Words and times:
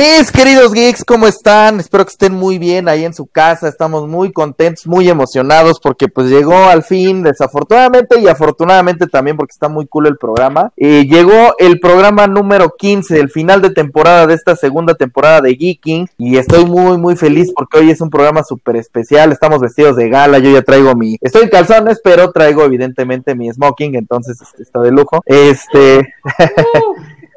Mis 0.00 0.32
queridos 0.32 0.72
geeks, 0.72 1.04
¿cómo 1.04 1.26
están? 1.26 1.78
Espero 1.78 2.06
que 2.06 2.12
estén 2.12 2.32
muy 2.32 2.56
bien 2.56 2.88
ahí 2.88 3.04
en 3.04 3.12
su 3.12 3.26
casa. 3.26 3.68
Estamos 3.68 4.08
muy 4.08 4.32
contentos, 4.32 4.86
muy 4.86 5.10
emocionados 5.10 5.78
porque 5.78 6.08
pues 6.08 6.30
llegó 6.30 6.54
al 6.54 6.84
fin, 6.84 7.22
desafortunadamente 7.22 8.18
y 8.18 8.26
afortunadamente 8.26 9.08
también 9.08 9.36
porque 9.36 9.52
está 9.52 9.68
muy 9.68 9.86
cool 9.86 10.06
el 10.06 10.16
programa. 10.16 10.72
Eh, 10.78 11.04
llegó 11.06 11.54
el 11.58 11.80
programa 11.80 12.26
número 12.26 12.72
15, 12.78 13.20
el 13.20 13.28
final 13.28 13.60
de 13.60 13.72
temporada 13.72 14.26
de 14.26 14.32
esta 14.32 14.56
segunda 14.56 14.94
temporada 14.94 15.42
de 15.42 15.54
Geeking 15.54 16.08
y 16.16 16.38
estoy 16.38 16.64
muy 16.64 16.96
muy 16.96 17.14
feliz 17.14 17.52
porque 17.54 17.80
hoy 17.80 17.90
es 17.90 18.00
un 18.00 18.08
programa 18.08 18.42
súper 18.42 18.76
especial. 18.76 19.32
Estamos 19.32 19.60
vestidos 19.60 19.96
de 19.96 20.08
gala, 20.08 20.38
yo 20.38 20.50
ya 20.50 20.62
traigo 20.62 20.94
mi... 20.94 21.18
Estoy 21.20 21.42
en 21.42 21.50
calzones, 21.50 22.00
pero 22.02 22.32
traigo 22.32 22.64
evidentemente 22.64 23.34
mi 23.34 23.52
smoking, 23.52 23.96
entonces 23.96 24.40
este, 24.40 24.62
está 24.62 24.80
de 24.80 24.92
lujo. 24.92 25.20
Este... 25.26 26.14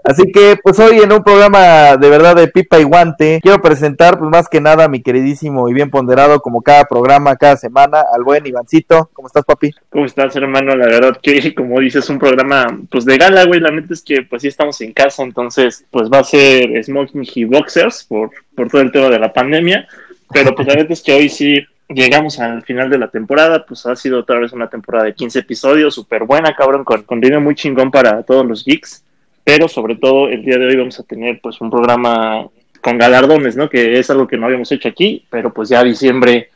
Así 0.03 0.23
que, 0.33 0.57
pues 0.61 0.77
hoy 0.79 0.97
en 0.97 1.13
un 1.13 1.23
programa 1.23 1.95
de 1.95 2.09
verdad 2.09 2.35
de 2.35 2.49
pipa 2.49 2.77
y 2.77 2.83
guante, 2.83 3.39
quiero 3.41 3.61
presentar, 3.61 4.19
pues 4.19 4.29
más 4.29 4.49
que 4.49 4.59
nada, 4.59 4.83
a 4.83 4.87
mi 4.89 5.01
queridísimo 5.01 5.69
y 5.69 5.73
bien 5.73 5.89
ponderado, 5.89 6.41
como 6.41 6.61
cada 6.61 6.83
programa, 6.83 7.37
cada 7.37 7.55
semana, 7.55 8.03
al 8.13 8.23
buen 8.23 8.45
Ivancito. 8.45 9.09
¿Cómo 9.13 9.27
estás, 9.27 9.45
papi? 9.45 9.71
¿Cómo 9.89 10.05
estás, 10.05 10.35
hermano? 10.35 10.75
La 10.75 10.87
verdad 10.87 11.17
que, 11.23 11.55
como 11.55 11.79
dices, 11.79 12.09
un 12.09 12.19
programa, 12.19 12.67
pues 12.91 13.05
de 13.05 13.17
gala, 13.17 13.45
güey. 13.45 13.61
La 13.61 13.71
neta 13.71 13.93
es 13.93 14.01
que, 14.01 14.23
pues 14.23 14.41
sí 14.41 14.49
estamos 14.49 14.81
en 14.81 14.91
casa, 14.91 15.23
entonces, 15.23 15.85
pues 15.89 16.09
va 16.11 16.19
a 16.19 16.23
ser 16.25 16.83
Smoking 16.83 17.25
y 17.35 17.45
Boxers 17.45 18.03
por, 18.03 18.31
por 18.55 18.69
todo 18.69 18.81
el 18.81 18.91
tema 18.91 19.07
de 19.07 19.19
la 19.19 19.31
pandemia. 19.31 19.87
Pero, 20.33 20.53
pues 20.53 20.67
la 20.67 20.75
neta 20.75 20.91
es 20.91 21.01
que 21.01 21.13
hoy 21.13 21.29
sí 21.29 21.65
llegamos 21.87 22.39
al 22.39 22.61
final 22.63 22.89
de 22.89 22.97
la 22.97 23.07
temporada, 23.07 23.65
pues 23.65 23.85
ha 23.85 23.95
sido 23.95 24.19
otra 24.19 24.39
vez 24.39 24.51
una 24.51 24.67
temporada 24.67 25.05
de 25.05 25.13
15 25.13 25.39
episodios, 25.39 25.95
súper 25.95 26.25
buena, 26.25 26.53
cabrón, 26.55 26.83
con 26.83 27.03
contenido 27.03 27.39
muy 27.39 27.55
chingón 27.55 27.89
para 27.89 28.23
todos 28.23 28.45
los 28.45 28.65
geeks 28.65 29.03
pero 29.43 29.67
sobre 29.67 29.95
todo 29.95 30.29
el 30.29 30.43
día 30.43 30.57
de 30.57 30.67
hoy 30.67 30.75
vamos 30.77 30.99
a 30.99 31.03
tener 31.03 31.39
pues 31.41 31.59
un 31.61 31.69
programa 31.69 32.47
con 32.81 32.97
galardones, 32.97 33.55
¿no? 33.55 33.69
Que 33.69 33.99
es 33.99 34.09
algo 34.09 34.27
que 34.27 34.37
no 34.37 34.45
habíamos 34.45 34.71
hecho 34.71 34.89
aquí, 34.89 35.25
pero 35.29 35.53
pues 35.53 35.69
ya 35.69 35.83
diciembre 35.83 36.49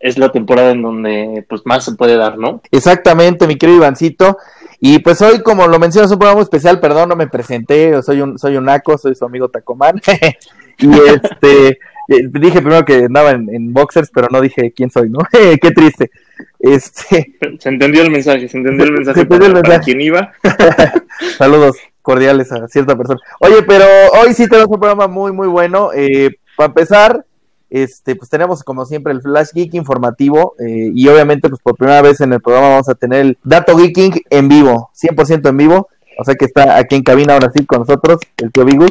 es 0.00 0.18
la 0.18 0.30
temporada 0.30 0.72
en 0.72 0.82
donde 0.82 1.44
pues 1.48 1.62
más 1.64 1.84
se 1.84 1.92
puede 1.92 2.16
dar, 2.16 2.38
¿no? 2.38 2.60
Exactamente, 2.70 3.46
mi 3.46 3.56
querido 3.56 3.78
Ivancito. 3.78 4.38
Y 4.80 4.98
pues 4.98 5.22
hoy, 5.22 5.42
como 5.42 5.68
lo 5.68 5.78
mencionas, 5.78 6.10
un 6.10 6.18
programa 6.18 6.42
especial, 6.42 6.80
perdón, 6.80 7.08
no 7.08 7.16
me 7.16 7.28
presenté, 7.28 8.02
soy 8.02 8.20
un, 8.20 8.36
soy 8.36 8.56
un 8.56 8.64
naco, 8.64 8.98
soy 8.98 9.14
su 9.14 9.24
amigo 9.24 9.48
Tacomán. 9.48 10.00
y 10.78 10.90
este, 10.92 11.68
eh, 12.08 12.28
dije 12.32 12.60
primero 12.60 12.84
que 12.84 13.04
andaba 13.04 13.30
en, 13.30 13.72
boxers, 13.72 14.10
pero 14.12 14.26
no 14.30 14.40
dije 14.40 14.72
quién 14.72 14.90
soy, 14.90 15.08
¿no? 15.08 15.20
Qué 15.30 15.70
triste. 15.70 16.10
Este... 16.58 17.34
Se 17.60 17.68
entendió 17.68 18.02
el 18.02 18.10
mensaje, 18.10 18.48
se 18.48 18.56
entendió 18.56 18.86
el 18.86 18.92
mensaje. 18.92 19.20
Se 19.20 19.22
entendió 19.22 19.46
el 19.46 19.54
mensaje. 19.54 19.80
quién 19.84 20.00
iba? 20.00 20.32
Saludos 21.38 21.76
cordiales 22.02 22.52
a 22.52 22.68
cierta 22.68 22.96
persona. 22.96 23.20
Oye, 23.40 23.62
pero 23.62 23.84
hoy 24.20 24.34
sí 24.34 24.48
tenemos 24.48 24.70
un 24.70 24.80
programa 24.80 25.08
muy, 25.08 25.32
muy 25.32 25.48
bueno. 25.48 25.90
Eh, 25.94 26.30
para 26.56 26.68
empezar, 26.68 27.24
este, 27.70 28.16
pues 28.16 28.28
tenemos 28.28 28.62
como 28.62 28.84
siempre 28.84 29.12
el 29.12 29.22
Flash 29.22 29.50
Geek 29.54 29.74
informativo 29.74 30.54
eh, 30.58 30.90
y 30.94 31.08
obviamente 31.08 31.48
pues 31.48 31.62
por 31.62 31.76
primera 31.76 32.02
vez 32.02 32.20
en 32.20 32.34
el 32.34 32.42
programa 32.42 32.68
vamos 32.68 32.88
a 32.90 32.94
tener 32.94 33.20
el 33.20 33.38
Dato 33.42 33.78
Geeking 33.78 34.20
en 34.28 34.48
vivo, 34.48 34.90
100% 35.00 35.48
en 35.48 35.56
vivo. 35.56 35.88
O 36.18 36.24
sea 36.24 36.34
que 36.34 36.44
está 36.44 36.76
aquí 36.76 36.96
en 36.96 37.02
cabina 37.02 37.34
ahora 37.34 37.50
sí 37.54 37.64
con 37.64 37.80
nosotros, 37.80 38.20
el 38.36 38.52
tío 38.52 38.64
Bigu. 38.64 38.86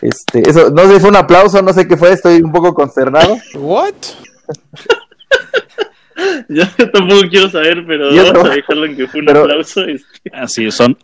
Este, 0.00 0.48
eso, 0.48 0.70
no 0.70 0.86
sé, 0.86 0.94
si 0.94 1.00
fue 1.00 1.10
un 1.10 1.16
aplauso, 1.16 1.62
no 1.62 1.72
sé 1.72 1.86
qué 1.86 1.96
fue, 1.96 2.12
estoy 2.12 2.42
un 2.42 2.52
poco 2.52 2.74
consternado. 2.74 3.36
¿What? 3.54 3.94
Yo 6.48 6.64
tampoco 6.92 7.28
quiero 7.30 7.48
saber, 7.50 7.84
pero 7.86 8.14
vamos 8.14 8.50
a 8.50 8.54
dejarlo 8.54 8.86
en 8.86 8.96
que 8.96 9.06
fue 9.06 9.20
un 9.20 9.30
aplauso. 9.30 9.84
Este. 9.84 10.30
Así 10.32 10.70
son 10.70 10.96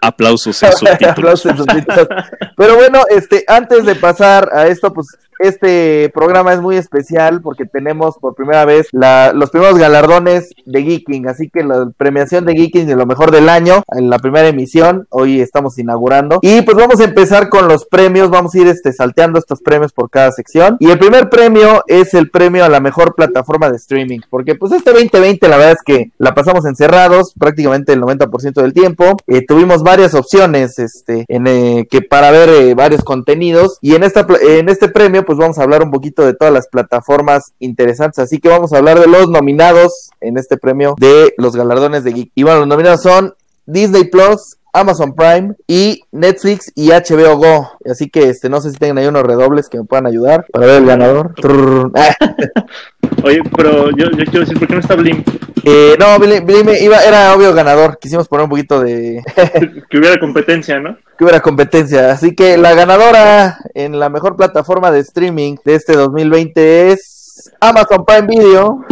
aplausos 0.00 0.62
en 0.62 0.68
aplausos 1.08 1.50
en 1.50 1.58
subtítulos. 1.58 2.08
Pero 2.56 2.76
bueno, 2.76 3.02
este, 3.10 3.44
antes 3.48 3.84
de 3.84 3.94
pasar 3.96 4.48
a 4.52 4.66
esto, 4.66 4.92
pues 4.92 5.08
este 5.38 6.10
programa 6.14 6.52
es 6.52 6.60
muy 6.60 6.76
especial 6.76 7.40
porque 7.42 7.66
tenemos 7.66 8.18
por 8.18 8.34
primera 8.34 8.64
vez 8.64 8.88
los 8.92 9.50
primeros 9.50 9.78
galardones 9.78 10.50
de 10.64 10.82
Geeking, 10.82 11.28
así 11.28 11.50
que 11.50 11.64
la 11.64 11.90
premiación 11.96 12.44
de 12.44 12.54
Geeking 12.54 12.86
de 12.86 12.96
lo 12.96 13.06
mejor 13.06 13.30
del 13.30 13.48
año 13.48 13.82
en 13.88 14.10
la 14.10 14.18
primera 14.18 14.48
emisión, 14.48 15.06
hoy 15.10 15.40
estamos 15.40 15.78
inaugurando. 15.78 16.38
Y 16.42 16.62
pues 16.62 16.76
vamos 16.76 17.00
a 17.00 17.04
empezar 17.04 17.48
con 17.48 17.68
los 17.68 17.86
premios, 17.86 18.30
vamos 18.30 18.54
a 18.54 18.58
ir 18.58 18.66
este 18.66 18.92
salteando 18.92 19.38
estos 19.38 19.60
premios 19.60 19.92
por 19.92 20.10
cada 20.10 20.32
sección. 20.32 20.76
Y 20.80 20.90
el 20.90 20.98
primer 20.98 21.28
premio 21.28 21.84
es 21.86 22.14
el 22.14 22.30
premio 22.30 22.64
a 22.64 22.68
la 22.68 22.80
mejor 22.80 23.14
plataforma 23.14 23.70
de 23.70 23.76
streaming, 23.76 24.20
porque 24.30 24.54
pues 24.54 24.72
este 24.72 24.92
2020 24.92 25.48
la 25.48 25.56
verdad 25.56 25.72
es 25.72 25.82
que 25.84 26.10
la 26.18 26.34
pasamos 26.34 26.64
encerrados 26.64 27.34
prácticamente 27.38 27.92
el 27.92 28.00
90% 28.00 28.62
del 28.62 28.72
tiempo, 28.72 29.16
eh, 29.26 29.44
tuvimos 29.46 29.82
varias 29.82 30.14
opciones 30.14 30.78
este 30.78 31.24
eh, 31.28 31.86
que 31.90 32.02
para 32.02 32.30
ver 32.30 32.48
eh, 32.48 32.74
varios 32.74 33.02
contenidos. 33.02 33.78
Y 33.80 33.94
en 33.94 34.02
esta 34.02 34.26
en 34.42 34.68
este 34.68 34.88
premio 34.88 35.23
pues 35.24 35.38
vamos 35.38 35.58
a 35.58 35.62
hablar 35.62 35.82
un 35.82 35.90
poquito 35.90 36.24
de 36.24 36.34
todas 36.34 36.52
las 36.52 36.68
plataformas 36.68 37.52
interesantes. 37.58 38.18
Así 38.18 38.38
que 38.38 38.48
vamos 38.48 38.72
a 38.72 38.78
hablar 38.78 39.00
de 39.00 39.06
los 39.06 39.28
nominados 39.28 40.10
en 40.20 40.38
este 40.38 40.56
premio 40.56 40.94
de 40.98 41.34
los 41.38 41.56
galardones 41.56 42.04
de 42.04 42.12
Geek. 42.12 42.32
Y 42.34 42.42
bueno, 42.42 42.60
los 42.60 42.68
nominados 42.68 43.02
son 43.02 43.34
Disney 43.66 44.04
Plus, 44.04 44.56
Amazon 44.72 45.14
Prime 45.14 45.54
y 45.68 46.02
Netflix 46.10 46.72
y 46.74 46.90
HBO 46.90 47.36
Go. 47.36 47.70
Así 47.88 48.10
que 48.10 48.28
este 48.28 48.50
no 48.50 48.60
sé 48.60 48.72
si 48.72 48.76
tengan 48.76 48.98
ahí 48.98 49.06
unos 49.06 49.22
redobles 49.22 49.68
que 49.68 49.78
me 49.78 49.84
puedan 49.84 50.06
ayudar 50.06 50.44
para 50.52 50.66
ver 50.66 50.76
el 50.82 50.86
ganador. 50.86 51.34
Oye, 53.22 53.40
pero 53.56 53.90
yo, 53.90 54.10
yo, 54.10 54.24
quiero 54.24 54.40
decir, 54.40 54.58
¿por 54.58 54.68
qué 54.68 54.74
no 54.74 54.80
está 54.80 54.94
Blim? 54.94 55.22
Eh, 55.64 55.96
no, 55.98 56.18
Blim, 56.18 56.68
iba, 56.80 57.02
era 57.02 57.34
obvio 57.34 57.54
ganador. 57.54 57.98
Quisimos 57.98 58.28
poner 58.28 58.44
un 58.44 58.50
poquito 58.50 58.80
de... 58.80 59.22
que 59.90 59.98
hubiera 59.98 60.18
competencia, 60.18 60.78
¿no? 60.80 60.96
Que 61.16 61.24
hubiera 61.24 61.40
competencia. 61.40 62.10
Así 62.10 62.34
que 62.34 62.58
la 62.58 62.74
ganadora 62.74 63.58
en 63.74 64.00
la 64.00 64.08
mejor 64.08 64.36
plataforma 64.36 64.90
de 64.90 65.00
streaming 65.00 65.56
de 65.64 65.76
este 65.76 65.94
2020 65.94 66.90
es 66.90 67.52
Amazon 67.60 68.04
Prime 68.04 68.26
Video. 68.26 68.84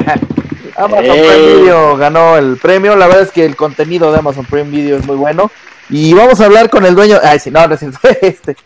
Amazon 0.76 1.04
Prime 1.04 1.56
Video 1.56 1.96
ganó 1.96 2.36
el 2.36 2.56
premio. 2.56 2.94
La 2.94 3.08
verdad 3.08 3.24
es 3.24 3.32
que 3.32 3.44
el 3.44 3.56
contenido 3.56 4.12
de 4.12 4.18
Amazon 4.18 4.44
Prime 4.44 4.70
Video 4.70 4.96
es 4.96 5.06
muy 5.06 5.16
bueno. 5.16 5.50
Y 5.88 6.14
vamos 6.14 6.40
a 6.40 6.46
hablar 6.46 6.68
con 6.70 6.84
el 6.84 6.94
dueño. 6.94 7.18
Ay, 7.22 7.38
sí, 7.38 7.50
no, 7.50 7.66
no 7.66 7.74
es 7.74 7.82
este. 8.22 8.56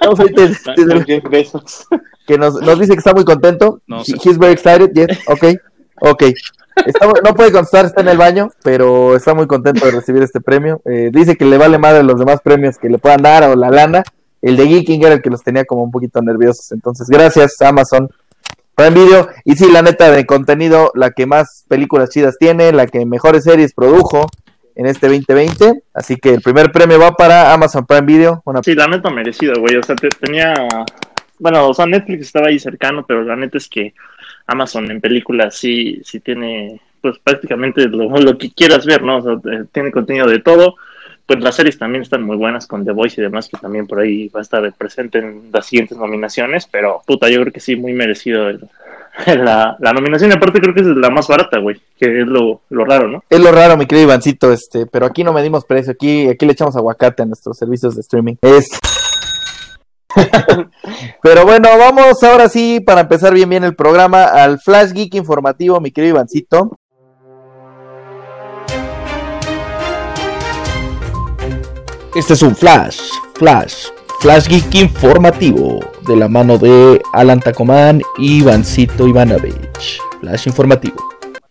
Vamos 0.00 0.20
a 0.20 0.24
ir 0.24 0.34
que 2.26 2.38
nos, 2.38 2.60
nos, 2.60 2.78
dice 2.78 2.92
que 2.92 2.98
está 2.98 3.12
muy 3.12 3.24
contento. 3.24 3.80
No, 3.86 4.02
He's 4.02 4.38
very 4.38 4.52
excited. 4.52 4.92
Yes. 4.92 5.18
Ok. 5.26 5.44
Ok. 6.00 6.24
no 7.24 7.34
puede 7.34 7.52
contestar, 7.52 7.86
está 7.86 8.00
en 8.02 8.08
el 8.08 8.18
baño, 8.18 8.50
pero 8.62 9.16
está 9.16 9.34
muy 9.34 9.46
contento 9.46 9.84
de 9.84 9.92
recibir 9.92 10.22
este 10.22 10.40
premio. 10.40 10.80
Eh, 10.84 11.10
dice 11.12 11.36
que 11.36 11.44
le 11.44 11.58
vale 11.58 11.78
madre 11.78 12.02
los 12.02 12.18
demás 12.18 12.40
premios 12.42 12.78
que 12.78 12.88
le 12.88 12.98
puedan 12.98 13.22
dar 13.22 13.44
o 13.44 13.56
la 13.56 13.70
lana. 13.70 14.02
El 14.42 14.56
de 14.56 14.66
Geeking 14.66 15.04
era 15.04 15.14
el 15.14 15.22
que 15.22 15.30
los 15.30 15.42
tenía 15.42 15.64
como 15.64 15.82
un 15.82 15.90
poquito 15.90 16.22
nerviosos. 16.22 16.72
Entonces, 16.72 17.08
gracias, 17.08 17.60
Amazon. 17.60 18.08
Prime 18.74 18.94
Video. 18.94 19.28
Y 19.44 19.56
sí, 19.56 19.70
la 19.70 19.82
neta 19.82 20.10
de 20.10 20.24
contenido, 20.24 20.90
la 20.94 21.10
que 21.10 21.26
más 21.26 21.64
películas 21.68 22.10
chidas 22.10 22.36
tiene, 22.38 22.72
la 22.72 22.86
que 22.86 23.04
mejores 23.04 23.44
series 23.44 23.74
produjo 23.74 24.26
en 24.74 24.86
este 24.86 25.08
2020. 25.08 25.82
Así 25.94 26.16
que 26.16 26.34
el 26.34 26.42
primer 26.42 26.70
premio 26.72 26.98
va 26.98 27.12
para 27.12 27.52
Amazon 27.52 27.86
Prime 27.86 28.06
Video. 28.06 28.42
Sí, 28.62 28.74
la 28.74 28.86
neta 28.86 29.10
merecido, 29.10 29.54
güey. 29.60 29.76
O 29.76 29.82
sea, 29.82 29.96
tenía. 29.96 30.54
Bueno, 31.38 31.68
o 31.68 31.74
sea, 31.74 31.86
Netflix 31.86 32.26
estaba 32.26 32.48
ahí 32.48 32.58
cercano, 32.58 33.04
pero 33.06 33.24
la 33.24 33.36
neta 33.36 33.58
es 33.58 33.68
que 33.68 33.94
Amazon 34.46 34.90
en 34.90 35.00
películas 35.00 35.56
sí, 35.56 36.00
sí 36.04 36.20
tiene, 36.20 36.80
pues 37.00 37.18
prácticamente 37.18 37.88
lo, 37.88 38.08
lo 38.08 38.36
que 38.36 38.50
quieras 38.50 38.84
ver, 38.84 39.02
¿no? 39.02 39.18
O 39.18 39.22
sea, 39.22 39.52
eh, 39.52 39.64
tiene 39.72 39.90
contenido 39.90 40.26
de 40.26 40.40
todo. 40.40 40.76
Pues 41.26 41.40
las 41.40 41.54
series 41.54 41.78
también 41.78 42.02
están 42.02 42.24
muy 42.24 42.36
buenas 42.36 42.66
con 42.66 42.84
The 42.84 42.90
Voice 42.90 43.20
y 43.20 43.24
demás, 43.24 43.48
que 43.48 43.56
también 43.56 43.86
por 43.86 44.00
ahí 44.00 44.28
va 44.28 44.40
a 44.40 44.42
estar 44.42 44.70
presente 44.72 45.18
en 45.18 45.50
las 45.52 45.66
siguientes 45.66 45.96
nominaciones, 45.96 46.66
pero 46.66 47.02
puta, 47.06 47.30
yo 47.30 47.40
creo 47.40 47.52
que 47.52 47.60
sí, 47.60 47.76
muy 47.76 47.92
merecido 47.92 48.48
el, 48.48 48.68
la, 49.26 49.76
la, 49.78 49.92
nominación. 49.92 50.32
aparte 50.32 50.60
creo 50.60 50.74
que 50.74 50.80
es 50.80 50.86
la 50.86 51.10
más 51.10 51.28
barata, 51.28 51.58
güey, 51.58 51.80
que 51.98 52.22
es 52.22 52.26
lo, 52.26 52.62
lo, 52.70 52.84
raro, 52.84 53.08
¿no? 53.08 53.22
Es 53.28 53.40
lo 53.40 53.52
raro, 53.52 53.76
mi 53.76 53.86
querido 53.86 54.06
Ivancito, 54.08 54.52
este, 54.52 54.86
pero 54.86 55.06
aquí 55.06 55.24
no 55.24 55.32
medimos 55.32 55.64
precio, 55.64 55.92
aquí, 55.92 56.28
aquí 56.28 56.46
le 56.46 56.52
echamos 56.52 56.76
aguacate 56.76 57.22
a 57.22 57.26
nuestros 57.26 57.56
servicios 57.56 57.94
de 57.94 58.00
streaming. 58.00 58.34
Es... 58.42 58.66
pero 61.22 61.44
bueno, 61.44 61.68
vamos 61.78 62.22
ahora 62.22 62.48
sí, 62.48 62.80
para 62.80 63.02
empezar 63.02 63.32
bien 63.32 63.48
bien 63.48 63.64
el 63.64 63.74
programa, 63.74 64.24
al 64.24 64.58
Flash 64.58 64.92
Geek 64.92 65.14
informativo, 65.14 65.80
mi 65.80 65.90
querido 65.90 66.16
Ivancito. 66.16 66.76
Este 72.14 72.32
es 72.32 72.42
un 72.42 72.56
flash, 72.56 72.98
flash, 73.34 73.86
flash 74.20 74.48
geek 74.48 74.74
informativo 74.74 75.80
de 76.06 76.14
la 76.14 76.28
mano 76.28 76.58
de 76.58 77.00
Alan 77.14 77.40
Tacomán 77.40 78.02
y 78.18 78.40
Ivancito 78.40 79.08
Ivanovich. 79.08 79.98
Flash 80.20 80.46
informativo. 80.46 80.96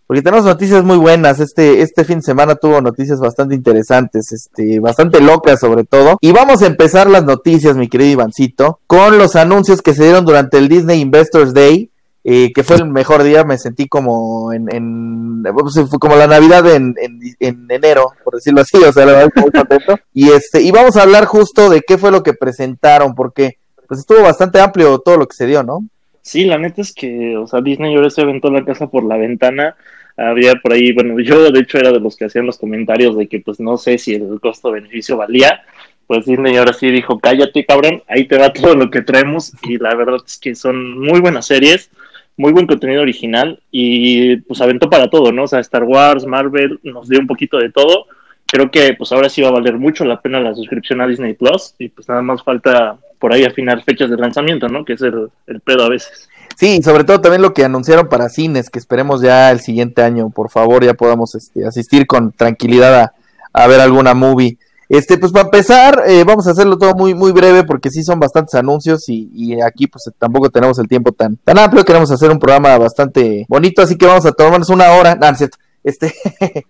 Porque 0.05 0.21
tenemos 0.21 0.45
noticias 0.45 0.83
muy 0.83 0.97
buenas. 0.97 1.39
Este, 1.39 1.81
este 1.81 2.03
fin 2.03 2.17
de 2.17 2.23
semana 2.23 2.55
tuvo 2.55 2.79
noticias 2.81 3.19
bastante 3.19 3.55
interesantes, 3.55 4.31
este, 4.31 4.79
bastante 4.79 5.19
locas 5.19 5.59
sobre 5.59 5.83
todo. 5.83 6.17
Y 6.21 6.31
vamos 6.31 6.61
a 6.61 6.67
empezar 6.67 7.09
las 7.09 7.25
noticias, 7.25 7.75
mi 7.75 7.89
querido 7.89 8.11
Ivancito, 8.11 8.79
con 8.87 9.17
los 9.17 9.35
anuncios 9.35 9.81
que 9.81 9.93
se 9.93 10.03
dieron 10.03 10.25
durante 10.25 10.57
el 10.57 10.67
Disney 10.67 11.01
Investors 11.01 11.53
Day 11.53 11.88
eh, 12.23 12.51
que 12.53 12.63
fue 12.63 12.75
el 12.77 12.85
mejor 12.85 13.23
día, 13.23 13.43
me 13.43 13.57
sentí 13.57 13.87
como 13.87 14.51
en, 14.53 14.73
en 14.73 15.43
pues, 15.43 15.75
como 15.99 16.15
la 16.15 16.27
Navidad 16.27 16.69
en, 16.73 16.95
en, 17.39 17.67
enero, 17.69 18.11
por 18.23 18.35
decirlo 18.35 18.61
así, 18.61 18.77
o 18.77 18.91
sea, 18.91 19.05
la 19.05 19.11
verdad 19.13 19.31
muy 19.35 19.51
contento. 19.51 19.99
Y 20.13 20.29
este, 20.31 20.61
y 20.61 20.71
vamos 20.71 20.97
a 20.97 21.03
hablar 21.03 21.25
justo 21.25 21.69
de 21.69 21.81
qué 21.81 21.97
fue 21.97 22.11
lo 22.11 22.23
que 22.23 22.33
presentaron, 22.33 23.15
porque 23.15 23.57
pues 23.87 24.01
estuvo 24.01 24.21
bastante 24.21 24.59
amplio 24.59 24.99
todo 24.99 25.17
lo 25.17 25.27
que 25.27 25.35
se 25.35 25.47
dio, 25.47 25.63
¿no? 25.63 25.83
Sí, 26.21 26.45
la 26.45 26.57
neta 26.57 26.81
es 26.81 26.93
que, 26.93 27.37
o 27.37 27.47
sea, 27.47 27.61
Disney 27.61 27.95
ahora 27.95 28.09
se 28.09 28.21
aventó 28.21 28.51
la 28.51 28.63
casa 28.63 28.87
por 28.87 29.03
la 29.03 29.17
ventana. 29.17 29.75
Había 30.15 30.55
por 30.55 30.73
ahí, 30.73 30.91
bueno, 30.91 31.19
yo 31.19 31.51
de 31.51 31.59
hecho 31.59 31.77
era 31.77 31.91
de 31.91 31.99
los 31.99 32.17
que 32.17 32.25
hacían 32.25 32.45
los 32.45 32.57
comentarios 32.57 33.17
de 33.17 33.27
que 33.27 33.39
pues 33.39 33.59
no 33.59 33.77
sé 33.77 33.97
si 33.97 34.15
el 34.15 34.39
costo-beneficio 34.41 35.17
valía. 35.17 35.63
Pues 36.05 36.25
Disney 36.25 36.57
ahora 36.57 36.73
sí 36.73 36.91
dijo, 36.91 37.19
cállate 37.19 37.65
cabrón, 37.65 38.03
ahí 38.07 38.27
te 38.27 38.37
va 38.37 38.51
todo 38.51 38.75
lo 38.75 38.91
que 38.91 39.01
traemos. 39.01 39.53
Y 39.63 39.77
la 39.77 39.95
verdad 39.95 40.17
es 40.25 40.37
que 40.37 40.55
son 40.55 40.99
muy 40.99 41.19
buenas 41.19 41.47
series, 41.47 41.89
muy 42.39 42.53
buen 42.53 42.67
contenido 42.67 43.01
original 43.01 43.61
y 43.69 44.37
pues 44.37 44.61
aventó 44.61 44.89
para 44.89 45.09
todo, 45.09 45.33
¿no? 45.33 45.43
O 45.43 45.47
sea, 45.47 45.59
Star 45.59 45.83
Wars, 45.83 46.25
Marvel, 46.25 46.79
nos 46.83 47.09
dio 47.09 47.19
un 47.19 47.27
poquito 47.27 47.57
de 47.57 47.69
todo. 47.69 48.05
Creo 48.45 48.71
que 48.71 48.93
pues 48.93 49.11
ahora 49.11 49.27
sí 49.27 49.41
va 49.41 49.49
a 49.49 49.51
valer 49.51 49.77
mucho 49.77 50.05
la 50.05 50.21
pena 50.21 50.39
la 50.39 50.55
suscripción 50.55 51.01
a 51.01 51.07
Disney 51.07 51.33
Plus 51.33 51.75
y 51.77 51.89
pues 51.89 52.07
nada 52.07 52.21
más 52.21 52.41
falta 52.41 52.97
por 53.19 53.33
ahí 53.33 53.43
afinar 53.43 53.83
fechas 53.83 54.09
de 54.09 54.15
lanzamiento, 54.15 54.69
¿no? 54.69 54.85
Que 54.85 54.93
es 54.93 55.01
el, 55.01 55.27
el 55.47 55.59
pedo 55.59 55.83
a 55.83 55.89
veces. 55.89 56.29
Sí, 56.55 56.81
sobre 56.81 57.03
todo 57.03 57.19
también 57.19 57.41
lo 57.41 57.53
que 57.53 57.65
anunciaron 57.65 58.07
para 58.07 58.29
cines, 58.29 58.69
que 58.69 58.79
esperemos 58.79 59.21
ya 59.21 59.51
el 59.51 59.59
siguiente 59.59 60.01
año, 60.01 60.29
por 60.29 60.49
favor, 60.49 60.85
ya 60.85 60.93
podamos 60.93 61.35
este, 61.35 61.65
asistir 61.65 62.07
con 62.07 62.31
tranquilidad 62.31 63.01
a, 63.01 63.13
a 63.51 63.67
ver 63.67 63.81
alguna 63.81 64.13
movie. 64.13 64.57
Este, 64.89 65.19
pues 65.19 65.31
para 65.31 65.45
empezar, 65.45 66.03
eh, 66.07 66.23
vamos 66.25 66.47
a 66.47 66.51
hacerlo 66.51 66.77
todo 66.79 66.95
muy, 66.95 67.13
muy 67.13 67.31
breve 67.31 67.63
porque 67.63 67.91
sí 67.91 68.03
son 68.03 68.19
bastantes 68.19 68.55
anuncios 68.55 69.07
y, 69.07 69.29
y, 69.33 69.61
aquí 69.61 69.85
pues 69.85 70.09
tampoco 70.17 70.49
tenemos 70.49 70.79
el 70.79 70.87
tiempo 70.87 71.11
tan, 71.11 71.37
tan 71.37 71.59
amplio. 71.59 71.85
Queremos 71.85 72.09
hacer 72.09 72.31
un 72.31 72.39
programa 72.39 72.75
bastante 72.79 73.45
bonito, 73.47 73.83
así 73.83 73.95
que 73.95 74.07
vamos 74.07 74.25
a 74.25 74.31
tomarnos 74.31 74.69
una 74.69 74.91
hora. 74.93 75.13
No, 75.13 75.27
no 75.27 75.31
es 75.31 75.37
cierto. 75.37 75.57
Este, 75.83 76.13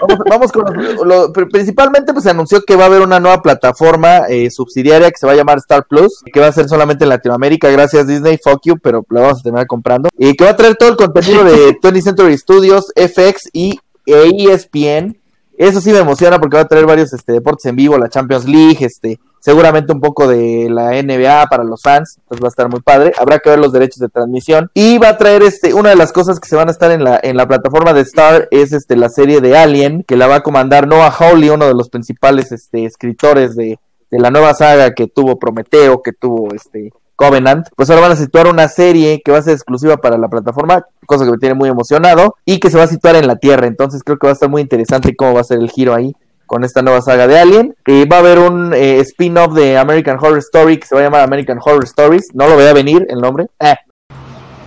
vamos, 0.00 0.18
vamos, 0.28 0.52
con 0.52 0.64
lo, 0.76 1.04
lo, 1.04 1.32
principalmente 1.32 2.12
pues 2.12 2.24
se 2.24 2.30
anunció 2.30 2.62
que 2.62 2.76
va 2.76 2.84
a 2.84 2.86
haber 2.86 3.02
una 3.02 3.20
nueva 3.20 3.40
plataforma 3.42 4.26
eh, 4.28 4.50
subsidiaria 4.50 5.10
que 5.10 5.18
se 5.18 5.26
va 5.26 5.32
a 5.32 5.36
llamar 5.36 5.58
Star 5.58 5.86
Plus, 5.88 6.22
que 6.32 6.40
va 6.40 6.48
a 6.48 6.52
ser 6.52 6.68
solamente 6.68 7.04
en 7.04 7.10
Latinoamérica, 7.10 7.70
gracias 7.70 8.06
Disney, 8.06 8.38
fuck 8.42 8.60
you, 8.64 8.76
pero 8.78 9.06
la 9.10 9.22
vamos 9.22 9.40
a 9.40 9.42
terminar 9.42 9.66
comprando, 9.66 10.08
y 10.18 10.34
que 10.34 10.44
va 10.44 10.50
a 10.50 10.56
traer 10.56 10.76
todo 10.76 10.90
el 10.90 10.96
contenido 10.96 11.44
de 11.44 11.76
20th 11.80 12.02
Century 12.02 12.36
Studios, 12.36 12.92
FX 12.96 13.50
y 13.52 13.78
ESPN. 14.04 15.16
Eso 15.56 15.80
sí 15.80 15.90
me 15.90 15.98
emociona 15.98 16.38
porque 16.38 16.56
va 16.56 16.62
a 16.62 16.68
traer 16.68 16.86
varios 16.86 17.12
este, 17.12 17.32
deportes 17.32 17.66
en 17.66 17.76
vivo, 17.76 17.96
la 17.98 18.08
Champions 18.08 18.44
League, 18.44 18.84
este, 18.84 19.18
seguramente 19.40 19.92
un 19.92 20.00
poco 20.00 20.26
de 20.26 20.68
la 20.68 20.90
NBA 21.02 21.46
para 21.46 21.64
los 21.64 21.80
fans, 21.80 22.18
pues 22.26 22.40
va 22.42 22.46
a 22.46 22.48
estar 22.48 22.68
muy 22.68 22.80
padre. 22.80 23.12
Habrá 23.16 23.38
que 23.38 23.50
ver 23.50 23.58
los 23.58 23.72
derechos 23.72 23.98
de 23.98 24.08
transmisión 24.08 24.70
y 24.74 24.98
va 24.98 25.10
a 25.10 25.18
traer 25.18 25.42
este 25.42 25.72
una 25.72 25.90
de 25.90 25.96
las 25.96 26.12
cosas 26.12 26.40
que 26.40 26.48
se 26.48 26.56
van 26.56 26.68
a 26.68 26.72
estar 26.72 26.90
en 26.90 27.04
la 27.04 27.20
en 27.22 27.36
la 27.36 27.46
plataforma 27.46 27.92
de 27.92 28.00
Star 28.00 28.48
es 28.50 28.72
este 28.72 28.96
la 28.96 29.08
serie 29.08 29.40
de 29.40 29.56
Alien 29.56 30.02
que 30.02 30.16
la 30.16 30.26
va 30.26 30.36
a 30.36 30.42
comandar 30.42 30.88
Noah 30.88 31.10
Hawley, 31.16 31.50
uno 31.50 31.66
de 31.66 31.74
los 31.74 31.90
principales 31.90 32.50
este 32.50 32.84
escritores 32.84 33.54
de, 33.54 33.78
de 34.10 34.18
la 34.18 34.30
nueva 34.30 34.52
saga 34.52 34.94
que 34.94 35.06
tuvo 35.06 35.38
Prometeo, 35.38 36.02
que 36.02 36.12
tuvo 36.12 36.52
este 36.52 36.92
Covenant, 37.16 37.66
pues 37.74 37.90
ahora 37.90 38.02
van 38.02 38.12
a 38.12 38.16
situar 38.16 38.46
una 38.46 38.68
serie 38.68 39.22
que 39.24 39.32
va 39.32 39.38
a 39.38 39.42
ser 39.42 39.54
exclusiva 39.54 39.96
para 39.96 40.18
la 40.18 40.28
plataforma, 40.28 40.84
cosa 41.06 41.24
que 41.24 41.32
me 41.32 41.38
tiene 41.38 41.54
muy 41.54 41.68
emocionado, 41.68 42.36
y 42.44 42.60
que 42.60 42.70
se 42.70 42.78
va 42.78 42.84
a 42.84 42.88
situar 42.88 43.16
en 43.16 43.26
la 43.26 43.36
Tierra, 43.36 43.66
entonces 43.66 44.02
creo 44.04 44.18
que 44.18 44.26
va 44.26 44.32
a 44.32 44.34
estar 44.34 44.48
muy 44.48 44.62
interesante 44.62 45.16
cómo 45.16 45.34
va 45.34 45.40
a 45.40 45.44
ser 45.44 45.58
el 45.58 45.70
giro 45.70 45.94
ahí 45.94 46.14
con 46.46 46.64
esta 46.64 46.80
nueva 46.82 47.02
saga 47.02 47.26
de 47.26 47.38
Alien. 47.38 47.74
Eh, 47.86 48.06
va 48.10 48.16
a 48.16 48.20
haber 48.20 48.38
un 48.38 48.72
eh, 48.72 49.00
spin-off 49.00 49.52
de 49.54 49.76
American 49.76 50.16
Horror 50.20 50.38
Story 50.38 50.78
que 50.78 50.86
se 50.86 50.94
va 50.94 51.00
a 51.00 51.04
llamar 51.04 51.22
American 51.22 51.58
Horror 51.62 51.84
Stories, 51.84 52.28
no 52.34 52.46
lo 52.48 52.54
voy 52.54 52.66
a 52.66 52.72
venir 52.72 53.06
el 53.10 53.18
nombre. 53.18 53.46
Eh. 53.60 53.74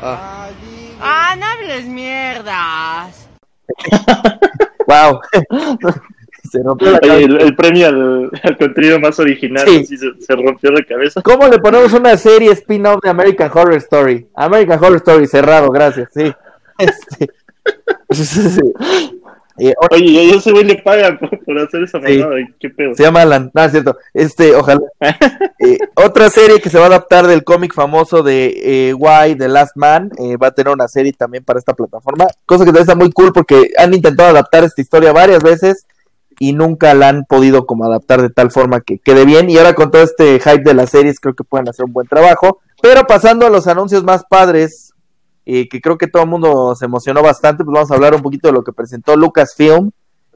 Ah. 0.01 0.49
ah, 1.01 1.35
no 1.37 1.45
hables 1.45 1.85
mierdas. 1.85 3.27
wow. 4.87 5.19
se 6.49 6.63
rompió 6.63 6.91
la 6.91 6.99
cabeza. 6.99 7.25
El, 7.25 7.41
el, 7.41 7.55
premio 7.55 7.87
al, 7.87 8.31
al, 8.43 8.57
contenido 8.57 8.99
más 8.99 9.19
original 9.19 9.65
sí. 9.67 9.85
se, 9.85 9.97
se, 10.19 10.35
rompió 10.35 10.71
la 10.71 10.83
cabeza. 10.83 11.21
¿Cómo 11.21 11.47
le 11.47 11.59
ponemos 11.59 11.93
una 11.93 12.17
serie 12.17 12.51
spin-off 12.51 13.01
de 13.03 13.09
American 13.09 13.51
Horror 13.53 13.75
Story? 13.75 14.27
American 14.35 14.83
Horror 14.83 14.97
Story, 14.97 15.27
cerrado, 15.27 15.69
gracias, 15.69 16.09
sí. 16.13 16.31
Este. 16.79 17.29
Eh, 19.59 19.73
Oye, 19.91 20.05
y 20.05 20.31
a 20.31 20.35
ese 20.35 20.51
güey 20.51 20.63
le 20.63 20.75
pagan 20.77 21.17
por, 21.19 21.37
por 21.43 21.59
hacer 21.59 21.83
esa 21.83 21.99
mamada, 21.99 22.37
sí. 22.37 22.53
¿qué 22.59 22.69
pedo? 22.69 22.95
Se 22.95 23.03
llama 23.03 23.23
Alan, 23.23 23.51
no, 23.53 23.63
es 23.63 23.71
cierto, 23.71 23.97
este, 24.13 24.55
ojalá. 24.55 24.81
eh, 25.59 25.77
otra 25.95 26.29
serie 26.29 26.61
que 26.61 26.69
se 26.69 26.77
va 26.77 26.85
a 26.85 26.87
adaptar 26.87 27.27
del 27.27 27.43
cómic 27.43 27.73
famoso 27.73 28.23
de 28.23 28.53
eh, 28.63 28.93
Why, 28.93 29.35
The 29.35 29.49
Last 29.49 29.75
Man, 29.75 30.11
eh, 30.17 30.37
va 30.37 30.47
a 30.47 30.51
tener 30.51 30.73
una 30.73 30.87
serie 30.87 31.11
también 31.11 31.43
para 31.43 31.59
esta 31.59 31.73
plataforma, 31.73 32.27
cosa 32.45 32.63
que 32.63 32.79
está 32.79 32.95
muy 32.95 33.11
cool 33.11 33.33
porque 33.33 33.71
han 33.77 33.93
intentado 33.93 34.29
adaptar 34.29 34.63
esta 34.63 34.81
historia 34.81 35.11
varias 35.11 35.43
veces 35.43 35.85
y 36.39 36.53
nunca 36.53 36.93
la 36.93 37.09
han 37.09 37.25
podido 37.25 37.65
como 37.65 37.85
adaptar 37.85 38.21
de 38.21 38.29
tal 38.29 38.49
forma 38.49 38.81
que 38.81 38.97
quede 38.97 39.25
bien, 39.25 39.49
y 39.49 39.57
ahora 39.57 39.73
con 39.73 39.91
todo 39.91 40.01
este 40.01 40.39
hype 40.39 40.63
de 40.63 40.73
las 40.73 40.89
series 40.89 41.19
creo 41.19 41.35
que 41.35 41.43
pueden 41.43 41.67
hacer 41.69 41.85
un 41.85 41.93
buen 41.93 42.07
trabajo, 42.07 42.59
pero 42.81 43.05
pasando 43.05 43.45
a 43.45 43.49
los 43.49 43.67
anuncios 43.67 44.03
más 44.03 44.23
padres, 44.23 44.93
eh, 45.45 45.67
que 45.67 45.81
creo 45.81 45.97
que 45.97 46.07
todo 46.07 46.23
el 46.23 46.29
mundo 46.29 46.75
se 46.75 46.85
emocionó 46.85 47.21
bastante, 47.21 47.63
pues 47.63 47.73
vamos 47.73 47.91
a 47.91 47.95
hablar 47.95 48.15
un 48.15 48.21
poquito 48.21 48.47
de 48.47 48.53
lo 48.53 48.63
que 48.63 48.71
presentó 48.71 49.15
Lucasfilm 49.15 49.91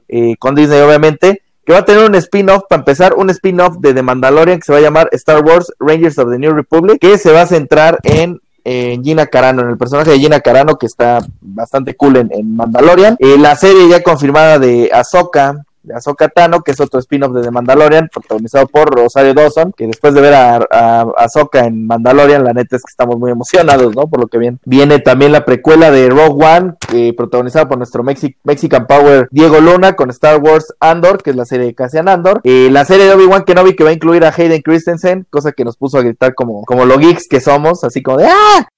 eh, 0.08 0.36
con 0.38 0.54
Disney, 0.54 0.80
obviamente, 0.80 1.42
que 1.64 1.72
va 1.72 1.78
a 1.78 1.84
tener 1.84 2.04
un 2.04 2.14
spin-off, 2.16 2.64
para 2.68 2.80
empezar, 2.80 3.14
un 3.14 3.30
spin-off 3.30 3.78
de 3.78 3.94
The 3.94 4.02
Mandalorian 4.02 4.58
que 4.58 4.64
se 4.64 4.72
va 4.72 4.78
a 4.78 4.82
llamar 4.82 5.08
Star 5.12 5.42
Wars 5.42 5.72
Rangers 5.78 6.18
of 6.18 6.30
the 6.30 6.38
New 6.38 6.52
Republic, 6.52 6.98
que 7.00 7.16
se 7.16 7.32
va 7.32 7.42
a 7.42 7.46
centrar 7.46 7.98
en, 8.02 8.40
Gina 8.64 9.26
Carano, 9.26 9.62
en 9.62 9.68
el 9.68 9.76
personaje 9.76 10.10
de 10.10 10.18
Gina 10.18 10.40
Carano, 10.40 10.78
que 10.78 10.86
está 10.86 11.20
bastante 11.40 11.94
cool 11.96 12.16
en, 12.16 12.32
en 12.32 12.56
Mandalorian. 12.56 13.16
Eh, 13.18 13.36
la 13.38 13.56
serie 13.56 13.88
ya 13.88 14.02
confirmada 14.02 14.58
de 14.58 14.90
Ahsoka, 14.92 15.64
de 15.84 15.94
Ahsoka 15.94 16.28
Tano, 16.28 16.62
que 16.62 16.72
es 16.72 16.80
otro 16.80 16.98
spin-off 16.98 17.32
de 17.34 17.42
The 17.42 17.50
Mandalorian, 17.50 18.08
protagonizado 18.12 18.66
por 18.66 18.94
Rosario 18.94 19.34
Dawson, 19.34 19.72
que 19.76 19.86
después 19.86 20.14
de 20.14 20.20
ver 20.20 20.34
a, 20.34 20.56
a, 20.70 21.02
a 21.02 21.58
en 21.64 21.86
Mandalorian, 21.86 22.42
la 22.42 22.52
neta 22.52 22.76
es 22.76 22.82
que 22.82 22.90
estamos 22.90 23.18
muy 23.18 23.30
emocionados, 23.30 23.94
¿no? 23.94 24.08
Por 24.08 24.20
lo 24.20 24.26
que 24.26 24.38
viene. 24.38 24.58
Viene 24.64 24.98
también 24.98 25.32
la 25.32 25.44
precuela 25.44 25.90
de 25.90 26.08
Rogue 26.08 26.44
One, 26.44 26.74
eh, 26.92 27.12
protagonizada 27.16 27.68
por 27.68 27.78
nuestro 27.78 28.02
Mexi 28.02 28.36
Mexican 28.44 28.86
Power 28.86 29.28
Diego 29.30 29.60
Luna, 29.60 29.94
con 29.94 30.10
Star 30.10 30.40
Wars 30.40 30.74
Andor, 30.80 31.22
que 31.22 31.30
es 31.30 31.36
la 31.36 31.44
serie 31.44 31.66
de 31.66 31.74
Cassian 31.74 32.08
Andor. 32.08 32.40
Eh, 32.44 32.68
la 32.70 32.84
serie 32.84 33.06
de 33.06 33.14
Obi-Wan 33.14 33.44
Kenobi, 33.44 33.76
que 33.76 33.84
va 33.84 33.90
a 33.90 33.94
incluir 33.94 34.24
a 34.24 34.34
Hayden 34.36 34.62
Christensen, 34.62 35.26
cosa 35.30 35.52
que 35.52 35.64
nos 35.64 35.76
puso 35.76 35.98
a 35.98 36.02
gritar 36.02 36.34
como, 36.34 36.64
como 36.64 36.84
los 36.84 36.98
geeks 36.98 37.28
que 37.28 37.40
somos, 37.40 37.84
así 37.84 38.02
como 38.02 38.18
de 38.18 38.26
¡Ah! 38.26 38.68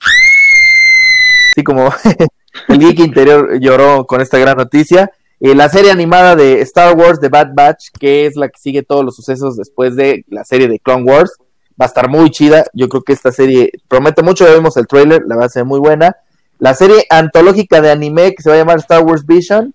Así 1.53 1.65
como 1.65 1.91
el 2.69 2.79
geek 2.79 2.99
interior 2.99 3.59
lloró 3.59 4.07
con 4.07 4.21
esta 4.21 4.39
gran 4.39 4.57
noticia. 4.57 5.11
Eh, 5.41 5.55
la 5.55 5.69
serie 5.69 5.91
animada 5.91 6.35
de 6.35 6.61
Star 6.63 6.97
Wars 6.97 7.21
The 7.21 7.29
Bad 7.29 7.49
Batch, 7.55 7.89
que 7.99 8.27
es 8.27 8.37
la 8.37 8.49
que 8.49 8.59
sigue 8.59 8.83
todos 8.83 9.05
los 9.05 9.15
sucesos 9.15 9.57
después 9.57 9.95
de 9.95 10.25
la 10.29 10.45
serie 10.45 10.69
de 10.69 10.79
Clone 10.79 11.05
Wars, 11.05 11.33
va 11.81 11.85
a 11.85 11.89
estar 11.89 12.09
muy 12.09 12.31
chida. 12.31 12.65
Yo 12.73 12.89
creo 12.89 13.03
que 13.03 13.13
esta 13.13 13.33
serie 13.33 13.71
promete 13.89 14.23
mucho. 14.23 14.47
Ya 14.47 14.55
vimos 14.55 14.77
el 14.77 14.87
trailer, 14.87 15.23
la 15.27 15.37
va 15.37 15.45
a 15.45 15.51
ser 15.51 15.65
muy 15.65 15.79
buena. 15.79 16.17
La 16.59 16.75
serie 16.75 17.05
antológica 17.11 17.83
de 17.83 17.91
anime 17.91 18.35
que 18.35 18.43
se 18.43 18.49
va 18.49 18.57
a 18.57 18.59
llamar 18.59 18.79
Star 18.79 19.05
Wars 19.05 19.27
Vision. 19.27 19.75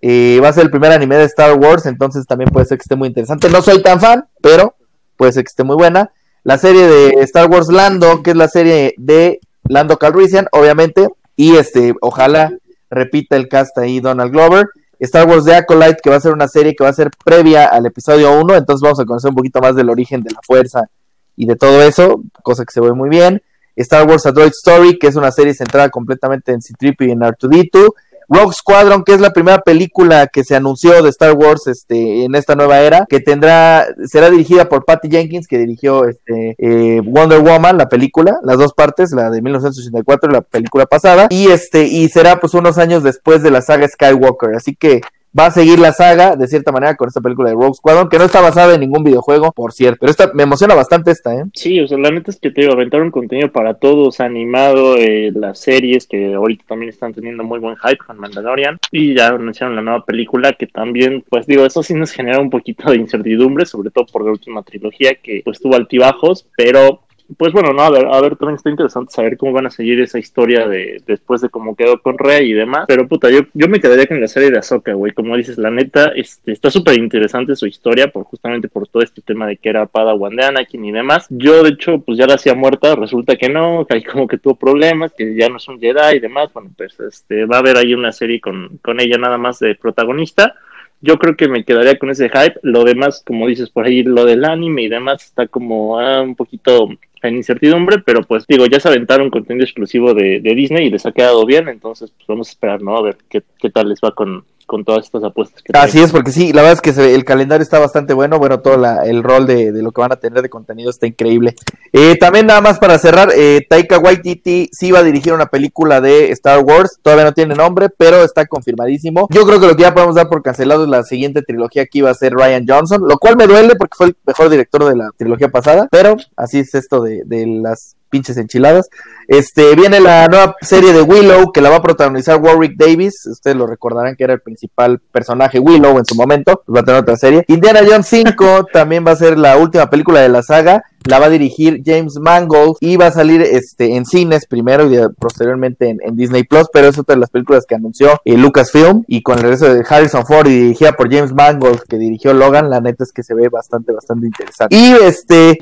Eh, 0.00 0.40
va 0.42 0.48
a 0.48 0.52
ser 0.52 0.64
el 0.64 0.70
primer 0.70 0.90
anime 0.90 1.16
de 1.16 1.24
Star 1.24 1.56
Wars, 1.56 1.86
entonces 1.86 2.26
también 2.26 2.50
puede 2.50 2.66
ser 2.66 2.78
que 2.78 2.82
esté 2.82 2.96
muy 2.96 3.08
interesante. 3.08 3.48
No 3.50 3.62
soy 3.62 3.82
tan 3.82 4.00
fan, 4.00 4.26
pero 4.40 4.74
puede 5.16 5.32
ser 5.32 5.44
que 5.44 5.50
esté 5.50 5.62
muy 5.62 5.76
buena. 5.76 6.10
La 6.42 6.58
serie 6.58 6.86
de 6.88 7.10
Star 7.22 7.48
Wars 7.48 7.68
Lando, 7.68 8.22
que 8.22 8.30
es 8.30 8.36
la 8.36 8.48
serie 8.48 8.94
de 8.96 9.40
Lando 9.68 9.98
Calrissian, 9.98 10.48
obviamente. 10.50 11.08
Y 11.36 11.56
este, 11.56 11.94
ojalá 12.00 12.52
repita 12.90 13.36
el 13.36 13.48
cast 13.48 13.76
ahí 13.78 14.00
Donald 14.00 14.32
Glover. 14.32 14.66
Star 15.04 15.28
Wars 15.28 15.44
The 15.44 15.56
Acolyte, 15.56 15.98
que 16.02 16.10
va 16.10 16.16
a 16.16 16.20
ser 16.20 16.32
una 16.32 16.48
serie 16.48 16.74
que 16.74 16.84
va 16.84 16.90
a 16.90 16.94
ser 16.94 17.10
previa 17.24 17.66
al 17.66 17.86
episodio 17.86 18.40
1, 18.40 18.56
entonces 18.56 18.82
vamos 18.82 19.00
a 19.00 19.04
conocer 19.04 19.30
un 19.30 19.36
poquito 19.36 19.60
más 19.60 19.74
del 19.74 19.90
origen 19.90 20.22
de 20.22 20.30
la 20.30 20.40
fuerza 20.42 20.88
y 21.36 21.46
de 21.46 21.56
todo 21.56 21.82
eso, 21.82 22.22
cosa 22.42 22.64
que 22.64 22.72
se 22.72 22.80
ve 22.80 22.92
muy 22.92 23.08
bien. 23.08 23.42
Star 23.74 24.06
Wars 24.06 24.26
A 24.26 24.32
Droid 24.32 24.52
Story, 24.52 24.98
que 24.98 25.08
es 25.08 25.16
una 25.16 25.32
serie 25.32 25.54
centrada 25.54 25.88
completamente 25.88 26.52
en 26.52 26.60
C-3PO 26.60 27.08
y 27.08 27.10
en 27.10 27.20
R2-D2. 27.20 27.88
Rogue 28.28 28.52
Squadron, 28.52 29.04
que 29.04 29.14
es 29.14 29.20
la 29.20 29.32
primera 29.32 29.60
película 29.60 30.26
que 30.26 30.44
se 30.44 30.56
anunció 30.56 31.02
de 31.02 31.10
Star 31.10 31.32
Wars 31.32 31.66
este, 31.66 32.24
en 32.24 32.34
esta 32.34 32.54
nueva 32.54 32.80
era, 32.80 33.06
que 33.08 33.20
tendrá, 33.20 33.86
será 34.06 34.30
dirigida 34.30 34.68
por 34.68 34.84
Patty 34.84 35.08
Jenkins, 35.10 35.46
que 35.46 35.58
dirigió 35.58 36.06
este, 36.06 36.54
eh, 36.58 37.00
Wonder 37.04 37.40
Woman, 37.40 37.78
la 37.78 37.88
película, 37.88 38.38
las 38.42 38.58
dos 38.58 38.72
partes, 38.74 39.12
la 39.12 39.30
de 39.30 39.42
1984 39.42 40.30
y 40.30 40.32
la 40.32 40.42
película 40.42 40.86
pasada, 40.86 41.26
y 41.30 41.48
este, 41.48 41.84
y 41.84 42.08
será 42.08 42.40
pues 42.40 42.54
unos 42.54 42.78
años 42.78 43.02
después 43.02 43.42
de 43.42 43.50
la 43.50 43.62
saga 43.62 43.88
Skywalker, 43.88 44.54
así 44.54 44.74
que 44.74 45.00
va 45.38 45.46
a 45.46 45.50
seguir 45.50 45.78
la 45.78 45.92
saga 45.92 46.36
de 46.36 46.46
cierta 46.46 46.72
manera 46.72 46.96
con 46.96 47.08
esta 47.08 47.20
película 47.20 47.50
de 47.50 47.54
Rogue 47.54 47.74
Squadron, 47.74 48.08
que 48.08 48.18
no 48.18 48.24
está 48.24 48.40
basada 48.40 48.74
en 48.74 48.80
ningún 48.80 49.04
videojuego, 49.04 49.52
por 49.52 49.72
cierto. 49.72 49.98
Pero 50.00 50.10
esta 50.10 50.30
me 50.34 50.42
emociona 50.42 50.74
bastante 50.74 51.10
esta, 51.10 51.34
¿eh? 51.34 51.44
Sí, 51.54 51.80
o 51.80 51.88
sea, 51.88 51.98
la 51.98 52.10
neta 52.10 52.30
es 52.30 52.38
que 52.38 52.50
te 52.50 52.62
digo, 52.62 52.72
aventaron 52.72 53.10
contenido 53.10 53.50
para 53.50 53.74
todos, 53.74 54.20
animado, 54.20 54.96
eh, 54.96 55.32
las 55.34 55.58
series 55.58 56.06
que 56.06 56.34
ahorita 56.34 56.64
también 56.68 56.90
están 56.90 57.14
teniendo 57.14 57.44
muy 57.44 57.58
buen 57.58 57.76
hype 57.76 57.98
con 57.98 58.18
Mandalorian, 58.18 58.78
y 58.90 59.14
ya 59.14 59.28
anunciaron 59.28 59.76
la 59.76 59.82
nueva 59.82 60.04
película 60.04 60.52
que 60.52 60.66
también, 60.66 61.24
pues 61.28 61.46
digo, 61.46 61.64
eso 61.64 61.82
sí 61.82 61.94
nos 61.94 62.12
genera 62.12 62.40
un 62.40 62.50
poquito 62.50 62.90
de 62.90 62.96
incertidumbre, 62.96 63.66
sobre 63.66 63.90
todo 63.90 64.06
por 64.06 64.24
la 64.24 64.32
última 64.32 64.62
trilogía 64.62 65.14
que 65.22 65.42
pues 65.44 65.60
tuvo 65.60 65.76
altibajos, 65.76 66.46
pero 66.56 67.00
pues 67.36 67.52
bueno, 67.52 67.72
no, 67.72 67.82
a 67.82 67.90
ver, 67.90 68.06
a 68.06 68.20
ver, 68.20 68.36
también 68.36 68.56
está 68.56 68.70
interesante 68.70 69.12
saber 69.12 69.36
cómo 69.36 69.52
van 69.52 69.66
a 69.66 69.70
seguir 69.70 70.00
esa 70.00 70.18
historia 70.18 70.66
de 70.66 71.02
después 71.06 71.40
de 71.40 71.48
cómo 71.48 71.76
quedó 71.76 72.00
con 72.00 72.18
Rey 72.18 72.50
y 72.50 72.54
demás. 72.54 72.84
Pero 72.88 73.06
puta, 73.08 73.30
yo, 73.30 73.40
yo 73.54 73.68
me 73.68 73.80
quedaría 73.80 74.06
con 74.06 74.20
la 74.20 74.28
serie 74.28 74.50
de 74.50 74.58
Ahsoka, 74.58 74.94
güey. 74.94 75.12
Como 75.12 75.36
dices, 75.36 75.58
la 75.58 75.70
neta, 75.70 76.12
este, 76.14 76.52
está 76.52 76.70
súper 76.70 76.98
interesante 76.98 77.56
su 77.56 77.66
historia, 77.66 78.08
por 78.08 78.24
justamente 78.24 78.68
por 78.68 78.88
todo 78.88 79.02
este 79.02 79.22
tema 79.22 79.46
de 79.46 79.56
que 79.56 79.68
era 79.68 79.86
Padawan 79.86 80.36
de 80.36 80.44
Anakin 80.44 80.84
y 80.84 80.92
demás. 80.92 81.26
Yo, 81.30 81.62
de 81.62 81.70
hecho, 81.70 82.00
pues 82.00 82.18
ya 82.18 82.26
la 82.26 82.34
hacía 82.34 82.54
muerta, 82.54 82.94
resulta 82.94 83.36
que 83.36 83.48
no, 83.48 83.86
que 83.86 83.94
ahí 83.94 84.02
como 84.02 84.26
que 84.26 84.38
tuvo 84.38 84.54
problemas, 84.54 85.12
que 85.12 85.34
ya 85.34 85.48
no 85.48 85.56
es 85.56 85.68
un 85.68 85.80
Jedi 85.80 86.16
y 86.16 86.20
demás. 86.20 86.52
Bueno, 86.52 86.70
pues 86.76 86.98
este, 87.00 87.44
va 87.46 87.56
a 87.56 87.60
haber 87.60 87.76
ahí 87.76 87.94
una 87.94 88.12
serie 88.12 88.40
con, 88.40 88.78
con 88.82 89.00
ella 89.00 89.18
nada 89.18 89.38
más 89.38 89.58
de 89.58 89.74
protagonista 89.74 90.54
yo 91.02 91.18
creo 91.18 91.36
que 91.36 91.48
me 91.48 91.64
quedaría 91.64 91.98
con 91.98 92.10
ese 92.10 92.28
hype. 92.28 92.60
Lo 92.62 92.84
demás, 92.84 93.22
como 93.26 93.48
dices 93.48 93.68
por 93.68 93.84
ahí, 93.84 94.04
lo 94.04 94.24
del 94.24 94.44
anime 94.44 94.82
y 94.82 94.88
demás 94.88 95.24
está 95.24 95.48
como 95.48 95.98
ah, 95.98 96.22
un 96.22 96.36
poquito 96.36 96.88
en 97.22 97.36
incertidumbre, 97.36 97.98
pero 97.98 98.22
pues 98.22 98.44
digo, 98.46 98.66
ya 98.66 98.80
se 98.80 98.88
aventaron 98.88 99.30
contenido 99.30 99.64
exclusivo 99.64 100.14
de, 100.14 100.40
de, 100.40 100.54
Disney 100.54 100.86
y 100.86 100.90
les 100.90 101.06
ha 101.06 101.12
quedado 101.12 101.46
bien, 101.46 101.68
entonces 101.68 102.10
pues 102.10 102.26
vamos 102.26 102.48
a 102.48 102.52
esperar, 102.52 102.82
¿no? 102.82 102.96
A 102.96 103.02
ver 103.02 103.16
qué, 103.28 103.42
qué 103.58 103.70
tal 103.70 103.88
les 103.88 104.00
va 104.00 104.12
con, 104.12 104.44
con 104.72 104.86
todas 104.86 105.04
estas 105.04 105.22
apuestas 105.22 105.62
que 105.62 105.76
Así 105.76 106.00
es, 106.00 106.10
porque 106.10 106.32
sí, 106.32 106.50
la 106.54 106.62
verdad 106.62 106.80
es 106.82 106.94
que 106.94 107.14
el 107.14 107.26
calendario 107.26 107.62
está 107.62 107.78
bastante 107.78 108.14
bueno, 108.14 108.38
bueno, 108.38 108.60
todo 108.60 108.78
la, 108.78 109.04
el 109.04 109.22
rol 109.22 109.46
de, 109.46 109.70
de, 109.70 109.82
lo 109.82 109.92
que 109.92 110.00
van 110.00 110.12
a 110.12 110.16
tener 110.16 110.40
de 110.40 110.48
contenido 110.48 110.88
está 110.88 111.06
increíble. 111.06 111.54
Eh, 111.92 112.16
también 112.16 112.46
nada 112.46 112.62
más 112.62 112.78
para 112.78 112.96
cerrar, 112.96 113.28
eh, 113.36 113.66
Taika 113.68 113.98
Waititi 113.98 114.70
sí 114.72 114.90
va 114.90 115.00
a 115.00 115.02
dirigir 115.02 115.34
una 115.34 115.44
película 115.44 116.00
de 116.00 116.30
Star 116.30 116.60
Wars, 116.60 116.98
todavía 117.02 117.26
no 117.26 117.34
tiene 117.34 117.54
nombre, 117.54 117.90
pero 117.90 118.24
está 118.24 118.46
confirmadísimo. 118.46 119.28
Yo 119.28 119.44
creo 119.44 119.60
que 119.60 119.66
lo 119.66 119.76
que 119.76 119.82
ya 119.82 119.92
podemos 119.92 120.14
dar 120.14 120.30
por 120.30 120.42
cancelado 120.42 120.84
es 120.84 120.88
la 120.88 121.02
siguiente 121.02 121.42
trilogía 121.42 121.84
que 121.84 121.98
iba 121.98 122.08
a 122.08 122.14
ser 122.14 122.32
Ryan 122.32 122.64
Johnson, 122.66 123.02
lo 123.06 123.18
cual 123.18 123.36
me 123.36 123.46
duele 123.46 123.74
porque 123.76 123.94
fue 123.94 124.06
el 124.06 124.16
mejor 124.26 124.48
director 124.48 124.86
de 124.86 124.96
la 124.96 125.10
trilogía 125.18 125.50
pasada, 125.50 125.86
pero 125.90 126.16
así 126.34 126.60
es 126.60 126.74
esto 126.74 127.02
de, 127.02 127.24
de 127.26 127.46
las 127.46 127.94
pinches 128.12 128.36
enchiladas. 128.36 128.90
Este, 129.26 129.74
viene 129.74 129.98
la 129.98 130.28
nueva 130.28 130.54
serie 130.60 130.92
de 130.92 131.00
Willow 131.00 131.50
que 131.50 131.62
la 131.62 131.70
va 131.70 131.76
a 131.76 131.82
protagonizar 131.82 132.40
Warwick 132.40 132.76
Davis. 132.76 133.26
Ustedes 133.26 133.56
lo 133.56 133.66
recordarán 133.66 134.14
que 134.14 134.24
era 134.24 134.34
el 134.34 134.40
principal 134.40 135.00
personaje 135.10 135.58
Willow 135.58 135.98
en 135.98 136.04
su 136.04 136.14
momento. 136.14 136.62
Va 136.72 136.80
a 136.80 136.84
tener 136.84 137.00
otra 137.00 137.16
serie. 137.16 137.44
Indiana 137.48 137.80
Jones 137.88 138.06
5 138.06 138.66
también 138.72 139.04
va 139.06 139.12
a 139.12 139.16
ser 139.16 139.38
la 139.38 139.56
última 139.56 139.88
película 139.88 140.20
de 140.20 140.28
la 140.28 140.42
saga 140.42 140.84
la 141.04 141.18
va 141.18 141.26
a 141.26 141.30
dirigir 141.30 141.82
James 141.84 142.18
Mangold 142.18 142.76
y 142.80 142.96
va 142.96 143.06
a 143.06 143.12
salir 143.12 143.42
este 143.42 143.96
en 143.96 144.04
cines 144.04 144.46
primero 144.46 144.92
y 144.92 144.98
posteriormente 145.18 145.96
en, 146.00 146.16
Disney 146.16 146.44
Plus, 146.44 146.66
pero 146.72 146.88
es 146.88 146.98
otra 146.98 147.14
de 147.14 147.20
las 147.20 147.30
películas 147.30 147.64
que 147.66 147.74
anunció 147.74 148.20
eh, 148.24 148.36
Lucasfilm 148.36 149.04
y 149.08 149.22
con 149.22 149.36
el 149.36 149.42
regreso 149.42 149.72
de 149.72 149.84
Harrison 149.88 150.26
Ford 150.26 150.46
y 150.46 150.50
dirigida 150.50 150.92
por 150.92 151.12
James 151.12 151.32
Mangold 151.32 151.82
que 151.88 151.96
dirigió 151.96 152.34
Logan, 152.34 152.70
la 152.70 152.80
neta 152.80 153.04
es 153.04 153.12
que 153.12 153.22
se 153.22 153.34
ve 153.34 153.48
bastante 153.48 153.92
bastante 153.92 154.26
interesante. 154.26 154.76
Y 154.76 154.92
este 155.04 155.58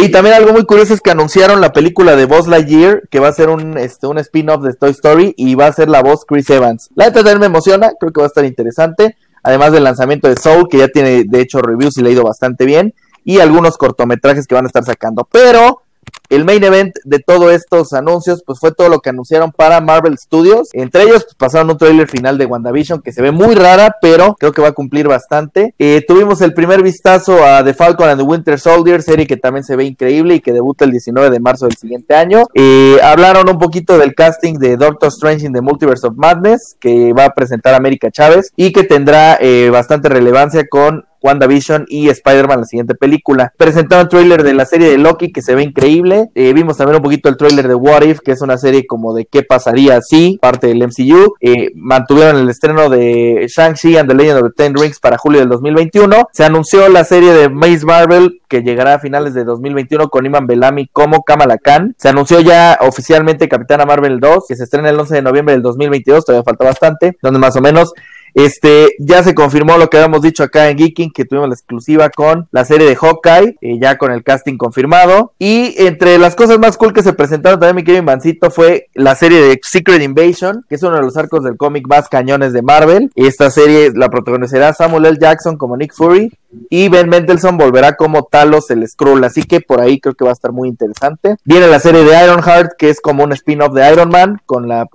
y 0.00 0.10
también 0.10 0.34
algo 0.34 0.52
muy 0.52 0.64
curioso 0.64 0.94
es 0.94 1.00
que 1.00 1.10
anunciaron 1.10 1.60
la 1.60 1.72
película 1.72 2.16
de 2.16 2.26
Buzz 2.26 2.46
Lightyear 2.46 3.02
que 3.10 3.20
va 3.20 3.28
a 3.28 3.32
ser 3.32 3.48
un 3.50 3.76
este 3.78 4.06
un 4.06 4.18
spin-off 4.18 4.62
de 4.62 4.74
Toy 4.74 4.90
Story 4.90 5.34
y 5.36 5.54
va 5.54 5.66
a 5.66 5.72
ser 5.72 5.88
la 5.88 6.02
voz 6.02 6.24
Chris 6.26 6.48
Evans. 6.50 6.90
La 6.94 7.06
neta 7.06 7.20
también 7.20 7.40
me 7.40 7.46
emociona, 7.46 7.92
creo 7.98 8.12
que 8.12 8.20
va 8.20 8.26
a 8.26 8.28
estar 8.28 8.44
interesante. 8.44 9.16
Además 9.42 9.72
del 9.72 9.84
lanzamiento 9.84 10.28
de 10.28 10.36
Soul, 10.36 10.68
que 10.68 10.78
ya 10.78 10.88
tiene 10.88 11.24
de 11.24 11.40
hecho 11.40 11.62
reviews 11.62 11.96
y 11.96 12.02
leído 12.02 12.24
bastante 12.24 12.64
bien 12.64 12.92
y 13.28 13.40
algunos 13.40 13.76
cortometrajes 13.76 14.46
que 14.46 14.54
van 14.54 14.64
a 14.64 14.68
estar 14.68 14.84
sacando. 14.86 15.28
Pero 15.30 15.82
el 16.30 16.46
main 16.46 16.64
event 16.64 16.94
de 17.04 17.18
todos 17.18 17.52
estos 17.52 17.92
anuncios, 17.92 18.42
pues 18.46 18.58
fue 18.58 18.72
todo 18.72 18.88
lo 18.88 19.00
que 19.00 19.10
anunciaron 19.10 19.52
para 19.52 19.82
Marvel 19.82 20.16
Studios. 20.16 20.68
Entre 20.72 21.02
ellos, 21.02 21.24
pues, 21.24 21.34
pasaron 21.36 21.70
un 21.70 21.76
trailer 21.76 22.08
final 22.08 22.38
de 22.38 22.46
WandaVision 22.46 23.02
que 23.02 23.12
se 23.12 23.20
ve 23.20 23.30
muy 23.30 23.54
rara, 23.54 23.96
pero 24.00 24.34
creo 24.38 24.52
que 24.52 24.62
va 24.62 24.68
a 24.68 24.72
cumplir 24.72 25.08
bastante. 25.08 25.74
Eh, 25.78 26.04
tuvimos 26.06 26.40
el 26.40 26.54
primer 26.54 26.82
vistazo 26.82 27.44
a 27.44 27.62
The 27.62 27.74
Falcon 27.74 28.08
and 28.08 28.20
the 28.20 28.26
Winter 28.26 28.58
Soldier, 28.58 29.02
serie 29.02 29.26
que 29.26 29.36
también 29.36 29.64
se 29.64 29.76
ve 29.76 29.84
increíble 29.84 30.36
y 30.36 30.40
que 30.40 30.54
debuta 30.54 30.84
el 30.86 30.90
19 30.90 31.28
de 31.28 31.40
marzo 31.40 31.66
del 31.66 31.76
siguiente 31.76 32.14
año. 32.14 32.44
Eh, 32.54 32.98
hablaron 33.02 33.48
un 33.48 33.58
poquito 33.58 33.98
del 33.98 34.14
casting 34.14 34.54
de 34.54 34.78
Doctor 34.78 35.08
Strange 35.08 35.46
in 35.46 35.52
the 35.52 35.60
Multiverse 35.60 36.06
of 36.06 36.14
Madness, 36.16 36.76
que 36.80 37.12
va 37.12 37.26
a 37.26 37.34
presentar 37.34 37.74
América 37.74 38.10
Chávez 38.10 38.52
y 38.56 38.72
que 38.72 38.84
tendrá 38.84 39.36
eh, 39.40 39.68
bastante 39.70 40.08
relevancia 40.08 40.66
con 40.68 41.07
WandaVision 41.22 41.86
y 41.88 42.08
Spider-Man, 42.08 42.60
la 42.60 42.66
siguiente 42.66 42.94
película. 42.94 43.52
Presentaron 43.56 44.06
un 44.06 44.08
trailer 44.08 44.42
de 44.42 44.54
la 44.54 44.64
serie 44.64 44.90
de 44.90 44.98
Loki 44.98 45.32
que 45.32 45.42
se 45.42 45.54
ve 45.54 45.62
increíble. 45.62 46.30
Eh, 46.34 46.52
vimos 46.52 46.76
también 46.76 46.96
un 46.96 47.02
poquito 47.02 47.28
el 47.28 47.36
trailer 47.36 47.68
de 47.68 47.74
What 47.74 48.02
If, 48.02 48.20
que 48.20 48.32
es 48.32 48.42
una 48.42 48.58
serie 48.58 48.86
como 48.86 49.14
de 49.14 49.26
qué 49.26 49.42
pasaría 49.42 50.00
si, 50.00 50.38
parte 50.40 50.68
del 50.68 50.82
MCU. 50.82 51.34
Eh, 51.40 51.70
mantuvieron 51.74 52.36
el 52.36 52.48
estreno 52.48 52.88
de 52.88 53.46
Shang-Chi 53.48 53.96
and 53.96 54.08
the 54.08 54.14
Legend 54.14 54.42
of 54.42 54.50
the 54.50 54.54
Ten 54.56 54.74
Rings 54.74 55.00
para 55.00 55.18
julio 55.18 55.40
del 55.40 55.48
2021. 55.48 56.28
Se 56.32 56.44
anunció 56.44 56.88
la 56.88 57.04
serie 57.04 57.32
de 57.32 57.48
Maze 57.48 57.84
Marvel 57.84 58.40
que 58.48 58.62
llegará 58.62 58.94
a 58.94 58.98
finales 58.98 59.34
de 59.34 59.44
2021 59.44 60.08
con 60.08 60.26
Iman 60.26 60.46
Bellamy 60.46 60.88
como 60.88 61.22
Kamala 61.22 61.58
Khan. 61.58 61.94
Se 61.98 62.08
anunció 62.08 62.40
ya 62.40 62.78
oficialmente 62.80 63.48
Capitana 63.48 63.84
Marvel 63.84 64.20
2, 64.20 64.44
que 64.48 64.56
se 64.56 64.64
estrena 64.64 64.90
el 64.90 64.98
11 64.98 65.16
de 65.16 65.22
noviembre 65.22 65.54
del 65.54 65.62
2022, 65.62 66.24
todavía 66.24 66.44
falta 66.44 66.64
bastante, 66.64 67.16
donde 67.22 67.38
más 67.38 67.56
o 67.56 67.60
menos 67.60 67.92
este, 68.34 68.94
ya 68.98 69.22
se 69.22 69.34
confirmó 69.34 69.78
lo 69.78 69.88
que 69.88 69.96
habíamos 69.96 70.22
dicho 70.22 70.42
acá 70.42 70.68
en 70.68 70.78
Geeking, 70.78 71.12
que 71.12 71.24
tuvimos 71.24 71.48
la 71.48 71.54
exclusiva 71.54 72.10
con 72.10 72.48
la 72.50 72.64
serie 72.64 72.88
de 72.88 72.96
Hawkeye, 72.96 73.56
eh, 73.60 73.78
ya 73.80 73.98
con 73.98 74.12
el 74.12 74.22
casting 74.22 74.56
confirmado. 74.56 75.32
Y 75.38 75.74
entre 75.78 76.18
las 76.18 76.34
cosas 76.34 76.58
más 76.58 76.76
cool 76.76 76.92
que 76.92 77.02
se 77.02 77.12
presentaron 77.12 77.60
también, 77.60 77.76
mi 77.76 77.84
querido 77.84 78.02
Ivancito, 78.02 78.50
fue 78.50 78.88
la 78.94 79.14
serie 79.14 79.40
de 79.40 79.60
Secret 79.62 80.02
Invasion, 80.02 80.64
que 80.68 80.76
es 80.76 80.82
uno 80.82 80.96
de 80.96 81.02
los 81.02 81.16
arcos 81.16 81.44
del 81.44 81.56
cómic 81.56 81.86
más 81.88 82.08
cañones 82.08 82.52
de 82.52 82.62
Marvel. 82.62 83.10
Esta 83.14 83.50
serie 83.50 83.92
la 83.94 84.08
protagonizará 84.08 84.72
Samuel 84.72 85.06
L. 85.06 85.18
Jackson 85.20 85.56
como 85.56 85.76
Nick 85.76 85.94
Fury 85.94 86.30
y 86.70 86.88
Ben 86.88 87.08
Mendelsohn 87.08 87.56
volverá 87.56 87.96
como 87.96 88.24
Talos 88.24 88.70
el 88.70 88.86
Skrull, 88.86 89.24
así 89.24 89.42
que 89.42 89.60
por 89.60 89.80
ahí 89.80 90.00
creo 90.00 90.14
que 90.14 90.24
va 90.24 90.30
a 90.30 90.34
estar 90.34 90.52
muy 90.52 90.68
interesante. 90.68 91.36
Viene 91.44 91.66
la 91.68 91.80
serie 91.80 92.04
de 92.04 92.24
Ironheart, 92.24 92.72
que 92.78 92.90
es 92.90 93.00
como 93.00 93.24
un 93.24 93.32
spin-off 93.32 93.74
de 93.74 93.90
Iron 93.90 94.10
Man, 94.10 94.40
con 94.46 94.68
la 94.68 94.86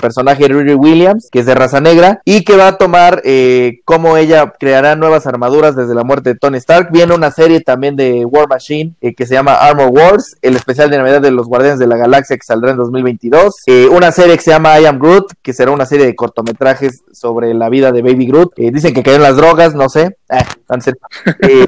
personaje 0.00 0.48
Riri 0.48 0.74
Williams, 0.74 1.28
que 1.30 1.40
es 1.40 1.46
de 1.46 1.54
raza 1.54 1.80
negra, 1.80 2.20
y 2.24 2.44
que 2.44 2.56
va 2.56 2.68
a 2.68 2.78
tomar 2.78 3.22
eh, 3.24 3.80
cómo 3.84 4.16
ella 4.16 4.52
creará 4.58 4.96
nuevas 4.96 5.26
armaduras 5.26 5.76
desde 5.76 5.94
la 5.94 6.04
muerte 6.04 6.30
de 6.30 6.38
Tony 6.38 6.58
Stark. 6.58 6.90
Viene 6.92 7.14
una 7.14 7.30
serie 7.30 7.60
también 7.60 7.96
de 7.96 8.24
War 8.24 8.48
Machine, 8.48 8.94
eh, 9.00 9.14
que 9.14 9.26
se 9.26 9.34
llama 9.34 9.54
Armor 9.54 9.90
Wars, 9.90 10.36
el 10.42 10.56
especial 10.56 10.90
de 10.90 10.98
Navidad 10.98 11.20
de 11.20 11.30
los 11.30 11.46
Guardianes 11.46 11.78
de 11.78 11.86
la 11.86 11.96
Galaxia, 11.96 12.36
que 12.36 12.44
saldrá 12.44 12.72
en 12.72 12.76
2022. 12.76 13.62
Eh, 13.66 13.88
una 13.90 14.12
serie 14.12 14.36
que 14.36 14.42
se 14.42 14.50
llama 14.50 14.78
I 14.80 14.86
Am 14.86 14.98
Groot, 14.98 15.32
que 15.42 15.52
será 15.52 15.70
una 15.70 15.86
serie 15.86 16.06
de 16.06 16.14
cortometrajes 16.14 17.02
sobre 17.12 17.54
la 17.54 17.68
vida 17.68 17.92
de 17.92 18.02
Baby 18.02 18.26
Groot. 18.26 18.54
dicen 18.56 18.94
que 18.94 19.02
cayó 19.02 19.16
en 19.16 19.22
las 19.22 19.36
drogas, 19.36 19.74
no 19.74 19.88
sé. 19.88 20.17
Eh, 20.30 21.66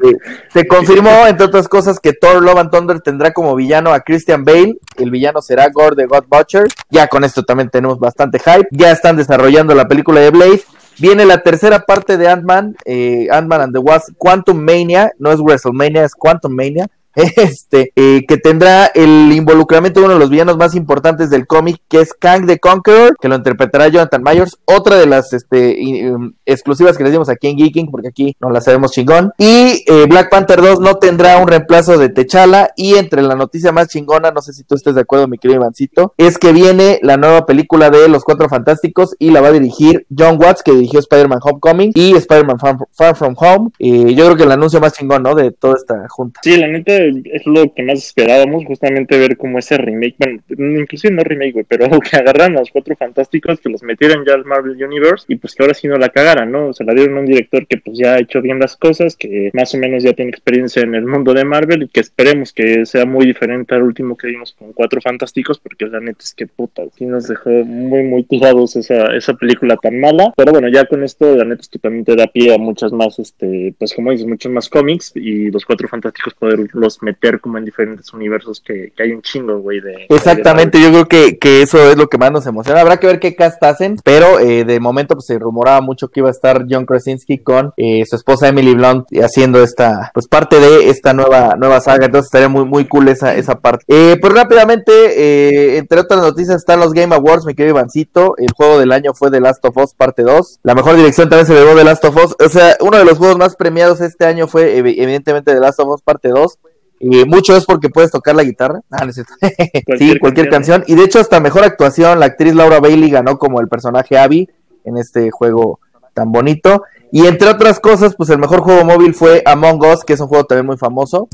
se 0.53 0.67
confirmó, 0.67 1.27
entre 1.27 1.47
otras 1.47 1.69
cosas, 1.69 1.99
que 1.99 2.13
Thor 2.13 2.43
Love 2.43 2.59
and 2.59 2.71
Thunder 2.71 3.01
tendrá 3.01 3.33
como 3.33 3.55
villano 3.57 3.93
a 3.93 4.01
Christian 4.01 4.45
Bale. 4.45 4.79
El 4.97 5.11
villano 5.11 5.41
será 5.41 5.69
Gore 5.69 5.97
the 5.97 6.07
God 6.07 6.25
Butcher. 6.29 6.67
Ya 6.91 7.09
con 7.09 7.25
esto 7.25 7.43
también 7.43 7.71
tenemos 7.71 7.99
bastante 7.99 8.39
hype. 8.39 8.69
Ya 8.71 8.91
están 8.91 9.17
desarrollando 9.17 9.75
la 9.75 9.89
película 9.89 10.21
de 10.21 10.31
Blade. 10.31 10.63
Viene 10.99 11.25
la 11.25 11.43
tercera 11.43 11.81
parte 11.81 12.19
de 12.19 12.29
Ant-Man, 12.29 12.77
eh, 12.85 13.29
Ant-Man 13.31 13.61
and 13.63 13.73
the 13.73 13.79
Wasp, 13.79 14.15
Quantum 14.19 14.59
Mania. 14.59 15.13
No 15.19 15.33
es 15.33 15.41
WrestleMania, 15.41 16.05
es 16.05 16.15
Quantum 16.15 16.53
Mania. 16.55 16.89
Este, 17.15 17.93
eh, 17.97 18.25
que 18.27 18.37
tendrá 18.37 18.87
el 18.87 19.33
involucramiento 19.33 20.01
de 20.01 20.07
uno 20.07 20.15
de 20.15 20.21
los 20.21 20.31
villanos 20.31 20.57
más 20.57 20.75
importantes 20.75 21.31
del 21.31 21.47
cómic, 21.47 21.81
que 21.89 22.01
es 22.01 22.15
Kang 22.15 22.47
the 22.47 22.59
Conqueror, 22.59 23.17
que 23.21 23.29
lo 23.29 23.37
interpretará 23.37 23.89
Jonathan 23.89 24.23
Myers, 24.23 24.59
otra 24.65 24.97
de 24.97 25.07
las 25.07 25.33
este, 25.33 26.11
um, 26.11 26.33
exclusivas 26.47 26.97
que 26.97 27.05
les 27.05 27.13
dimos 27.13 27.29
aquí 27.29 27.49
en 27.49 27.59
Geeking, 27.59 27.91
porque 27.91 28.09
aquí 28.09 28.37
no 28.41 28.51
la 28.51 28.61
sabemos 28.61 28.93
chingón. 28.93 29.33
Y 29.39 29.85
eh, 29.87 30.07
Black 30.09 30.31
Panther 30.31 30.61
2 30.61 30.81
no 30.81 30.97
tendrá 30.97 31.39
un 31.39 31.49
reemplazo 31.49 31.99
de 31.99 32.09
Techala, 32.09 32.71
y 32.77 32.95
entre 32.95 33.23
la 33.23 33.35
noticia 33.35 33.73
más 33.73 33.89
chingona, 33.89 34.31
no 34.31 34.43
sé 34.43 34.53
si 34.53 34.65
tú 34.65 34.75
estés 34.75 34.95
de 34.95 35.03
acuerdo, 35.03 35.29
mi 35.29 35.39
querido 35.39 35.61
Ivancito, 35.61 36.15
es 36.17 36.39
que 36.39 36.53
viene 36.53 37.01
la 37.03 37.17
nueva 37.17 37.47
película 37.47 37.91
de 37.91 38.09
Los 38.09 38.25
Cuatro 38.25 38.49
Fantásticos 38.49 39.17
y 39.19 39.31
la 39.31 39.41
va 39.41 39.49
a 39.49 39.53
dirigir 39.53 40.07
John 40.17 40.39
Watts, 40.41 40.63
que 40.63 40.73
dirigió 40.73 41.01
Spider-Man 41.01 41.41
Homecoming 41.43 41.93
y 41.95 42.15
Spider-Man 42.15 42.59
Far, 42.93 43.17
From 43.17 43.35
Home. 43.37 43.71
y 43.79 44.15
yo 44.15 44.27
creo 44.27 44.37
que 44.37 44.45
el 44.45 44.53
anuncio 44.53 44.81
más 44.81 44.93
chingón, 44.93 45.23
¿no? 45.23 45.35
De 45.35 45.51
toda 45.51 45.75
esta 45.75 46.07
junta. 46.09 46.41
Sí, 46.43 46.57
la 46.57 46.69
neta 46.69 47.00
es 47.09 47.47
lo 47.47 47.73
que 47.75 47.83
más 47.83 48.05
esperábamos, 48.05 48.65
justamente 48.65 49.19
ver 49.19 49.37
cómo 49.37 49.59
ese 49.59 49.77
remake, 49.77 50.17
bueno, 50.19 50.41
inclusive 50.81 51.15
no 51.15 51.23
remake, 51.23 51.53
güey, 51.53 51.67
pero 51.69 51.89
que 52.01 52.17
agarran 52.17 52.57
a 52.57 52.61
los 52.61 52.71
cuatro 52.71 52.97
fantásticos, 52.97 53.61
que 53.61 53.69
los 53.69 53.83
metieran 53.83 54.25
ya 54.27 54.35
al 54.35 54.45
Marvel 54.45 54.83
Universe 54.83 55.27
y 55.29 55.37
pues 55.37 55.55
que 55.55 55.63
ahora 55.63 55.75
sí 55.75 55.89
no 55.89 55.99
la 55.99 56.09
cagaran, 56.09 56.51
¿no? 56.51 56.73
Se 56.73 56.85
la 56.85 56.95
dieron 56.95 57.17
a 57.17 57.21
un 57.21 57.27
director 57.27 57.67
que 57.67 57.79
pues 57.79 57.99
ya 57.99 58.15
ha 58.15 58.21
hecho 58.21 58.41
bien 58.41 58.59
las 58.59 58.77
cosas, 58.77 59.17
que 59.17 59.51
más 59.53 59.75
o 59.75 59.79
menos 59.79 60.03
ya 60.03 60.13
tiene 60.13 60.31
experiencia 60.31 60.83
en 60.83 60.95
el 60.95 61.07
mundo 61.07 61.35
de 61.35 61.45
Marvel 61.45 61.85
y 61.85 61.89
que 61.89 62.01
esperemos 62.01 62.53
que 62.53 62.87
sea 62.87 63.07
muy 63.07 63.27
diferente 63.27 63.75
al 63.75 63.83
último 63.83 64.17
que 64.17 64.29
vimos 64.29 64.53
con 64.53 64.73
cuatro 64.73 65.01
fantásticos, 65.01 65.59
porque 65.59 65.87
la 65.87 66.01
neta 66.01 66.21
es 66.21 66.35
que 66.35 66.47
puta, 66.47 66.83
sí 66.97 67.05
nos 67.07 67.29
dejó 67.29 67.51
muy, 67.51 68.03
muy 68.03 68.25
tirados 68.25 68.77
esa, 68.77 69.15
esa 69.17 69.35
película 69.35 69.77
tan 69.77 69.99
mala, 70.01 70.33
pero 70.37 70.53
bueno, 70.53 70.69
ya 70.69 70.85
con 70.87 71.05
esto 71.05 71.37
la 71.37 71.45
neta 71.45 71.63
es 71.63 71.69
que 71.69 71.79
también 71.79 72.05
te 72.05 72.17
da 72.17 72.27
pie 72.27 72.55
a 72.55 72.59
muchas 72.59 72.93
más, 72.93 73.19
este, 73.19 73.75
pues 73.79 73.95
como 73.95 74.11
dices, 74.11 74.27
muchos 74.27 74.53
más 74.53 74.69
cómics 74.69 75.13
y 75.15 75.51
los 75.51 75.65
cuatro 75.65 75.89
fantásticos 75.89 76.35
poderlos 76.35 76.90
meter 77.03 77.41
como 77.41 77.59
en 77.59 77.65
diferentes 77.65 78.13
universos 78.13 78.61
que, 78.61 78.93
hay 78.99 79.13
un 79.13 79.23
chingo, 79.23 79.59
güey. 79.59 79.81
De, 79.81 80.07
Exactamente, 80.09 80.81
yo 80.81 80.91
creo 80.91 81.07
que, 81.07 81.39
que, 81.39 81.63
eso 81.63 81.91
es 81.91 81.97
lo 81.97 82.09
que 82.09 82.19
más 82.19 82.33
nos 82.33 82.47
emociona. 82.47 82.81
Habrá 82.81 82.99
que 82.99 83.07
ver 83.07 83.21
qué 83.21 83.35
cast 83.35 83.63
hacen, 83.63 83.97
pero 84.05 84.39
eh, 84.39 84.65
de 84.65 84.81
momento 84.81 85.15
pues 85.15 85.27
se 85.27 85.39
rumoraba 85.39 85.81
mucho 85.81 86.09
que 86.09 86.21
iba 86.21 86.29
a 86.29 86.33
estar 86.33 86.67
John 86.69 86.87
Krasinski 86.87 87.39
con 87.39 87.73
eh, 87.77 88.05
su 88.07 88.17
esposa 88.17 88.49
Emily 88.49 88.75
Blunt 88.75 89.07
haciendo 89.23 89.63
esta, 89.63 90.11
pues 90.15 90.29
parte 90.29 90.61
de 90.61 90.91
esta 90.91 91.13
nueva, 91.13 91.55
nueva 91.57 91.81
saga, 91.81 92.07
entonces 92.07 92.27
estaría 92.27 92.49
muy, 92.49 92.65
muy 92.65 92.87
cool 92.87 93.09
esa, 93.09 93.35
esa 93.35 93.59
parte. 93.61 93.85
Eh, 93.89 94.17
pues 94.21 94.33
rápidamente, 94.33 95.79
entre 95.79 96.01
otras 96.01 96.21
noticias 96.21 96.57
están 96.57 96.81
los 96.81 96.93
Game 96.93 97.15
Awards, 97.15 97.47
mi 97.47 97.55
querido 97.55 97.77
Ivancito, 97.77 98.35
el 98.39 98.53
juego 98.53 98.79
del 98.79 98.93
año 98.93 99.13
fue 99.15 99.31
The 99.31 99.41
Last 99.41 99.65
of 99.65 99.77
Us 99.77 99.95
parte 99.95 100.23
2, 100.23 100.61
la 100.63 100.75
mejor 100.75 100.97
dirección 100.97 101.29
también 101.29 101.47
se 101.47 101.55
llevó 101.55 101.77
The 101.77 101.85
Last 101.85 102.05
of 102.05 102.17
Us, 102.17 102.37
o 102.39 102.49
sea, 102.49 102.77
uno 102.81 102.99
de 102.99 103.05
los 103.05 103.19
juegos 103.19 103.39
más 103.39 103.57
premiados 103.57 104.01
este 104.01 104.25
año 104.25 104.47
fue 104.47 104.77
evidentemente 104.77 105.53
The 105.53 105.61
Last 105.61 105.81
of 105.81 105.89
Us 105.89 106.03
parte 106.03 106.29
2, 106.29 106.59
y 107.03 107.25
mucho 107.25 107.57
es 107.57 107.65
porque 107.65 107.89
puedes 107.89 108.11
tocar 108.11 108.37
la 108.37 108.45
guitarra. 108.45 108.83
Ah, 108.91 109.05
no 109.05 109.11
es 109.11 109.15
cierto. 109.15 109.33
sí, 109.99 110.19
cualquier 110.19 110.51
canción. 110.51 110.85
Y 110.87 110.95
de 110.95 111.05
hecho, 111.05 111.19
hasta 111.19 111.41
mejor 111.41 111.65
actuación, 111.65 112.21
la 112.21 112.27
actriz 112.27 112.55
Laura 112.55 112.79
Bailey 112.79 113.09
ganó 113.11 113.39
como 113.39 113.59
el 113.61 113.69
personaje 113.69 114.19
Abby 114.19 114.51
en 114.85 114.99
este 114.99 115.31
juego 115.31 115.81
tan 116.13 116.31
bonito. 116.31 116.83
Y 117.11 117.27
entre 117.27 117.49
otras 117.49 117.81
cosas, 117.81 118.15
pues 118.15 118.29
el 118.29 118.39
mejor 118.39 118.61
juego 118.61 118.85
móvil 118.85 119.15
fue 119.15 119.43
Among 119.47 119.83
Us, 119.83 120.05
que 120.05 120.13
es 120.13 120.21
un 120.21 120.29
juego 120.29 120.45
también 120.45 120.67
muy 120.67 120.77
famoso. 120.77 121.29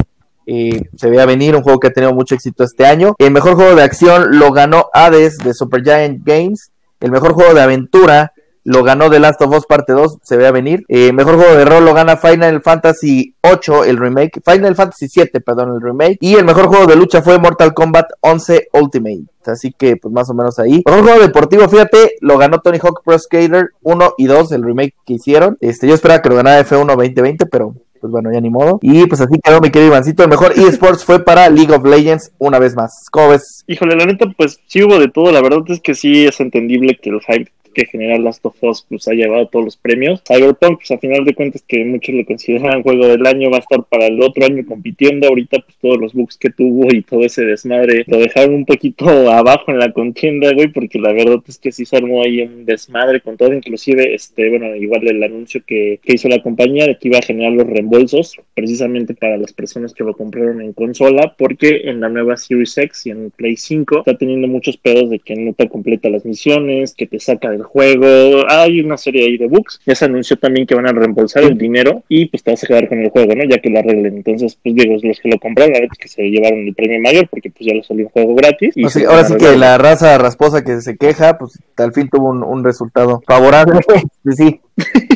y 0.47 0.71
se 0.97 1.11
veía 1.11 1.27
venir, 1.27 1.57
un 1.57 1.63
juego 1.63 1.81
que 1.81 1.89
ha 1.89 1.93
tenido 1.93 2.15
mucho 2.15 2.37
éxito 2.37 2.63
este 2.63 2.87
año. 2.87 3.17
El 3.19 3.33
mejor 3.33 3.57
juego 3.57 3.75
de 3.75 3.83
acción 3.83 4.39
lo 4.39 4.53
ganó 4.53 4.87
Hades 4.93 5.39
de 5.39 5.53
Supergiant 5.53 6.25
Games. 6.25 6.71
El 7.01 7.11
mejor 7.11 7.33
juego 7.33 7.53
de 7.55 7.63
aventura 7.63 8.33
lo 8.67 8.83
ganó 8.83 9.09
The 9.09 9.21
Last 9.21 9.41
of 9.43 9.57
Us 9.57 9.65
Parte 9.65 9.93
2, 9.93 10.19
se 10.23 10.37
ve 10.37 10.47
a 10.47 10.51
venir. 10.51 10.85
Eh, 10.89 11.13
mejor 11.13 11.37
juego 11.37 11.55
de 11.55 11.65
rol 11.65 11.85
lo 11.85 11.95
gana 11.95 12.17
Final 12.17 12.61
Fantasy 12.61 13.33
8, 13.43 13.85
el 13.85 13.97
remake. 13.97 14.41
Final 14.45 14.75
Fantasy 14.75 15.07
7, 15.09 15.41
perdón, 15.41 15.75
el 15.75 15.81
remake. 15.81 16.19
Y 16.21 16.35
el 16.35 16.45
mejor 16.45 16.67
juego 16.67 16.87
de 16.87 16.97
lucha 16.97 17.23
fue 17.23 17.39
Mortal 17.39 17.73
Kombat 17.73 18.11
11 18.21 18.69
Ultimate. 18.73 19.23
Así 19.47 19.73
que, 19.73 19.97
pues 19.97 20.13
más 20.13 20.29
o 20.31 20.35
menos 20.35 20.59
ahí. 20.59 20.83
Mejor 20.85 21.05
juego 21.05 21.21
deportivo, 21.21 21.69
fíjate, 21.69 22.17
lo 22.21 22.39
ganó 22.39 22.61
Tony 22.61 22.79
Hawk 22.83 23.03
Pro 23.05 23.17
Skater 23.17 23.71
1 23.83 24.15
y 24.19 24.27
2, 24.27 24.51
el 24.51 24.65
remake 24.65 24.95
que 25.07 25.15
hicieron. 25.15 25.57
Este, 25.61 25.87
yo 25.87 25.95
esperaba 25.95 26.21
que 26.21 26.29
lo 26.29 26.35
ganara 26.35 26.67
F1 26.67 26.87
2020, 26.87 27.47
pero 27.47 27.73
pues 28.01 28.11
bueno, 28.11 28.33
ya 28.33 28.41
ni 28.41 28.51
modo. 28.51 28.81
Y 28.83 29.07
pues 29.07 29.21
así 29.21 29.39
quedó 29.43 29.61
mi 29.61 29.71
querido 29.71 29.93
Ivancito. 29.93 30.25
El 30.25 30.31
mejor 30.31 30.53
eSports 30.59 31.05
fue 31.05 31.25
para 31.25 31.49
League 31.49 31.73
of 31.73 31.85
Legends 31.85 32.33
una 32.39 32.59
vez 32.59 32.75
más. 32.75 33.07
¿Cómo 33.13 33.29
ves? 33.29 33.63
Híjole, 33.69 33.95
la 33.95 34.07
neta, 34.07 34.27
pues 34.37 34.59
sí 34.67 34.83
hubo 34.83 34.99
de 34.99 35.07
todo. 35.07 35.31
La 35.31 35.41
verdad 35.41 35.61
es 35.69 35.81
que 35.81 35.95
sí 35.95 36.27
es 36.27 36.41
entendible 36.41 36.99
que 37.01 37.11
el 37.11 37.21
hype 37.21 37.53
que 37.77 37.85
general 37.87 38.25
Last 38.25 38.45
of 38.47 38.57
Us 38.63 38.87
pues 38.89 39.07
ha 39.07 39.13
llevado 39.13 39.49
todos 39.49 39.67
los 39.67 39.77
premios. 39.77 40.23
Cyberpunk, 40.27 40.79
pues 40.79 40.91
a 40.91 40.99
final 40.99 41.25
de 41.25 41.35
cuentas 41.35 41.63
que 41.69 41.85
muchos 41.85 42.15
lo 42.15 42.25
consideran 42.25 42.83
juego 42.83 43.07
del 43.07 43.27
año, 43.27 43.51
va 43.51 43.59
a 43.59 43.61
estar 43.61 43.85
para 43.85 44.07
el 44.07 44.21
otro 44.23 44.47
año 44.47 44.65
compitiendo. 44.65 45.29
Ahorita 45.29 45.59
pues 45.59 45.77
todos 45.81 45.99
los 45.99 46.15
bugs 46.15 46.39
que 46.39 46.51
tuvo 46.51 46.89
y 46.91 47.03
todo 47.03 47.21
ese 47.21 47.45
desmadre 47.45 48.05
lo 48.07 48.19
dejaron 48.19 48.55
un 48.55 48.65
poquito 48.65 49.07
abajo 49.31 49.71
en 49.73 49.79
la 49.79 49.93
contienda, 49.93 50.53
güey, 50.55 50.69
porque 50.69 50.99
la 50.99 51.13
verdad 51.13 51.43
es 51.47 51.59
que 51.59 51.71
sí 51.71 51.85
se 51.85 51.97
armó 51.97 52.23
ahí 52.23 52.41
un 52.41 52.65
desmadre 52.65 53.21
con 53.21 53.37
todo, 53.37 53.53
inclusive 53.53 54.15
este, 54.15 54.49
bueno, 54.49 54.75
igual 54.75 55.07
el 55.07 55.23
anuncio 55.23 55.63
que, 55.67 56.01
que 56.03 56.15
hizo 56.15 56.29
la 56.29 56.43
compañía 56.43 56.87
de 56.87 56.99
que 56.99 57.09
iba 57.09 57.19
a 57.19 57.23
generar 57.23 57.53
los 57.53 57.67
reembolsos 57.67 58.37
precisamente 58.55 59.15
para 59.15 59.37
las 59.37 59.53
personas 59.53 59.93
que 59.93 60.05
lo 60.05 60.15
compraron 60.15 60.63
en 60.63 60.73
consola, 60.73 61.35
porque 61.37 61.83
en 61.85 62.01
la 62.01 62.09
nueva 62.09 62.37
Series 62.37 62.79
X 62.79 63.07
y 63.07 63.11
en 63.11 63.31
Play 63.31 63.57
5 63.57 63.99
está 63.99 64.17
teniendo 64.17 64.49
muchos 64.49 64.77
pedos 64.79 65.11
de 65.11 65.19
que 65.19 65.37
no 65.37 65.53
te 65.53 65.69
completa 65.69 66.09
las 66.09 66.25
misiones, 66.25 66.95
que 66.95 67.07
te 67.07 67.21
saca 67.21 67.51
del 67.51 67.63
juego. 67.67 68.45
Hay 68.49 68.81
una 68.81 68.97
serie 68.97 69.25
ahí 69.25 69.37
de 69.37 69.47
bugs. 69.47 69.81
Ya 69.87 69.95
se 69.95 70.07
anunció 70.07 70.37
también 70.37 70.67
que 70.67 70.75
van 70.75 70.89
a 70.89 70.93
reembolsar 70.93 71.45
el 71.45 71.59
dinero 71.59 72.03
y 72.09 72.27
pues 72.27 72.43
te 72.43 72.51
vas 72.51 72.65
a 72.65 72.67
quedar 72.67 72.89
con 72.89 72.99
el 72.99 73.11
juego, 73.11 73.35
¿no? 73.35 73.45
Ya 73.45 73.59
que 73.59 73.71
lo 73.71 73.79
arreglen. 73.79 74.17
Entonces, 74.17 74.59
pues 74.63 74.75
digo, 74.75 74.97
los 75.03 75.21
que 75.21 75.29
lo 75.29 75.39
compraron, 75.39 75.77
a 75.77 75.81
veces 75.81 75.99
que 75.99 76.09
se 76.09 76.23
llevaron 76.23 76.67
el 76.67 76.75
premio 76.75 77.01
mayor 77.01 77.29
porque 77.29 77.51
pues 77.51 77.67
ya 77.67 77.75
le 77.75 77.83
salió 77.83 78.07
un 78.07 78.11
juego 78.11 78.35
gratis. 78.35 78.75
Y 78.77 79.05
ahora 79.05 79.25
sí 79.25 79.37
que 79.37 79.57
la 79.57 79.79
raza 79.79 80.17
rasposa 80.19 80.65
que 80.65 80.81
se 80.81 80.97
queja, 80.97 81.39
pues 81.39 81.61
al 81.77 81.93
fin 81.93 82.09
tuvo 82.09 82.31
un, 82.31 82.43
un 82.43 82.65
resultado 82.65 83.23
favorable. 83.27 83.81
sí. 84.37 84.61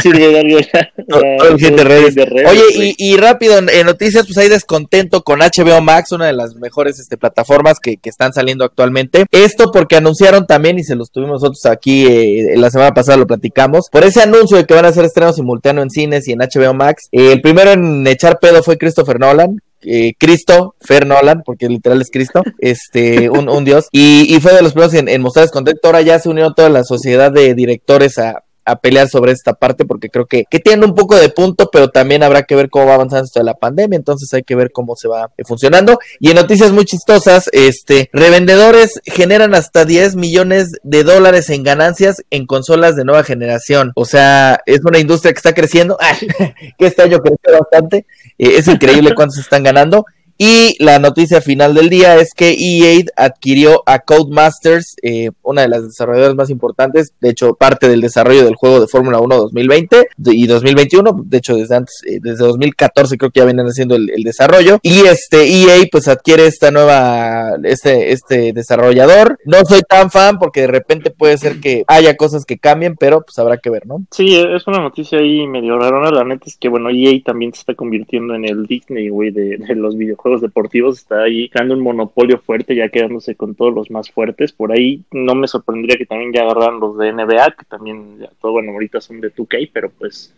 sirve 0.00 0.28
de 0.28 0.40
algo 0.40 0.58
Oye, 2.48 2.94
y, 2.98 3.16
rápido, 3.16 3.58
en, 3.58 3.86
noticias, 3.86 4.26
pues 4.26 4.38
hay 4.38 4.48
descontento 4.48 5.22
con 5.22 5.40
HBO 5.40 5.80
Max, 5.80 6.12
una 6.12 6.26
de 6.26 6.32
las 6.32 6.54
mejores 6.56 6.98
este, 6.98 7.16
plataformas 7.16 7.78
que, 7.80 7.98
están 8.04 8.32
saliendo 8.32 8.64
actualmente. 8.64 9.26
Esto 9.30 9.70
porque 9.72 9.96
anunciaron 9.96 10.46
también, 10.46 10.78
y 10.78 10.84
se 10.84 10.94
los 10.94 11.10
tuvimos 11.10 11.42
nosotros 11.42 11.66
aquí 11.66 12.06
eh, 12.06 12.54
la 12.56 12.70
semana 12.70 12.94
pasada, 12.94 13.18
lo 13.18 13.26
platicamos, 13.26 13.88
por 13.90 14.04
ese 14.04 14.22
anuncio 14.22 14.56
de 14.56 14.64
que 14.64 14.74
van 14.74 14.84
a 14.84 14.88
hacer 14.88 15.04
estreno 15.04 15.32
simultáneo 15.32 15.82
en 15.82 15.90
cines 15.90 16.28
y 16.28 16.32
en 16.32 16.38
HBO 16.38 16.74
Max. 16.74 17.08
Eh, 17.12 17.32
el 17.32 17.40
primero 17.40 17.72
en 17.72 18.06
echar 18.06 18.38
pedo 18.38 18.62
fue 18.62 18.78
Christopher 18.78 19.18
Nolan, 19.18 19.58
eh, 19.82 20.14
Cristo, 20.18 20.74
Fer 20.80 21.06
Nolan, 21.06 21.42
porque 21.44 21.68
literal 21.68 22.00
es 22.00 22.10
Cristo, 22.10 22.42
este, 22.58 23.30
un, 23.30 23.48
un 23.48 23.64
dios, 23.64 23.88
y, 23.92 24.34
y, 24.34 24.40
fue 24.40 24.52
de 24.52 24.62
los 24.62 24.72
primeros 24.72 24.94
en, 24.94 25.08
en 25.08 25.20
mostrar 25.20 25.44
descontento. 25.44 25.80
Ahora 25.84 26.02
ya 26.02 26.18
se 26.18 26.28
unió 26.28 26.52
toda 26.54 26.68
la 26.68 26.84
sociedad 26.84 27.30
de 27.32 27.54
directores 27.54 28.18
a, 28.18 28.42
a 28.66 28.76
pelear 28.76 29.08
sobre 29.08 29.32
esta 29.32 29.54
parte 29.54 29.84
porque 29.84 30.10
creo 30.10 30.26
que, 30.26 30.44
que 30.50 30.58
tiene 30.58 30.84
un 30.84 30.94
poco 30.94 31.16
de 31.16 31.28
punto, 31.30 31.70
pero 31.72 31.88
también 31.88 32.22
habrá 32.22 32.42
que 32.42 32.56
ver 32.56 32.68
cómo 32.68 32.86
va 32.86 32.94
avanzando 32.94 33.24
esto 33.24 33.40
de 33.40 33.44
la 33.44 33.54
pandemia, 33.54 33.96
entonces 33.96 34.32
hay 34.34 34.42
que 34.42 34.56
ver 34.56 34.72
cómo 34.72 34.96
se 34.96 35.08
va 35.08 35.30
funcionando. 35.44 35.98
Y 36.18 36.30
en 36.30 36.36
noticias 36.36 36.72
muy 36.72 36.84
chistosas, 36.84 37.48
este, 37.52 38.10
revendedores 38.12 39.00
generan 39.04 39.54
hasta 39.54 39.84
10 39.84 40.16
millones 40.16 40.72
de 40.82 41.04
dólares 41.04 41.48
en 41.50 41.62
ganancias 41.62 42.22
en 42.30 42.46
consolas 42.46 42.96
de 42.96 43.04
nueva 43.04 43.22
generación. 43.22 43.92
O 43.94 44.04
sea, 44.04 44.60
es 44.66 44.80
una 44.84 44.98
industria 44.98 45.32
que 45.32 45.38
está 45.38 45.54
creciendo, 45.54 45.96
que 46.78 46.86
este 46.86 47.02
año 47.02 47.18
creció 47.20 47.58
bastante, 47.60 48.06
eh, 48.38 48.54
es 48.56 48.68
increíble 48.68 49.12
cuánto 49.16 49.34
se 49.34 49.40
están 49.40 49.62
ganando. 49.62 50.04
Y 50.38 50.82
la 50.82 50.98
noticia 50.98 51.40
final 51.40 51.74
del 51.74 51.88
día 51.88 52.16
es 52.16 52.34
que 52.34 52.50
EA 52.50 53.02
adquirió 53.16 53.82
a 53.86 54.00
Codemasters, 54.00 54.96
eh, 55.02 55.30
una 55.42 55.62
de 55.62 55.68
las 55.68 55.84
desarrolladoras 55.84 56.34
más 56.34 56.50
importantes, 56.50 57.14
de 57.20 57.30
hecho 57.30 57.54
parte 57.54 57.88
del 57.88 58.02
desarrollo 58.02 58.44
del 58.44 58.54
juego 58.54 58.80
de 58.80 58.86
Fórmula 58.86 59.18
1 59.18 59.34
2020 59.34 60.08
y 60.26 60.46
2021, 60.46 61.22
de 61.24 61.38
hecho 61.38 61.56
desde 61.56 61.76
antes, 61.76 62.02
eh, 62.06 62.18
desde 62.20 62.44
2014 62.44 63.16
creo 63.16 63.30
que 63.30 63.40
ya 63.40 63.46
vienen 63.46 63.66
haciendo 63.66 63.96
el, 63.96 64.06
desarrollo. 64.26 64.78
Y 64.82 65.06
este 65.06 65.46
EA 65.46 65.84
pues 65.90 66.08
adquiere 66.08 66.46
esta 66.46 66.70
nueva, 66.70 67.52
este, 67.62 68.12
este 68.12 68.52
desarrollador. 68.52 69.38
No 69.44 69.58
soy 69.64 69.82
tan 69.88 70.10
fan 70.10 70.38
porque 70.38 70.62
de 70.62 70.66
repente 70.66 71.10
puede 71.10 71.38
ser 71.38 71.60
que 71.60 71.84
haya 71.86 72.16
cosas 72.16 72.44
que 72.44 72.58
cambien, 72.58 72.96
pero 72.98 73.20
pues 73.20 73.38
habrá 73.38 73.56
que 73.58 73.70
ver, 73.70 73.86
¿no? 73.86 74.04
Sí, 74.10 74.36
es 74.36 74.66
una 74.66 74.80
noticia 74.80 75.18
ahí 75.18 75.46
medio 75.46 75.78
rara, 75.78 76.10
la 76.10 76.24
neta 76.24 76.44
es 76.46 76.56
que 76.56 76.68
bueno, 76.68 76.90
EA 76.90 77.12
también 77.24 77.52
se 77.54 77.60
está 77.60 77.74
convirtiendo 77.74 78.34
en 78.34 78.44
el 78.44 78.66
Disney, 78.66 79.08
güey, 79.08 79.30
de 79.30 79.58
los 79.76 79.96
videojuegos 79.96 80.25
juegos 80.26 80.40
deportivos 80.42 80.98
está 80.98 81.22
ahí 81.22 81.48
creando 81.48 81.74
un 81.74 81.82
monopolio 81.82 82.38
fuerte, 82.38 82.74
ya 82.74 82.88
quedándose 82.88 83.36
con 83.36 83.54
todos 83.54 83.72
los 83.72 83.92
más 83.92 84.10
fuertes. 84.10 84.52
Por 84.52 84.72
ahí 84.72 85.04
no 85.12 85.36
me 85.36 85.46
sorprendería 85.46 85.96
que 85.96 86.04
también 86.04 86.32
ya 86.32 86.42
agarraran 86.42 86.80
los 86.80 86.98
de 86.98 87.12
NBA, 87.12 87.52
que 87.52 87.64
también 87.68 88.18
ya 88.18 88.30
todo, 88.40 88.52
bueno, 88.52 88.72
ahorita 88.72 89.00
son 89.00 89.20
de 89.20 89.32
2K, 89.32 89.70
pero 89.72 89.88
pues 89.88 90.34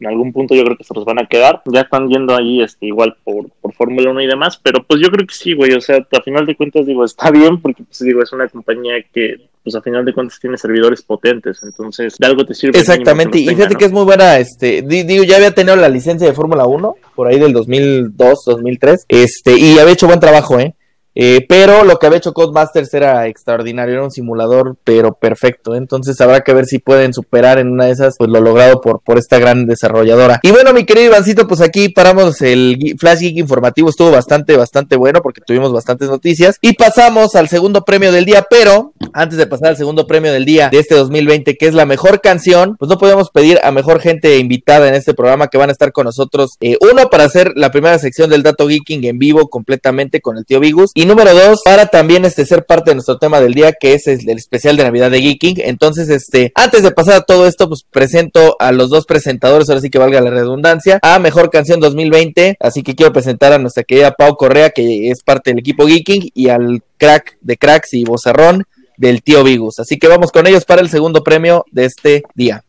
en 0.00 0.06
algún 0.06 0.32
punto 0.32 0.54
yo 0.54 0.64
creo 0.64 0.76
que 0.76 0.84
se 0.84 0.94
los 0.94 1.04
van 1.04 1.20
a 1.20 1.26
quedar. 1.26 1.62
Ya 1.66 1.82
están 1.82 2.08
yendo 2.08 2.36
ahí 2.36 2.62
este, 2.62 2.86
igual 2.86 3.16
por, 3.24 3.48
por 3.60 3.74
Fórmula 3.74 4.10
1 4.10 4.20
y 4.22 4.26
demás, 4.26 4.60
pero 4.62 4.84
pues 4.84 5.00
yo 5.00 5.10
creo 5.10 5.26
que 5.26 5.34
sí, 5.34 5.54
güey. 5.54 5.72
O 5.72 5.80
sea, 5.80 5.96
a 5.96 6.22
final 6.22 6.46
de 6.46 6.56
cuentas, 6.56 6.86
digo, 6.86 7.04
está 7.04 7.30
bien 7.30 7.60
porque, 7.60 7.82
pues 7.82 8.00
digo, 8.00 8.22
es 8.22 8.32
una 8.32 8.48
compañía 8.48 8.94
que, 9.12 9.36
pues 9.66 9.74
a 9.74 9.82
final 9.82 10.04
de 10.04 10.14
cuentas 10.14 10.38
tiene 10.38 10.56
servidores 10.56 11.02
potentes, 11.02 11.60
entonces 11.64 12.16
de 12.16 12.24
algo 12.24 12.46
te 12.46 12.54
sirve. 12.54 12.78
Exactamente, 12.78 13.40
y 13.40 13.48
fíjate 13.48 13.74
que 13.74 13.86
es 13.86 13.90
muy 13.90 14.04
buena, 14.04 14.38
este, 14.38 14.80
digo, 14.80 15.24
ya 15.24 15.38
había 15.38 15.50
tenido 15.50 15.74
la 15.74 15.88
licencia 15.88 16.24
de 16.24 16.34
Fórmula 16.34 16.66
1, 16.66 16.94
por 17.16 17.26
ahí 17.26 17.40
del 17.40 17.52
2002, 17.52 18.44
2003, 18.46 19.06
este, 19.08 19.58
y 19.58 19.76
había 19.80 19.94
hecho 19.94 20.06
buen 20.06 20.20
trabajo, 20.20 20.60
¿eh? 20.60 20.75
Eh, 21.18 21.46
pero 21.48 21.82
lo 21.82 21.98
que 21.98 22.06
había 22.06 22.18
hecho 22.18 22.34
Codemasters 22.34 22.92
era 22.92 23.26
extraordinario, 23.26 23.94
era 23.94 24.04
un 24.04 24.10
simulador, 24.10 24.76
pero 24.84 25.14
perfecto. 25.14 25.74
Entonces 25.74 26.20
habrá 26.20 26.42
que 26.42 26.52
ver 26.52 26.66
si 26.66 26.78
pueden 26.78 27.14
superar 27.14 27.58
en 27.58 27.70
una 27.70 27.86
de 27.86 27.92
esas, 27.92 28.16
pues 28.18 28.30
lo 28.30 28.40
logrado 28.40 28.82
por, 28.82 29.00
por 29.00 29.16
esta 29.16 29.38
gran 29.38 29.66
desarrolladora. 29.66 30.40
Y 30.42 30.50
bueno, 30.50 30.74
mi 30.74 30.84
querido 30.84 31.06
Ivancito, 31.06 31.48
pues 31.48 31.62
aquí 31.62 31.88
paramos 31.88 32.42
el 32.42 32.96
Flash 32.98 33.20
Geek 33.20 33.38
informativo, 33.38 33.88
estuvo 33.88 34.10
bastante, 34.10 34.56
bastante 34.56 34.96
bueno 34.96 35.22
porque 35.22 35.40
tuvimos 35.40 35.72
bastantes 35.72 36.10
noticias. 36.10 36.58
Y 36.60 36.74
pasamos 36.74 37.34
al 37.34 37.48
segundo 37.48 37.82
premio 37.84 38.12
del 38.12 38.26
día, 38.26 38.46
pero 38.48 38.92
antes 39.14 39.38
de 39.38 39.46
pasar 39.46 39.68
al 39.68 39.76
segundo 39.78 40.06
premio 40.06 40.32
del 40.32 40.44
día 40.44 40.68
de 40.68 40.78
este 40.78 40.94
2020, 40.94 41.56
que 41.56 41.66
es 41.66 41.74
la 41.74 41.86
mejor 41.86 42.20
canción, 42.20 42.76
pues 42.78 42.90
no 42.90 42.98
podemos 42.98 43.30
pedir 43.30 43.58
a 43.62 43.70
mejor 43.70 44.00
gente 44.00 44.36
invitada 44.36 44.88
en 44.88 44.94
este 44.94 45.14
programa 45.14 45.48
que 45.48 45.56
van 45.56 45.70
a 45.70 45.72
estar 45.72 45.92
con 45.92 46.04
nosotros. 46.04 46.56
Eh, 46.60 46.76
uno, 46.82 47.08
para 47.08 47.24
hacer 47.24 47.52
la 47.56 47.70
primera 47.70 47.98
sección 47.98 48.28
del 48.28 48.42
Dato 48.42 48.68
Geeking 48.68 49.04
en 49.04 49.18
vivo 49.18 49.48
completamente 49.48 50.20
con 50.20 50.36
el 50.36 50.44
tío 50.44 50.60
Vigus. 50.60 50.90
Y 50.94 51.05
número 51.06 51.34
dos, 51.34 51.60
para 51.64 51.86
también 51.86 52.24
este 52.24 52.44
ser 52.44 52.64
parte 52.64 52.90
de 52.90 52.96
nuestro 52.96 53.18
tema 53.18 53.40
del 53.40 53.54
día, 53.54 53.72
que 53.72 53.94
es 53.94 54.06
el, 54.06 54.28
especial 54.30 54.76
de 54.76 54.84
Navidad 54.84 55.10
de 55.10 55.20
Geeking. 55.20 55.56
Entonces, 55.58 56.08
este, 56.08 56.52
antes 56.54 56.82
de 56.82 56.90
pasar 56.90 57.14
a 57.14 57.20
todo 57.22 57.46
esto, 57.46 57.68
pues 57.68 57.84
presento 57.90 58.56
a 58.58 58.72
los 58.72 58.90
dos 58.90 59.06
presentadores, 59.06 59.68
ahora 59.68 59.80
sí 59.80 59.90
que 59.90 59.98
valga 59.98 60.20
la 60.20 60.30
redundancia, 60.30 60.98
a 61.02 61.18
Mejor 61.18 61.50
Canción 61.50 61.80
2020. 61.80 62.56
Así 62.60 62.82
que 62.82 62.94
quiero 62.94 63.12
presentar 63.12 63.52
a 63.52 63.58
nuestra 63.58 63.84
querida 63.84 64.12
Pau 64.12 64.36
Correa, 64.36 64.70
que 64.70 65.10
es 65.10 65.22
parte 65.22 65.50
del 65.50 65.60
equipo 65.60 65.86
Geeking, 65.86 66.30
y 66.34 66.48
al 66.48 66.82
crack 66.98 67.38
de 67.40 67.56
cracks 67.56 67.94
y 67.94 68.04
bozarrón 68.04 68.64
del 68.96 69.22
tío 69.22 69.44
Vigus. 69.44 69.78
Así 69.78 69.98
que 69.98 70.08
vamos 70.08 70.32
con 70.32 70.46
ellos 70.46 70.64
para 70.64 70.80
el 70.80 70.88
segundo 70.88 71.22
premio 71.22 71.64
de 71.70 71.84
este 71.84 72.22
día. 72.34 72.65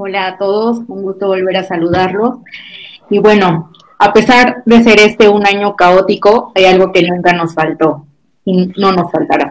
Hola 0.00 0.28
a 0.28 0.38
todos, 0.38 0.78
un 0.86 1.02
gusto 1.02 1.26
volver 1.26 1.56
a 1.56 1.64
saludarlos. 1.64 2.36
Y 3.10 3.18
bueno, 3.18 3.72
a 3.98 4.12
pesar 4.12 4.62
de 4.64 4.80
ser 4.84 5.00
este 5.00 5.28
un 5.28 5.44
año 5.44 5.74
caótico, 5.74 6.52
hay 6.54 6.66
algo 6.66 6.92
que 6.92 7.02
nunca 7.02 7.32
nos 7.32 7.52
faltó 7.52 8.06
y 8.44 8.68
no 8.76 8.92
nos 8.92 9.10
faltará. 9.10 9.50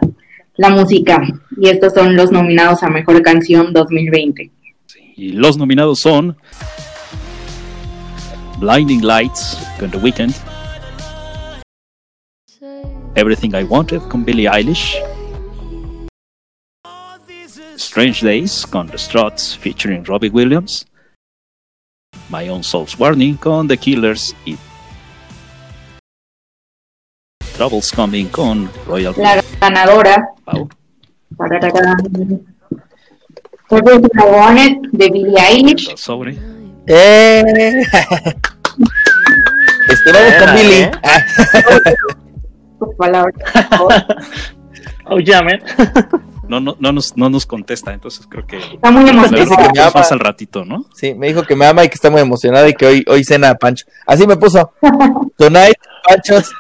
La 0.56 0.70
música. 0.70 1.22
Y 1.58 1.68
estos 1.68 1.94
son 1.94 2.16
los 2.16 2.32
nominados 2.32 2.82
a 2.82 2.88
Mejor 2.88 3.22
Canción 3.24 3.74
2020. 3.74 4.50
Y 5.18 5.34
los 5.34 5.58
nominados 5.58 6.00
son 6.00 6.38
Blinding 8.62 9.06
Lights 9.06 9.60
con 9.78 9.92
The 9.92 9.98
Weeknd, 9.98 10.34
Everything 13.16 13.50
I 13.50 13.66
Wanted 13.66 14.00
con 14.04 14.24
Billie 14.24 14.48
Eilish, 14.48 14.96
Strange 17.78 18.22
Days 18.26 18.66
con 18.66 18.88
The 18.88 18.98
Struts 18.98 19.56
featuring 19.56 20.04
Robbie 20.04 20.30
Williams, 20.30 20.86
My 22.30 22.50
Own 22.50 22.63
Soul's 22.63 22.98
Warning 23.00 23.38
con 23.38 23.68
The 23.68 23.78
Killers 23.78 24.36
y 24.46 24.58
Troubles 27.56 27.92
Coming 27.92 28.30
con 28.30 28.70
Royal 28.86 29.13
La 29.18 29.42
ganadora. 29.62 30.28
Wow. 30.46 30.70
Everything 33.70 34.10
I 34.16 34.26
Wanted 34.26 34.78
de 34.94 35.10
Billie 35.10 35.40
Eilish. 35.40 35.96
Sobre. 35.98 36.38
¡Eh! 36.88 37.84
Este, 39.90 40.12
vamos 40.12 40.34
con 40.34 40.46
Buena, 40.46 40.54
Billy. 40.54 40.76
¿eh? 40.82 40.92
Ah, 41.04 41.26
Tus 42.80 42.96
palabras. 42.98 43.36
Oh, 45.10 45.20
yeah, 45.20 45.42
man. 45.42 45.62
No, 46.48 46.60
no, 46.60 46.78
no, 46.80 46.92
nos, 46.92 47.16
no 47.18 47.30
nos 47.30 47.46
contesta, 47.46 47.94
entonces 47.94 48.26
creo 48.30 48.46
que 48.48 48.58
Está 48.58 48.92
muy 48.92 49.10
emocionada. 49.10 49.46
que 49.46 49.50
me 49.50 49.68
verdad 49.68 49.88
ama. 49.88 50.00
más 50.00 50.12
al 50.12 50.20
ratito, 50.20 50.66
¿no? 50.66 50.86
sí, 50.94 51.14
me 51.14 51.28
dijo 51.28 51.44
que 51.44 51.56
me 51.56 51.66
ama 51.66 51.84
y 51.84 51.90
que 51.90 51.96
está 51.96 52.10
muy 52.10 52.22
emocionada 52.22 52.68
y 52.70 52.74
que 52.74 52.86
hoy, 52.86 53.06
hoy 53.08 53.24
cena 53.24 53.56
Pancho. 53.56 53.86
Así 54.06 54.26
me 54.28 54.38
puso. 54.38 54.72
Tonight, 55.38 55.76
Pancho's, 56.08 56.52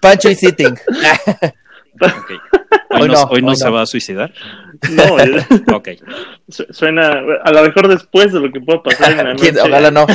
Pancho 0.00 0.28
is 0.30 0.38
sitting. 0.40 0.72
Ok. 0.72 2.30
Hoy, 2.90 3.02
Hoy 3.02 3.08
no, 3.08 3.14
no, 3.14 3.22
hoy 3.24 3.42
no 3.42 3.48
hoy 3.48 3.56
se 3.56 3.68
va 3.70 3.82
a 3.82 3.86
suicidar. 3.86 4.32
No, 4.90 5.18
eh, 5.20 5.46
Ok. 5.72 5.88
su- 6.48 6.66
suena 6.70 7.10
a 7.44 7.50
lo 7.52 7.62
mejor 7.62 7.88
después 7.88 8.32
de 8.32 8.40
lo 8.40 8.52
que 8.52 8.60
pueda 8.60 8.82
pasar 8.82 9.12
en 9.12 9.16
la 9.18 9.24
noche. 9.34 9.52
¿Quién- 9.52 9.58
Ojalá 9.58 9.90
no. 9.90 10.06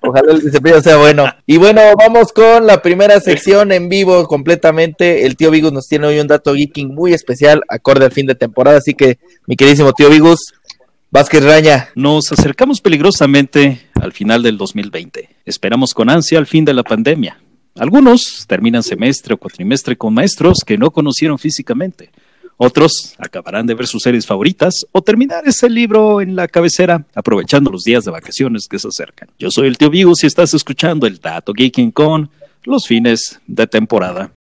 Ojalá 0.00 0.32
el 0.32 0.42
desempeño 0.42 0.80
sea 0.80 0.96
bueno. 0.96 1.24
Y 1.46 1.56
bueno, 1.58 1.80
vamos 1.98 2.32
con 2.32 2.66
la 2.66 2.82
primera 2.82 3.20
sección 3.20 3.72
en 3.72 3.88
vivo 3.88 4.26
completamente. 4.26 5.24
El 5.26 5.36
tío 5.36 5.50
Vigus 5.50 5.72
nos 5.72 5.86
tiene 5.88 6.06
hoy 6.06 6.18
un 6.20 6.26
dato 6.26 6.54
geeking 6.54 6.94
muy 6.94 7.12
especial, 7.14 7.62
acorde 7.68 8.04
al 8.06 8.12
fin 8.12 8.26
de 8.26 8.34
temporada. 8.34 8.78
Así 8.78 8.94
que, 8.94 9.18
mi 9.46 9.56
queridísimo 9.56 9.92
tío 9.92 10.08
Vigus, 10.10 10.52
Vázquez 11.10 11.42
Raña. 11.44 11.88
Nos 11.94 12.30
acercamos 12.32 12.80
peligrosamente 12.80 13.80
al 14.00 14.12
final 14.12 14.42
del 14.42 14.58
2020. 14.58 15.28
Esperamos 15.44 15.94
con 15.94 16.10
ansia 16.10 16.38
el 16.38 16.46
fin 16.46 16.64
de 16.64 16.74
la 16.74 16.82
pandemia. 16.82 17.38
Algunos 17.76 18.44
terminan 18.48 18.82
semestre 18.82 19.34
o 19.34 19.36
cuatrimestre 19.36 19.96
con 19.96 20.12
maestros 20.12 20.58
que 20.66 20.76
no 20.76 20.90
conocieron 20.90 21.38
físicamente. 21.38 22.10
Otros 22.60 23.14
acabarán 23.18 23.66
de 23.66 23.74
ver 23.74 23.86
sus 23.86 24.02
series 24.02 24.26
favoritas 24.26 24.84
o 24.90 25.00
terminar 25.00 25.46
ese 25.46 25.70
libro 25.70 26.20
en 26.20 26.34
la 26.34 26.48
cabecera 26.48 27.06
aprovechando 27.14 27.70
los 27.70 27.84
días 27.84 28.04
de 28.04 28.10
vacaciones 28.10 28.66
que 28.68 28.80
se 28.80 28.88
acercan. 28.88 29.30
Yo 29.38 29.52
soy 29.52 29.68
el 29.68 29.78
tío 29.78 29.90
Vigus 29.90 30.24
y 30.24 30.26
estás 30.26 30.52
escuchando 30.54 31.06
el 31.06 31.20
Dato 31.20 31.52
Geeking 31.54 31.92
con 31.92 32.30
los 32.64 32.88
fines 32.88 33.40
de 33.46 33.68
temporada. 33.68 34.32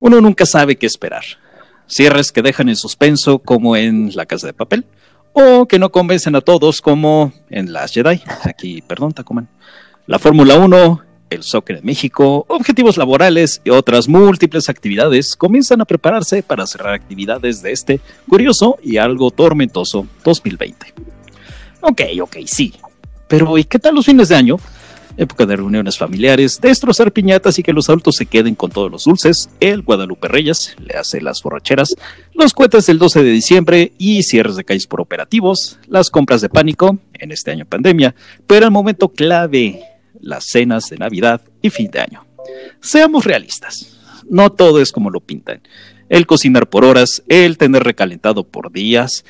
Uno 0.00 0.20
nunca 0.22 0.46
sabe 0.46 0.76
qué 0.76 0.86
esperar. 0.86 1.24
Cierres 1.86 2.32
que 2.32 2.40
dejan 2.42 2.70
en 2.70 2.76
suspenso 2.76 3.38
como 3.38 3.76
en 3.76 4.10
La 4.14 4.24
Casa 4.24 4.46
de 4.46 4.54
Papel 4.54 4.86
o 5.32 5.66
que 5.66 5.78
no 5.78 5.92
convencen 5.92 6.34
a 6.34 6.40
todos 6.40 6.80
como 6.80 7.32
en 7.50 7.72
Las 7.72 7.92
Jedi. 7.92 8.22
Aquí, 8.44 8.82
perdón, 8.82 9.12
Tacoman. 9.12 9.48
La 10.06 10.18
Fórmula 10.18 10.56
1, 10.56 11.02
el 11.28 11.42
soccer 11.42 11.76
en 11.76 11.84
México, 11.84 12.46
objetivos 12.48 12.96
laborales 12.96 13.60
y 13.62 13.70
otras 13.70 14.08
múltiples 14.08 14.70
actividades 14.70 15.36
comienzan 15.36 15.82
a 15.82 15.84
prepararse 15.84 16.42
para 16.42 16.66
cerrar 16.66 16.94
actividades 16.94 17.60
de 17.60 17.72
este 17.72 18.00
curioso 18.26 18.78
y 18.82 18.96
algo 18.96 19.30
tormentoso 19.30 20.06
2020. 20.24 20.94
Ok, 21.82 22.02
ok, 22.22 22.36
sí. 22.46 22.74
Pero 23.28 23.58
¿y 23.58 23.64
qué 23.64 23.78
tal 23.78 23.94
los 23.94 24.06
fines 24.06 24.30
de 24.30 24.36
año? 24.36 24.56
Época 25.20 25.44
de 25.44 25.54
reuniones 25.54 25.98
familiares, 25.98 26.62
destrozar 26.62 27.12
piñatas 27.12 27.58
y 27.58 27.62
que 27.62 27.74
los 27.74 27.90
adultos 27.90 28.16
se 28.16 28.24
queden 28.24 28.54
con 28.54 28.70
todos 28.70 28.90
los 28.90 29.04
dulces, 29.04 29.50
el 29.60 29.82
Guadalupe 29.82 30.28
Reyes 30.28 30.74
le 30.78 30.94
hace 30.94 31.20
las 31.20 31.42
borracheras, 31.42 31.94
los 32.32 32.54
cohetes 32.54 32.86
del 32.86 32.98
12 32.98 33.22
de 33.22 33.30
diciembre 33.30 33.92
y 33.98 34.22
cierres 34.22 34.56
de 34.56 34.64
calles 34.64 34.86
por 34.86 35.02
operativos, 35.02 35.78
las 35.88 36.08
compras 36.08 36.40
de 36.40 36.48
pánico 36.48 36.96
en 37.12 37.32
este 37.32 37.50
año 37.50 37.66
pandemia, 37.66 38.14
pero 38.46 38.64
el 38.64 38.70
momento 38.72 39.10
clave, 39.10 39.82
las 40.22 40.46
cenas 40.46 40.88
de 40.88 40.96
Navidad 40.96 41.42
y 41.60 41.68
fin 41.68 41.90
de 41.90 42.00
año. 42.00 42.24
Seamos 42.80 43.26
realistas, 43.26 43.98
no 44.26 44.50
todo 44.50 44.80
es 44.80 44.90
como 44.90 45.10
lo 45.10 45.20
pintan. 45.20 45.60
El 46.08 46.26
cocinar 46.26 46.70
por 46.70 46.86
horas, 46.86 47.22
el 47.28 47.58
tener 47.58 47.84
recalentado 47.84 48.44
por 48.44 48.72
días, 48.72 49.26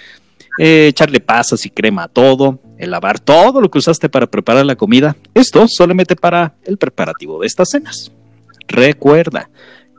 eh, 0.62 0.88
echarle 0.88 1.20
pasas 1.20 1.64
y 1.64 1.70
crema 1.70 2.02
a 2.02 2.08
todo, 2.08 2.60
el 2.76 2.90
lavar 2.90 3.18
todo 3.18 3.62
lo 3.62 3.70
que 3.70 3.78
usaste 3.78 4.10
para 4.10 4.26
preparar 4.26 4.66
la 4.66 4.76
comida. 4.76 5.16
Esto 5.32 5.66
solamente 5.66 6.16
para 6.16 6.54
el 6.64 6.76
preparativo 6.76 7.40
de 7.40 7.46
estas 7.46 7.70
cenas. 7.70 8.12
Recuerda, 8.68 9.48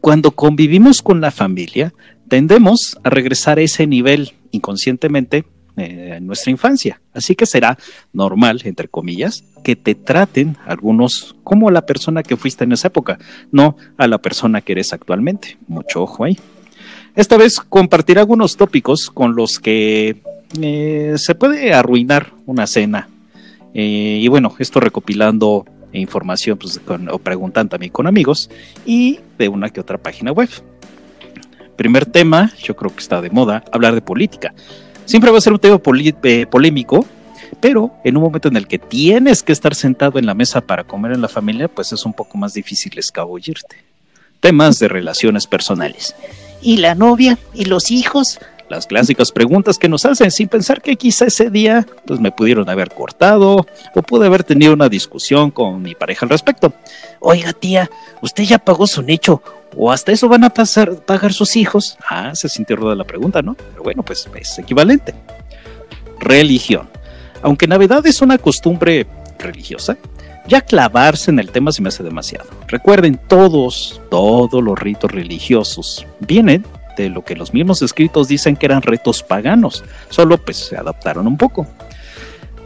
cuando 0.01 0.29
convivimos 0.29 1.01
con 1.01 1.19
la 1.19 1.31
familia, 1.31 1.95
tendemos 2.27 2.99
a 3.03 3.09
regresar 3.09 3.57
a 3.57 3.63
ese 3.63 3.87
nivel 3.87 4.33
inconscientemente 4.51 5.45
eh, 5.77 6.17
en 6.17 6.27
nuestra 6.27 6.51
infancia. 6.51 7.01
Así 7.11 7.33
que 7.33 7.47
será 7.47 7.79
normal, 8.13 8.61
entre 8.63 8.87
comillas, 8.87 9.43
que 9.63 9.75
te 9.75 9.95
traten 9.95 10.57
algunos 10.67 11.35
como 11.43 11.71
la 11.71 11.87
persona 11.87 12.21
que 12.21 12.37
fuiste 12.37 12.65
en 12.65 12.73
esa 12.73 12.89
época, 12.89 13.17
no 13.51 13.77
a 13.97 14.07
la 14.07 14.19
persona 14.19 14.61
que 14.61 14.73
eres 14.73 14.93
actualmente. 14.93 15.57
Mucho 15.67 16.03
ojo 16.03 16.23
ahí. 16.23 16.37
Esta 17.15 17.35
vez 17.35 17.59
compartiré 17.59 18.19
algunos 18.19 18.57
tópicos 18.57 19.09
con 19.09 19.35
los 19.35 19.59
que 19.59 20.21
eh, 20.59 21.13
se 21.17 21.35
puede 21.35 21.73
arruinar 21.73 22.33
una 22.45 22.67
cena. 22.67 23.07
Eh, 23.73 24.19
y 24.21 24.27
bueno, 24.27 24.53
esto 24.59 24.79
recopilando 24.79 25.65
información 25.93 26.57
pues, 26.57 26.79
o 27.11 27.19
preguntando 27.19 27.71
también 27.71 27.91
con 27.91 28.07
amigos 28.07 28.49
y 28.85 29.19
de 29.37 29.49
una 29.49 29.69
que 29.69 29.79
otra 29.79 29.97
página 29.97 30.31
web. 30.31 30.49
Primer 31.75 32.05
tema, 32.05 32.51
yo 32.61 32.75
creo 32.75 32.93
que 32.93 32.99
está 32.99 33.21
de 33.21 33.29
moda, 33.29 33.63
hablar 33.71 33.95
de 33.95 34.01
política. 34.01 34.53
Siempre 35.05 35.31
va 35.31 35.37
a 35.37 35.41
ser 35.41 35.53
un 35.53 35.59
tema 35.59 35.79
eh, 36.23 36.45
polémico, 36.45 37.05
pero 37.59 37.91
en 38.03 38.17
un 38.17 38.23
momento 38.23 38.47
en 38.47 38.57
el 38.57 38.67
que 38.67 38.79
tienes 38.79 39.43
que 39.43 39.51
estar 39.51 39.73
sentado 39.75 40.19
en 40.19 40.25
la 40.25 40.33
mesa 40.33 40.61
para 40.61 40.83
comer 40.83 41.13
en 41.13 41.21
la 41.21 41.27
familia, 41.27 41.67
pues 41.67 41.91
es 41.91 42.05
un 42.05 42.13
poco 42.13 42.37
más 42.37 42.53
difícil 42.53 42.97
escabullirte. 42.97 43.77
Temas 44.39 44.79
de 44.79 44.87
relaciones 44.87 45.47
personales. 45.47 46.15
¿Y 46.61 46.77
la 46.77 46.95
novia? 46.95 47.37
¿Y 47.53 47.65
los 47.65 47.89
hijos? 47.91 48.39
Las 48.71 48.87
clásicas 48.87 49.33
preguntas 49.33 49.77
que 49.77 49.89
nos 49.89 50.05
hacen 50.05 50.31
sin 50.31 50.47
pensar 50.47 50.81
que 50.81 50.95
quizá 50.95 51.25
ese 51.25 51.49
día 51.49 51.85
pues 52.05 52.21
me 52.21 52.31
pudieron 52.31 52.69
haber 52.69 52.89
cortado 52.89 53.67
o 53.93 54.01
pude 54.01 54.25
haber 54.25 54.45
tenido 54.45 54.71
una 54.71 54.87
discusión 54.87 55.51
con 55.51 55.81
mi 55.81 55.93
pareja 55.93 56.25
al 56.25 56.29
respecto. 56.29 56.73
Oiga 57.19 57.51
tía, 57.51 57.91
usted 58.21 58.45
ya 58.45 58.59
pagó 58.59 58.87
su 58.87 59.01
nicho 59.01 59.43
o 59.75 59.91
hasta 59.91 60.13
eso 60.13 60.29
van 60.29 60.45
a 60.45 60.51
pasar, 60.51 61.01
pagar 61.01 61.33
sus 61.33 61.57
hijos. 61.57 61.97
Ah, 62.09 62.33
se 62.33 62.47
sintió 62.47 62.77
ruda 62.77 62.95
la 62.95 63.03
pregunta, 63.03 63.41
¿no? 63.41 63.55
Pero 63.55 63.83
bueno, 63.83 64.03
pues 64.03 64.25
es 64.33 64.57
equivalente. 64.59 65.13
Religión. 66.21 66.89
Aunque 67.41 67.67
Navidad 67.67 68.07
es 68.07 68.21
una 68.21 68.37
costumbre 68.37 69.05
religiosa, 69.37 69.97
ya 70.47 70.61
clavarse 70.61 71.29
en 71.29 71.39
el 71.39 71.51
tema 71.51 71.73
se 71.73 71.81
me 71.81 71.89
hace 71.89 72.03
demasiado. 72.03 72.49
Recuerden, 72.67 73.19
todos, 73.27 73.99
todos 74.09 74.63
los 74.63 74.79
ritos 74.79 75.11
religiosos 75.11 76.07
vienen 76.21 76.63
de 77.01 77.09
lo 77.09 77.23
que 77.23 77.35
los 77.35 77.53
mismos 77.53 77.81
escritos 77.81 78.27
dicen 78.27 78.55
que 78.55 78.65
eran 78.65 78.81
retos 78.81 79.23
paganos, 79.23 79.83
solo 80.09 80.37
pues 80.37 80.57
se 80.57 80.77
adaptaron 80.77 81.27
un 81.27 81.37
poco. 81.37 81.67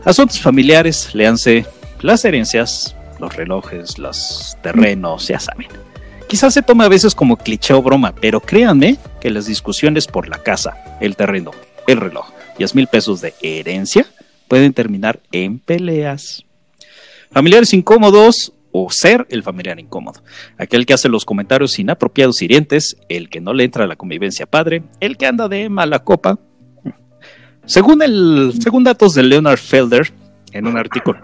Asuntos 0.04 0.40
familiares, 0.40 1.14
léanse 1.14 1.66
las 2.02 2.24
herencias, 2.26 2.96
los 3.20 3.36
relojes, 3.36 3.98
los 3.98 4.58
terrenos, 4.62 5.28
ya 5.28 5.40
saben. 5.40 5.68
Quizás 6.28 6.54
se 6.54 6.62
tome 6.62 6.84
a 6.86 6.90
veces 6.90 7.14
como 7.16 7.38
cliché 7.38 7.74
o 7.74 7.82
broma, 7.82 8.14
pero 8.20 8.40
créanme 8.40 8.98
que 9.22 9.30
las 9.30 9.46
discusiones 9.46 10.08
por 10.08 10.28
la 10.28 10.40
casa, 10.40 10.98
el 11.00 11.16
terreno, 11.16 11.52
el 11.88 11.98
reloj, 11.98 12.30
10 12.58 12.76
mil 12.76 12.88
pesos 12.88 13.22
de 13.22 13.34
herencia 13.42 14.06
pueden 14.48 14.74
terminar 14.74 15.20
en 15.32 15.60
peleas. 15.60 16.44
Familiares 17.32 17.74
incómodos 17.74 18.54
o 18.78 18.90
ser 18.92 19.26
el 19.30 19.42
familiar 19.42 19.80
incómodo, 19.80 20.22
aquel 20.58 20.86
que 20.86 20.94
hace 20.94 21.08
los 21.08 21.24
comentarios 21.24 21.80
inapropiados 21.80 22.42
hirientes, 22.42 22.98
el 23.08 23.30
que 23.30 23.40
no 23.40 23.54
le 23.54 23.64
entra 23.64 23.86
a 23.86 23.88
la 23.88 23.96
convivencia 23.96 24.46
padre, 24.46 24.84
el 25.00 25.16
que 25.16 25.28
anda 25.28 25.48
de 25.48 25.70
mala 25.70 26.00
copa. 26.00 26.38
Según, 27.66 28.02
el, 28.02 28.52
según 28.62 28.84
datos 28.84 29.14
de 29.14 29.24
Leonard 29.24 29.60
Felder, 29.60 30.12
en 30.52 30.68
un 30.68 30.78
artículo 30.78 31.20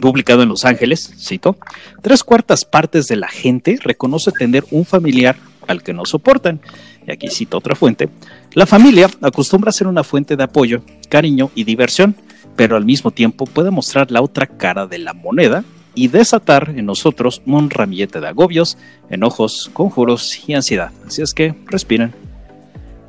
publicado 0.00 0.42
en 0.42 0.48
Los 0.48 0.64
Ángeles, 0.64 1.12
cito, 1.18 1.58
tres 2.00 2.24
cuartas 2.24 2.64
partes 2.64 3.06
de 3.06 3.16
la 3.16 3.28
gente 3.28 3.78
reconoce 3.82 4.32
tener 4.32 4.64
un 4.70 4.86
familiar 4.86 5.36
al 5.68 5.82
que 5.82 5.92
no 5.92 6.06
soportan. 6.06 6.62
Y 7.06 7.12
aquí 7.12 7.28
cito 7.28 7.58
otra 7.58 7.74
fuente. 7.74 8.08
La 8.54 8.64
familia 8.64 9.10
acostumbra 9.20 9.68
a 9.68 9.72
ser 9.72 9.88
una 9.88 10.04
fuente 10.04 10.36
de 10.36 10.44
apoyo, 10.44 10.82
cariño 11.10 11.50
y 11.54 11.64
diversión, 11.64 12.16
pero 12.56 12.76
al 12.76 12.86
mismo 12.86 13.10
tiempo 13.10 13.44
puede 13.44 13.70
mostrar 13.70 14.10
la 14.10 14.22
otra 14.22 14.46
cara 14.46 14.86
de 14.86 14.98
la 14.98 15.12
moneda 15.12 15.64
y 15.94 16.08
desatar 16.08 16.72
en 16.76 16.86
nosotros 16.86 17.42
un 17.46 17.70
ramillete 17.70 18.20
de 18.20 18.28
agobios, 18.28 18.76
enojos, 19.10 19.70
conjuros 19.72 20.48
y 20.48 20.54
ansiedad. 20.54 20.90
Así 21.06 21.22
es 21.22 21.34
que 21.34 21.54
respiren. 21.66 22.12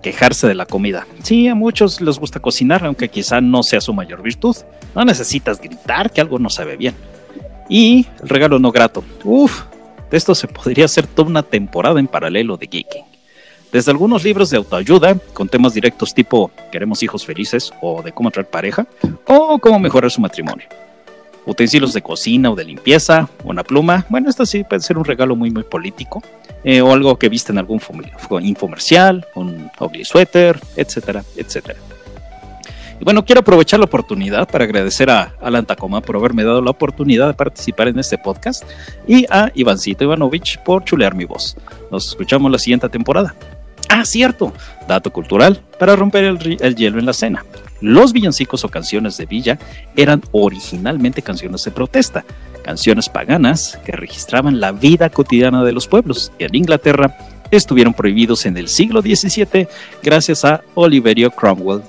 Quejarse 0.02 0.48
de 0.48 0.54
la 0.54 0.68
comida. 0.68 1.08
Sí, 1.24 1.48
a 1.48 1.56
muchos 1.56 2.00
les 2.00 2.20
gusta 2.20 2.40
cocinar, 2.40 2.86
aunque 2.86 3.10
quizá 3.10 3.42
no 3.42 3.64
sea 3.64 3.82
su 3.82 3.92
mayor 3.94 4.22
virtud. 4.22 4.56
No 4.94 5.04
necesitas 5.04 5.60
gritar 5.60 6.12
que 6.12 6.22
algo 6.22 6.38
no 6.38 6.50
sabe 6.50 6.78
bien. 6.78 6.94
Y 7.70 8.06
el 8.22 8.30
regalo 8.30 8.60
no 8.60 8.72
grato. 8.72 9.04
Uf, 9.24 9.64
de 10.12 10.18
esto 10.18 10.36
se 10.36 10.48
podría 10.48 10.86
hacer 10.86 11.08
toda 11.08 11.28
una 11.28 11.42
temporada 11.42 12.00
en 12.00 12.08
paralelo 12.08 12.56
de 12.56 12.68
Geeking. 12.68 13.06
Desde 13.72 13.92
algunos 13.92 14.24
libros 14.24 14.52
de 14.52 14.58
autoayuda, 14.58 15.18
con 15.34 15.50
temas 15.50 15.74
directos 15.74 16.14
tipo 16.14 16.52
queremos 16.72 17.02
hijos 17.02 17.26
felices 17.26 17.74
o 17.82 18.04
de 18.04 18.12
cómo 18.12 18.30
traer 18.30 18.48
pareja, 18.48 18.86
o 19.26 19.58
cómo 19.58 19.80
mejorar 19.80 20.12
su 20.12 20.22
matrimonio 20.22 20.68
utensilios 21.46 21.94
de 21.94 22.02
cocina 22.02 22.50
o 22.52 22.56
de 22.56 22.66
limpieza, 22.66 23.30
una 23.44 23.64
pluma. 23.64 24.06
Bueno, 24.10 24.30
esto 24.30 24.46
sí 24.46 24.64
puede 24.64 24.82
ser 24.82 24.98
un 24.98 25.06
regalo 25.06 25.36
muy, 25.36 25.52
muy 25.52 25.64
político. 25.64 26.22
Eh, 26.68 26.82
o 26.82 26.92
algo 26.92 27.16
que 27.20 27.30
viste 27.30 27.52
en 27.52 27.60
algún 27.60 27.80
infomercial, 28.42 29.24
un 29.36 29.70
ugly 29.80 30.04
sweater, 30.04 30.60
etcétera, 30.76 31.24
etcétera. 31.38 31.78
Y 33.00 33.04
bueno, 33.04 33.24
quiero 33.24 33.42
aprovechar 33.42 33.80
la 33.80 33.86
oportunidad 33.86 34.50
para 34.50 34.64
agradecer 34.64 35.12
a 35.12 35.36
Alan 35.42 35.66
Tacoma 35.66 36.02
por 36.02 36.16
haberme 36.16 36.44
dado 36.44 36.64
la 36.64 36.72
oportunidad 36.72 37.28
de 37.28 37.34
participar 37.36 37.90
en 37.90 38.00
este 38.00 38.18
podcast 38.18 38.64
y 39.08 39.28
a 39.30 39.52
Ivancito 39.54 40.06
Ivanovich 40.06 40.58
por 40.64 40.84
chulear 40.86 41.14
mi 41.14 41.26
voz. 41.26 41.56
Nos 41.92 42.08
escuchamos 42.08 42.52
la 42.52 42.58
siguiente 42.58 42.90
temporada. 42.90 43.36
Ah, 43.90 44.04
cierto, 44.04 44.52
dato 44.88 45.12
cultural 45.12 45.62
para 45.78 45.96
romper 45.96 46.24
el 46.24 46.76
hielo 46.76 46.98
en 46.98 47.06
la 47.06 47.14
cena. 47.14 47.46
Los 47.82 48.14
villancicos 48.14 48.64
o 48.64 48.70
canciones 48.70 49.18
de 49.18 49.26
villa 49.26 49.60
eran 49.96 50.22
originalmente 50.32 51.22
canciones 51.22 51.64
de 51.64 51.72
protesta, 51.72 52.26
canciones 52.64 53.10
paganas 53.10 53.80
que 53.86 53.92
registraban 53.92 54.60
la 54.60 54.72
vida 54.72 55.10
cotidiana 55.10 55.64
de 55.64 55.74
los 55.74 55.88
pueblos. 55.88 56.32
En 56.40 56.56
Inglaterra 56.56 57.18
estuvieron 57.52 57.94
prohibidos 57.94 58.46
en 58.46 58.58
el 58.58 58.68
siglo 58.68 59.02
XVII 59.02 59.68
gracias 60.02 60.46
a 60.46 60.64
Oliverio 60.74 61.32
Cromwell. 61.32 61.82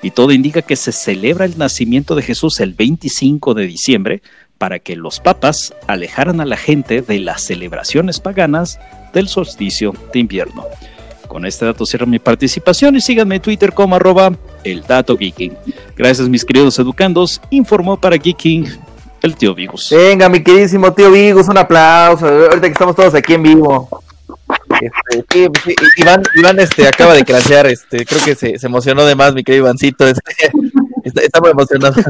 Y 0.00 0.10
todo 0.10 0.32
indica 0.32 0.62
que 0.62 0.74
se 0.74 0.90
celebra 0.90 1.44
el 1.44 1.58
nacimiento 1.58 2.14
de 2.14 2.22
Jesús 2.22 2.58
el 2.60 2.74
25 2.74 3.54
de 3.54 3.66
diciembre 3.66 4.22
para 4.58 4.78
que 4.78 4.96
los 4.96 5.20
papas 5.20 5.74
alejaran 5.86 6.40
a 6.40 6.44
la 6.44 6.56
gente 6.56 7.02
de 7.02 7.18
las 7.18 7.42
celebraciones 7.42 8.20
paganas 8.20 8.80
del 9.12 9.28
solsticio 9.28 9.92
de 10.12 10.20
invierno. 10.20 10.64
Con 11.32 11.46
este 11.46 11.64
dato 11.64 11.86
cierro 11.86 12.06
mi 12.06 12.18
participación 12.18 12.94
y 12.96 13.00
síganme 13.00 13.36
en 13.36 13.40
Twitter 13.40 13.72
como 13.72 13.96
arroba 13.96 14.32
el 14.64 14.82
dato 14.82 15.16
geeking. 15.16 15.56
Gracias 15.96 16.28
mis 16.28 16.44
queridos 16.44 16.78
educandos, 16.78 17.40
informó 17.48 17.98
para 17.98 18.18
Geeking 18.18 18.66
el 19.22 19.34
tío 19.34 19.54
Vigus. 19.54 19.88
Venga, 19.96 20.28
mi 20.28 20.42
queridísimo 20.42 20.92
tío 20.92 21.10
Vigus, 21.10 21.48
un 21.48 21.56
aplauso. 21.56 22.26
Ahorita 22.26 22.60
que 22.60 22.72
estamos 22.72 22.94
todos 22.94 23.14
aquí 23.14 23.32
en 23.32 23.44
vivo. 23.44 23.88
Este, 25.08 25.48
Iván, 25.96 26.22
Iván 26.34 26.60
este, 26.60 26.86
acaba 26.86 27.14
de 27.14 27.24
crashear, 27.24 27.66
este, 27.66 28.04
creo 28.04 28.22
que 28.22 28.34
se, 28.34 28.66
emocionó 28.66 29.06
de 29.06 29.14
más, 29.14 29.32
mi 29.32 29.42
querido 29.42 29.64
Ivancito. 29.64 30.06
Este, 30.06 30.20
está, 31.24 31.40
muy 31.40 31.50
emocionado. 31.50 31.94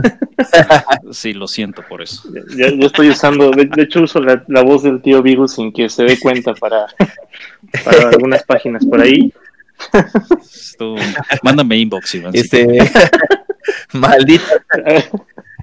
Sí, 1.12 1.32
lo 1.32 1.46
siento 1.46 1.82
por 1.88 2.02
eso. 2.02 2.28
Ya, 2.56 2.66
estoy 2.66 3.11
usando, 3.11 3.52
de, 3.52 3.70
hecho 3.82 4.02
uso 4.02 4.20
la, 4.20 4.42
la, 4.48 4.62
voz 4.62 4.82
del 4.82 5.00
tío 5.00 5.22
Vigus 5.22 5.52
sin 5.52 5.72
que 5.72 5.88
se 5.88 6.02
dé 6.02 6.18
cuenta 6.18 6.54
para, 6.54 6.87
para 7.85 8.08
algunas 8.08 8.42
páginas 8.44 8.85
por 8.87 9.00
ahí. 9.00 9.32
mándame 11.42 11.78
inbox, 11.78 12.14
Iván. 12.14 12.32
Este, 12.35 12.66
maldito. 13.92 14.44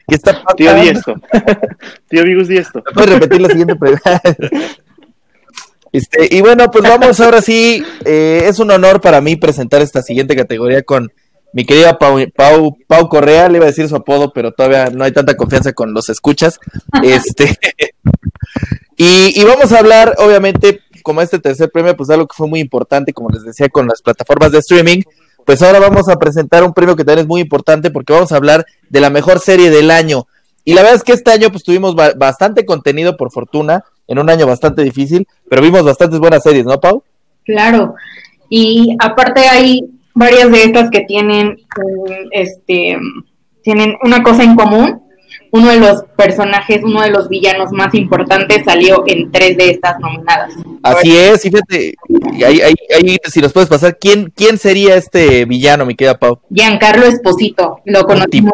¿Qué 0.08 0.16
está 0.16 0.34
pasando? 0.34 0.56
Tío 0.56 0.74
Diesto. 0.76 1.16
Tío 2.08 2.24
Vigus 2.24 2.48
Diesto. 2.48 2.84
¿Puedes 2.94 3.12
repetir 3.12 3.42
la 3.42 3.50
siguiente 3.50 3.76
pregunta? 3.76 4.22
Este, 5.92 6.28
y 6.36 6.42
bueno, 6.42 6.70
pues 6.72 6.84
vamos 6.84 7.20
ahora 7.20 7.42
sí. 7.42 7.84
Eh, 8.06 8.44
es 8.46 8.60
un 8.60 8.72
honor 8.72 9.02
para 9.02 9.22
mí 9.22 9.36
presentar 9.36 9.82
esta 9.82 10.02
siguiente 10.02 10.36
categoría 10.36 10.84
con 10.84 11.12
mi 11.52 11.66
querida 11.66 11.98
Pau, 11.98 12.20
Pau, 12.36 12.78
Pau, 12.88 13.10
Correa. 13.10 13.50
Le 13.50 13.58
iba 13.58 13.66
a 13.66 13.70
decir 13.70 13.88
su 13.88 13.96
apodo, 13.96 14.32
pero 14.34 14.52
todavía 14.52 14.90
no 14.92 15.04
hay 15.04 15.12
tanta 15.12 15.36
confianza 15.36 15.74
con 15.74 15.94
los 15.94 16.10
escuchas. 16.10 16.60
Este, 17.04 17.58
y, 18.98 19.40
y 19.40 19.44
vamos 19.44 19.72
a 19.72 19.80
hablar, 19.80 20.16
obviamente, 20.18 20.82
como 21.02 21.22
este 21.22 21.40
tercer 21.40 21.70
premio, 21.72 21.96
pues 21.96 22.10
algo 22.10 22.28
que 22.28 22.36
fue 22.36 22.48
muy 22.48 22.60
importante, 22.60 23.14
como 23.14 23.30
les 23.30 23.44
decía, 23.44 23.70
con 23.70 23.88
las 23.88 24.02
plataformas 24.02 24.52
de 24.52 24.60
streaming, 24.60 25.02
pues 25.46 25.62
ahora 25.62 25.80
vamos 25.80 26.10
a 26.10 26.18
presentar 26.18 26.64
un 26.64 26.74
premio 26.74 26.96
que 26.96 27.04
también 27.04 27.26
es 27.26 27.28
muy 27.28 27.42
importante 27.42 27.92
porque 27.92 28.14
vamos 28.14 28.32
a 28.32 28.36
hablar 28.36 28.66
de 28.90 29.00
la 29.00 29.10
mejor 29.10 29.40
serie 29.40 29.70
del 29.70 29.92
año. 29.92 30.28
Y 30.64 30.74
la 30.74 30.82
verdad 30.82 30.98
es 30.98 31.04
que 31.04 31.14
este 31.14 31.32
año 31.32 31.50
pues 31.50 31.64
tuvimos 31.64 31.96
bastante 31.96 32.66
contenido 32.66 33.18
por 33.18 33.32
fortuna, 33.32 33.84
en 34.08 34.20
un 34.20 34.30
año 34.30 34.46
bastante 34.46 34.84
difícil, 34.84 35.28
pero 35.50 35.62
vimos 35.62 35.84
bastantes 35.84 36.20
buenas 36.20 36.44
series, 36.44 36.66
¿no, 36.66 36.80
Pau? 36.80 37.04
Claro. 37.46 37.96
Y 38.50 38.96
aparte 39.00 39.42
hay 39.42 39.90
varias 40.14 40.52
de 40.52 40.64
estas 40.64 40.90
que 40.90 41.02
tienen 41.02 41.58
este 42.32 42.98
tienen 43.64 43.96
una 44.04 44.24
cosa 44.24 44.44
en 44.44 44.56
común 44.56 45.02
uno 45.52 45.70
de 45.70 45.80
los 45.80 46.04
personajes, 46.16 46.82
uno 46.84 47.02
de 47.02 47.10
los 47.10 47.28
villanos 47.28 47.72
más 47.72 47.94
importantes 47.96 48.64
salió 48.66 49.04
en 49.08 49.32
tres 49.32 49.58
de 49.58 49.72
estas 49.72 50.00
nominadas. 50.00 50.54
Así 50.84 51.16
es, 51.16 51.42
fíjate, 51.42 51.96
ahí, 52.46 52.62
ahí, 52.62 53.18
si 53.30 53.42
nos 53.42 53.54
puedes 53.54 53.70
pasar, 53.70 53.98
¿quién, 54.00 54.32
¿quién 54.36 54.58
sería 54.58 54.96
este 54.96 55.46
villano, 55.46 55.86
mi 55.86 55.96
querida 55.96 56.18
Pau? 56.18 56.40
Giancarlo 56.54 57.06
Esposito, 57.06 57.82
lo 57.86 58.04
conocimos 58.04 58.54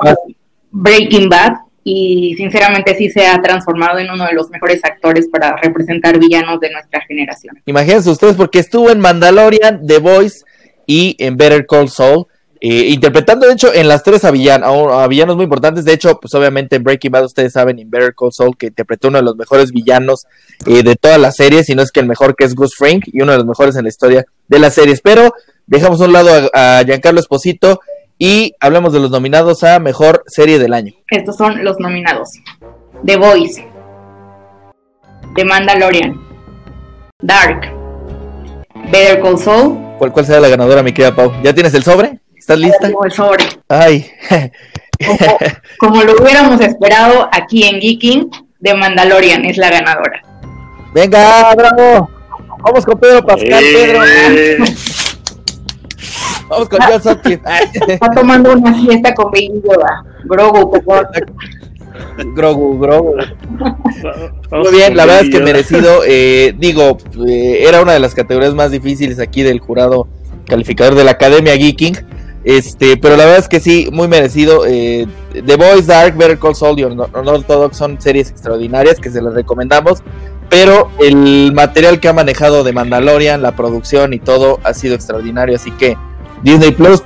Breaking 0.71 1.29
Bad 1.29 1.53
y 1.84 2.34
sinceramente 2.36 2.95
sí 2.95 3.10
se 3.10 3.27
ha 3.27 3.39
transformado 3.41 3.99
en 3.99 4.10
uno 4.10 4.25
de 4.25 4.34
los 4.34 4.49
mejores 4.49 4.84
actores 4.84 5.27
para 5.27 5.55
representar 5.58 6.17
villanos 6.19 6.60
de 6.60 6.71
nuestra 6.71 7.01
generación. 7.01 7.62
Imagínense 7.65 8.10
ustedes, 8.10 8.36
porque 8.36 8.60
estuvo 8.60 8.89
en 8.89 8.99
Mandalorian, 8.99 9.86
The 9.86 9.99
Voice 9.99 10.43
y 10.88 11.15
en 11.19 11.38
Better 11.38 11.65
Call 11.67 11.89
Saul 11.89 12.25
eh, 12.67 12.88
interpretando, 12.89 13.45
de 13.45 13.54
hecho, 13.54 13.71
en 13.71 13.88
las 13.88 14.01
tres 14.01 14.25
a, 14.25 14.32
villanos 14.32 15.36
muy 15.36 15.43
importantes. 15.43 15.86
De 15.86 15.93
hecho, 15.93 16.19
pues 16.19 16.34
obviamente 16.34 16.78
en 16.78 16.84
Breaking 16.84 17.12
Bad, 17.12 17.25
ustedes 17.25 17.54
saben, 17.54 17.78
en 17.78 17.91
Better 17.91 18.15
Call 18.15 18.32
Saul, 18.34 18.58
que 18.58 18.65
interpretó 18.65 19.10
uno 19.10 19.19
de 19.19 19.23
los 19.23 19.36
mejores 19.36 19.71
villanos 19.71 20.25
eh, 20.65 20.82
de 20.82 20.95
toda 20.95 21.19
la 21.19 21.32
serie, 21.32 21.63
si 21.63 21.75
no 21.75 21.84
es 21.84 21.91
que 21.91 21.99
el 21.99 22.08
mejor, 22.08 22.36
que 22.36 22.43
es 22.43 22.56
Gus 22.56 22.73
Frank, 22.75 23.04
y 23.06 23.21
uno 23.21 23.34
de 23.34 23.38
los 23.38 23.45
mejores 23.45 23.75
en 23.75 23.84
la 23.84 23.89
historia 23.89 24.25
de 24.47 24.58
las 24.58 24.73
series. 24.73 25.01
Pero 25.01 25.32
dejamos 25.67 26.01
a 26.01 26.06
un 26.06 26.13
lado 26.13 26.49
a, 26.56 26.82
Giancarlo 26.84 27.19
Esposito 27.19 27.82
y 28.17 28.56
hablamos 28.60 28.93
de 28.93 28.99
los 28.99 29.12
nominados 29.12 29.63
a 29.63 29.78
Mejor 29.78 30.23
Serie 30.25 30.58
del 30.58 30.73
Año. 30.73 30.91
Estos 31.12 31.38
son 31.38 31.63
los 31.63 31.80
nominados. 31.80 32.30
The 33.06 33.15
Voice, 33.15 33.63
The 35.36 35.45
Mandalorian, 35.45 36.19
Dark, 37.21 37.71
Better 38.91 39.21
Call 39.21 39.38
Saul. 39.38 39.78
¿Cuál, 39.99 40.12
cuál 40.12 40.25
será 40.25 40.39
la 40.39 40.49
ganadora, 40.49 40.82
mi 40.82 40.93
querida 40.93 41.15
Pau? 41.15 41.32
¿Ya 41.43 41.54
tienes 41.54 41.75
el 41.75 41.84
sobre? 41.84 42.24
¿Estás 42.38 42.60
lista? 42.60 42.91
Ay. 43.69 44.12
Como, 45.80 46.04
lo 46.04 46.13
hubiéramos 46.21 46.62
esperado 46.62 47.28
aquí 47.32 47.63
en 47.63 47.82
Geeking, 47.82 48.30
de 48.60 48.74
Mandalorian 48.74 49.45
es 49.45 49.58
la 49.58 49.69
ganadora. 49.69 50.21
Venga, 50.93 51.54
bravo. 51.56 52.10
Vamos 52.63 52.86
con 52.86 53.00
Pedro 53.00 53.26
Pascal, 53.26 53.63
eh. 53.63 53.74
Pedro. 53.74 54.00
Vamos 56.50 56.69
con 56.69 56.80
John 56.82 57.02
Sotkin. 57.02 57.41
Está 57.88 58.10
tomando 58.12 58.54
una 58.54 58.74
fiesta 58.74 59.13
con 59.13 59.32
Baby 59.32 59.62
Yoda. 59.63 60.06
Grogu, 60.26 60.71
por 60.71 60.84
favor. 60.84 61.10
Grogu, 62.36 62.80
Grogu. 62.80 63.15
Muy 64.52 64.71
bien, 64.71 64.95
la 64.95 65.06
verdad 65.06 65.24
es 65.26 65.30
que 65.30 65.39
merecido. 65.41 66.02
Eh, 66.06 66.56
digo, 66.58 66.98
eh, 67.28 67.65
era 67.67 67.82
una 67.82 67.93
de 67.93 68.00
las 68.00 68.13
categorías 68.13 68.54
más 68.54 68.71
difíciles 68.71 69.19
aquí 69.19 69.43
del 69.43 69.60
jurado 69.60 70.08
calificador 70.45 70.95
de 70.95 71.04
la 71.04 71.12
Academia 71.12 71.56
Geeking. 71.58 71.98
Este, 72.45 72.95
pero 72.95 73.17
la 73.17 73.25
verdad 73.25 73.39
es 73.39 73.47
que 73.47 73.60
sí, 73.60 73.89
muy 73.91 74.08
merecido. 74.08 74.65
Eh, 74.67 75.08
The 75.34 75.55
Boys, 75.55 75.88
Dark, 75.88 76.15
Better 76.15 76.38
Call 76.38 76.55
Saul 76.55 76.79
y 76.79 76.84
Unorthodox 76.84 77.75
son 77.75 77.99
series 77.99 78.29
extraordinarias 78.29 78.99
que 78.99 79.10
se 79.10 79.21
las 79.21 79.34
recomendamos. 79.34 80.03
Pero 80.47 80.91
el 80.99 81.51
material 81.53 81.99
que 81.99 82.08
ha 82.08 82.13
manejado 82.13 82.63
de 82.63 82.71
Mandalorian, 82.71 83.41
la 83.41 83.55
producción 83.55 84.13
y 84.13 84.19
todo 84.19 84.60
ha 84.63 84.75
sido 84.75 84.93
extraordinario. 84.93 85.55
Así 85.55 85.71
que 85.71 85.97
Disney 86.43 86.71
Plus, 86.71 87.01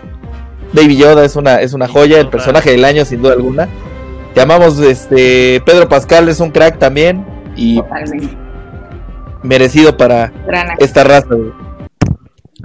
Baby 0.74 0.98
Yoda 0.98 1.24
es 1.24 1.38
una, 1.38 1.62
es 1.62 1.74
una 1.74 1.88
joya, 1.88 2.20
el 2.20 2.28
personaje 2.28 2.72
del 2.72 2.84
año 2.84 3.06
sin 3.06 3.22
duda 3.22 3.34
alguna. 3.34 3.70
Te 4.36 4.42
amamos, 4.42 4.78
este, 4.80 5.62
Pedro 5.66 5.88
Pascal 5.88 6.28
es 6.28 6.42
un 6.42 6.52
crack 6.52 6.78
también. 6.80 7.26
y 7.56 7.82
merecido 9.42 9.96
para 9.96 10.34
esta 10.80 11.06
raza. 11.06 11.28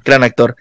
Gran 0.05 0.25
actor. 0.25 0.57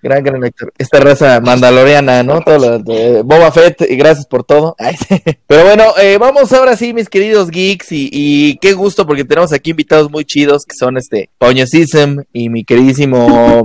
Gran, 0.00 0.22
gran 0.22 0.44
actor. 0.44 0.72
Esta 0.78 1.00
raza 1.00 1.40
mandaloriana, 1.40 2.22
¿no? 2.22 2.40
Todo 2.42 2.58
lo 2.58 2.78
de 2.78 3.22
Boba 3.22 3.50
Fett, 3.50 3.82
y 3.88 3.96
gracias 3.96 4.26
por 4.26 4.44
todo. 4.44 4.76
Pero 5.46 5.64
bueno, 5.64 5.84
eh, 6.00 6.18
vamos 6.18 6.52
ahora 6.52 6.76
sí, 6.76 6.94
mis 6.94 7.08
queridos 7.08 7.50
geeks, 7.50 7.88
y, 7.90 8.58
qué 8.60 8.74
gusto 8.74 9.06
porque 9.06 9.24
tenemos 9.24 9.52
aquí 9.52 9.70
invitados 9.70 10.10
muy 10.10 10.24
chidos 10.24 10.64
que 10.64 10.76
son 10.78 10.96
este 10.96 11.30
Poño 11.38 11.66
Sism 11.66 12.20
y 12.32 12.48
mi 12.48 12.64
queridísimo 12.64 13.62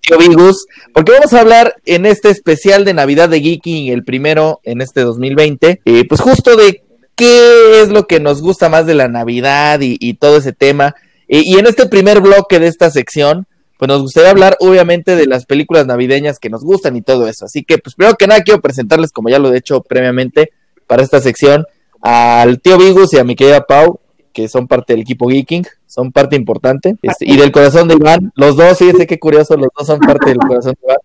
tío 0.00 0.18
Vigus, 0.18 0.66
porque 0.92 1.12
vamos 1.12 1.32
a 1.32 1.40
hablar 1.40 1.76
en 1.86 2.06
este 2.06 2.28
especial 2.28 2.84
de 2.84 2.92
Navidad 2.92 3.28
de 3.28 3.40
Geeking, 3.40 3.92
el 3.92 4.04
primero 4.04 4.60
en 4.64 4.80
este 4.82 5.00
2020, 5.00 5.80
eh, 5.84 6.04
pues 6.06 6.20
justo 6.20 6.56
de 6.56 6.82
qué 7.16 7.80
es 7.80 7.88
lo 7.88 8.06
que 8.06 8.20
nos 8.20 8.42
gusta 8.42 8.68
más 8.68 8.84
de 8.84 8.94
la 8.94 9.08
Navidad 9.08 9.80
y, 9.80 10.14
todo 10.14 10.36
ese 10.36 10.52
tema. 10.52 10.94
y 11.28 11.58
en 11.58 11.66
este 11.66 11.86
primer 11.86 12.20
bloque 12.20 12.58
de 12.58 12.66
esta 12.66 12.90
sección, 12.90 13.46
pues 13.82 13.88
nos 13.88 14.02
gustaría 14.02 14.30
hablar 14.30 14.56
obviamente 14.60 15.16
de 15.16 15.26
las 15.26 15.44
películas 15.44 15.88
navideñas 15.88 16.38
que 16.38 16.48
nos 16.48 16.62
gustan 16.62 16.94
y 16.94 17.02
todo 17.02 17.26
eso. 17.26 17.46
Así 17.46 17.64
que, 17.64 17.78
pues 17.78 17.96
primero 17.96 18.16
que 18.16 18.28
nada 18.28 18.40
quiero 18.42 18.60
presentarles, 18.60 19.10
como 19.10 19.28
ya 19.28 19.40
lo 19.40 19.52
he 19.52 19.58
hecho 19.58 19.82
previamente 19.82 20.52
para 20.86 21.02
esta 21.02 21.20
sección, 21.20 21.66
al 22.00 22.60
tío 22.60 22.78
Vigus 22.78 23.12
y 23.12 23.18
a 23.18 23.24
mi 23.24 23.34
querida 23.34 23.66
Pau, 23.66 23.98
que 24.32 24.46
son 24.46 24.68
parte 24.68 24.92
del 24.92 25.02
equipo 25.02 25.28
Geeking, 25.28 25.66
son 25.84 26.12
parte 26.12 26.36
importante, 26.36 26.94
este, 27.02 27.28
y 27.28 27.36
del 27.36 27.50
corazón 27.50 27.88
de 27.88 27.94
Iván, 27.94 28.30
los 28.36 28.56
dos, 28.56 28.78
fíjense 28.78 29.04
qué 29.04 29.18
curioso, 29.18 29.56
los 29.56 29.70
dos 29.76 29.84
son 29.84 29.98
parte 29.98 30.30
del 30.30 30.38
corazón 30.38 30.74
de 30.80 30.86
Iván, 30.86 30.98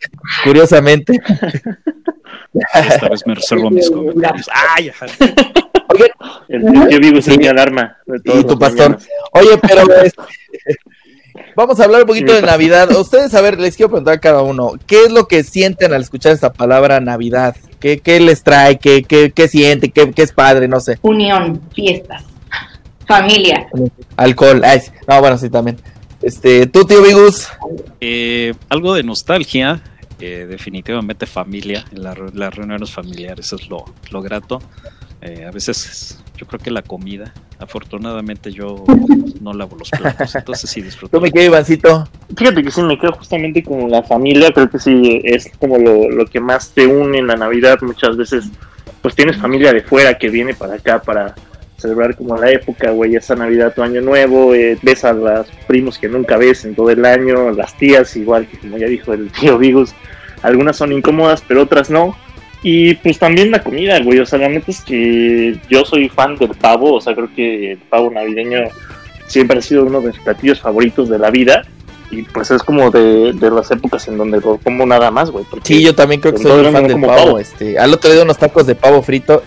curiosamente. 0.44 1.20
Esta 2.76 3.10
vez 3.10 3.26
me 3.26 3.34
reservo 3.34 3.72
mis 3.72 3.90
comentarios. 3.90 4.48
¡Ay! 4.54 4.92
Oye, 5.90 6.12
el 6.50 6.90
tío 6.90 7.00
Vigus 7.00 7.28
es 7.28 7.40
mi 7.40 7.48
alarma. 7.48 7.98
y 8.24 8.44
tu 8.44 8.60
pastor. 8.60 9.00
Oye, 9.32 9.58
pero... 9.68 9.82
Este, 10.04 10.22
Vamos 11.58 11.80
a 11.80 11.86
hablar 11.86 12.02
un 12.02 12.08
poquito 12.08 12.36
de 12.36 12.44
Navidad. 12.44 12.96
Ustedes, 12.96 13.34
a 13.34 13.42
ver, 13.42 13.60
les 13.60 13.76
quiero 13.76 13.90
preguntar 13.90 14.14
a 14.14 14.20
cada 14.20 14.44
uno, 14.44 14.74
¿qué 14.86 15.06
es 15.06 15.12
lo 15.12 15.28
que 15.28 15.44
sienten 15.44 15.92
al 15.92 16.04
escuchar 16.04 16.34
esta 16.34 16.54
palabra 16.54 17.00
Navidad? 17.00 17.56
¿Qué, 17.80 17.98
qué 17.98 18.20
les 18.20 18.44
trae? 18.44 18.78
¿Qué, 18.78 19.02
qué, 19.02 19.32
qué 19.32 19.48
sienten? 19.48 19.90
¿Qué, 19.90 20.12
¿Qué, 20.12 20.22
es 20.22 20.32
padre? 20.32 20.68
No 20.68 20.80
sé. 20.80 21.00
Unión, 21.02 21.60
fiestas, 21.74 22.24
familia. 23.08 23.66
Alcohol. 24.18 24.62
Ay, 24.64 24.82
no, 25.08 25.20
bueno, 25.20 25.36
sí, 25.40 25.50
también. 25.50 25.78
Este, 26.22 26.68
¿Tú, 26.68 26.86
tío 26.86 27.02
Vigus? 27.02 27.48
Eh, 28.02 28.54
algo 28.70 28.94
de 28.94 29.02
nostalgia, 29.02 29.82
eh, 30.20 30.46
definitivamente 30.48 31.26
familia, 31.26 31.86
la, 31.92 32.16
las 32.36 32.54
reuniones 32.54 32.92
familiares 32.92 33.52
es 33.52 33.68
lo, 33.68 33.84
lo 34.12 34.22
grato. 34.22 34.62
Eh, 35.22 35.44
a 35.44 35.50
veces 35.50 36.20
yo 36.38 36.46
creo 36.46 36.60
que 36.60 36.70
la 36.70 36.84
comida. 36.84 37.34
Afortunadamente 37.60 38.52
yo 38.52 38.84
no 39.42 39.54
lavo 39.54 39.78
los 39.78 39.90
platos, 40.00 40.36
entonces 40.36 40.70
sí 40.70 40.82
disfruto. 40.82 41.18
¿Tú 41.18 41.22
me 41.22 41.32
quedo, 41.32 41.46
Ivancito? 41.46 42.08
Fíjate 42.36 42.64
que 42.64 42.72
sí, 42.72 42.82
me 42.82 43.00
quedo 43.00 43.14
justamente 43.14 43.64
con 43.64 43.90
la 43.90 44.04
familia. 44.04 44.52
Creo 44.52 44.70
que 44.70 44.80
sí 44.80 45.22
es 45.24 45.50
como 45.60 45.78
lo, 45.78 46.10
lo 46.10 46.26
que 46.26 46.40
más 46.40 46.72
te 46.72 46.86
une 46.86 47.18
en 47.20 47.28
la 47.28 47.36
Navidad. 47.36 47.80
Muchas 47.82 48.16
veces, 48.16 48.46
pues 49.02 49.16
tienes 49.16 49.38
familia 49.38 49.74
de 49.74 49.82
fuera 49.82 50.18
que 50.18 50.30
viene 50.30 50.54
para 50.54 50.76
acá 50.76 51.02
para 51.02 51.36
celebrar 51.78 52.16
como 52.16 52.36
la 52.38 52.52
época, 52.52 52.92
güey, 52.92 53.16
esa 53.16 53.36
Navidad, 53.36 53.74
tu 53.74 53.84
año 53.84 54.02
nuevo, 54.02 54.54
eh, 54.54 54.78
ves 54.82 55.04
a 55.04 55.14
los 55.14 55.48
primos 55.68 56.00
que 56.00 56.10
nunca 56.10 56.36
ves 56.38 56.66
en 56.66 56.76
todo 56.76 56.90
el 56.90 57.06
año, 57.06 57.52
las 57.52 57.78
tías, 57.78 58.16
igual 58.16 58.48
que 58.48 58.58
como 58.58 58.78
ya 58.78 58.88
dijo 58.88 59.14
el 59.14 59.32
tío 59.32 59.58
Vigus, 59.58 59.94
algunas 60.42 60.76
son 60.76 60.92
incómodas, 60.92 61.44
pero 61.48 61.62
otras 61.62 61.90
no 61.90 62.18
y 62.64 62.96
pues 62.96 63.20
también 63.20 63.52
la 63.52 63.64
comida, 63.64 64.00
güey. 64.00 64.20
O 64.20 64.26
sea, 64.26 64.40
la 64.40 64.50
neta 64.50 64.72
es 64.72 64.82
que 64.82 65.60
yo 65.70 65.86
soy 65.86 66.10
fan 66.10 66.36
del 66.36 66.50
pavo. 66.50 66.96
O 66.96 67.02
sea, 67.02 67.14
creo 67.14 67.30
que 67.36 67.74
el 67.74 67.78
pavo 67.78 68.10
navideño 68.10 68.70
siempre 69.28 69.60
ha 69.60 69.62
sido 69.62 69.86
uno 69.86 70.02
de 70.02 70.08
mis 70.08 70.20
platillos 70.20 70.60
favoritos 70.60 71.10
de 71.10 71.20
la 71.20 71.30
vida. 71.30 71.64
Y 72.10 72.24
pues 72.24 72.50
es 72.52 72.64
como 72.64 72.90
de, 72.90 73.34
las 73.34 73.70
épocas 73.70 74.08
en 74.08 74.18
donde 74.18 74.40
lo 74.40 74.58
como 74.58 74.86
nada 74.86 75.12
más, 75.12 75.30
güey. 75.30 75.46
Sí, 75.64 75.84
yo 75.84 75.94
también 75.94 76.22
creo 76.22 76.34
que 76.34 76.42
soy 76.42 76.72
fan 76.72 76.88
del 76.88 77.02
pavo. 77.02 77.38
Este, 77.38 77.78
al 77.78 77.94
otro 77.94 78.12
día 78.12 78.24
unos 78.24 78.38
tacos 78.38 78.66
de 78.66 78.76
pavo 78.76 79.02
frito. 79.02 79.44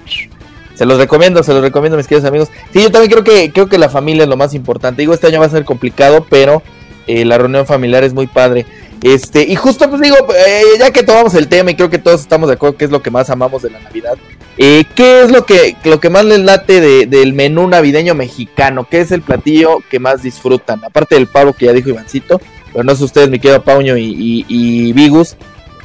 Se 0.75 0.87
los 0.87 0.99
recomiendo, 0.99 1.43
se 1.43 1.53
los 1.53 1.63
recomiendo, 1.63 1.99
mis 1.99 2.07
queridos 2.07 2.29
amigos. 2.29 2.49
Sí, 2.73 2.83
yo 2.83 2.91
también 2.91 3.11
creo 3.11 3.25
que, 3.25 3.53
creo 3.53 3.69
que 3.69 3.77
la 3.77 3.91
familia 3.91 4.23
es 4.23 4.29
lo 4.29 4.37
más 4.37 4.55
importante. 4.55 5.03
Digo, 5.03 5.13
este 5.13 5.27
año 5.27 5.41
va 5.41 5.47
a 5.47 5.51
ser 5.51 5.65
complicado, 5.65 6.25
pero 6.31 6.63
eh, 7.07 7.25
la 7.27 7.37
reunión 7.37 7.67
familiar 7.67 8.03
es 8.05 8.15
muy 8.15 8.27
padre. 8.27 8.65
Este, 9.03 9.43
y 9.43 9.57
justo 9.57 9.89
pues 9.89 10.03
digo, 10.03 10.17
eh, 10.47 10.63
ya 10.79 10.91
que 10.91 11.03
tomamos 11.03 11.35
el 11.35 11.49
tema 11.49 11.71
y 11.71 11.75
creo 11.75 11.89
que 11.89 11.99
todos 11.99 12.21
estamos 12.21 12.49
de 12.49 12.55
acuerdo 12.55 12.77
que 12.77 12.85
es 12.85 12.91
lo 12.91 13.03
que 13.03 13.11
más 13.11 13.31
amamos 13.31 13.63
de 13.63 13.71
la 13.71 13.81
Navidad, 13.81 14.17
eh, 14.59 14.85
¿qué 14.95 15.23
es 15.23 15.31
lo 15.31 15.47
que, 15.47 15.75
lo 15.85 16.01
que 16.01 16.11
más 16.11 16.25
les 16.25 16.41
late 16.41 17.07
del 17.07 17.33
menú 17.33 17.67
navideño 17.67 18.15
mexicano? 18.15 18.87
¿Qué 18.91 19.01
es 19.01 19.11
el 19.11 19.23
platillo 19.23 19.79
que 19.91 19.99
más 19.99 20.23
disfrutan? 20.23 20.85
Aparte 20.85 21.15
del 21.15 21.29
pavo 21.29 21.55
que 21.55 21.67
ya 21.67 21.73
dijo 21.73 21.89
Ivancito, 21.89 22.41
pero 22.73 22.85
no 22.85 22.95
sé 22.95 23.05
ustedes, 23.05 23.31
mi 23.31 23.39
querido 23.39 23.63
Pauño 23.63 23.97
y, 23.97 24.45
y, 24.47 24.93
Vigus, 24.93 25.37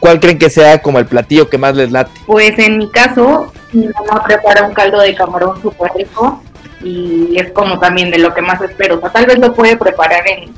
¿cuál 0.02 0.20
creen 0.20 0.38
que 0.38 0.50
sea 0.50 0.82
como 0.82 1.00
el 1.00 1.06
platillo 1.06 1.50
que 1.50 1.58
más 1.58 1.74
les 1.76 1.92
late? 1.92 2.12
Pues 2.26 2.60
en 2.60 2.80
mi 2.80 2.90
caso, 2.90 3.54
mi 3.72 3.88
mamá 3.88 4.26
prepara 4.26 4.68
un 4.68 4.74
caldo 4.74 5.00
de 5.00 5.16
camarón 5.16 5.62
súper 5.62 5.92
rico 5.96 6.42
y 6.84 7.38
es 7.38 7.52
como 7.52 7.80
también 7.80 8.12
de 8.12 8.20
lo 8.20 8.34
que 8.34 8.42
más 8.42 8.62
espero. 8.62 8.98
O 8.98 9.00
sea, 9.00 9.12
tal 9.12 9.26
vez 9.26 9.40
lo 9.40 9.54
puede 9.54 9.78
preparar 9.78 10.24
en, 10.28 10.54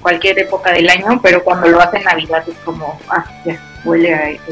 cualquier 0.00 0.38
época 0.38 0.72
del 0.72 0.88
año, 0.88 1.20
pero 1.22 1.44
cuando 1.44 1.68
lo 1.68 1.80
hace 1.80 1.98
en 1.98 2.04
Navidad 2.04 2.42
es 2.48 2.56
como, 2.64 2.98
ah, 3.08 3.24
ya, 3.44 3.60
huele 3.84 4.14
a 4.14 4.30
eso. 4.30 4.42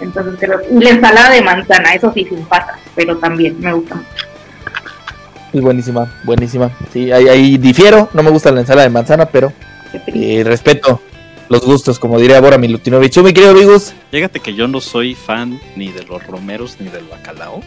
Entonces 0.00 0.34
creo, 0.38 0.60
y 0.70 0.82
la 0.82 0.90
ensalada 0.90 1.30
de 1.30 1.42
manzana, 1.42 1.94
eso 1.94 2.12
sí, 2.12 2.24
sin 2.24 2.44
pasas, 2.44 2.78
pero 2.94 3.16
también 3.16 3.58
me 3.60 3.72
gusta 3.72 3.96
mucho. 3.96 4.26
Es 5.52 5.60
buenísima, 5.60 6.12
buenísima. 6.22 6.70
Sí, 6.92 7.10
ahí, 7.10 7.56
difiero, 7.58 8.08
no 8.12 8.22
me 8.22 8.30
gusta 8.30 8.52
la 8.52 8.60
ensalada 8.60 8.86
de 8.86 8.92
manzana, 8.92 9.26
pero 9.26 9.52
eh, 9.92 10.42
respeto 10.44 11.00
los 11.48 11.64
gustos, 11.64 11.98
como 11.98 12.18
diría 12.18 12.40
Bora 12.40 12.58
Milutinovich. 12.58 13.18
Mi 13.18 13.32
querido 13.32 13.54
Vigus. 13.54 13.94
Fíjate 14.10 14.40
que 14.40 14.54
yo 14.54 14.68
no 14.68 14.80
soy 14.80 15.14
fan 15.14 15.60
ni 15.74 15.90
de 15.90 16.04
los 16.04 16.26
romeros 16.26 16.76
ni 16.80 16.88
del 16.88 17.04
bacalao 17.04 17.62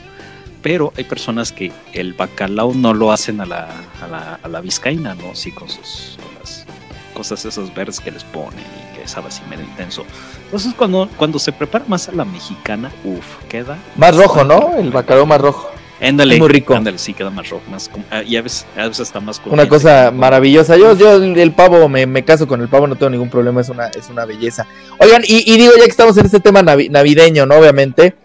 pero 0.62 0.94
hay 0.98 1.04
personas 1.04 1.52
que 1.52 1.72
el 1.94 2.14
bacalao 2.14 2.74
no 2.74 2.94
lo 2.94 3.12
hacen 3.12 3.42
a 3.42 3.46
la, 3.46 3.70
a 4.02 4.08
la, 4.08 4.40
a 4.42 4.48
la 4.48 4.62
vizcaína, 4.62 5.16
¿no? 5.16 5.36
Sí, 5.36 5.52
con 5.52 5.70
sus 5.70 6.18
las 6.40 6.66
cosas 7.14 7.44
esas 7.46 7.74
verdes 7.74 8.00
que 8.00 8.12
les 8.12 8.24
ponen 8.24 8.60
y 8.60 8.98
que 8.98 9.08
sabe 9.08 9.28
así 9.28 9.42
medio 9.50 9.64
intenso. 9.64 10.06
Entonces 10.46 10.74
cuando, 10.74 11.10
cuando 11.18 11.40
se 11.40 11.52
prepara 11.52 11.86
más 11.88 12.10
a 12.10 12.12
la 12.12 12.26
mexicana, 12.26 12.92
uff, 13.04 13.46
queda... 13.48 13.78
Más 13.96 14.16
rojo, 14.16 14.44
¿no? 14.44 14.76
El 14.78 14.92
bacalao 14.92 15.26
más 15.26 15.42
rojo. 15.42 15.70
Ándale, 16.02 16.38
muy 16.38 16.48
rico. 16.48 16.74
Ándale, 16.76 16.98
sí, 16.98 17.14
queda 17.14 17.30
más 17.30 17.50
rojo. 17.50 17.64
Más, 17.70 17.92
ah, 18.10 18.24
y 18.24 18.38
a 18.38 18.42
veces, 18.42 18.66
a 18.78 18.88
veces 18.88 19.02
está 19.02 19.20
más 19.20 19.42
Una 19.46 19.68
cosa 19.68 20.12
maravillosa. 20.12 20.78
Yo, 20.78 20.96
yo 20.96 21.16
el 21.16 21.52
pavo, 21.52 21.90
me, 21.90 22.06
me, 22.06 22.24
caso 22.24 22.48
con 22.48 22.62
el 22.62 22.70
pavo, 22.70 22.88
no 22.88 22.96
tengo 22.96 23.10
ningún 23.10 23.30
problema, 23.30 23.60
es 23.60 23.70
una, 23.70 23.88
es 23.88 24.10
una 24.10 24.26
belleza. 24.26 24.66
Oigan, 24.98 25.24
y, 25.26 25.52
y 25.52 25.58
digo, 25.58 25.74
ya 25.78 25.84
que 25.84 25.92
estamos 25.92 26.18
en 26.18 26.26
este 26.26 26.40
tema 26.40 26.62
navideño, 26.62 27.46
¿no? 27.46 27.56
Obviamente, 27.56 28.16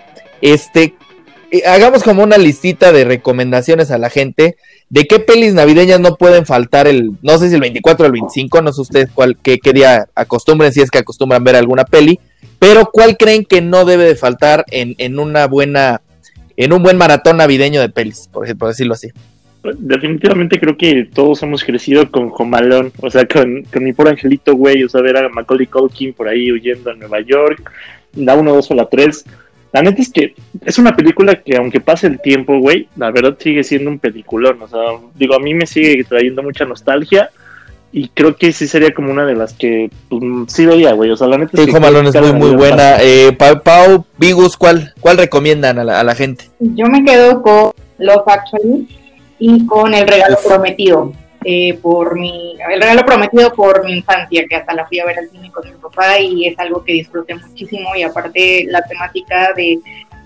este, 0.41 0.95
hagamos 1.63 2.03
como 2.03 2.23
una 2.23 2.39
listita 2.39 2.93
de 2.93 3.05
recomendaciones 3.05 3.91
a 3.91 3.99
la 3.99 4.11
gente 4.11 4.57
de 4.91 5.05
qué 5.05 5.19
pelis 5.19 5.55
navideñas 5.55 6.01
no 6.01 6.17
pueden 6.17 6.47
faltar 6.47 6.87
el, 6.87 7.13
no 7.23 7.39
sé 7.39 7.49
si 7.49 7.55
el 7.55 7.61
24 7.61 8.05
o 8.05 8.07
el 8.07 8.13
25, 8.13 8.63
no 8.63 8.73
sé 8.73 8.81
ustedes 8.81 9.09
cuál, 9.13 9.37
qué, 9.37 9.59
día 9.73 10.07
acostumbren, 10.15 10.73
si 10.73 10.81
es 10.81 10.91
que 10.91 10.99
acostumbran 10.99 11.45
ver 11.45 11.57
alguna 11.57 11.85
peli, 11.85 12.19
pero 12.59 12.91
cuál 12.93 13.17
creen 13.17 13.45
que 13.45 13.61
no 13.61 13.85
debe 13.85 14.05
de 14.05 14.17
faltar 14.17 14.65
en, 14.71 14.95
en 14.99 15.19
una 15.19 15.47
buena, 15.47 16.01
en 16.57 16.73
un 16.73 16.83
buen 16.83 16.97
maratón 16.97 17.37
navideño 17.39 17.81
de 17.81 17.89
pelis, 17.89 18.29
por, 18.33 18.47
decirlo 18.47 18.95
así. 18.95 19.09
Definitivamente 19.79 20.61
creo 20.61 20.77
que 20.77 21.09
todos 21.13 21.43
hemos 21.43 21.65
crecido 21.65 22.11
con 22.11 22.29
Jomalón, 22.31 22.93
o 23.01 23.11
sea, 23.11 23.27
con, 23.27 23.65
con 23.65 23.83
mi 23.83 23.93
pobre 23.93 24.11
angelito, 24.11 24.55
güey, 24.55 24.85
o 24.85 24.89
sea, 24.89 25.01
ver 25.01 25.17
a 25.17 25.29
Macaulay 25.29 25.67
Culkin 25.67 26.13
por 26.13 26.29
ahí 26.29 26.53
huyendo 26.53 26.91
a 26.91 26.95
Nueva 26.95 27.21
York, 27.21 27.71
la 28.15 28.35
1, 28.35 28.55
2 28.55 28.71
o 28.71 28.75
la 28.75 28.89
3 28.89 29.25
la 29.75 29.83
neta 29.83 30.03
es 30.03 30.13
que 30.13 30.37
es 30.65 30.79
una 30.79 30.95
película 30.95 31.35
que 31.43 31.57
aunque 31.57 31.81
pase 31.81 32.07
el 32.07 32.21
tiempo, 32.21 32.61
güey, 32.61 32.87
la 32.97 33.11
verdad 33.11 33.37
sigue 33.37 33.65
siendo 33.65 33.91
un 33.91 33.99
peliculón. 33.99 34.63
O 34.63 34.69
sea, 34.69 34.79
digo, 35.17 35.35
a 35.35 35.41
mí 35.41 35.53
me 35.53 35.67
sigue 35.67 36.05
trayendo 36.05 36.45
mucha 36.45 36.65
nostalgia 36.65 37.31
y 37.91 38.07
creo 38.11 38.37
que 38.37 38.53
sí 38.53 38.69
sería 38.69 38.95
como 38.95 39.11
una 39.11 39.27
de 39.27 39.35
las 39.35 39.53
que 39.53 39.91
pues, 40.09 40.23
sí 40.47 40.65
veía, 40.65 40.93
güey. 40.93 41.11
O 41.11 41.17
sea, 41.17 41.27
la 41.27 41.39
neta 41.39 41.61
es 41.61 41.67
que... 41.67 41.81
Malone 41.81 42.09
es 42.09 42.21
muy, 42.21 42.33
muy 42.35 42.51
buena. 42.55 42.99
Eh, 43.01 43.37
Pau, 43.65 44.07
Vigus, 44.17 44.57
¿cuál, 44.57 44.95
¿cuál 45.01 45.19
recomiendan 45.19 45.81
a 45.81 45.83
la, 45.83 45.99
a 45.99 46.05
la 46.05 46.15
gente? 46.15 46.45
Yo 46.61 46.87
me 46.87 47.05
quedo 47.05 47.43
con 47.43 47.73
Love 47.99 48.29
Actually 48.29 48.87
y 49.41 49.67
con 49.67 49.93
El 49.93 50.07
Regalo 50.07 50.37
Prometido. 50.47 51.13
Eh, 51.47 51.79
por 51.83 52.19
mi, 52.19 52.57
el 52.71 52.81
regalo 52.81 53.05
prometido 53.05 53.53
por 53.53 53.85
mi 53.85 53.99
infancia, 53.99 54.47
que 54.49 54.57
hasta 54.57 54.73
la 54.73 54.87
fui 54.87 54.99
a 54.99 55.05
ver 55.05 55.19
al 55.19 55.29
cine 55.29 55.53
con 55.53 55.69
mi 55.69 55.77
papá 55.77 56.19
y 56.19 56.47
es 56.47 56.59
algo 56.59 56.83
que 56.83 56.95
disfruté 56.95 57.35
muchísimo 57.35 57.95
y 57.95 58.03
aparte 58.03 58.65
la 58.67 58.81
temática 58.83 59.53
de 59.55 59.79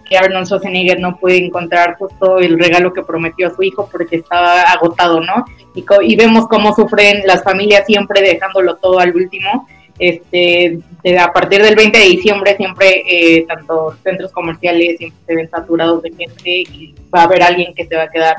que 0.09 0.17
Arnold 0.17 0.47
Schwarzenegger 0.47 1.01
no 1.01 1.19
puede 1.19 1.45
encontrar 1.45 1.97
justo 1.97 2.39
el 2.39 2.57
regalo 2.57 2.93
que 2.93 3.03
prometió 3.03 3.49
a 3.49 3.55
su 3.55 3.63
hijo 3.65 3.89
porque 3.91 4.17
estaba 4.17 4.63
agotado, 4.63 5.21
¿no? 5.21 5.45
Y, 5.75 5.85
y 6.03 6.17
vemos 6.17 6.47
cómo 6.47 6.73
sufren 6.73 7.23
las 7.27 7.43
familias 7.43 7.85
siempre 7.85 8.23
dejándolo 8.23 8.77
todo 8.77 9.01
al 9.01 9.15
último. 9.15 9.67
Este, 9.99 10.79
a 11.19 11.33
partir 11.33 11.61
del 11.61 11.75
20 11.75 11.99
de 11.99 12.05
diciembre 12.05 12.57
siempre 12.57 13.03
eh, 13.05 13.45
tanto 13.49 13.97
centros 14.05 14.31
comerciales 14.31 14.97
siempre 14.97 15.19
se 15.27 15.35
ven 15.35 15.51
saturados 15.51 16.01
de 16.05 16.13
gente 16.13 16.51
y 16.73 16.95
va 17.13 17.23
a 17.23 17.25
haber 17.25 17.43
alguien 17.43 17.75
que 17.75 17.85
se 17.85 17.97
va 17.97 18.05
a 18.05 18.09
quedar 18.09 18.37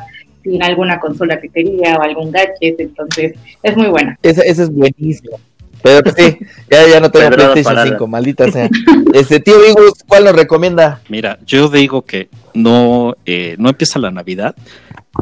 sin 0.50 0.64
alguna 0.64 1.00
consola 1.00 1.40
que 1.40 1.50
quería 1.50 1.96
o 1.98 2.02
algún 2.02 2.32
gadget, 2.32 2.80
entonces 2.80 3.36
es 3.62 3.78
muy 3.78 3.88
buena. 3.88 4.18
Esa, 4.24 4.42
esa 4.42 4.64
es 4.64 4.72
buenísima. 4.72 5.38
Pero 5.82 6.04
pues 6.04 6.16
sí, 6.18 6.38
ya, 6.70 6.88
ya 6.88 7.00
no 7.00 7.10
tengo 7.10 7.30
PlayStation 7.30 7.88
5, 7.88 8.08
maldita 8.08 8.52
sea. 8.52 8.70
Este 9.14 9.40
tío 9.40 9.56
Vigus, 9.62 10.04
¿cuál 10.08 10.26
nos 10.26 10.36
recomienda? 10.36 11.02
Mira, 11.08 11.40
yo 11.46 11.70
digo 11.70 12.02
que 12.02 12.28
no, 12.54 13.16
eh, 13.26 13.56
no 13.58 13.70
empieza 13.70 13.98
la 13.98 14.12
Navidad 14.12 14.56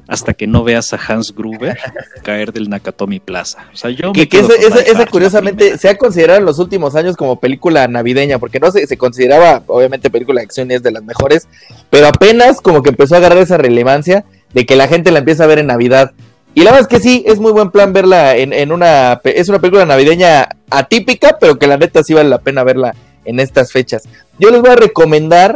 hasta 0.08 0.34
que 0.34 0.48
no 0.48 0.64
veas 0.64 0.94
a 0.94 1.00
Hans 1.08 1.34
Gruber 1.34 1.78
caer 2.24 2.52
del 2.52 2.70
Nakatomi 2.70 3.20
Plaza. 3.20 3.68
O 3.74 3.78
sea, 3.78 3.92
yo 3.92 4.14
que, 4.14 4.28
que 4.28 4.40
esa, 4.40 5.06
curiosamente 5.06 5.78
se 5.78 5.90
ha 5.90 5.98
considerado 5.98 6.40
en 6.40 6.46
los 6.46 6.60
últimos 6.60 6.96
años 6.96 7.16
como 7.16 7.40
película 7.40 7.88
navideña, 7.88 8.40
porque 8.40 8.60
no 8.60 8.72
se, 8.72 8.86
se 8.86 8.98
consideraba, 8.98 9.64
obviamente, 9.68 10.10
película 10.10 10.42
de 10.42 10.46
acción 10.46 10.70
y 10.72 10.76
es 10.76 10.84
de 10.84 10.92
las 10.92 11.04
mejores, 11.04 11.48
pero 11.90 12.08
apenas 12.08 12.62
como 12.62 12.84
que 12.84 12.90
empezó 12.90 13.16
a 13.16 13.20
agarrar 13.20 13.40
esa 13.40 13.58
relevancia 13.58 14.26
de 14.54 14.66
que 14.66 14.76
la 14.76 14.88
gente 14.88 15.12
la 15.12 15.20
empieza 15.20 15.44
a 15.44 15.48
ver 15.48 15.60
en 15.60 15.68
Navidad. 15.68 16.12
Y 16.54 16.62
la 16.62 16.72
verdad 16.72 16.88
es 16.92 16.98
que 16.98 17.04
sí, 17.04 17.24
es 17.28 17.40
muy 17.40 17.52
buen 17.52 17.70
plan 17.70 17.94
verla 17.94 18.36
en, 18.36 18.72
una... 18.72 19.22
Es 19.24 19.48
una 19.50 19.60
película 19.60 19.86
navideña 19.86 20.50
atípica, 20.70 21.38
pero 21.40 21.60
que 21.60 21.68
la 21.68 21.78
neta 21.78 22.04
sí 22.04 22.14
vale 22.14 22.30
la 22.30 22.40
pena 22.40 22.64
verla 22.64 22.96
en 23.26 23.40
estas 23.40 23.72
fechas. 23.72 24.04
Yo 24.40 24.50
les 24.50 24.62
voy 24.62 24.72
a 24.72 24.76
recomendar 24.76 25.54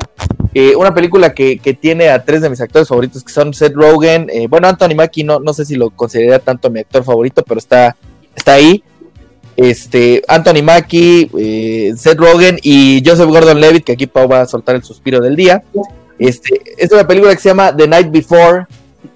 eh, 0.54 0.76
una 0.76 0.94
película 0.94 1.34
que, 1.34 1.58
que, 1.58 1.74
tiene 1.74 2.10
a 2.10 2.24
tres 2.24 2.42
de 2.42 2.50
mis 2.50 2.60
actores 2.60 2.88
favoritos, 2.88 3.24
que 3.24 3.32
son 3.32 3.54
Seth 3.54 3.74
Rogen, 3.74 4.30
eh, 4.30 4.48
bueno, 4.48 4.68
Anthony 4.68 4.96
Mackie, 4.96 5.24
no, 5.24 5.40
no 5.40 5.54
sé 5.54 5.66
si 5.66 5.76
lo 5.76 5.90
consideraría 5.90 6.40
tanto 6.40 6.70
mi 6.70 6.82
actor 6.82 7.04
favorito, 7.04 7.44
pero 7.48 7.58
está, 7.58 7.96
está 8.36 8.54
ahí. 8.54 8.84
Este, 9.56 10.22
Anthony 10.28 10.62
Mackie, 10.64 11.30
eh, 11.38 11.94
Seth 11.96 12.18
Rogen 12.18 12.60
y 12.62 13.02
Joseph 13.06 13.30
Gordon-Levitt, 13.30 13.86
que 13.86 13.94
aquí 13.94 14.08
Pau 14.08 14.28
va 14.28 14.42
a 14.42 14.48
soltar 14.48 14.76
el 14.76 14.84
suspiro 14.84 15.22
del 15.22 15.36
día. 15.36 15.64
Este, 16.20 16.62
es 16.78 16.92
una 16.92 17.08
película 17.08 17.34
que 17.34 17.42
se 17.42 17.50
llama 17.50 17.76
The 17.76 17.88
Night 17.88 18.12
Before, 18.12 18.66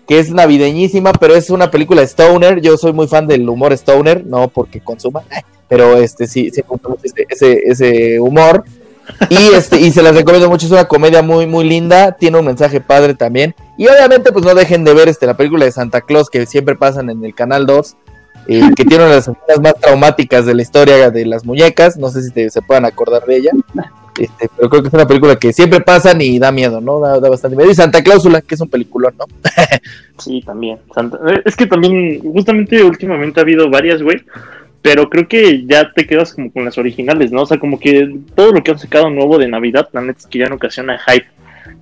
que 0.07 0.19
es 0.19 0.31
navideñísima, 0.31 1.11
pero 1.13 1.35
es 1.35 1.49
una 1.49 1.71
película 1.71 2.01
stoner. 2.03 2.61
Yo 2.61 2.77
soy 2.77 2.93
muy 2.93 3.07
fan 3.07 3.27
del 3.27 3.47
humor 3.47 3.73
stoner, 3.73 4.25
no 4.25 4.47
porque 4.47 4.81
consuma, 4.81 5.23
pero 5.67 5.97
este 5.97 6.27
sí, 6.27 6.51
sí 6.51 6.63
ese, 7.03 7.25
ese, 7.29 7.61
ese 7.65 8.19
humor. 8.19 8.63
Y 9.29 9.53
este, 9.53 9.79
y 9.79 9.91
se 9.91 10.01
las 10.01 10.15
recomiendo 10.15 10.49
mucho, 10.49 10.65
es 10.65 10.71
una 10.71 10.85
comedia 10.85 11.21
muy, 11.21 11.45
muy 11.45 11.63
linda, 11.63 12.13
tiene 12.13 12.39
un 12.39 12.45
mensaje 12.45 12.81
padre 12.81 13.13
también. 13.13 13.55
Y 13.77 13.87
obviamente, 13.87 14.31
pues 14.31 14.45
no 14.45 14.55
dejen 14.55 14.83
de 14.83 14.93
ver 14.93 15.07
este, 15.07 15.25
la 15.25 15.37
película 15.37 15.65
de 15.65 15.71
Santa 15.71 16.01
Claus 16.01 16.29
que 16.29 16.45
siempre 16.45 16.75
pasan 16.75 17.09
en 17.09 17.23
el 17.23 17.35
canal 17.35 17.65
2, 17.65 17.95
eh, 18.47 18.61
que 18.75 18.85
tiene 18.85 19.03
una 19.03 19.11
de 19.11 19.17
las 19.17 19.27
escenas 19.27 19.61
más 19.61 19.75
traumáticas 19.75 20.45
de 20.45 20.55
la 20.55 20.61
historia 20.61 21.11
de 21.11 21.25
las 21.25 21.45
muñecas. 21.45 21.97
No 21.97 22.09
sé 22.09 22.23
si 22.23 22.49
se 22.49 22.61
puedan 22.61 22.85
acordar 22.85 23.25
de 23.25 23.37
ella. 23.37 23.51
Este, 24.17 24.49
pero 24.55 24.69
creo 24.69 24.81
que 24.81 24.87
es 24.87 24.93
una 24.93 25.07
película 25.07 25.35
que 25.35 25.51
siempre 25.51 25.81
pasan 25.81 26.21
y 26.21 26.39
da 26.39 26.51
miedo, 26.51 26.79
¿no? 26.79 26.99
Da, 26.99 27.19
bastante 27.29 27.57
miedo. 27.57 27.69
Y 27.69 27.75
Santa 27.75 28.03
Cláusula, 28.03 28.41
que 28.41 28.55
es 28.55 28.61
un 28.61 28.69
peliculón, 28.69 29.13
¿no? 29.17 29.25
sí, 30.19 30.41
también. 30.45 30.77
Eh, 31.27 31.41
es 31.45 31.55
que 31.55 31.67
también, 31.67 32.21
justamente 32.21 32.83
últimamente 32.83 33.39
ha 33.39 33.43
habido 33.43 33.69
varias, 33.69 34.01
güey 34.01 34.21
pero 34.85 35.09
creo 35.09 35.27
que 35.27 35.65
ya 35.65 35.91
te 35.91 36.05
quedas 36.05 36.31
como 36.31 36.51
con 36.51 36.63
las 36.63 36.77
originales, 36.77 37.31
¿no? 37.31 37.41
O 37.41 37.45
sea, 37.47 37.57
como 37.57 37.79
que 37.79 38.19
todo 38.35 38.51
lo 38.51 38.63
que 38.63 38.69
han 38.69 38.77
sacado 38.77 39.09
nuevo 39.09 39.39
de 39.39 39.47
Navidad, 39.47 39.89
la 39.93 40.01
neta 40.01 40.19
es 40.19 40.27
que 40.27 40.37
ya 40.37 40.45
no 40.47 40.57
ocasiona 40.57 40.99
hype. 41.07 41.25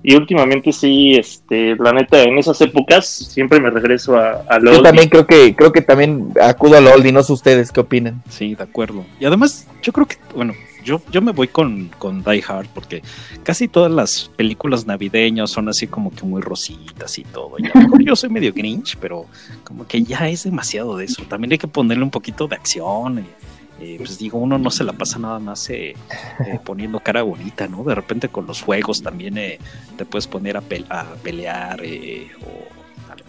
Y 0.02 0.16
últimamente 0.16 0.72
sí, 0.72 1.14
este, 1.14 1.76
la 1.76 1.92
neta, 1.92 2.22
en 2.22 2.38
esas 2.38 2.58
épocas 2.62 3.06
siempre 3.06 3.60
me 3.60 3.68
regreso 3.68 4.16
a, 4.16 4.42
a 4.48 4.58
Yo 4.58 4.80
también 4.80 5.10
creo 5.10 5.26
que, 5.26 5.54
creo 5.54 5.70
que 5.70 5.82
también 5.82 6.32
acudo 6.42 6.78
a 6.78 6.80
lo 6.80 6.96
y 7.06 7.12
no 7.12 7.22
sé 7.22 7.34
ustedes 7.34 7.72
qué 7.72 7.80
opinan. 7.80 8.22
Sí, 8.30 8.54
de 8.54 8.62
acuerdo. 8.62 9.04
Y 9.20 9.26
además, 9.26 9.68
yo 9.82 9.92
creo 9.92 10.06
que, 10.06 10.16
bueno, 10.34 10.54
yo, 10.84 11.02
yo 11.10 11.22
me 11.22 11.32
voy 11.32 11.48
con, 11.48 11.88
con 11.98 12.22
Die 12.22 12.44
Hard 12.46 12.68
porque 12.74 13.02
casi 13.42 13.68
todas 13.68 13.90
las 13.90 14.30
películas 14.36 14.86
navideñas 14.86 15.50
son 15.50 15.68
así 15.68 15.86
como 15.86 16.10
que 16.10 16.24
muy 16.24 16.42
rositas 16.42 17.18
y 17.18 17.24
todo. 17.24 17.56
yo 18.00 18.16
soy 18.16 18.30
medio 18.30 18.52
grinch, 18.52 18.96
pero 18.98 19.26
como 19.64 19.86
que 19.86 20.02
ya 20.02 20.28
es 20.28 20.44
demasiado 20.44 20.96
de 20.96 21.06
eso. 21.06 21.22
También 21.24 21.52
hay 21.52 21.58
que 21.58 21.68
ponerle 21.68 22.04
un 22.04 22.10
poquito 22.10 22.46
de 22.46 22.56
acción. 22.56 23.18
Eh, 23.18 23.24
eh, 23.80 23.96
pues 23.98 24.18
digo, 24.18 24.38
uno 24.38 24.56
no 24.56 24.70
se 24.70 24.84
la 24.84 24.92
pasa 24.92 25.18
nada 25.18 25.40
más 25.40 25.68
eh, 25.70 25.94
poniendo 26.64 27.00
cara 27.00 27.22
bonita, 27.22 27.66
¿no? 27.66 27.82
De 27.82 27.94
repente 27.94 28.28
con 28.28 28.46
los 28.46 28.62
juegos 28.62 29.02
también 29.02 29.34
te 29.96 30.04
puedes 30.04 30.28
poner 30.28 30.56
a, 30.56 30.62
a 30.90 31.04
pelear 31.22 31.80
o 31.80 32.83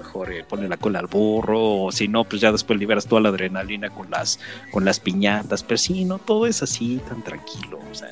mejor 0.06 0.32
eh, 0.32 0.46
pone 0.48 0.68
la 0.68 0.78
cola 0.78 1.00
al 1.00 1.08
burro, 1.08 1.86
o 1.86 1.92
si 1.92 2.08
no, 2.08 2.24
pues 2.24 2.42
ya 2.42 2.52
después 2.52 2.80
liberas 2.80 3.08
toda 3.08 3.22
la 3.22 3.30
adrenalina 3.30 3.90
con 3.90 4.10
las, 4.10 4.40
con 4.72 4.86
las 4.86 5.00
piñatas, 5.00 5.64
pero 5.64 5.78
sí, 5.78 6.06
no, 6.06 6.20
todo 6.20 6.46
es 6.46 6.62
así, 6.62 7.02
tan 7.08 7.24
tranquilo, 7.24 7.80
o 7.92 7.96
sea, 7.96 8.10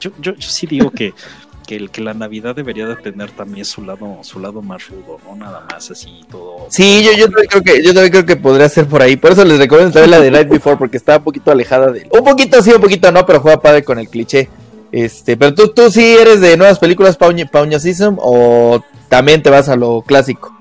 yo, 0.00 0.10
yo, 0.20 0.34
yo 0.34 0.48
sí 0.48 0.66
digo 0.66 0.90
que, 0.90 1.14
que, 1.66 1.76
el, 1.76 1.90
que 1.90 2.00
la 2.00 2.12
Navidad 2.12 2.56
debería 2.56 2.86
de 2.86 2.96
tener 2.96 3.30
también 3.30 3.64
su 3.64 3.82
lado, 3.82 4.18
su 4.22 4.40
lado 4.40 4.62
más 4.62 4.88
rudo, 4.88 5.18
no 5.24 5.36
nada 5.36 5.64
más 5.70 5.90
así 5.90 6.20
todo. 6.30 6.66
Sí, 6.68 7.02
yo, 7.04 7.12
yo 7.12 7.26
también 7.26 7.46
creo 7.48 7.62
que, 7.62 7.82
yo 7.82 7.94
también 7.94 8.10
creo 8.10 8.26
que 8.26 8.36
podría 8.36 8.68
ser 8.68 8.86
por 8.86 9.00
ahí, 9.00 9.16
por 9.16 9.32
eso 9.32 9.44
les 9.44 9.58
recomiendo 9.58 9.92
también 9.92 10.10
la 10.10 10.20
de 10.20 10.30
Night 10.30 10.48
Before, 10.48 10.76
porque 10.76 10.96
está 10.96 11.18
un 11.18 11.24
poquito 11.24 11.50
alejada 11.50 11.92
de 11.92 12.08
un 12.10 12.24
poquito 12.24 12.60
sí, 12.62 12.72
un 12.72 12.80
poquito 12.80 13.12
no, 13.12 13.24
pero 13.24 13.40
juega 13.40 13.60
padre 13.60 13.84
con 13.84 13.98
el 13.98 14.08
cliché. 14.08 14.48
Este, 14.90 15.38
pero 15.38 15.54
tú, 15.54 15.68
tú 15.68 15.90
sí 15.90 16.04
eres 16.20 16.42
de 16.42 16.54
nuevas 16.58 16.78
películas 16.78 17.16
Pauñosism 17.16 18.16
o 18.18 18.84
también 19.08 19.42
te 19.42 19.48
vas 19.48 19.70
a 19.70 19.76
lo 19.76 20.02
clásico. 20.02 20.51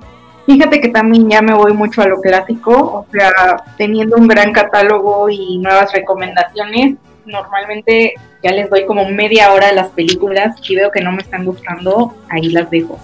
Fíjate 0.45 0.81
que 0.81 0.89
también 0.89 1.29
ya 1.29 1.41
me 1.41 1.53
voy 1.53 1.73
mucho 1.73 2.01
a 2.01 2.07
lo 2.07 2.19
clásico, 2.19 2.71
o 2.71 3.05
sea, 3.11 3.63
teniendo 3.77 4.17
un 4.17 4.27
gran 4.27 4.51
catálogo 4.51 5.29
y 5.29 5.57
nuevas 5.59 5.93
recomendaciones, 5.93 6.97
normalmente 7.25 8.13
ya 8.43 8.51
les 8.51 8.69
doy 8.69 8.85
como 8.85 9.07
media 9.09 9.53
hora 9.53 9.69
a 9.69 9.73
las 9.73 9.89
películas 9.89 10.57
y 10.67 10.75
veo 10.75 10.91
que 10.91 11.01
no 11.01 11.11
me 11.11 11.21
están 11.21 11.45
gustando, 11.45 12.15
ahí 12.29 12.49
las 12.49 12.69
dejo. 12.71 12.99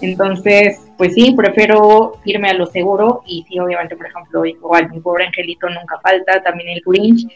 Entonces, 0.00 0.80
pues 0.96 1.14
sí, 1.14 1.34
prefiero 1.36 2.18
irme 2.24 2.48
a 2.48 2.54
lo 2.54 2.66
seguro 2.66 3.22
y 3.26 3.44
sí, 3.46 3.58
obviamente, 3.58 3.96
por 3.96 4.06
ejemplo, 4.06 4.46
igual 4.46 4.90
mi 4.90 5.00
pobre 5.00 5.26
angelito 5.26 5.68
nunca 5.68 6.00
falta, 6.02 6.42
también 6.42 6.70
el 6.70 6.82
Grinch 6.84 7.26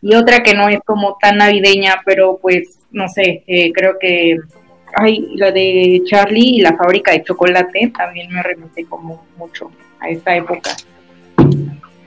y 0.00 0.14
otra 0.14 0.42
que 0.42 0.54
no 0.54 0.68
es 0.68 0.80
como 0.86 1.18
tan 1.20 1.36
navideña, 1.36 2.00
pero 2.06 2.38
pues 2.40 2.80
no 2.90 3.08
sé, 3.08 3.44
eh, 3.46 3.72
creo 3.72 3.98
que 3.98 4.38
ay, 4.96 5.28
la 5.36 5.50
de 5.50 6.02
Charlie 6.04 6.56
y 6.56 6.60
la 6.60 6.76
fábrica 6.76 7.12
de 7.12 7.22
chocolate 7.22 7.92
también 7.96 8.32
me 8.32 8.42
remite 8.42 8.84
como 8.86 9.26
mucho 9.36 9.70
a 10.00 10.08
esta 10.08 10.36
época. 10.36 10.70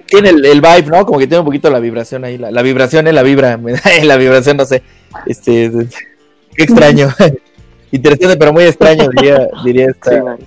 Tiene 0.06 0.30
el, 0.30 0.62
vibe, 0.62 0.86
¿no? 0.88 1.06
Como 1.06 1.20
que 1.20 1.28
tiene 1.28 1.40
un 1.40 1.46
poquito 1.46 1.70
la 1.70 1.80
vibración 1.80 2.24
ahí, 2.24 2.38
la, 2.38 2.62
vibración 2.62 3.08
es 3.08 3.14
la 3.14 3.24
vibra, 3.24 3.60
la 4.04 4.18
vibración, 4.18 4.58
no 4.58 4.66
sé, 4.66 4.82
este, 5.26 5.70
qué 6.56 6.64
extraño, 6.64 7.10
interesante 7.92 8.38
pero 8.38 8.54
muy 8.54 8.64
extraño 8.64 9.10
diría, 9.10 9.48
diría 9.64 9.88
esta. 9.90 10.38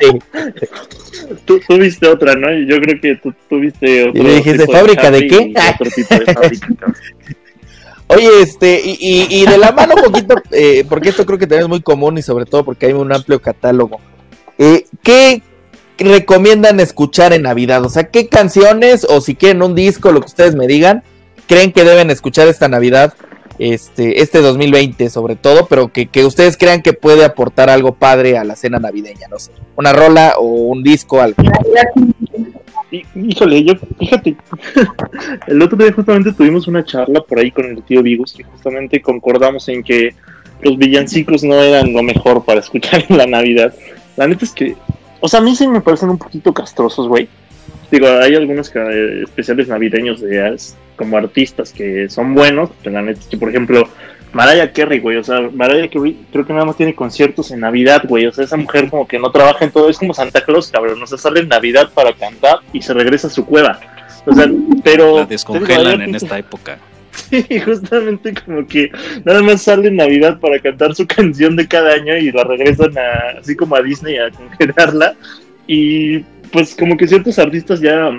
Sí. 0.00 0.18
Tú, 1.44 1.60
viste 1.78 2.06
otra, 2.08 2.34
¿no? 2.34 2.52
Yo 2.52 2.80
creo 2.80 3.00
que 3.00 3.16
tú, 3.16 3.32
tuviste 3.48 4.08
otra. 4.08 4.20
Y 4.20 4.24
le 4.24 4.34
dijiste, 4.34 4.66
¿fábrica 4.66 5.10
de 5.10 5.26
qué? 5.26 5.54
Otro 5.74 5.90
tipo 5.90 6.14
de 6.14 6.34
fábrica. 6.34 6.68
Oye, 8.14 8.42
este, 8.42 8.80
y, 8.84 9.26
y, 9.30 9.46
de 9.46 9.58
la 9.58 9.72
mano 9.72 9.94
un 9.96 10.02
poquito, 10.02 10.34
eh, 10.50 10.84
porque 10.88 11.10
esto 11.10 11.24
creo 11.24 11.38
que 11.38 11.46
también 11.46 11.62
es 11.62 11.68
muy 11.68 11.82
común 11.82 12.18
y 12.18 12.22
sobre 12.22 12.44
todo 12.44 12.64
porque 12.64 12.86
hay 12.86 12.92
un 12.92 13.12
amplio 13.12 13.40
catálogo. 13.40 14.00
Eh, 14.58 14.86
¿Qué 15.02 15.42
recomiendan 15.98 16.80
escuchar 16.80 17.32
en 17.32 17.42
Navidad? 17.42 17.84
O 17.84 17.88
sea, 17.88 18.04
¿qué 18.04 18.28
canciones 18.28 19.04
o 19.08 19.20
si 19.20 19.34
quieren 19.34 19.62
un 19.62 19.74
disco, 19.74 20.12
lo 20.12 20.20
que 20.20 20.26
ustedes 20.26 20.54
me 20.54 20.66
digan, 20.66 21.02
creen 21.46 21.72
que 21.72 21.84
deben 21.84 22.10
escuchar 22.10 22.48
esta 22.48 22.68
Navidad, 22.68 23.14
este, 23.58 24.22
este 24.22 24.40
2020 24.40 25.10
sobre 25.10 25.36
todo, 25.36 25.66
pero 25.66 25.92
que, 25.92 26.06
que 26.06 26.24
ustedes 26.24 26.56
crean 26.56 26.82
que 26.82 26.92
puede 26.92 27.24
aportar 27.24 27.70
algo 27.70 27.94
padre 27.94 28.38
a 28.38 28.44
la 28.44 28.56
cena 28.56 28.78
navideña? 28.78 29.28
No 29.30 29.38
sé, 29.38 29.52
una 29.76 29.92
rola 29.92 30.34
o 30.38 30.44
un 30.44 30.82
disco, 30.82 31.20
algo. 31.20 31.42
Híjole, 33.14 33.64
yo, 33.64 33.74
fíjate, 33.98 34.36
el 35.46 35.62
otro 35.62 35.78
día 35.78 35.92
justamente 35.92 36.32
tuvimos 36.32 36.68
una 36.68 36.84
charla 36.84 37.22
por 37.22 37.38
ahí 37.38 37.50
con 37.50 37.64
el 37.64 37.82
tío 37.82 38.02
Vigus 38.02 38.34
que 38.34 38.44
justamente 38.44 39.00
concordamos 39.00 39.66
en 39.68 39.82
que 39.82 40.14
los 40.60 40.76
villancicos 40.76 41.42
no 41.42 41.54
eran 41.54 41.92
lo 41.92 42.02
mejor 42.02 42.44
para 42.44 42.60
escuchar 42.60 43.04
en 43.08 43.16
la 43.16 43.26
Navidad. 43.26 43.74
La 44.16 44.26
neta 44.26 44.44
es 44.44 44.52
que, 44.52 44.76
o 45.20 45.28
sea, 45.28 45.40
a 45.40 45.42
mí 45.42 45.56
sí 45.56 45.66
me 45.66 45.80
parecen 45.80 46.10
un 46.10 46.18
poquito 46.18 46.52
castrosos, 46.52 47.08
güey. 47.08 47.28
Digo, 47.92 48.08
hay 48.08 48.34
algunos 48.34 48.72
especiales 49.22 49.68
navideños 49.68 50.22
de 50.22 50.56
como 50.96 51.18
artistas 51.18 51.74
que 51.74 52.08
son 52.08 52.34
buenos, 52.34 52.70
pero 52.82 52.94
la 52.94 53.02
neta 53.02 53.20
es 53.20 53.26
que, 53.26 53.36
por 53.36 53.50
ejemplo, 53.50 53.86
Mariah 54.32 54.72
Carey, 54.72 54.98
güey, 54.98 55.18
o 55.18 55.24
sea, 55.24 55.42
Mariah 55.52 55.90
Carey 55.90 56.16
creo 56.32 56.46
que 56.46 56.54
nada 56.54 56.64
más 56.64 56.78
tiene 56.78 56.94
conciertos 56.94 57.50
en 57.50 57.60
Navidad, 57.60 58.04
güey, 58.08 58.24
o 58.24 58.32
sea, 58.32 58.44
esa 58.44 58.56
mujer 58.56 58.88
como 58.88 59.06
que 59.06 59.18
no 59.18 59.30
trabaja 59.30 59.66
en 59.66 59.72
todo, 59.72 59.90
es 59.90 59.98
como 59.98 60.14
Santa 60.14 60.42
Claus, 60.42 60.70
cabrón, 60.70 61.02
o 61.02 61.06
sea, 61.06 61.18
sale 61.18 61.40
en 61.40 61.48
Navidad 61.48 61.90
para 61.92 62.14
cantar 62.14 62.60
y 62.72 62.80
se 62.80 62.94
regresa 62.94 63.26
a 63.26 63.30
su 63.30 63.44
cueva. 63.44 63.78
O 64.24 64.32
sea, 64.32 64.46
pero... 64.82 65.18
La 65.18 65.26
descongelan 65.26 66.00
en 66.00 66.14
esta 66.14 66.38
época. 66.38 66.78
Sí, 67.12 67.60
justamente 67.60 68.32
como 68.32 68.66
que 68.66 68.90
nada 69.26 69.42
más 69.42 69.60
sale 69.60 69.88
en 69.88 69.96
Navidad 69.96 70.40
para 70.40 70.58
cantar 70.58 70.94
su 70.94 71.06
canción 71.06 71.56
de 71.56 71.68
cada 71.68 71.92
año 71.92 72.16
y 72.16 72.32
la 72.32 72.42
regresan 72.42 72.96
a, 72.96 73.38
así 73.38 73.54
como 73.54 73.76
a 73.76 73.82
Disney 73.82 74.16
a 74.16 74.30
congelarla. 74.30 75.14
Y 75.66 76.24
pues 76.52 76.74
como 76.74 76.96
que 76.96 77.08
ciertos 77.08 77.38
artistas 77.38 77.80
ya 77.80 78.10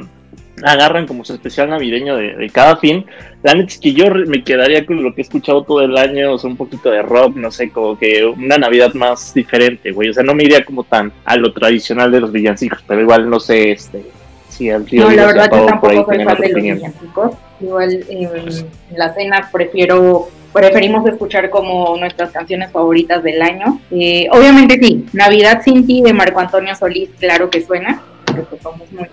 agarran 0.61 1.07
como 1.07 1.25
su 1.25 1.33
especial 1.33 1.69
navideño 1.69 2.15
de, 2.15 2.49
cada 2.51 2.77
fin. 2.77 3.05
La 3.41 3.53
neta 3.53 3.73
es 3.73 3.79
que 3.79 3.93
yo 3.93 4.05
me 4.27 4.43
quedaría 4.43 4.85
con 4.85 5.03
lo 5.03 5.13
que 5.13 5.21
he 5.21 5.23
escuchado 5.23 5.63
todo 5.63 5.81
el 5.81 5.97
año, 5.97 6.33
o 6.33 6.37
sea, 6.37 6.49
un 6.49 6.57
poquito 6.57 6.91
de 6.91 7.01
rock, 7.01 7.35
no 7.35 7.51
sé, 7.51 7.69
como 7.69 7.97
que 7.97 8.25
una 8.25 8.57
Navidad 8.57 8.93
más 8.93 9.33
diferente, 9.33 9.91
güey. 9.91 10.09
O 10.09 10.13
sea, 10.13 10.23
no 10.23 10.33
me 10.33 10.43
iría 10.43 10.63
como 10.63 10.83
tan 10.83 11.11
a 11.25 11.35
lo 11.35 11.53
tradicional 11.53 12.11
de 12.11 12.21
los 12.21 12.31
villancicos, 12.31 12.83
pero 12.87 13.01
igual 13.01 13.29
no 13.29 13.39
sé, 13.39 13.71
este, 13.71 14.03
si 14.49 14.69
el 14.69 14.85
tío. 14.85 15.03
No, 15.03 15.11
la 15.11 15.25
verdad 15.25 15.49
yo 15.51 15.65
tampoco 15.65 16.05
soy 16.05 16.23
fan 16.23 16.37
de 16.39 16.49
los 16.49 16.61
villancicos. 16.61 17.31
Igual 17.59 18.05
en 18.09 18.97
la 18.97 19.13
cena 19.13 19.49
prefiero 19.51 20.27
preferimos 20.53 21.05
escuchar 21.07 21.49
como 21.49 21.97
nuestras 21.97 22.31
canciones 22.31 22.71
favoritas 22.71 23.23
del 23.23 23.41
año. 23.41 23.79
Eh, 23.91 24.27
obviamente 24.31 24.79
sí, 24.79 25.05
Navidad 25.11 25.61
sin 25.63 25.87
ti 25.87 26.01
de 26.03 26.13
Marco 26.13 26.39
Antonio 26.39 26.75
Solís, 26.75 27.09
claro 27.19 27.49
que 27.49 27.61
suena, 27.61 28.03
porque 28.25 28.41
pues 28.43 28.61
somos 28.61 28.91
muy... 28.91 29.07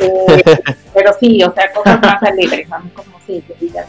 Eh, 0.00 0.42
pero 0.94 1.12
sí, 1.18 1.42
o 1.42 1.52
sea, 1.52 1.72
cosas 1.72 2.00
más 2.02 2.22
alegres, 2.22 2.70
a 2.70 2.78
mí 2.80 2.90
como 2.90 3.18
sí, 3.26 3.42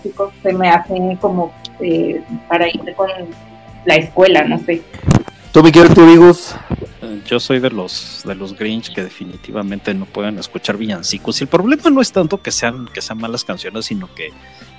chicos 0.04 0.32
se 0.42 0.54
me 0.54 0.70
hacen 0.70 1.16
como 1.18 1.54
eh, 1.80 2.22
para 2.48 2.68
ir 2.68 2.94
con 2.96 3.10
la 3.86 3.96
escuela, 3.96 4.44
no 4.44 4.58
sé. 4.60 4.82
¿Tú, 5.52 5.64
me 5.64 5.72
quieres, 5.72 5.94
tú, 5.94 6.06
yo 7.28 7.40
soy 7.40 7.60
de 7.60 7.70
los 7.70 8.22
de 8.26 8.36
los 8.36 8.58
Grinch 8.58 8.94
que 8.94 9.04
definitivamente 9.04 9.94
no 9.94 10.06
pueden 10.06 10.38
escuchar 10.40 10.78
villancicos. 10.78 11.40
Y 11.40 11.44
el 11.44 11.50
problema 11.50 11.90
no 11.90 12.02
es 12.02 12.12
tanto 12.12 12.42
que 12.42 12.52
sean 12.52 12.88
que 12.94 13.02
sean 13.02 13.20
malas 13.20 13.44
canciones 13.44 13.86
sino 13.86 14.14
que 14.14 14.32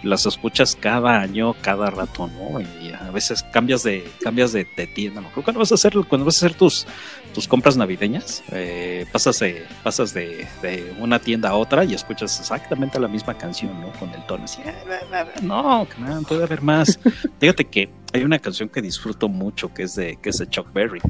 las 0.02 0.26
escuchas 0.26 0.76
cada 0.76 1.20
año 1.20 1.54
cada 1.60 1.90
rato 1.90 2.28
no 2.28 2.60
y 2.60 2.92
a 2.92 3.10
veces 3.10 3.44
cambias 3.52 3.82
de 3.82 4.08
cambias 4.20 4.52
de, 4.52 4.64
tienda. 4.64 5.20
No 5.20 5.28
cuando 5.42 5.60
vas 5.60 5.72
a 5.72 5.76
hacer 5.76 5.94
cuando 6.08 6.24
vas 6.24 6.42
a 6.42 6.46
hacer 6.46 6.56
tus 6.56 6.86
tus 7.34 7.46
compras 7.48 7.76
navideñas 7.76 8.42
eh, 8.52 9.06
pasas 9.12 9.38
de 9.38 9.66
pasas 9.82 10.14
de, 10.14 10.46
una 10.98 11.18
tienda 11.18 11.50
a 11.50 11.54
otra 11.54 11.84
y 11.84 11.94
escuchas 11.94 12.38
exactamente 12.40 12.98
la 12.98 13.08
misma 13.08 13.36
canción 13.36 13.80
no 13.80 13.92
con 13.92 14.10
el 14.10 14.24
tono 14.26 14.44
así 14.44 14.62
ah, 14.66 15.26
no 15.42 15.86
puede 16.26 16.42
haber 16.42 16.62
más 16.62 16.98
fíjate 17.40 17.64
que 17.64 17.90
hay 18.12 18.24
una 18.24 18.38
canción 18.38 18.68
que 18.68 18.80
disfruto 18.80 19.28
mucho 19.28 19.72
que 19.72 19.82
es 19.84 19.94
de 19.94 20.16
que 20.16 20.30
es 20.30 20.38
de 20.38 20.48
Chuck 20.48 20.72
Berry 20.72 21.00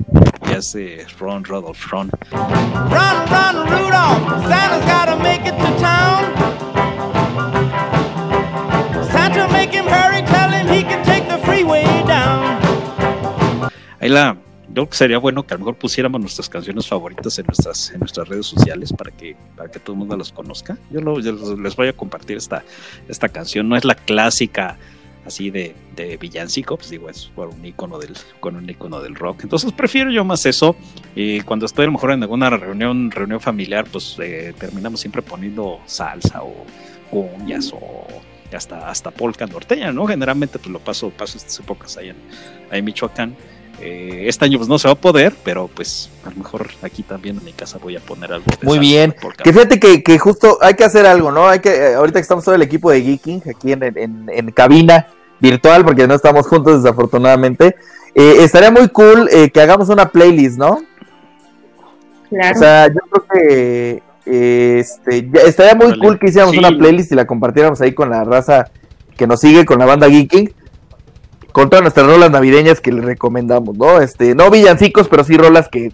y 0.49 0.53
es 0.53 0.73
de 0.73 1.07
Ron 1.19 1.45
Rudolph 1.45 1.87
Ron. 1.91 2.11
Run, 2.31 3.19
run, 3.31 3.57
Rudolph, 3.69 4.49
Santa's 4.49 4.85
gotta 4.85 5.17
make 5.23 5.47
it 5.47 5.57
to 5.57 5.79
town. 5.79 6.25
Santa 9.13 9.49
make 9.53 9.73
him 9.73 9.87
hurry, 9.87 10.23
tell 10.23 10.51
him 10.51 10.67
he 10.69 10.83
can 10.83 11.05
take 11.05 11.29
the 11.29 11.39
freeway 11.45 11.85
down. 12.07 12.59
Ahí 14.01 14.09
la 14.09 14.37
creo 14.79 14.91
que 14.91 14.97
sería 14.97 15.19
bueno 15.19 15.45
que 15.45 15.55
a 15.55 15.57
lo 15.57 15.61
mejor 15.61 15.75
pusiéramos 15.75 16.21
nuestras 16.21 16.49
canciones 16.49 16.87
favoritas 16.87 17.37
en 17.41 17.47
nuestras 17.47 17.91
en 17.91 17.99
nuestras 17.99 18.29
redes 18.29 18.47
sociales 18.47 18.93
para 18.93 19.11
que 19.11 19.35
para 19.57 19.69
que 19.69 19.81
todo 19.81 19.95
el 19.95 19.99
mundo 19.99 20.17
las 20.17 20.31
conozca. 20.31 20.79
Yo, 20.91 21.01
les 21.01 21.75
voy 21.75 21.89
a 21.89 21.93
compartir 21.93 22.37
esta 22.37 22.63
esta 23.09 23.29
canción. 23.29 23.69
No 23.69 23.77
es 23.77 23.85
la 23.85 23.97
clásica 23.97 24.79
así 25.27 25.51
de, 25.51 25.75
de 25.97 26.17
villancico, 26.17 26.77
pues 26.77 26.91
digo, 26.91 27.11
es 27.11 27.27
por 27.35 27.49
un 27.49 27.65
icono 27.67 27.99
del, 27.99 28.17
con 28.39 28.55
un 28.55 28.71
icono 28.71 29.01
del 29.01 29.17
rock. 29.17 29.41
Entonces 29.43 29.73
prefiero 29.73 30.13
yo 30.13 30.25
más 30.25 30.47
eso. 30.47 30.77
Y 31.17 31.41
cuando 31.41 31.67
estoy 31.67 31.83
a 31.83 31.87
lo 31.87 31.93
mejor 31.95 32.13
en 32.13 32.23
alguna 32.23 32.49
reunión, 32.49 33.11
reunión 33.11 33.41
familiar, 33.41 33.85
pues 33.91 34.17
eh, 34.21 34.55
terminamos 34.61 35.01
siempre 35.01 35.23
poniendo 35.23 35.81
salsa 35.87 36.45
o 36.45 36.55
cuñas 37.11 37.73
o 37.73 38.07
hasta, 38.57 38.89
hasta 38.89 39.11
polka 39.11 39.45
norteña, 39.47 39.91
¿no? 39.91 40.07
Generalmente 40.07 40.61
pues 40.61 40.71
lo 40.71 40.79
paso, 40.79 41.11
paso 41.11 41.37
estas 41.37 41.59
épocas 41.59 41.97
ahí 41.97 42.13
ahí 42.71 42.79
en 42.79 42.85
Michoacán. 42.85 43.37
Eh, 43.81 44.25
este 44.27 44.45
año 44.45 44.59
pues 44.59 44.69
no 44.69 44.79
se 44.79 44.89
va 44.89 44.93
a 44.93 45.01
poder, 45.01 45.35
pero 45.45 45.69
pues 45.69 46.11
a 46.25 46.31
lo 46.31 46.37
mejor 46.37 46.69
aquí 46.83 47.03
también 47.03 47.39
en 47.39 47.45
mi 47.45 47.53
casa 47.53 47.79
voy 47.79 47.97
a 47.97 48.01
poner 48.01 48.33
algo. 48.33 48.47
Muy 48.63 48.79
bien. 48.79 49.15
Que 49.43 49.53
fíjate 49.53 49.79
que, 49.79 50.03
que, 50.03 50.19
justo 50.19 50.59
hay 50.61 50.75
que 50.75 50.85
hacer 50.85 51.07
algo, 51.07 51.31
¿no? 51.31 51.47
Hay 51.47 51.61
que, 51.61 51.71
eh, 51.71 51.95
ahorita 51.95 52.19
que 52.19 52.23
estamos 52.23 52.45
todo 52.45 52.57
el 52.57 52.63
equipo 52.63 52.91
de 52.91 53.03
Geeking 53.03 53.43
aquí 53.49 53.73
en, 53.73 53.83
en, 53.85 54.27
en 54.29 54.51
cabina, 54.51 55.07
virtual, 55.41 55.85
porque 55.85 56.07
no 56.07 56.15
estamos 56.15 56.47
juntos 56.47 56.83
desafortunadamente. 56.83 57.77
Eh, 58.15 58.37
estaría 58.41 58.71
muy 58.71 58.89
cool 58.89 59.29
eh, 59.31 59.51
que 59.51 59.61
hagamos 59.61 59.89
una 59.89 60.09
playlist, 60.09 60.59
¿no? 60.59 60.81
Claro. 62.29 62.57
O 62.57 62.59
sea, 62.59 62.89
yo 62.89 63.01
creo 63.11 63.27
que 63.33 64.03
eh, 64.27 64.79
este, 64.81 65.31
estaría 65.47 65.75
muy 65.75 65.99
cool 65.99 66.19
que 66.19 66.29
hiciéramos 66.29 66.57
una 66.57 66.71
playlist 66.71 67.13
y 67.13 67.15
la 67.15 67.27
compartiéramos 67.27 67.81
ahí 67.81 67.93
con 67.93 68.11
la 68.11 68.25
raza 68.25 68.71
que 69.17 69.27
nos 69.27 69.41
sigue, 69.41 69.65
con 69.65 69.79
la 69.79 69.87
banda 69.87 70.09
Geeking, 70.09 70.53
con 71.59 71.71
todas 71.71 71.83
nuestras 71.83 72.07
rolas 72.07 72.31
navideñas 72.31 72.81
que 72.81 72.93
les 72.93 73.05
recomendamos, 73.05 73.77
¿no? 73.77 74.01
Este, 74.01 74.37
no 74.37 74.49
villancicos, 74.49 75.09
pero 75.09 75.25
sí 75.25 75.37
rolas 75.37 75.69
que 75.69 75.91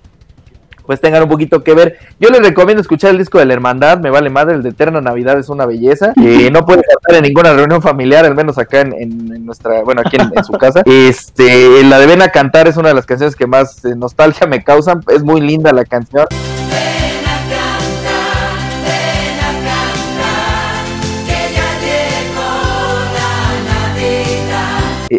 pues 0.84 1.00
tengan 1.00 1.22
un 1.22 1.30
poquito 1.30 1.64
que 1.64 1.72
ver. 1.72 1.96
Yo 2.20 2.28
les 2.28 2.42
recomiendo 2.42 2.82
escuchar 2.82 3.12
el 3.12 3.16
disco 3.16 3.38
de 3.38 3.46
la 3.46 3.54
Hermandad, 3.54 3.98
me 3.98 4.10
vale 4.10 4.28
madre, 4.28 4.56
el 4.56 4.62
de 4.62 4.68
Eterna 4.68 5.00
Navidad 5.00 5.38
es 5.38 5.48
una 5.48 5.64
belleza. 5.64 6.12
Eh, 6.24 6.50
no 6.50 6.66
puede 6.66 6.82
estar 6.82 7.16
en 7.16 7.22
ninguna 7.22 7.54
reunión 7.54 7.80
familiar, 7.80 8.26
al 8.26 8.34
menos 8.34 8.58
acá 8.58 8.82
en, 8.82 9.46
nuestra, 9.46 9.82
bueno, 9.82 10.02
aquí 10.04 10.18
en, 10.18 10.44
su 10.44 10.52
casa. 10.52 10.82
Este, 10.86 11.82
la 11.84 11.98
de 11.98 12.08
Ven 12.08 12.20
a 12.20 12.28
Cantar 12.28 12.68
es 12.68 12.76
una 12.76 12.88
de 12.88 12.94
las 12.94 13.06
canciones 13.06 13.34
que 13.34 13.46
más 13.46 13.82
eh, 13.86 13.94
nostalgia 13.96 14.46
me 14.46 14.62
causan, 14.62 15.00
es 15.08 15.22
muy 15.22 15.40
linda 15.40 15.72
la 15.72 15.86
canción. 15.86 16.26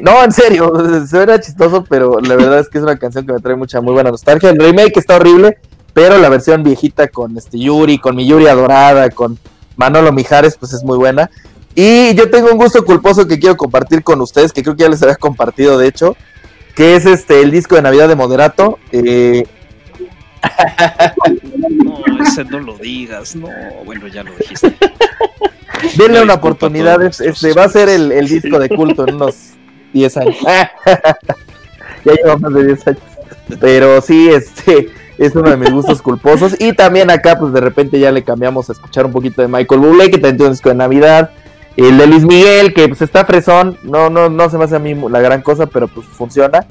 No, 0.01 0.23
en 0.23 0.31
serio, 0.31 0.71
suena 1.09 1.39
chistoso, 1.39 1.83
pero 1.83 2.19
la 2.19 2.35
verdad 2.35 2.59
es 2.59 2.69
que 2.69 2.77
es 2.77 2.83
una 2.83 2.97
canción 2.97 3.25
que 3.25 3.33
me 3.33 3.39
trae 3.39 3.55
mucha, 3.55 3.81
muy 3.81 3.93
buena 3.93 4.11
nostalgia. 4.11 4.49
El 4.49 4.59
remake 4.59 4.97
está 4.97 5.17
horrible, 5.17 5.57
pero 5.93 6.17
la 6.17 6.29
versión 6.29 6.63
viejita 6.63 7.07
con 7.07 7.37
este 7.37 7.59
Yuri, 7.59 7.99
con 7.99 8.15
mi 8.15 8.27
Yuri 8.27 8.47
adorada, 8.47 9.09
con 9.09 9.37
Manolo 9.75 10.11
Mijares, 10.11 10.57
pues 10.57 10.73
es 10.73 10.83
muy 10.83 10.97
buena. 10.97 11.29
Y 11.75 12.15
yo 12.15 12.29
tengo 12.29 12.51
un 12.51 12.57
gusto 12.57 12.83
culposo 12.85 13.27
que 13.27 13.37
quiero 13.37 13.57
compartir 13.57 14.03
con 14.03 14.21
ustedes, 14.21 14.53
que 14.53 14.63
creo 14.63 14.75
que 14.75 14.83
ya 14.83 14.89
les 14.89 15.03
había 15.03 15.15
compartido, 15.15 15.77
de 15.77 15.87
hecho, 15.87 16.15
que 16.73 16.95
es 16.95 17.05
este 17.05 17.41
el 17.41 17.51
disco 17.51 17.75
de 17.75 17.81
Navidad 17.81 18.07
de 18.07 18.15
Moderato. 18.15 18.79
Eh... 18.91 19.43
No, 21.83 22.03
ese 22.21 22.43
no 22.45 22.59
lo 22.59 22.77
digas, 22.77 23.35
no, 23.35 23.49
bueno, 23.83 24.07
ya 24.07 24.21
lo 24.21 24.31
dijiste. 24.35 24.75
Denle 25.97 26.21
una 26.21 26.35
oportunidad, 26.35 27.01
este 27.01 27.53
va 27.53 27.63
a 27.63 27.69
ser 27.69 27.89
el, 27.89 28.11
el 28.11 28.27
disco 28.27 28.59
de 28.59 28.69
culto 28.69 29.07
en 29.07 29.15
unos 29.15 29.54
10 29.95 30.17
años. 30.17 30.35
ya 32.05 32.13
llevamos 32.13 32.41
más 32.41 32.53
de 32.53 32.65
10 32.65 32.87
años. 32.87 33.01
Pero 33.59 34.01
sí, 34.01 34.29
este 34.29 34.89
es 35.17 35.35
uno 35.35 35.49
de 35.49 35.57
mis 35.57 35.71
gustos 35.71 36.01
culposos. 36.01 36.55
Y 36.59 36.73
también 36.73 37.09
acá, 37.09 37.37
pues 37.39 37.53
de 37.53 37.61
repente 37.61 37.99
ya 37.99 38.11
le 38.11 38.23
cambiamos 38.23 38.69
a 38.69 38.73
escuchar 38.73 39.05
un 39.05 39.13
poquito 39.13 39.41
de 39.41 39.47
Michael 39.47 39.81
Bublé, 39.81 40.11
que 40.11 40.17
también 40.17 40.37
tiene 40.37 40.49
un 40.49 40.53
disco 40.53 40.69
de 40.69 40.75
Navidad. 40.75 41.31
El 41.77 41.97
de 41.97 42.07
Luis 42.07 42.23
Miguel, 42.23 42.73
que 42.73 42.87
pues 42.87 43.01
está 43.01 43.25
fresón. 43.25 43.77
No, 43.83 44.09
no, 44.09 44.29
no 44.29 44.49
se 44.49 44.57
me 44.57 44.65
hace 44.65 44.75
a 44.75 44.79
mí 44.79 44.93
la 45.09 45.21
gran 45.21 45.41
cosa, 45.41 45.65
pero 45.65 45.87
pues 45.87 46.05
funciona. 46.07 46.65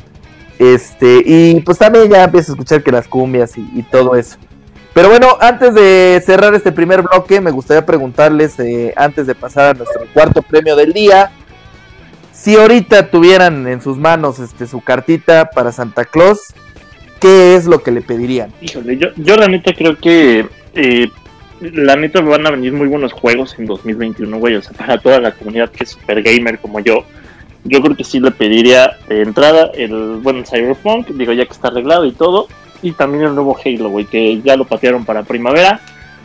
Este, 0.59 1.22
y 1.25 1.61
pues 1.61 1.79
también 1.79 2.11
ya 2.11 2.25
empiezo 2.25 2.53
a 2.53 2.55
escuchar 2.55 2.83
que 2.83 2.93
las 2.93 3.09
cumbias 3.09 3.57
y, 3.57 3.83
todo 3.91 4.14
eso. 4.14 4.37
Pero 4.93 5.09
bueno, 5.09 5.37
antes 5.41 5.75
de 5.75 6.22
cerrar 6.25 6.55
este 6.55 6.70
primer 6.70 7.03
bloque, 7.03 7.41
me 7.41 7.51
gustaría 7.51 7.85
preguntarles, 7.85 8.59
eh, 8.61 8.93
antes 8.97 9.27
de 9.27 9.35
pasar 9.35 9.75
a 9.75 9.79
nuestro 9.79 10.03
cuarto 10.12 10.41
premio 10.43 10.77
del 10.77 10.93
día, 10.93 11.33
si 12.35 12.57
ahorita 12.57 13.11
tuvieran 13.11 13.66
en 13.68 13.80
sus 13.80 13.97
manos 13.97 14.41
este, 14.41 14.66
su 14.66 14.80
cartita 14.80 15.51
para 15.51 15.72
Santa 15.72 16.05
Claus, 16.05 16.53
¿qué 17.20 17.55
es 17.55 17.66
lo 17.66 17.82
que 17.82 17.93
le 17.93 18.03
pedirían? 18.03 18.53
Híjole, 18.61 18.99
yo, 18.99 19.09
yo 19.16 19.37
la 19.37 19.47
creo 19.62 19.97
que 19.97 20.47
eh, 20.74 21.09
la 21.61 21.97
neta 21.97 22.20
van 22.20 22.47
a 22.47 22.51
venir 22.51 22.72
muy 22.72 22.89
buenos 22.89 23.12
juegos 23.12 23.55
en 23.59 23.66
2021, 23.66 24.37
güey. 24.39 24.57
O 24.57 24.62
sea, 24.62 24.72
para 24.76 24.99
toda 24.99 25.20
la 25.20 25.30
comunidad 25.30 25.70
que 25.70 25.85
es 25.85 25.91
super 25.91 26.22
gamer 26.22 26.59
como 26.59 26.80
yo, 26.80 27.05
yo 27.62 27.80
creo 27.80 27.97
que 27.97 28.05
sí 28.05 28.20
le 28.20 28.32
pediría 28.32 28.97
de 29.09 29.22
entrada 29.22 29.70
el 29.72 30.18
bueno 30.20 30.45
Cyberpunk, 30.45 31.09
digo 31.09 31.32
ya 31.32 31.47
que 31.47 31.53
está 31.53 31.68
arreglado 31.68 32.05
y 32.05 32.12
todo, 32.12 32.49
y 32.82 32.93
también 32.93 33.24
el 33.24 33.35
nuevo 33.35 33.57
Halo, 33.64 33.89
güey, 33.89 34.05
que 34.05 34.43
ya 34.43 34.57
lo 34.57 34.66
patearon 34.66 35.05
para 35.05 35.22
primavera 35.22 35.80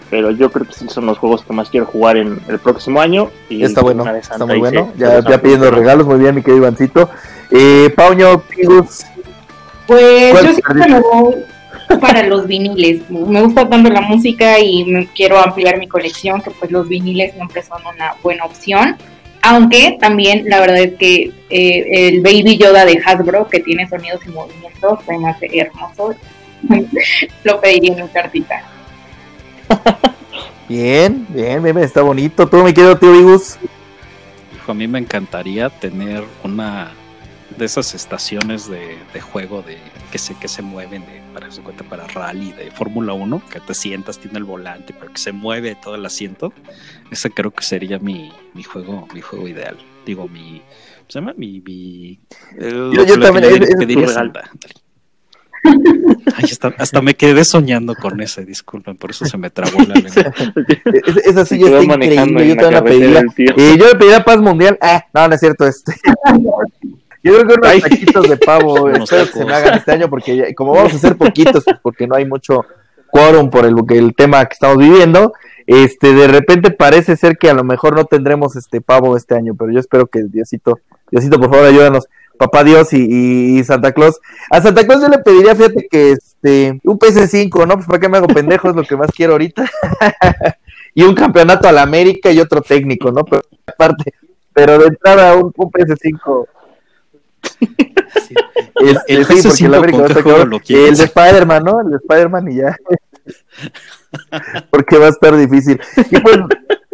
pero 0.10 0.32
yo 0.32 0.51
creo 0.51 0.68
que 0.68 0.74
sí 0.74 0.88
son 0.89 1.05
los 1.05 1.18
juegos 1.18 1.43
que 1.43 1.53
más 1.53 1.70
quiero 1.70 1.86
jugar 1.86 2.18
en 2.18 2.39
el 2.47 2.60
próximo 2.60 2.99
año. 3.01 3.30
Y 3.49 3.64
está 3.64 3.82
bueno, 3.82 4.05
está 4.16 4.45
muy 4.45 4.60
bueno. 4.60 4.91
ya, 4.97 5.22
ya 5.28 5.41
pidiendo 5.41 5.70
regalos, 5.72 6.07
muy 6.07 6.20
bien, 6.20 6.36
mi 6.36 6.41
querido 6.41 6.64
Ivancito. 6.64 7.10
Eh, 7.51 7.91
Pauño, 7.95 8.41
Pigus. 8.41 9.05
Pues 9.88 10.34
yo 10.34 10.53
siempre 10.53 10.88
me 10.88 10.99
voy 10.99 11.36
para 12.01 12.24
los 12.24 12.47
viniles. 12.47 13.10
Me 13.10 13.41
gusta 13.41 13.68
tanto 13.68 13.89
la 13.89 14.01
música 14.01 14.60
y 14.60 14.86
me 14.86 15.07
quiero 15.07 15.39
ampliar 15.39 15.78
mi 15.78 15.88
colección, 15.88 16.41
que 16.41 16.51
pues 16.51 16.72
los 16.72 16.88
viniles 16.88 17.34
siempre 17.34 17.64
son 17.64 17.82
una 17.82 18.14
buena 18.22 18.45
opción. 18.45 18.97
Aunque 19.41 19.97
también 19.99 20.43
la 20.47 20.60
verdad 20.60 20.80
es 20.80 20.95
que 20.95 21.32
eh, 21.49 22.10
el 22.10 22.22
Baby 22.22 22.57
Yoda 22.57 22.86
de 22.86 23.01
Hasbro, 23.03 23.47
que 23.47 23.62
tiene 23.62 23.88
sonidos 23.88 24.20
y 24.26 24.30
movimientos, 24.30 24.99
me 25.07 25.30
hace 25.30 25.47
hermoso. 25.57 26.14
Lo 27.43 27.62
pediría 27.62 27.93
en 27.93 28.03
mi 28.03 28.10
cartita. 28.10 28.62
Bien, 30.70 31.26
bien, 31.30 31.63
bien, 31.63 31.78
está 31.80 32.01
bonito. 32.01 32.47
¿Tú, 32.47 32.57
me 32.57 32.74
quedo, 32.74 32.97
tío 32.97 33.11
Vigus? 33.11 33.57
a 34.67 34.74
mí 34.74 34.88
me 34.88 34.99
encantaría 34.99 35.70
tener 35.70 36.24
una 36.43 36.91
de 37.57 37.65
esas 37.65 37.93
estaciones 37.95 38.70
de, 38.70 38.97
juego 39.20 39.61
de 39.61 39.78
que 40.11 40.17
se, 40.17 40.36
que 40.36 40.47
se 40.47 40.61
mueven 40.61 41.01
de, 41.01 41.22
para 41.34 41.51
su 41.51 41.63
cuenta 41.63 41.84
para 41.84 42.07
rally 42.07 42.51
de 42.53 42.72
Fórmula 42.72 43.13
1, 43.13 43.41
que 43.49 43.59
te 43.59 43.74
sientas, 43.74 44.20
tiene 44.20 44.38
el 44.38 44.43
volante, 44.43 44.93
pero 44.97 45.11
que 45.11 45.20
se 45.20 45.32
mueve 45.32 45.76
todo 45.76 45.95
el 45.95 46.05
asiento. 46.05 46.53
Ese 47.11 47.32
creo 47.32 47.51
que 47.51 47.63
sería 47.63 47.99
mi, 47.99 48.32
mi 48.53 48.63
juego, 48.63 49.07
mi 49.13 49.22
juego 49.22 49.47
ideal. 49.47 49.78
Digo, 50.05 50.28
mi. 50.28 50.61
¿Se 51.07 51.20
llama? 51.20 51.34
Mi. 51.36 51.59
mi 51.61 52.20
yo, 52.57 53.20
también. 53.20 53.63
pediría 53.78 54.07
Ay, 55.64 56.45
hasta, 56.45 56.74
hasta, 56.78 57.01
me 57.01 57.16
quedé 57.16 57.43
soñando 57.43 57.95
con 57.95 58.20
ese, 58.22 58.45
disculpen, 58.45 58.97
por 58.97 59.12
eso 59.12 59.26
se 59.26 59.38
me 59.38 59.49
trabó 59.49 59.80
la 59.80 59.95
lengua. 59.95 60.34
Esa 61.26 61.45
sí 61.45 61.62
está 61.62 61.84
increíble, 61.84 62.47
yo 62.47 62.55
te 62.55 62.72
la 62.72 62.84
pediría. 62.84 63.24
Eh, 63.38 63.76
yo 63.78 63.88
le 63.88 63.95
pediría 63.95 64.24
paz 64.24 64.39
mundial. 64.39 64.78
Ah, 64.82 65.05
no, 65.14 65.28
no 65.28 65.36
es 65.36 65.39
cierto, 65.39 65.66
este. 65.66 65.93
Yo 67.22 67.34
creo 67.34 67.47
que 67.47 67.53
unos 67.55 67.82
taquitos 67.82 68.30
de 68.30 68.38
pavo 68.38 68.89
espero 68.91 69.26
que 69.26 69.32
se 69.39 69.45
me 69.45 69.53
hagan 69.53 69.78
este 69.78 69.91
año 69.91 70.10
porque 70.10 70.53
como 70.55 70.74
vamos 70.74 70.93
a 70.93 70.95
hacer 70.95 71.18
poquitos, 71.18 71.64
pues, 71.66 71.78
porque 71.82 72.07
no 72.07 72.16
hay 72.16 72.26
mucho 72.26 72.66
quórum 73.12 73.49
por 73.49 73.66
el, 73.66 73.76
el 73.89 74.16
tema 74.16 74.45
que 74.45 74.53
estamos 74.53 74.78
viviendo, 74.78 75.34
este 75.68 76.14
de 76.14 76.28
repente 76.28 76.72
parece 76.72 77.18
ser 77.18 77.38
que 77.38 77.49
a 77.49 77.53
lo 77.53 77.64
mejor 77.64 77.95
no 77.95 78.05
tendremos 78.05 78.55
este 78.55 78.82
pavo 78.82 79.18
este 79.18 79.36
año, 79.36 79.53
pero 79.57 79.72
yo 79.72 79.80
espero 79.80 80.07
que 80.07 80.24
Diosito, 80.24 80.80
Diosito 81.12 81.39
por 81.39 81.49
favor 81.49 81.66
ayúdanos 81.66 82.07
papá 82.39 82.63
Dios 82.63 82.93
y, 82.93 83.61
Santa 83.65 83.91
Claus. 83.91 84.19
A 84.49 84.61
Santa 84.61 84.85
Claus 84.87 85.01
yo 85.01 85.09
le 85.09 85.19
pediría, 85.19 85.55
fíjate 85.55 85.87
que 85.91 86.13
este, 86.13 86.79
un 86.83 86.97
PS5, 86.97 87.67
¿no? 87.67 87.75
Pues 87.75 87.85
para 87.85 87.99
qué 87.99 88.09
me 88.09 88.17
hago 88.17 88.27
pendejo, 88.27 88.69
es 88.69 88.75
lo 88.75 88.83
que 88.83 88.95
más 88.95 89.11
quiero 89.11 89.33
ahorita. 89.33 89.69
y 90.95 91.03
un 91.03 91.13
campeonato 91.13 91.67
a 91.67 91.71
la 91.73 91.83
América 91.83 92.31
y 92.31 92.39
otro 92.39 92.61
técnico, 92.61 93.11
¿no? 93.11 93.25
Pero 93.25 93.43
aparte, 93.67 94.13
pero 94.53 94.79
de 94.79 94.87
entrada 94.87 95.35
un, 95.35 95.53
un 95.55 95.71
PS5. 95.71 96.47
el, 98.75 98.99
el, 99.07 99.25
sí, 99.25 99.67
porque 99.67 99.75
América 99.75 100.05
el 100.69 100.97
de 100.97 101.03
Spider-Man, 101.03 101.63
¿no? 101.63 101.81
El 101.81 101.89
de 101.91 101.97
Spider-Man 101.97 102.51
y 102.51 102.55
ya. 102.55 102.75
porque 104.71 104.97
va 104.97 105.07
a 105.07 105.09
estar 105.09 105.35
difícil. 105.35 105.79
Y 106.09 106.19
pues, 106.19 106.37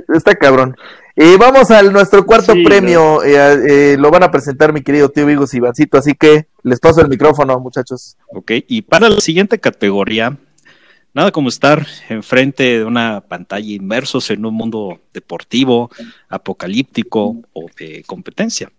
está 0.10 0.36
cabrón. 0.36 0.76
Y 1.18 1.38
vamos 1.38 1.72
al 1.72 1.94
nuestro 1.94 2.26
cuarto 2.26 2.54
premio. 2.66 3.24
Eh, 3.24 3.94
eh, 3.94 3.98
lo 3.98 4.12
van 4.12 4.24
a 4.24 4.32
presentar 4.32 4.74
mi 4.74 4.82
querido 4.82 5.08
tío 5.10 5.26
Vigos 5.26 5.54
y 5.54 5.58
Ivancito, 5.58 5.98
así 5.98 6.14
que 6.14 6.48
les 6.62 6.82
paso 6.82 7.00
el 7.00 7.08
micrófono, 7.08 7.58
muchachos. 7.60 8.18
Ok, 8.28 8.52
y 8.68 8.82
para 8.82 9.08
la 9.08 9.22
siguiente 9.22 9.60
categoría, 9.60 10.38
nada 11.14 11.32
como 11.32 11.48
estar 11.48 11.88
enfrente 12.10 12.80
de 12.80 12.84
una 12.84 13.22
pantalla 13.22 13.74
inmersos 13.74 14.30
en 14.30 14.46
un 14.46 14.56
mundo 14.56 15.00
deportivo, 15.14 15.90
apocalíptico 16.28 17.38
o 17.54 17.68
de 17.78 18.04
competencia. 18.06 18.70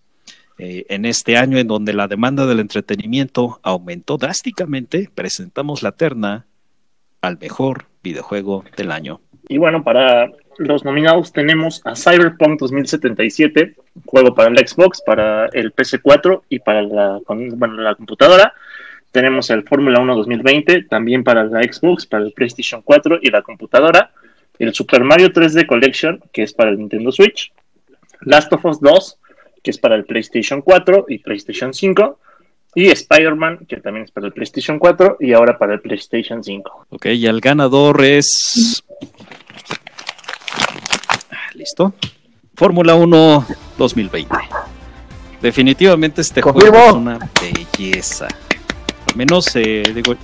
Eh, 0.58 0.84
en 0.90 1.06
este 1.06 1.38
año 1.38 1.56
en 1.56 1.68
donde 1.68 1.94
la 1.94 2.06
demanda 2.06 2.44
del 2.44 2.60
entretenimiento 2.60 3.60
aumentó 3.62 4.18
drásticamente, 4.18 5.10
presentamos 5.14 5.82
la 5.82 5.92
terna 5.92 6.46
al 7.22 7.38
mejor 7.38 7.86
videojuego 8.02 8.62
del 8.76 8.92
año. 8.92 9.20
Y 9.48 9.58
bueno, 9.58 9.84
para 9.84 10.30
los 10.58 10.84
nominados 10.84 11.32
tenemos 11.32 11.82
a 11.84 11.94
Cyberpunk 11.94 12.60
2077, 12.60 13.74
juego 14.04 14.34
para 14.34 14.50
el 14.50 14.58
Xbox, 14.66 15.02
para 15.04 15.46
el 15.46 15.72
PC4 15.74 16.42
y 16.48 16.58
para 16.58 16.82
la, 16.82 17.20
la 17.28 17.94
computadora. 17.94 18.54
Tenemos 19.12 19.50
el 19.50 19.62
Fórmula 19.62 20.00
1 20.00 20.16
2020, 20.16 20.82
también 20.84 21.24
para 21.24 21.44
la 21.44 21.62
Xbox, 21.62 22.06
para 22.06 22.24
el 22.24 22.32
PlayStation 22.32 22.82
4 22.82 23.20
y 23.22 23.30
la 23.30 23.42
computadora. 23.42 24.10
El 24.58 24.74
Super 24.74 25.04
Mario 25.04 25.32
3D 25.32 25.66
Collection, 25.66 26.20
que 26.32 26.42
es 26.42 26.52
para 26.52 26.70
el 26.70 26.78
Nintendo 26.78 27.12
Switch. 27.12 27.52
Last 28.22 28.52
of 28.52 28.64
Us 28.64 28.80
2, 28.80 29.18
que 29.62 29.70
es 29.70 29.78
para 29.78 29.94
el 29.94 30.04
PlayStation 30.04 30.60
4 30.62 31.06
y 31.08 31.18
PlayStation 31.18 31.72
5. 31.72 32.18
Y 32.76 32.88
Spider-Man, 32.90 33.64
que 33.66 33.78
también 33.78 34.04
es 34.04 34.10
para 34.10 34.26
el 34.26 34.34
PlayStation 34.34 34.78
4 34.78 35.16
y 35.20 35.32
ahora 35.32 35.56
para 35.56 35.72
el 35.72 35.80
PlayStation 35.80 36.44
5. 36.44 36.86
Ok, 36.90 37.06
y 37.06 37.26
el 37.26 37.40
ganador 37.40 38.04
es 38.04 38.84
Listo. 41.54 41.94
Fórmula 42.54 42.94
1 42.94 43.46
2020. 43.78 44.36
Definitivamente 45.40 46.20
este 46.20 46.42
juego 46.42 46.76
es 46.76 46.92
una 46.92 47.18
belleza. 47.40 48.28
Al 49.08 49.16
menos, 49.16 49.56
eh, 49.56 49.90
digo, 49.94 50.14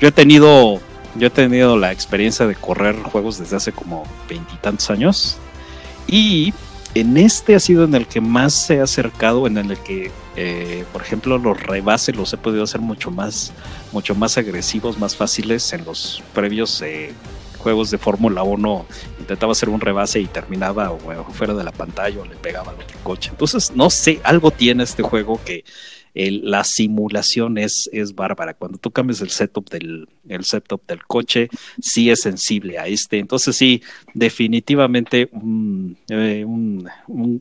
yo 0.00 0.08
he 0.08 0.12
tenido, 0.12 0.80
yo 1.14 1.26
he 1.28 1.30
tenido 1.30 1.76
la 1.76 1.92
experiencia 1.92 2.44
de 2.48 2.56
correr 2.56 2.96
juegos 3.04 3.38
desde 3.38 3.54
hace 3.54 3.70
como 3.70 4.02
veintitantos 4.28 4.90
años. 4.90 5.38
Y 6.08 6.52
en 6.94 7.16
este 7.16 7.54
ha 7.54 7.60
sido 7.60 7.84
en 7.84 7.94
el 7.94 8.06
que 8.06 8.20
más 8.20 8.54
se 8.54 8.80
ha 8.80 8.84
acercado, 8.84 9.46
en 9.46 9.56
el 9.56 9.78
que, 9.78 10.10
eh, 10.36 10.84
por 10.92 11.02
ejemplo, 11.02 11.38
los 11.38 11.62
rebases 11.62 12.16
los 12.16 12.32
he 12.32 12.36
podido 12.36 12.64
hacer 12.64 12.80
mucho 12.80 13.10
más, 13.10 13.52
mucho 13.92 14.14
más 14.14 14.36
agresivos, 14.38 14.98
más 14.98 15.16
fáciles 15.16 15.72
en 15.72 15.84
los 15.84 16.22
previos 16.34 16.82
eh, 16.82 17.12
juegos 17.60 17.90
de 17.90 17.98
Fórmula 17.98 18.42
1 18.42 18.86
intentaba 19.20 19.52
hacer 19.52 19.68
un 19.68 19.80
rebase 19.80 20.20
y 20.20 20.26
terminaba 20.26 20.96
fuera 21.32 21.54
de 21.54 21.62
la 21.62 21.72
pantalla 21.72 22.20
o 22.22 22.24
le 22.24 22.36
pegaba 22.36 22.72
al 22.72 22.76
otro 22.76 22.98
coche. 23.02 23.30
Entonces, 23.30 23.72
no 23.74 23.90
sé, 23.90 24.20
algo 24.24 24.50
tiene 24.50 24.82
este 24.82 25.02
juego 25.02 25.38
que 25.44 25.64
la 26.14 26.64
simulación 26.64 27.58
es, 27.58 27.88
es 27.92 28.14
bárbara. 28.14 28.54
Cuando 28.54 28.78
tú 28.78 28.90
cambias 28.90 29.20
el 29.20 29.30
setup 29.30 29.70
del, 29.70 30.08
el 30.28 30.44
setup 30.44 30.86
del 30.86 31.04
coche, 31.04 31.48
sí 31.80 32.10
es 32.10 32.20
sensible 32.22 32.78
a 32.78 32.86
este. 32.86 33.18
Entonces 33.18 33.56
sí, 33.56 33.82
definitivamente 34.14 35.30
eh, 36.08 36.46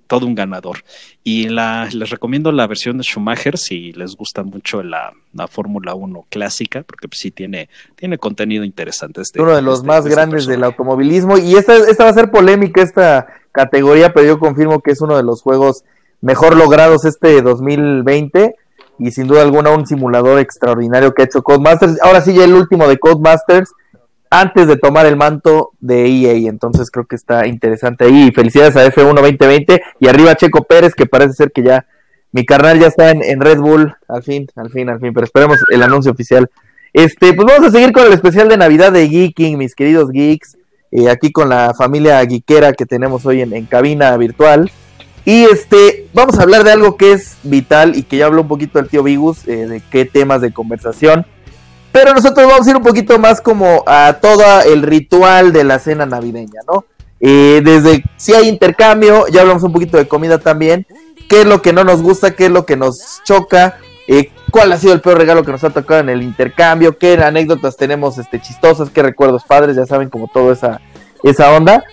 todo 0.08 0.26
un 0.26 0.36
ganador. 0.36 0.84
Y 1.24 1.50
la, 1.50 1.90
les 1.92 2.10
recomiendo 2.10 2.52
la 2.52 2.68
versión 2.68 2.98
de 2.98 3.04
Schumacher 3.04 3.58
si 3.58 3.92
les 3.94 4.16
gusta 4.16 4.44
mucho 4.44 4.84
la, 4.84 5.14
Fórmula 5.48 5.94
1 5.94 6.26
clásica, 6.30 6.84
porque 6.84 7.08
pues, 7.08 7.20
sí 7.20 7.32
tiene, 7.32 7.70
tiene 7.96 8.18
contenido 8.18 8.64
interesante. 8.64 9.22
Este, 9.22 9.42
Uno 9.42 9.56
de 9.56 9.62
los 9.62 9.80
este, 9.80 9.88
más 9.88 10.00
este 10.00 10.10
grandes 10.10 10.46
del 10.48 10.64
automovilismo. 10.64 11.38
Y 11.38 11.56
esta, 11.56 11.76
esta 11.78 12.04
va 12.04 12.10
a 12.10 12.14
ser 12.14 12.32
polémica, 12.32 12.82
esta 12.82 13.28
categoría, 13.52 14.14
pero 14.14 14.26
yo 14.26 14.40
confirmo 14.40 14.82
que 14.82 14.92
es 14.92 15.02
uno 15.02 15.18
de 15.18 15.24
los 15.24 15.42
juegos 15.42 15.84
mejor 16.22 16.56
logrados 16.56 17.06
este 17.06 17.42
2020 17.42 18.56
y 19.00 19.12
sin 19.12 19.28
duda 19.28 19.42
alguna 19.42 19.72
un 19.72 19.88
simulador 19.88 20.40
extraordinario 20.40 21.14
que 21.14 21.24
ha 21.24 21.26
hecho 21.26 21.42
Codemasters. 21.42 22.02
Ahora 22.02 22.22
sí 22.22 22.34
ya 22.34 22.44
el 22.44 22.54
último 22.54 22.88
de 22.88 23.00
Codemasters 23.00 23.72
antes 24.30 24.68
de 24.68 24.78
tomar 24.78 25.06
el 25.08 25.16
manto 25.16 25.72
de 25.80 26.06
EA, 26.06 26.50
entonces 26.50 26.92
creo 26.92 27.06
que 27.06 27.16
está 27.16 27.48
interesante 27.48 28.06
ahí. 28.06 28.32
Felicidades 28.32 28.76
a 28.76 28.86
F1 28.86 29.16
2020 29.16 29.82
y 30.00 30.08
arriba 30.08 30.36
Checo 30.36 30.66
Pérez 30.66 30.94
que 30.94 31.08
parece 31.08 31.34
ser 31.34 31.52
que 31.52 31.64
ya 31.64 31.86
mi 32.32 32.46
carnal 32.46 32.80
ya 32.80 32.88
está 32.88 33.10
en, 33.10 33.42
Red 33.42 33.60
Bull, 33.60 33.96
al 34.08 34.22
fin, 34.22 34.48
al 34.56 34.70
fin, 34.70 34.88
al 34.90 35.00
fin, 35.00 35.14
pero 35.14 35.26
esperemos 35.26 35.58
el 35.72 35.82
anuncio 35.82 36.12
oficial. 36.12 36.48
Este, 36.94 37.34
pues 37.34 37.48
vamos 37.48 37.68
a 37.68 37.72
seguir 37.72 37.92
con 37.92 38.06
el 38.06 38.14
especial 38.14 38.50
de 38.50 38.58
Navidad 38.58 38.92
de 38.92 39.08
Geeking, 39.08 39.58
mis 39.58 39.74
queridos 39.74 40.12
geeks, 40.12 40.58
eh, 40.92 41.10
aquí 41.10 41.32
con 41.32 41.50
la 41.50 41.74
familia 41.74 42.24
geekera 42.26 42.74
que 42.74 42.86
tenemos 42.86 43.26
hoy 43.26 43.42
en 43.42 43.66
cabina 43.66 44.16
virtual. 44.18 44.70
Y 45.26 45.44
este, 45.44 46.08
vamos 46.14 46.40
a 46.40 46.44
hablar 46.44 46.64
de 46.64 46.72
algo 46.72 46.98
que 46.98 47.12
es 47.12 47.38
vital 47.44 47.96
y 47.96 48.04
que 48.04 48.18
ya 48.18 48.26
habló 48.26 48.42
un 48.42 48.48
poquito 48.48 48.80
el 48.80 48.90
tío 48.90 49.04
Vigus, 49.04 49.48
eh, 49.48 49.68
de 49.68 49.82
qué 49.92 50.06
temas 50.06 50.42
de 50.42 50.52
conversación. 50.52 51.26
Pero 51.92 52.14
nosotros 52.14 52.48
vamos 52.48 52.68
a 52.68 52.70
ir 52.70 52.78
un 52.78 52.84
poquito 52.84 53.18
más 53.20 53.42
como 53.42 53.84
a 53.88 54.18
todo 54.22 54.44
el 54.62 54.84
ritual 54.84 55.52
de 55.52 55.64
la 55.64 55.80
cena 55.80 56.06
navideña, 56.06 56.62
¿no? 56.68 56.86
Eh, 57.20 57.62
desde 57.64 58.04
si 58.16 58.34
hay 58.34 58.48
intercambio, 58.48 59.28
ya 59.28 59.42
hablamos 59.42 59.64
un 59.64 59.74
poquito 59.74 59.98
de 59.98 60.08
comida 60.08 60.38
también. 60.38 60.86
¿Qué 61.28 61.42
es 61.42 61.46
lo 61.46 61.62
que 61.62 61.74
no 61.74 61.84
nos 61.84 62.02
gusta? 62.02 62.36
¿Qué 62.36 62.46
es 62.46 62.52
lo 62.52 62.66
que 62.66 62.78
nos 62.78 63.22
choca? 63.24 63.78
Eh, 64.08 64.32
¿Cuál 64.52 64.72
ha 64.72 64.78
sido 64.78 64.94
el 64.94 65.02
peor 65.02 65.18
regalo 65.18 65.44
que 65.44 65.52
nos 65.52 65.64
ha 65.64 65.70
tocado 65.70 66.00
en 66.00 66.10
el 66.10 66.24
intercambio? 66.24 66.98
¿Qué 66.98 67.14
anécdotas 67.14 67.78
tenemos 67.78 68.18
este, 68.18 68.42
chistosas? 68.42 68.90
¿Qué 68.90 69.04
recuerdos 69.04 69.44
padres? 69.44 69.76
Ya 69.76 69.86
saben, 69.86 70.10
como 70.10 70.28
toda 70.28 70.54
esa, 70.54 70.82
esa 71.24 71.52
onda. 71.52 71.84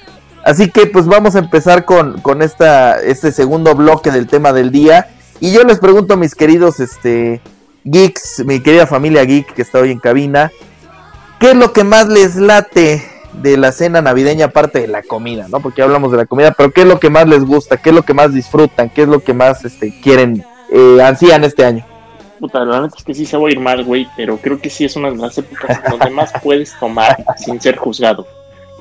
Así 0.46 0.70
que 0.70 0.86
pues 0.86 1.06
vamos 1.06 1.34
a 1.34 1.40
empezar 1.40 1.84
con, 1.84 2.20
con 2.20 2.40
esta, 2.40 3.00
este 3.00 3.32
segundo 3.32 3.74
bloque 3.74 4.12
del 4.12 4.28
tema 4.28 4.52
del 4.52 4.70
día. 4.70 5.08
Y 5.40 5.52
yo 5.52 5.64
les 5.64 5.80
pregunto 5.80 6.16
mis 6.16 6.36
queridos 6.36 6.78
este, 6.78 7.40
geeks, 7.82 8.44
mi 8.46 8.60
querida 8.60 8.86
familia 8.86 9.24
geek 9.24 9.54
que 9.54 9.62
está 9.62 9.80
hoy 9.80 9.90
en 9.90 9.98
cabina, 9.98 10.52
¿qué 11.40 11.50
es 11.50 11.56
lo 11.56 11.72
que 11.72 11.82
más 11.82 12.06
les 12.06 12.36
late 12.36 13.04
de 13.32 13.56
la 13.56 13.72
cena 13.72 14.00
navideña 14.00 14.46
aparte 14.46 14.78
de 14.82 14.86
la 14.86 15.02
comida, 15.02 15.48
¿no? 15.48 15.58
Porque 15.58 15.82
hablamos 15.82 16.12
de 16.12 16.18
la 16.18 16.26
comida, 16.26 16.52
pero 16.52 16.70
¿qué 16.70 16.82
es 16.82 16.86
lo 16.86 17.00
que 17.00 17.10
más 17.10 17.26
les 17.26 17.44
gusta? 17.44 17.78
¿Qué 17.78 17.90
es 17.90 17.96
lo 17.96 18.02
que 18.02 18.14
más 18.14 18.32
disfrutan? 18.32 18.88
¿Qué 18.88 19.02
es 19.02 19.08
lo 19.08 19.18
que 19.18 19.34
más 19.34 19.64
este, 19.64 20.00
quieren, 20.00 20.44
eh, 20.70 21.02
ansían 21.02 21.42
este 21.42 21.64
año? 21.64 21.84
Puta, 22.38 22.60
la 22.60 22.82
verdad 22.82 22.90
es 22.96 23.02
que 23.02 23.14
sí 23.14 23.26
se 23.26 23.36
va 23.36 23.48
a 23.48 23.50
ir 23.50 23.58
mal, 23.58 23.82
güey, 23.82 24.06
pero 24.16 24.36
creo 24.36 24.60
que 24.60 24.70
sí 24.70 24.84
es 24.84 24.94
una 24.94 25.10
de 25.10 25.16
las 25.16 25.36
épocas 25.36 25.80
donde 25.90 26.10
más 26.10 26.32
puedes 26.40 26.78
tomar 26.78 27.16
sin 27.36 27.60
ser 27.60 27.76
juzgado 27.76 28.24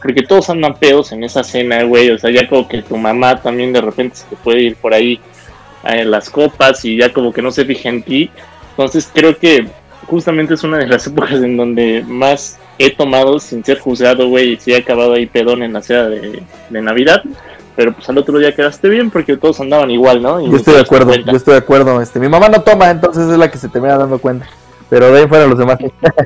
porque 0.05 0.21
todos 0.21 0.51
andan 0.51 0.75
pedos 0.75 1.11
en 1.13 1.23
esa 1.23 1.43
cena, 1.43 1.81
güey, 1.81 2.11
o 2.11 2.19
sea, 2.19 2.29
ya 2.29 2.47
como 2.47 2.67
que 2.67 2.83
tu 2.83 2.95
mamá 2.95 3.41
también 3.41 3.73
de 3.73 3.81
repente 3.81 4.17
se 4.17 4.27
te 4.27 4.35
puede 4.35 4.61
ir 4.61 4.75
por 4.75 4.93
ahí 4.93 5.19
en 5.83 6.11
las 6.11 6.29
copas 6.29 6.85
y 6.85 6.97
ya 6.97 7.11
como 7.11 7.33
que 7.33 7.41
no 7.41 7.49
se 7.49 7.65
fija 7.65 7.89
en 7.89 8.03
ti. 8.03 8.29
Entonces 8.69 9.09
creo 9.11 9.35
que 9.35 9.65
justamente 10.05 10.53
es 10.53 10.63
una 10.63 10.77
de 10.77 10.85
las 10.85 11.07
épocas 11.07 11.41
en 11.41 11.57
donde 11.57 12.05
más 12.07 12.59
he 12.77 12.91
tomado 12.91 13.39
sin 13.39 13.65
ser 13.65 13.79
juzgado, 13.79 14.27
güey, 14.29 14.53
y 14.53 14.57
si 14.57 14.73
he 14.73 14.77
acabado 14.77 15.13
ahí 15.13 15.25
pedón 15.25 15.63
en 15.63 15.73
la 15.73 15.81
cena 15.81 16.03
de, 16.07 16.43
Navidad. 16.69 17.23
pero 17.75 17.91
pues 17.91 18.07
al 18.07 18.19
otro 18.19 18.37
día 18.37 18.53
quedaste 18.53 18.87
bien 18.89 19.09
porque 19.09 19.37
todos 19.37 19.59
andaban 19.59 19.89
igual, 19.89 20.21
¿no? 20.21 20.39
yo 20.39 20.55
estoy 20.55 20.75
de 20.75 20.81
acuerdo, 20.81 21.15
yo 21.15 21.35
estoy 21.35 21.53
de 21.53 21.61
acuerdo. 21.61 21.99
Este, 21.99 22.19
mi 22.19 22.29
mamá 22.29 22.47
no 22.47 22.61
toma, 22.61 22.91
entonces 22.91 23.27
es 23.27 23.37
la 23.39 23.49
que 23.49 23.57
se 23.57 23.69
termina 23.69 23.97
dando 23.97 24.19
cuenta. 24.19 24.47
Pero 24.87 25.11
de 25.11 25.21
ahí 25.21 25.27
fuera 25.27 25.47
los 25.47 25.57
demás. 25.57 25.79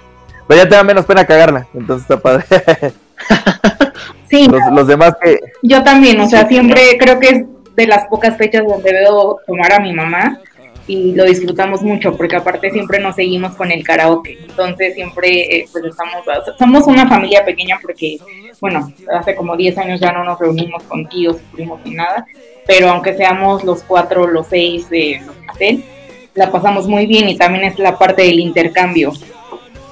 pero 0.50 0.64
ya 0.64 0.68
te 0.68 0.76
da 0.76 0.84
menos 0.84 1.06
pena 1.06 1.26
cagarla, 1.26 1.66
entonces 1.74 2.02
está 2.02 2.20
padre. 2.20 2.44
sí. 4.30 4.48
Los, 4.72 4.88
demás 4.88 5.14
que... 5.22 5.40
Yo 5.64 5.84
también, 5.84 6.20
o 6.20 6.28
sea, 6.28 6.48
siempre 6.48 6.98
creo 7.00 7.20
que 7.20 7.30
es 7.30 7.46
de 7.76 7.88
las 7.88 8.08
pocas 8.08 8.38
fechas 8.38 8.66
donde 8.68 8.92
veo 8.92 9.40
tomar 9.48 9.74
a 9.74 9.80
mi 9.80 9.94
mamá 9.94 10.40
y 10.88 11.14
lo 11.14 11.24
disfrutamos 11.26 11.84
mucho 11.84 12.18
porque 12.18 12.36
aparte 12.36 12.72
siempre 12.72 13.00
nos 13.00 13.16
seguimos 13.16 13.54
con 13.56 13.72
el 13.72 13.84
karaoke. 13.84 14.40
Entonces 14.42 14.96
siempre 14.96 15.58
eh, 15.58 15.66
pues 15.72 15.86
estamos, 15.86 16.24
somos 16.58 16.88
una 16.88 17.08
familia 17.08 17.46
pequeña 17.46 17.78
porque, 17.82 18.18
bueno, 18.60 18.92
hace 19.14 19.36
como 19.36 19.56
10 19.56 19.78
años 19.78 20.00
ya 20.00 20.12
no 20.12 20.24
nos 20.24 20.40
reunimos 20.40 20.84
con 20.84 21.08
tíos, 21.08 21.38
primos 21.54 21.80
ni 21.86 21.92
nada, 21.92 22.26
pero 22.66 22.90
aunque 22.90 23.14
seamos 23.14 23.64
los 23.64 23.84
cuatro, 23.84 24.28
los 24.28 24.48
seis 24.48 24.90
de 24.90 25.22
los 25.26 25.36
la 26.34 26.52
pasamos 26.52 26.88
muy 26.88 27.06
bien 27.06 27.30
y 27.30 27.38
también 27.38 27.66
es 27.66 27.78
la 27.80 27.98
parte 27.98 28.24
del 28.24 28.40
intercambio. 28.40 29.12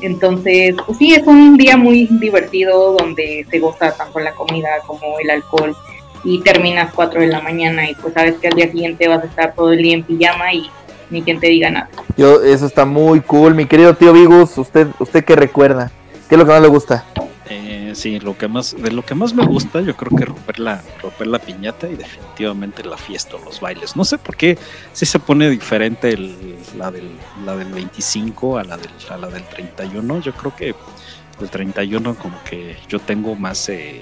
Entonces, 0.01 0.75
pues 0.85 0.97
sí, 0.97 1.13
es 1.13 1.25
un 1.25 1.57
día 1.57 1.77
muy 1.77 2.07
divertido 2.09 2.93
donde 2.93 3.45
se 3.49 3.59
goza 3.59 3.95
tanto 3.95 4.19
la 4.19 4.33
comida 4.33 4.69
como 4.85 5.19
el 5.19 5.29
alcohol 5.29 5.75
y 6.23 6.41
terminas 6.41 6.93
4 6.93 7.21
de 7.21 7.27
la 7.27 7.41
mañana 7.41 7.89
y 7.89 7.95
pues 7.95 8.13
sabes 8.13 8.35
que 8.37 8.47
al 8.47 8.53
día 8.53 8.71
siguiente 8.71 9.07
vas 9.07 9.23
a 9.23 9.27
estar 9.27 9.55
todo 9.55 9.71
el 9.71 9.81
día 9.81 9.95
en 9.95 10.03
pijama 10.03 10.53
y 10.53 10.69
ni 11.09 11.21
quien 11.21 11.39
te 11.39 11.47
diga 11.47 11.69
nada. 11.69 11.89
Yo, 12.17 12.43
eso 12.43 12.65
está 12.65 12.85
muy 12.85 13.21
cool, 13.21 13.55
mi 13.55 13.65
querido 13.65 13.95
tío 13.95 14.13
Vigus, 14.13 14.57
usted, 14.57 14.87
usted 14.99 15.23
qué 15.23 15.35
recuerda, 15.35 15.91
¿qué 16.27 16.35
es 16.35 16.39
lo 16.39 16.45
que 16.45 16.51
más 16.51 16.61
le 16.61 16.67
gusta? 16.67 17.05
Eh, 17.49 17.93
sí, 17.95 18.19
lo 18.19 18.37
que 18.37 18.47
más, 18.47 18.75
de 18.77 18.91
lo 18.91 19.05
que 19.05 19.15
más 19.15 19.33
me 19.33 19.45
gusta, 19.45 19.79
yo 19.81 19.95
creo 19.95 20.17
que 20.17 20.25
romper 20.25 20.59
la, 20.59 20.81
romper 21.01 21.27
la 21.27 21.39
piñata 21.39 21.87
y 21.87 21.95
definitivamente 21.95 22.83
la 22.83 22.97
fiesta 22.97 23.37
o 23.37 23.45
los 23.45 23.61
bailes. 23.61 23.95
No 23.95 24.03
sé 24.03 24.17
por 24.17 24.35
qué 24.35 24.57
si 24.91 25.05
se 25.05 25.19
pone 25.19 25.49
diferente 25.49 26.17
la, 26.77 26.91
del, 26.91 27.09
la 27.45 27.55
del 27.55 27.71
25 27.71 28.57
a 28.57 28.63
la 28.63 28.77
del, 28.77 28.91
a 29.09 29.17
la 29.17 29.27
del 29.27 29.43
31. 29.43 30.19
Yo 30.21 30.33
creo 30.33 30.55
que 30.55 30.75
el 31.39 31.49
31 31.49 32.15
como 32.15 32.43
que 32.43 32.77
yo 32.89 32.99
tengo 32.99 33.35
más 33.35 33.69
eh, 33.69 34.01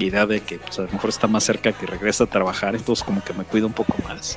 idea 0.00 0.26
de 0.26 0.40
que 0.40 0.58
pues, 0.58 0.78
a 0.80 0.82
lo 0.82 0.88
mejor 0.88 1.10
está 1.10 1.28
más 1.28 1.44
cerca 1.44 1.72
que 1.72 1.86
regresa 1.86 2.24
a 2.24 2.26
trabajar, 2.26 2.74
entonces 2.74 3.04
como 3.04 3.22
que 3.22 3.34
me 3.34 3.44
cuido 3.44 3.68
un 3.68 3.72
poco 3.72 3.94
más. 4.02 4.36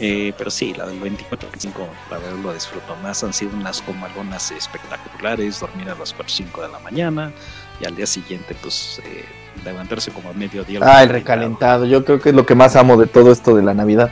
Eh, 0.00 0.32
pero 0.36 0.50
sí, 0.50 0.74
la 0.74 0.86
del 0.86 0.98
24 0.98 1.48
25, 1.50 1.88
la 2.10 2.18
verdad 2.18 2.38
lo 2.38 2.52
disfruto 2.52 2.94
más. 2.96 3.24
Han 3.24 3.32
sido 3.32 3.52
unas 3.56 3.80
como 3.82 4.06
algunas 4.06 4.52
espectaculares, 4.52 5.58
dormir 5.58 5.88
a 5.88 5.94
las 5.94 6.12
4 6.12 6.26
o 6.26 6.28
5 6.28 6.62
de 6.62 6.68
la 6.68 6.78
mañana 6.80 7.32
y 7.80 7.86
al 7.86 7.96
día 7.96 8.06
siguiente, 8.06 8.54
pues 8.60 9.00
eh, 9.04 9.24
levantarse 9.64 10.10
como 10.10 10.30
a 10.30 10.32
mediodía. 10.32 10.80
Ah, 10.82 11.02
el 11.02 11.08
recalentado. 11.08 11.86
Yo 11.86 12.04
creo 12.04 12.20
que 12.20 12.30
es 12.30 12.34
lo 12.34 12.46
que 12.46 12.54
más 12.54 12.76
amo 12.76 12.96
de 12.96 13.06
todo 13.06 13.32
esto 13.32 13.54
de 13.54 13.62
la 13.62 13.74
Navidad. 13.74 14.10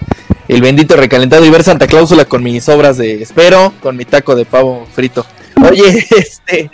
El 0.48 0.60
bendito 0.60 0.96
recalentado 0.96 1.44
y 1.44 1.50
ver 1.50 1.62
Santa 1.62 1.86
Cláusula 1.86 2.24
con 2.24 2.42
mis 2.42 2.68
obras 2.68 2.98
de 2.98 3.22
espero, 3.22 3.72
con 3.80 3.96
mi 3.96 4.04
taco 4.04 4.34
de 4.34 4.44
pavo 4.44 4.86
frito. 4.92 5.24
Oye, 5.68 6.06
este, 6.16 6.70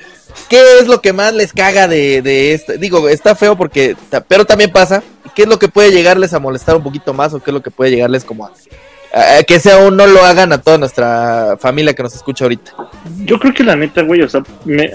¿qué 0.48 0.78
es 0.80 0.88
lo 0.88 1.00
que 1.00 1.12
más 1.12 1.34
les 1.34 1.52
caga 1.52 1.86
de, 1.86 2.22
de 2.22 2.54
esto? 2.54 2.72
Digo, 2.78 3.08
está 3.08 3.34
feo 3.34 3.56
porque, 3.56 3.96
pero 4.26 4.44
también 4.44 4.70
pasa. 4.70 5.02
¿Qué 5.34 5.42
es 5.42 5.48
lo 5.48 5.58
que 5.58 5.68
puede 5.68 5.92
llegarles 5.92 6.34
a 6.34 6.40
molestar 6.40 6.74
un 6.76 6.82
poquito 6.82 7.12
más 7.12 7.32
o 7.34 7.40
qué 7.40 7.50
es 7.50 7.54
lo 7.54 7.62
que 7.62 7.70
puede 7.70 7.90
llegarles 7.90 8.24
como 8.24 8.46
a 8.46 8.52
que 9.46 9.60
sea 9.60 9.76
aún 9.76 9.96
no 9.96 10.06
lo 10.06 10.24
hagan 10.24 10.52
a 10.52 10.60
toda 10.60 10.78
nuestra 10.78 11.56
familia 11.58 11.94
que 11.94 12.02
nos 12.02 12.14
escucha 12.14 12.44
ahorita. 12.44 12.72
Yo 13.24 13.38
creo 13.38 13.54
que 13.54 13.64
la 13.64 13.76
neta, 13.76 14.02
güey, 14.02 14.22
o 14.22 14.28
sea, 14.28 14.42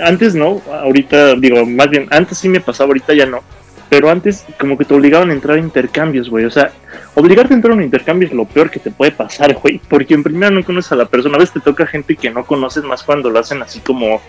antes 0.03 0.35
no, 0.35 0.61
ahorita 0.71 1.35
digo, 1.35 1.65
más 1.65 1.89
bien, 1.89 2.07
antes 2.11 2.37
sí 2.37 2.49
me 2.49 2.61
pasaba, 2.61 2.87
ahorita 2.87 3.13
ya 3.13 3.25
no. 3.25 3.41
Pero 3.89 4.09
antes 4.09 4.43
como 4.59 4.75
que 4.75 4.85
te 4.85 4.93
obligaban 4.95 5.29
a 5.29 5.33
entrar 5.33 5.57
a 5.57 5.59
intercambios, 5.59 6.27
güey. 6.27 6.45
O 6.45 6.49
sea, 6.49 6.71
obligarte 7.13 7.53
a 7.53 7.57
entrar 7.57 7.73
a 7.73 7.75
un 7.75 7.83
intercambio 7.83 8.27
es 8.27 8.33
lo 8.33 8.45
peor 8.45 8.71
que 8.71 8.79
te 8.79 8.89
puede 8.89 9.11
pasar, 9.11 9.53
güey. 9.53 9.79
Porque 9.87 10.15
en 10.15 10.23
primera 10.23 10.49
no 10.49 10.63
conoces 10.63 10.91
a 10.93 10.95
la 10.95 11.05
persona. 11.05 11.35
A 11.35 11.39
veces 11.39 11.53
te 11.53 11.59
toca 11.59 11.85
gente 11.85 12.15
que 12.15 12.31
no 12.31 12.43
conoces 12.43 12.83
más 12.83 13.03
cuando 13.03 13.29
lo 13.29 13.37
hacen 13.37 13.61
así 13.61 13.81
como 13.81 14.19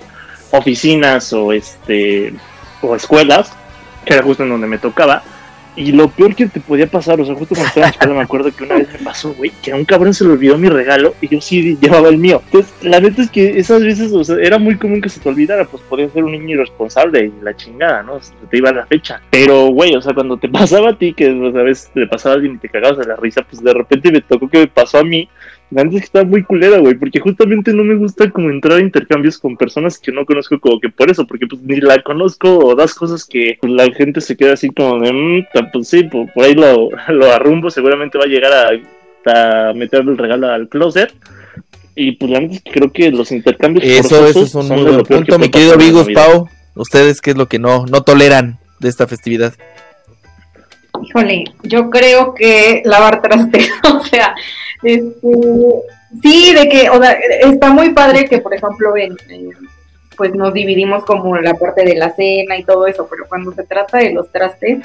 oficinas 0.51 1.33
o 1.33 1.53
este 1.53 2.35
o 2.83 2.95
escuelas, 2.95 3.53
que 4.05 4.13
era 4.13 4.23
justo 4.23 4.43
en 4.43 4.51
donde 4.51 4.67
me 4.67 4.77
tocaba 4.77 5.23
y 5.77 5.93
lo 5.93 6.09
peor 6.09 6.35
que 6.35 6.47
te 6.47 6.61
podía 6.61 6.87
pasar, 6.87 7.21
o 7.21 7.25
sea, 7.25 7.35
justo 7.35 7.55
cuando 7.55 7.69
estaba 7.69 7.87
en 7.87 7.93
escuela 7.93 8.15
me 8.15 8.21
acuerdo 8.21 8.55
que 8.55 8.65
una 8.65 8.77
vez 8.77 8.89
me 8.93 8.99
pasó, 8.99 9.35
güey, 9.35 9.51
que 9.63 9.73
a 9.73 9.77
un 9.77 9.85
cabrón 9.85 10.15
se 10.15 10.25
le 10.25 10.31
olvidó 10.31 10.57
mi 10.57 10.69
regalo 10.69 11.15
y 11.21 11.29
yo 11.29 11.41
sí 11.41 11.77
llevaba 11.81 12.09
el 12.09 12.19
mío. 12.19 12.43
Entonces, 12.47 12.73
la 12.83 13.01
neta 13.01 13.23
es 13.23 13.31
que 13.31 13.59
esas 13.59 13.83
veces, 13.83 14.13
o 14.13 14.23
sea, 14.23 14.37
era 14.37 14.59
muy 14.59 14.77
común 14.77 15.01
que 15.01 15.09
se 15.09 15.21
te 15.21 15.29
olvidara, 15.29 15.65
pues 15.65 15.83
podía 15.89 16.09
ser 16.11 16.25
un 16.25 16.33
niño 16.33 16.57
irresponsable 16.57 17.27
y 17.27 17.45
la 17.45 17.57
chingada, 17.57 18.03
¿no? 18.03 18.19
Te 18.51 18.59
iba 18.59 18.73
la 18.73 18.87
fecha. 18.87 19.21
Pero, 19.31 19.67
güey, 19.69 19.95
o 19.97 20.03
sea, 20.03 20.15
cuando 20.15 20.37
te 20.37 20.49
pasaba 20.51 20.91
a 20.91 20.99
ti, 20.99 21.13
que 21.13 21.27
a 21.27 21.63
veces 21.63 21.91
te 21.93 22.07
pasaba 22.07 22.35
a 22.35 22.37
alguien 22.37 22.55
y 22.55 22.59
te 22.59 22.69
cagabas 22.69 22.99
de 22.99 23.07
la 23.07 23.17
risa, 23.17 23.43
pues 23.43 23.63
de 23.63 23.73
repente 23.73 24.13
me 24.13 24.21
tocó 24.21 24.49
que 24.49 24.59
me 24.59 24.67
pasó 24.69 24.99
a 24.99 25.05
mí 25.05 25.29
antes 25.77 26.01
que 26.01 26.05
está 26.05 26.25
muy 26.25 26.43
culera, 26.43 26.79
güey, 26.79 26.95
porque 26.95 27.21
justamente 27.21 27.73
no 27.73 27.85
me 27.85 27.95
gusta 27.95 28.31
como 28.31 28.51
entrar 28.51 28.79
a 28.79 28.83
intercambios 28.83 29.39
con 29.39 29.57
personas 29.57 29.99
que 29.99 30.13
no 30.13 30.25
conozco 30.25 30.61
como 30.61 30.81
que 30.81 30.89
por 30.89 31.11
eso, 31.11 31.27
porque 31.27 31.47
pues 31.47 31.63
ni 31.63 31.81
la 31.81 32.03
conozco 32.03 32.59
o 32.59 32.75
das 32.75 32.95
cosas 32.95 33.25
que 33.25 33.59
pues, 33.61 33.73
la 33.73 33.91
gente 33.93 34.21
se 34.21 34.37
queda 34.37 34.55
así 34.55 34.71
como 34.71 35.01
de, 35.01 35.13
mmm, 35.13 35.47
pues 35.73 35.89
sí, 35.89 36.05
por, 36.05 36.29
ahí 36.37 36.55
lo, 36.55 36.91
lo, 37.09 37.33
arrumbo, 37.33 37.71
seguramente 37.71 38.19
va 38.19 38.25
a 38.25 38.29
llegar 38.29 38.53
a, 38.53 39.69
a 39.71 39.73
meterle 39.75 40.13
el 40.13 40.19
regalo 40.19 40.49
al 40.49 40.69
closet. 40.69 41.13
Y 41.97 42.13
pues 42.13 42.31
la 42.31 42.41
verdad 42.41 42.57
es 42.57 42.63
que 42.63 42.73
creo 42.73 42.93
que 42.93 43.11
los 43.11 43.31
intercambios... 43.31 43.85
Eso, 43.85 44.27
eso 44.27 44.43
es 44.43 44.55
un 44.55 44.69
muy 44.69 44.83
buen 44.83 45.05
punto, 45.05 45.39
mi 45.39 45.49
querido 45.49 45.77
Vigos, 45.77 46.09
Pau. 46.13 46.49
¿Ustedes 46.75 47.21
qué 47.21 47.31
es 47.31 47.37
lo 47.37 47.47
que 47.47 47.61
no, 47.61 47.87
no 47.87 48.03
toleran 48.03 48.59
de 48.81 48.89
esta 48.89 49.07
festividad? 49.07 49.55
Híjole, 51.03 51.45
yo 51.63 51.91
creo 51.91 52.35
que 52.35 52.83
lavar 52.85 53.23
trastes, 53.23 53.71
o 53.95 54.01
sea, 54.05 54.35
este, 54.85 55.31
sí, 56.23 56.55
de 56.55 56.69
que, 56.69 56.91
o 56.91 57.01
sea, 57.01 57.13
está 57.41 57.71
muy 57.73 57.91
padre 57.91 58.27
que, 58.27 58.39
por 58.39 58.55
ejemplo, 58.55 58.97
en, 58.97 59.17
pues 60.17 60.35
nos 60.35 60.53
dividimos 60.53 61.05
como 61.05 61.37
la 61.37 61.55
parte 61.55 61.85
de 61.85 61.97
la 61.97 62.15
cena 62.15 62.57
y 62.57 62.65
todo 62.65 62.87
eso, 62.87 63.07
pero 63.11 63.27
cuando 63.29 63.53
se 63.53 63.65
trata 63.65 63.99
de 63.99 64.13
los 64.13 64.31
trastes, 64.31 64.79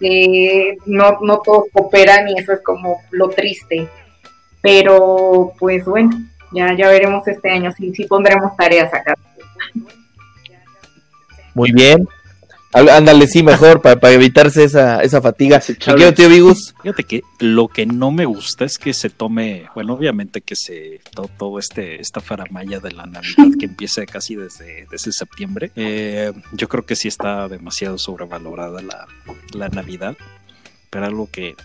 eh, 0.00 0.76
no, 0.86 1.18
no 1.22 1.38
todos 1.38 1.64
cooperan 1.72 2.28
y 2.28 2.38
eso 2.38 2.52
es 2.52 2.60
como 2.60 3.00
lo 3.10 3.28
triste. 3.28 3.88
Pero, 4.60 5.52
pues 5.58 5.84
bueno, 5.84 6.10
ya, 6.52 6.74
ya 6.74 6.88
veremos 6.88 7.26
este 7.28 7.50
año 7.50 7.72
si 7.72 7.94
sí, 7.94 8.04
pondremos 8.04 8.56
tareas 8.56 8.92
acá. 8.92 9.14
Muy 11.54 11.72
bien. 11.72 12.06
Ándale, 12.76 13.26
sí, 13.26 13.42
mejor, 13.42 13.80
para, 13.80 14.12
evitarse 14.12 14.64
esa, 14.64 15.00
esa 15.00 15.22
fatiga. 15.22 15.60
quiero, 15.60 16.12
tío 16.12 16.28
Vigus? 16.28 16.74
Fíjate 16.82 17.04
que 17.04 17.22
lo 17.38 17.68
que 17.68 17.86
no 17.86 18.10
me 18.10 18.26
gusta 18.26 18.66
es 18.66 18.78
que 18.78 18.92
se 18.92 19.08
tome, 19.08 19.64
bueno, 19.74 19.94
obviamente 19.94 20.42
que 20.42 20.56
se, 20.56 21.00
todo, 21.14 21.58
este, 21.58 22.00
esta 22.02 22.20
faramaya 22.20 22.78
de 22.78 22.92
la 22.92 23.06
Navidad 23.06 23.46
que 23.58 23.64
empieza 23.64 24.04
casi 24.04 24.34
desde, 24.34 24.86
desde 24.90 25.12
septiembre. 25.12 25.70
Eh, 25.74 26.32
yo 26.52 26.68
creo 26.68 26.84
que 26.84 26.96
sí 26.96 27.08
está 27.08 27.48
demasiado 27.48 27.96
sobrevalorada 27.96 28.82
la, 28.82 29.06
la 29.54 29.68
Navidad, 29.70 30.14
pero 30.90 31.06
algo 31.06 31.30
que 31.30 31.56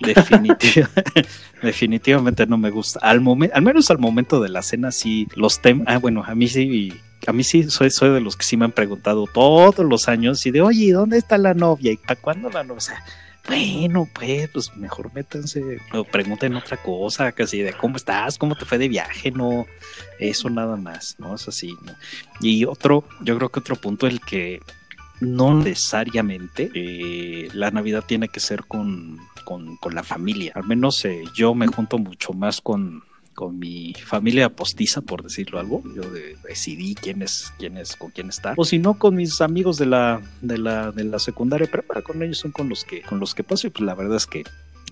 definitivamente, 0.00 1.26
definitivamente 1.62 2.46
no 2.46 2.58
me 2.58 2.70
gusta. 2.70 3.00
Al, 3.02 3.20
momento, 3.20 3.56
al 3.56 3.62
menos 3.62 3.90
al 3.90 3.98
momento 3.98 4.40
de 4.40 4.50
la 4.50 4.62
cena, 4.62 4.92
sí, 4.92 5.26
los 5.34 5.60
temas, 5.60 5.86
ah, 5.88 5.98
bueno, 5.98 6.22
a 6.24 6.34
mí 6.36 6.46
sí 6.46 6.92
a 7.26 7.32
mí 7.32 7.44
sí 7.44 7.70
soy, 7.70 7.90
soy 7.90 8.10
de 8.10 8.20
los 8.20 8.36
que 8.36 8.44
sí 8.44 8.56
me 8.56 8.64
han 8.64 8.72
preguntado 8.72 9.26
todos 9.26 9.84
los 9.84 10.08
años 10.08 10.44
y 10.46 10.50
de, 10.50 10.62
oye, 10.62 10.92
¿dónde 10.92 11.18
está 11.18 11.38
la 11.38 11.54
novia? 11.54 11.92
¿Y 11.92 11.96
para 11.96 12.20
cuándo 12.20 12.50
la 12.50 12.62
novia? 12.62 12.78
O 12.78 12.80
sea, 12.80 13.04
bueno, 13.46 14.08
pues, 14.12 14.48
pues 14.48 14.76
mejor 14.76 15.12
métanse, 15.14 15.62
o 15.92 16.04
pregunten 16.04 16.56
otra 16.56 16.78
cosa, 16.78 17.32
casi 17.32 17.60
de 17.60 17.74
cómo 17.74 17.96
estás, 17.96 18.38
cómo 18.38 18.54
te 18.54 18.64
fue 18.64 18.78
de 18.78 18.88
viaje, 18.88 19.30
no, 19.30 19.66
eso 20.18 20.48
nada 20.48 20.76
más, 20.76 21.16
¿no? 21.18 21.34
Es 21.34 21.46
así, 21.46 21.74
¿no? 21.82 21.92
Y 22.40 22.64
otro, 22.64 23.04
yo 23.22 23.36
creo 23.36 23.50
que 23.50 23.60
otro 23.60 23.76
punto, 23.76 24.06
el 24.06 24.20
que 24.20 24.60
no 25.20 25.54
necesariamente 25.54 26.70
eh, 26.74 27.48
la 27.52 27.70
Navidad 27.70 28.04
tiene 28.06 28.28
que 28.28 28.40
ser 28.40 28.64
con, 28.64 29.18
con, 29.44 29.76
con 29.76 29.94
la 29.94 30.02
familia, 30.02 30.52
al 30.54 30.64
menos 30.64 31.04
eh, 31.04 31.24
yo 31.34 31.54
me 31.54 31.66
junto 31.66 31.98
mucho 31.98 32.32
más 32.32 32.62
con 32.62 33.02
con 33.34 33.58
mi 33.58 33.94
familia 33.94 34.48
postiza, 34.48 35.00
por 35.00 35.22
decirlo 35.22 35.58
algo. 35.58 35.82
Yo 35.94 36.02
decidí 36.46 36.94
quién 36.94 37.22
es, 37.22 37.52
quién 37.58 37.76
es, 37.76 37.96
con 37.96 38.10
quién 38.10 38.28
está. 38.28 38.54
O 38.56 38.64
si 38.64 38.78
no, 38.78 38.94
con 38.94 39.16
mis 39.16 39.40
amigos 39.40 39.76
de 39.76 39.86
la, 39.86 40.20
de 40.40 40.58
la, 40.58 40.92
de 40.92 41.04
la 41.04 41.18
secundaria 41.18 41.68
para 41.70 42.02
con 42.02 42.22
ellos 42.22 42.38
son 42.38 42.52
con 42.52 42.68
los 42.68 42.84
que, 42.84 43.02
con 43.02 43.20
los 43.20 43.34
que 43.34 43.44
paso 43.44 43.66
y 43.66 43.70
pues 43.70 43.84
la 43.84 43.94
verdad 43.94 44.16
es 44.16 44.26
que 44.26 44.44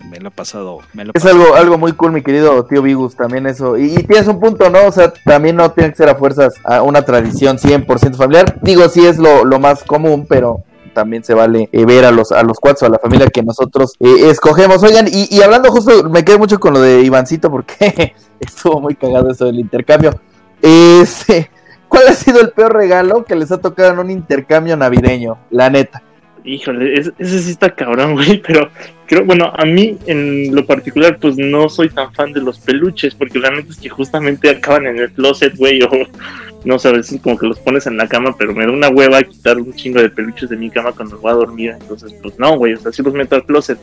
me 0.09 0.19
lo 0.19 0.29
ha 0.29 0.31
pasado. 0.31 0.79
Me 0.93 1.05
es 1.13 1.25
algo, 1.25 1.55
algo 1.55 1.77
muy 1.77 1.93
cool, 1.93 2.11
mi 2.11 2.21
querido 2.21 2.65
tío 2.65 2.81
Vigus, 2.81 3.15
también 3.15 3.45
eso. 3.47 3.77
Y, 3.77 3.95
tienes 4.03 4.27
un 4.27 4.39
punto, 4.39 4.69
¿no? 4.69 4.87
O 4.87 4.91
sea, 4.91 5.13
también 5.25 5.55
no 5.55 5.71
tiene 5.71 5.91
que 5.91 5.97
ser 5.97 6.09
a 6.09 6.15
fuerzas 6.15 6.55
a 6.63 6.81
una 6.81 7.03
tradición 7.03 7.57
100% 7.57 8.15
familiar. 8.15 8.59
Digo, 8.61 8.87
sí 8.89 9.05
es 9.05 9.17
lo, 9.17 9.45
lo 9.45 9.59
más 9.59 9.83
común, 9.83 10.25
pero 10.27 10.63
también 10.93 11.23
se 11.23 11.33
vale 11.33 11.69
eh, 11.71 11.85
ver 11.85 12.05
a 12.05 12.11
los 12.11 12.31
a 12.31 12.43
los 12.43 12.59
cuatro, 12.59 12.87
a 12.87 12.89
la 12.89 12.99
familia 12.99 13.27
que 13.27 13.43
nosotros 13.43 13.95
eh, 13.99 14.29
escogemos. 14.29 14.81
Oigan, 14.83 15.07
y, 15.11 15.41
hablando 15.41 15.71
justo, 15.71 16.09
me 16.09 16.23
quedé 16.23 16.37
mucho 16.37 16.59
con 16.59 16.73
lo 16.73 16.81
de 16.81 17.01
Ivancito 17.01 17.49
porque 17.49 18.13
estuvo 18.39 18.79
muy 18.79 18.95
cagado 18.95 19.29
eso 19.31 19.45
del 19.45 19.59
intercambio. 19.59 20.19
Este, 20.61 21.49
¿Cuál 21.87 22.07
ha 22.07 22.13
sido 22.13 22.41
el 22.41 22.51
peor 22.51 22.73
regalo 22.73 23.23
que 23.25 23.35
les 23.35 23.51
ha 23.51 23.59
tocado 23.59 23.93
en 23.93 23.99
un 23.99 24.09
intercambio 24.09 24.77
navideño? 24.77 25.37
La 25.51 25.69
neta. 25.69 26.01
Híjole, 26.45 26.99
ese, 26.99 27.13
sí 27.19 27.51
está 27.51 27.73
cabrón, 27.73 28.15
güey, 28.15 28.41
pero 28.41 28.69
creo, 29.13 29.25
bueno, 29.25 29.51
a 29.55 29.65
mí 29.65 29.97
en 30.07 30.55
lo 30.55 30.65
particular, 30.65 31.17
pues 31.19 31.37
no 31.37 31.69
soy 31.69 31.89
tan 31.89 32.13
fan 32.13 32.33
de 32.33 32.41
los 32.41 32.59
peluches, 32.59 33.13
porque 33.13 33.39
realmente 33.39 33.71
es 33.71 33.77
que 33.77 33.89
justamente 33.89 34.49
acaban 34.49 34.87
en 34.87 34.97
el 34.97 35.11
closet, 35.11 35.55
güey, 35.55 35.81
o 35.83 35.89
no 36.65 36.79
sé, 36.79 36.89
a 36.89 36.93
veces 36.93 37.21
como 37.21 37.37
que 37.37 37.47
los 37.47 37.59
pones 37.59 37.85
en 37.87 37.97
la 37.97 38.07
cama, 38.07 38.35
pero 38.37 38.53
me 38.53 38.65
da 38.65 38.71
una 38.71 38.89
hueva 38.89 39.21
quitar 39.21 39.57
un 39.57 39.73
chingo 39.73 40.01
de 40.01 40.09
peluches 40.09 40.49
de 40.49 40.57
mi 40.57 40.69
cama 40.69 40.91
cuando 40.91 41.17
voy 41.19 41.31
a 41.31 41.35
dormir, 41.35 41.75
entonces, 41.79 42.13
pues 42.21 42.39
no, 42.39 42.57
güey, 42.57 42.73
o 42.73 42.77
sea, 42.77 42.91
sí 42.91 43.03
los 43.03 43.13
meto 43.13 43.35
al 43.35 43.45
closet. 43.45 43.77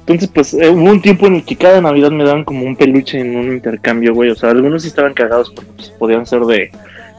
Entonces, 0.00 0.30
pues 0.34 0.54
eh, 0.54 0.68
hubo 0.68 0.90
un 0.90 1.00
tiempo 1.00 1.26
en 1.26 1.36
el 1.36 1.44
que 1.44 1.56
cada 1.56 1.80
Navidad 1.80 2.10
me 2.10 2.24
daban 2.24 2.44
como 2.44 2.64
un 2.64 2.76
peluche 2.76 3.20
en 3.20 3.36
un 3.36 3.52
intercambio, 3.52 4.12
güey, 4.12 4.30
o 4.30 4.34
sea, 4.34 4.50
algunos 4.50 4.84
estaban 4.84 5.14
cagados 5.14 5.50
porque 5.50 5.70
pues, 5.76 5.90
podían 5.90 6.26
ser 6.26 6.40
de, 6.42 6.70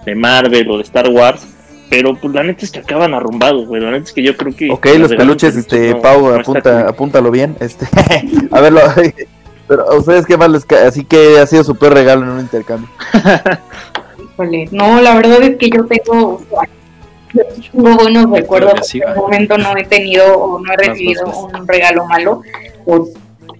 de 0.06 0.16
Marvel 0.16 0.70
o 0.70 0.78
de 0.78 0.84
Star 0.84 1.08
Wars, 1.10 1.48
pero 1.92 2.16
pues 2.16 2.34
la 2.34 2.42
neta 2.42 2.64
es 2.64 2.72
que 2.72 2.80
acaban 2.80 3.14
arrumbados, 3.14 3.68
güey. 3.68 3.82
La 3.82 3.92
neta 3.92 4.06
es 4.06 4.14
que 4.14 4.24
yo 4.24 4.38
creo 4.38 4.56
que. 4.56 4.72
Ok, 4.72 4.88
los 4.98 5.14
peluches, 5.14 5.58
este, 5.58 5.94
Pau, 5.96 6.34
apunta, 6.34 6.88
apúntalo 6.88 7.32
bien. 7.32 7.58
Este, 7.60 7.86
a 8.52 8.62
verlo. 8.62 8.80
Pero 9.68 9.92
a 9.92 9.98
ustedes 9.98 10.26
qué 10.26 10.38
más 10.38 10.50
les 10.50 10.64
cae? 10.64 10.88
Así 10.88 11.04
que 11.04 11.38
ha 11.40 11.46
sido 11.46 11.66
súper 11.66 11.94
regalo 11.94 12.24
en 12.24 12.30
un 12.30 12.40
intercambio. 12.40 12.90
Híjole, 14.24 14.70
no, 14.72 15.02
la 15.02 15.16
verdad 15.16 15.44
es 15.44 15.58
que 15.58 15.70
yo 15.70 15.86
tengo, 15.86 16.42
tengo 17.74 17.96
buenos 17.96 18.32
recuerdos. 18.32 18.96
En 18.96 19.02
este 19.04 19.20
momento 19.20 19.58
no 19.58 19.76
he 19.76 19.84
tenido 19.84 20.34
o 20.34 20.60
no 20.62 20.72
he 20.72 20.78
recibido 20.78 21.26
un 21.26 21.68
regalo 21.68 22.06
malo. 22.06 22.42
Pues 22.86 23.12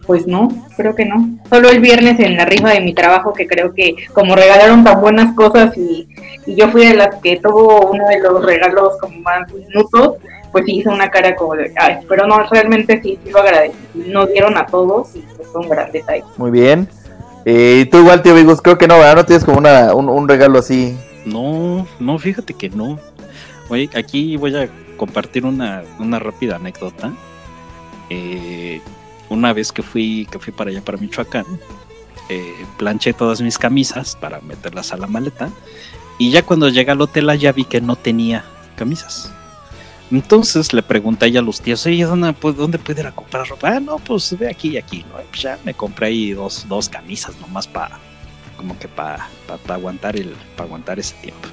pues 0.06 0.28
no, 0.28 0.50
creo 0.76 0.96
que 0.96 1.06
no. 1.06 1.38
Solo 1.50 1.70
el 1.70 1.80
viernes 1.80 2.20
en 2.20 2.36
la 2.36 2.46
rifa 2.46 2.70
de 2.70 2.82
mi 2.82 2.94
trabajo, 2.94 3.34
que 3.34 3.48
creo 3.48 3.74
que 3.74 3.96
como 4.14 4.36
regalaron 4.36 4.84
tan 4.84 5.00
buenas 5.00 5.36
cosas 5.36 5.78
y, 5.78 6.08
yo 6.48 6.70
fui 6.70 6.86
de 6.86 6.96
las 6.96 7.16
que 7.22 7.40
tuvo 7.40 7.92
uno 7.92 8.08
de 8.08 8.20
los 8.20 8.46
regalos 8.46 8.94
como 9.00 9.20
más 9.20 9.52
minutos, 9.54 10.18
pues 10.52 10.66
hice 10.68 10.90
una 10.90 11.10
cara 11.10 11.36
como 11.36 11.56
de, 11.56 11.74
ay, 11.78 12.00
pero 12.08 12.28
no, 12.28 12.44
realmente 12.50 13.02
sí, 13.02 13.18
sí 13.24 13.32
lo 13.32 13.40
agradecí. 13.40 13.78
Nos 13.94 14.30
dieron 14.32 14.58
a 14.58 14.66
todos 14.66 15.16
y 15.16 15.20
pues 15.36 15.48
fue 15.50 15.62
un 15.62 15.70
gran 15.70 15.92
detalle. 15.92 16.24
Muy 16.38 16.52
bien. 16.52 16.90
Eh, 17.46 17.88
tú 17.92 17.98
igual, 18.00 18.22
tío 18.22 18.36
Vigos, 18.36 18.62
creo 18.62 18.78
que 18.78 18.88
no, 18.88 18.98
¿verdad? 18.98 19.16
No 19.16 19.26
tienes 19.26 19.44
como 19.46 19.58
una, 19.58 19.94
un, 19.94 20.28
regalo 20.28 20.60
así. 20.60 20.98
No, 21.26 21.88
no, 22.00 22.20
fíjate 22.20 22.54
que 22.54 22.70
no. 22.70 23.00
Oye, 23.70 23.90
aquí 23.96 24.36
voy 24.38 24.56
a 24.56 24.70
compartir 24.98 25.46
una, 25.46 25.84
una 26.00 26.20
rápida 26.20 26.58
anécdota. 26.58 27.14
Eh, 28.10 28.82
una 29.30 29.54
vez 29.54 29.72
que 29.72 29.82
fui, 29.82 30.28
que 30.30 30.40
fui 30.40 30.52
para 30.52 30.70
allá, 30.70 30.82
para 30.82 30.98
Michoacán, 30.98 31.46
eh, 32.30 32.66
planché 32.78 33.14
todas 33.14 33.42
mis 33.42 33.58
camisas 33.58 34.16
para 34.16 34.42
meterlas 34.42 34.92
a 34.92 34.98
la 34.98 35.08
maleta. 35.08 35.50
Y 36.22 36.30
ya 36.30 36.44
cuando 36.44 36.70
llegué 36.70 36.92
al 36.92 37.02
hotel 37.02 37.32
allá 37.32 37.52
vi 37.52 37.66
que 37.66 37.82
no 37.82 37.96
tenía 37.96 38.46
camisas. 38.76 39.34
Entonces 40.12 40.72
le 40.72 40.84
pregunté 40.84 41.36
a 41.36 41.42
los 41.42 41.62
tíos, 41.62 41.84
oye, 41.88 42.04
¿dónde, 42.04 42.32
pues, 42.34 42.56
¿dónde 42.56 42.78
puedo 42.78 43.08
a 43.08 43.12
comprar 43.12 43.48
ropa? 43.48 43.76
Ah, 43.76 43.80
no, 43.80 43.98
pues 43.98 44.38
ve 44.38 44.48
aquí 44.48 44.70
y 44.70 44.78
aquí. 44.78 45.04
Pues 45.12 45.42
ya 45.42 45.58
me 45.66 45.74
compré 45.74 46.06
ahí 46.06 46.34
dos, 46.34 46.68
dos 46.70 46.90
camisas 46.90 47.36
nomás 47.42 47.68
para, 47.68 47.98
como 48.56 48.78
que 48.78 48.88
para 48.88 49.30
aguantar, 49.68 50.16
el, 50.16 50.36
para 50.56 50.68
aguantar 50.68 51.00
ese 51.00 51.16
tiempo. 51.24 51.50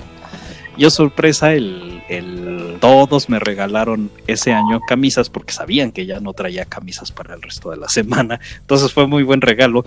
Yo 0.76 0.90
sorpresa, 0.90 1.54
el, 1.54 2.02
el, 2.10 2.76
todos 2.78 3.30
me 3.30 3.38
regalaron 3.38 4.10
ese 4.26 4.52
año 4.52 4.80
camisas 4.86 5.30
porque 5.30 5.54
sabían 5.54 5.92
que 5.92 6.04
ya 6.04 6.20
no 6.20 6.34
traía 6.34 6.66
camisas 6.66 7.10
para 7.10 7.36
el 7.36 7.40
resto 7.40 7.70
de 7.70 7.78
la 7.78 7.88
semana. 7.88 8.38
Entonces 8.60 8.92
fue 8.92 9.06
muy 9.06 9.22
buen 9.22 9.40
regalo. 9.40 9.86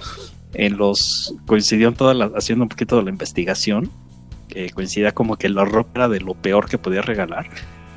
En 0.55 0.77
los 0.77 1.35
coincidió 1.45 1.89
en 1.89 1.93
toda 1.93 2.15
la, 2.15 2.31
haciendo 2.35 2.63
un 2.63 2.69
poquito 2.69 2.97
de 2.97 3.03
la 3.03 3.11
investigación, 3.11 3.91
que 4.51 4.69
coincidía 4.69 5.13
como 5.13 5.37
que 5.37 5.49
la 5.49 5.65
ropa 5.65 5.91
era 5.95 6.09
de 6.09 6.19
lo 6.19 6.35
peor 6.35 6.69
que 6.69 6.77
podía 6.77 7.01
regalar. 7.01 7.47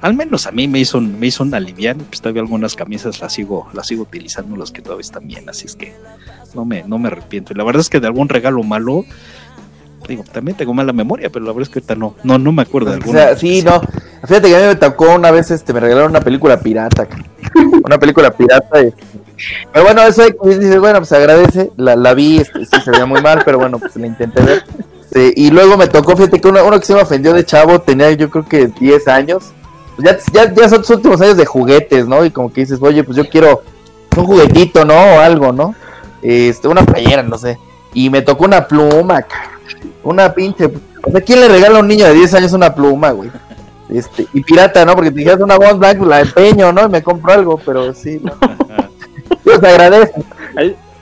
Al 0.01 0.15
menos 0.15 0.47
a 0.47 0.53
mí 0.53 0.69
me 0.69 0.79
hizo, 0.79 1.01
me 1.01 1.27
hizo 1.27 1.43
un 1.43 1.55
alivian, 1.55 1.99
pues 1.99 2.21
todavía 2.21 2.43
algunas 2.43 2.75
camisas 2.75 3.21
las 3.21 3.33
sigo, 3.33 3.69
las 3.73 3.87
sigo 3.87 4.03
utilizando, 4.03 4.57
las 4.57 4.71
que 4.71 4.83
todavía 4.83 5.01
están 5.01 5.27
bien, 5.27 5.49
así 5.49 5.67
es 5.67 5.77
que 5.77 5.95
no 6.55 6.65
me, 6.65 6.85
no 6.85 6.99
me 6.99 7.09
arrepiento. 7.09 7.53
Y 7.53 7.57
la 7.57 7.65
verdad 7.65 7.81
es 7.81 7.89
que 7.89 8.01
de 8.01 8.07
algún 8.07 8.29
regalo 8.29 8.63
malo, 8.63 9.05
digo, 10.07 10.23
también 10.31 10.57
tengo 10.57 10.75
mala 10.75 10.93
memoria, 10.93 11.31
pero 11.31 11.45
la 11.45 11.53
verdad 11.53 11.63
es 11.63 11.69
que 11.71 11.79
ahorita 11.79 11.95
no, 11.95 12.15
no, 12.23 12.39
no 12.39 12.53
me 12.53 12.63
acuerdo 12.63 12.91
de 12.91 12.97
alguna. 12.97 13.19
O 13.19 13.23
sea, 13.23 13.37
sí, 13.37 13.63
no. 13.63 13.81
Fíjate 14.27 14.49
que 14.49 14.57
a 14.57 14.61
mí 14.61 14.67
me 14.67 14.77
tocó 14.77 15.15
una 15.15 15.31
vez, 15.31 15.51
este, 15.51 15.73
me 15.73 15.81
regalaron 15.81 16.11
una 16.11 16.21
película 16.21 16.61
pirata, 16.61 17.09
una 17.83 17.99
película 17.99 18.31
pirata. 18.31 18.69
Pero 18.71 19.85
bueno, 19.85 20.03
eso 20.03 20.23
dice, 20.45 20.79
bueno, 20.79 20.99
pues 20.99 21.13
agradece, 21.13 21.73
la, 21.77 21.97
la 21.97 22.15
vi, 22.15 22.39
este, 22.39 22.65
sí 22.67 22.81
se 22.85 22.91
veía 22.91 23.07
muy 23.07 23.23
mal, 23.23 23.43
pero 23.45 23.59
bueno, 23.59 23.79
pues 23.79 23.97
la 23.97 24.07
intenté 24.07 24.43
ver. 24.43 24.65
Y 25.15 25.51
luego 25.51 25.77
me 25.77 25.87
tocó, 25.87 26.17
fíjate 26.17 26.41
que 26.41 26.49
uno, 26.49 26.65
uno, 26.65 26.79
que 26.79 26.87
se 26.87 26.95
me 26.95 27.03
ofendió 27.03 27.33
de 27.33 27.45
chavo, 27.45 27.81
tenía 27.81 28.11
yo 28.13 28.31
creo 28.31 28.45
que 28.45 28.67
10 28.67 29.09
años. 29.09 29.53
Ya, 29.99 30.19
ya, 30.33 30.53
ya 30.53 30.69
son 30.69 30.81
tus 30.81 30.91
últimos 30.91 31.21
años 31.21 31.37
de 31.37 31.47
juguetes, 31.47 32.07
¿no? 32.07 32.25
Y 32.25 32.31
como 32.31 32.53
que 32.53 32.63
dices, 32.63 32.79
oye, 32.83 33.05
pues 33.05 33.17
yo 33.17 33.29
quiero 33.29 33.63
un 34.17 34.25
juguetito, 34.27 34.85
¿no? 34.85 34.95
O 34.95 35.21
algo, 35.21 35.53
¿no? 35.53 35.75
Este, 36.23 36.67
una 36.67 36.83
playera, 36.85 37.23
no 37.23 37.39
sé. 37.39 37.59
Y 37.93 38.11
me 38.11 38.23
tocó 38.23 38.45
una 38.45 38.67
pluma, 38.67 39.23
cara 39.23 39.55
una 40.05 40.33
pinche. 40.33 40.71
O 41.03 41.11
sea, 41.11 41.21
¿quién 41.21 41.41
le 41.41 41.49
regala 41.49 41.79
a 41.79 41.81
un 41.81 41.89
niño 41.89 42.07
de 42.07 42.15
10 42.15 42.35
años 42.35 42.53
una 42.53 42.75
pluma, 42.75 43.11
güey? 43.11 43.31
Este, 43.89 44.27
y 44.33 44.43
pirata, 44.43 44.85
¿no? 44.85 44.95
Porque 44.95 45.11
te 45.11 45.19
dijeras 45.19 45.41
una 45.41 45.57
Bond 45.57 45.79
Black, 45.79 46.01
la 46.03 46.21
empeño, 46.21 46.73
¿no? 46.73 46.87
Y 46.87 46.89
me 46.89 47.03
compro 47.03 47.33
algo, 47.33 47.61
pero 47.65 47.93
sí, 47.93 48.21
¿no? 48.23 48.33
Dios 49.45 49.61
te 49.61 49.69
agradece. 49.69 50.13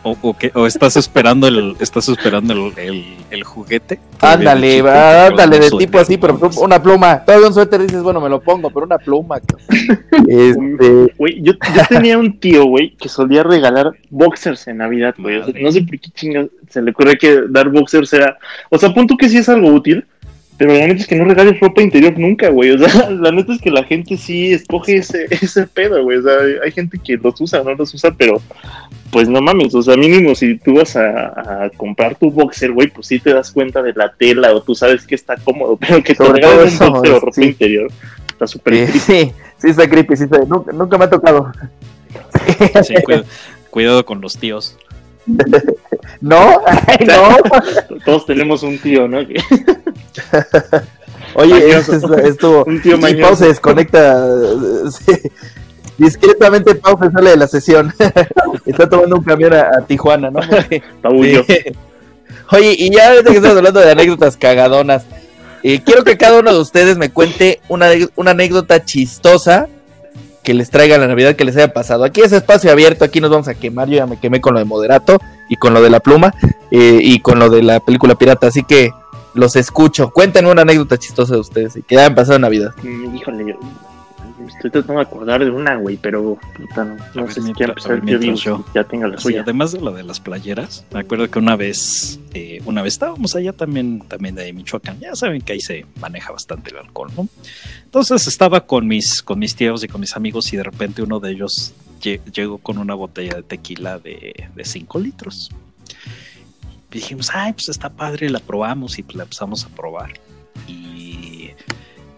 O, 0.05 0.17
o, 0.21 0.37
que, 0.37 0.51
o, 0.55 0.67
estás 0.67 0.97
esperando 0.97 1.47
el 1.47 1.77
estás 1.79 2.09
esperando 2.09 2.53
el, 2.53 2.73
el, 2.77 3.05
el 3.31 3.45
juguete. 3.45 4.01
Ándale 4.21 4.81
ándale 4.81 5.61
de 5.61 5.71
tipo 5.71 5.99
así 5.99 6.19
pero 6.19 6.39
una 6.61 6.83
pluma. 6.83 7.25
Todo 7.25 7.47
un 7.47 7.55
suéter 7.55 7.83
dices 7.83 8.03
bueno 8.03 8.21
me 8.21 8.29
lo 8.29 8.41
pongo 8.41 8.71
pero 8.71 8.87
una 8.87 8.99
pluma 8.99 9.41
este 10.29 11.15
güey 11.17 11.43
yo, 11.43 11.53
yo, 11.53 11.83
tenía 11.89 12.19
un 12.19 12.39
tío 12.41 12.65
güey 12.65 12.97
que 12.97 13.09
solía 13.09 13.43
regalar 13.43 13.93
boxers 14.11 14.67
en 14.69 14.79
navidad 14.79 15.15
güey. 15.19 15.41
No 15.63 15.71
sé 15.71 15.83
por 15.83 15.99
qué 15.99 16.11
chingados 16.11 16.51
se 16.69 16.83
le 16.83 16.91
ocurre 16.91 17.17
que 17.17 17.43
dar 17.49 17.69
boxers 17.69 18.13
era 18.13 18.39
o 18.71 18.79
sea 18.79 18.93
punto 18.93 19.17
que 19.17 19.29
sí 19.29 19.39
es 19.39 19.49
algo 19.49 19.69
útil 19.69 20.05
pero 20.63 20.75
la 20.75 20.87
neta 20.87 21.01
es 21.01 21.09
que 21.09 21.17
no 21.17 21.25
regales 21.25 21.59
ropa 21.59 21.83
interior 21.83 22.17
nunca, 22.17 22.49
güey. 22.49 22.71
O 22.71 22.79
sea, 22.79 23.11
la 23.11 23.33
neta 23.33 23.53
es 23.53 23.61
que 23.61 23.73
la 23.73 23.83
gente 23.83 24.17
sí 24.17 24.53
escoge 24.53 24.99
ese, 24.99 25.27
ese 25.29 25.67
pedo, 25.67 26.01
güey. 26.05 26.19
O 26.19 26.23
sea, 26.23 26.37
hay 26.63 26.71
gente 26.71 27.01
que 27.03 27.17
los 27.17 27.41
usa, 27.41 27.65
no 27.65 27.75
los 27.75 27.93
usa, 27.93 28.15
pero 28.17 28.41
pues 29.11 29.29
no 29.29 29.41
mames. 29.41 29.75
O 29.75 29.83
sea, 29.83 29.97
mínimo 29.97 30.37
si 30.37 30.57
tú 30.59 30.75
vas 30.75 30.95
a, 30.95 31.69
comprar 31.77 32.15
tu 32.15 32.31
boxer, 32.31 32.71
güey, 32.71 32.87
pues 32.87 33.09
sí 33.09 33.19
te 33.19 33.35
das 33.35 33.51
cuenta 33.51 33.83
de 33.83 33.93
la 33.93 34.13
tela 34.13 34.55
o 34.55 34.63
tú 34.63 34.77
sabes 34.77 35.05
que 35.05 35.17
está 35.17 35.37
cómodo. 35.37 35.77
Pero 35.81 36.01
que 36.01 36.15
te 36.15 36.25
regales 36.25 36.81
un 36.81 36.93
boxer 36.93 37.15
o 37.15 37.19
ropa 37.19 37.45
interior 37.45 37.91
está 38.29 38.47
súper 38.47 38.75
creepy. 38.75 38.99
Sí, 39.01 39.33
sí 39.59 39.69
está 39.69 39.91
creepy. 39.91 40.17
Sí 40.17 40.27
nunca, 40.47 40.71
nunca, 40.71 40.97
me 40.97 41.07
ha 41.07 41.11
tocado. 41.11 41.51
Sí, 42.85 42.95
cuidado 43.69 44.05
con 44.05 44.21
los 44.21 44.39
tíos. 44.39 44.79
No, 45.27 45.41
no. 47.07 47.37
Todos 48.05 48.27
tenemos 48.27 48.63
un 48.63 48.79
tío, 48.79 49.09
¿no? 49.09 49.19
Oye, 51.35 51.71
esto, 52.25 52.65
un 52.67 52.83
tío 52.83 52.97
y 53.09 53.15
Pau 53.15 53.35
se 53.37 53.47
desconecta. 53.47 54.27
Discretamente 55.99 56.75
Pau 56.75 56.99
se 56.99 57.11
sale 57.11 57.31
de 57.31 57.37
la 57.37 57.47
sesión. 57.47 57.95
Está 58.67 58.89
tomando 58.89 59.17
un 59.17 59.25
camión 59.25 59.53
a, 59.55 59.85
Tijuana, 59.87 60.31
¿no? 60.31 60.41
Oye, 62.51 62.75
y 62.79 62.91
ya 62.91 63.11
ahorita 63.11 63.31
que 63.31 63.37
estamos 63.37 63.57
hablando 63.57 63.81
de 63.81 63.93
anécdotas 63.93 64.37
cagadonas, 64.37 65.05
eh, 65.63 65.81
quiero 65.85 66.05
que 66.05 66.19
cada 66.19 66.41
uno 66.41 66.53
de 66.53 66.61
ustedes 66.61 66.99
me 66.99 67.11
cuente 67.11 67.61
una, 67.69 67.89
una 68.17 68.33
anécdota 68.33 68.85
chistosa 68.85 69.69
que 70.43 70.55
les 70.55 70.71
traiga 70.71 70.99
la 70.99 71.07
Navidad 71.07 71.37
que 71.37 71.45
les 71.45 71.57
haya 71.57 71.73
pasado. 71.73 72.05
Aquí 72.05 72.21
es 72.21 72.33
espacio 72.33 72.71
abierto, 72.71 73.05
aquí 73.05 73.21
nos 73.21 73.31
vamos 73.31 73.49
a 73.49 73.55
quemar. 73.55 73.89
Yo 73.89 73.97
ya 73.97 74.07
me 74.07 74.19
quemé 74.19 74.41
con 74.41 74.55
lo 74.55 74.59
de 74.59 74.65
Moderato 74.65 75.21
y 75.49 75.57
con 75.57 75.75
lo 75.75 75.83
de 75.83 75.91
la 75.91 76.01
pluma 76.01 76.35
eh, 76.71 76.99
y 77.03 77.21
con 77.21 77.39
lo 77.39 77.49
de 77.49 77.63
la 77.63 77.81
película 77.81 78.15
pirata. 78.15 78.49
Así 78.49 78.63
que 78.63 78.93
los 79.35 79.57
escucho. 79.57 80.11
Cuéntenme 80.11 80.51
una 80.51 80.63
anécdota 80.63 80.99
chistosa 80.99 81.35
de 81.35 81.41
ustedes 81.41 81.77
y 81.77 81.83
que 81.83 81.99
hayan 81.99 82.15
pasado 82.15 82.39
Navidad. 82.39 82.75
Mm, 82.83 83.17
híjole, 83.17 83.45
yo 83.47 83.55
estoy 84.49 84.71
tratando 84.71 84.95
de 84.95 85.03
acordar 85.03 85.45
de 85.45 85.51
una, 85.51 85.77
güey, 85.77 85.97
pero 85.97 86.39
puta, 86.57 86.97
no, 87.15 87.31
sé 87.31 87.43
si 87.43 87.53
quiero 87.53 87.73
empezar 87.73 88.05
yo, 88.05 88.65
ya 88.75 88.85
tenga 88.85 89.09
la 89.09 89.19
suya. 89.19 89.43
Además 89.43 89.73
de 89.73 89.81
lo 89.81 89.93
de 89.93 90.03
las 90.03 90.21
playeras, 90.21 90.85
me 90.93 91.01
acuerdo 91.01 91.31
que 91.31 91.39
una 91.39 91.57
vez, 91.57 92.21
eh, 92.35 92.61
una 92.65 92.83
vez 92.83 92.95
estábamos 92.95 93.35
allá 93.37 93.53
también, 93.53 94.01
también 94.09 94.35
de 94.35 94.53
Michoacán. 94.53 95.01
Ya 95.01 95.15
saben 95.15 95.43
que 95.43 95.53
ahí 95.55 95.61
se 95.61 95.87
maneja 96.01 96.33
bastante 96.33 96.71
el 96.71 96.79
alcohol, 96.79 97.11
¿no? 97.17 97.29
Entonces 97.85 98.27
estaba 98.27 98.67
con 98.67 98.87
mis, 98.87 99.23
con 99.23 99.39
mis 99.39 99.55
tíos 99.55 99.85
y 99.85 99.89
con 99.89 100.01
mis 100.01 100.17
amigos 100.17 100.53
y 100.53 100.57
de 100.57 100.63
repente 100.63 101.03
uno 101.03 101.21
de 101.21 101.31
ellos 101.33 101.75
llegó 102.01 102.59
con 102.59 102.79
una 102.79 102.95
botella 102.95 103.37
de 103.37 103.43
tequila 103.43 103.99
de 103.99 104.49
5 104.63 104.99
litros. 104.99 105.51
Y 106.91 106.97
dijimos, 106.97 107.31
ay, 107.33 107.55
pues 107.55 107.69
está 107.71 107.89
padre, 107.89 108.29
la 108.29 108.41
probamos 108.41 108.99
y 108.99 109.05
la 109.15 109.23
empezamos 109.23 109.65
a 109.65 109.69
probar. 109.69 110.13
Y 110.67 110.92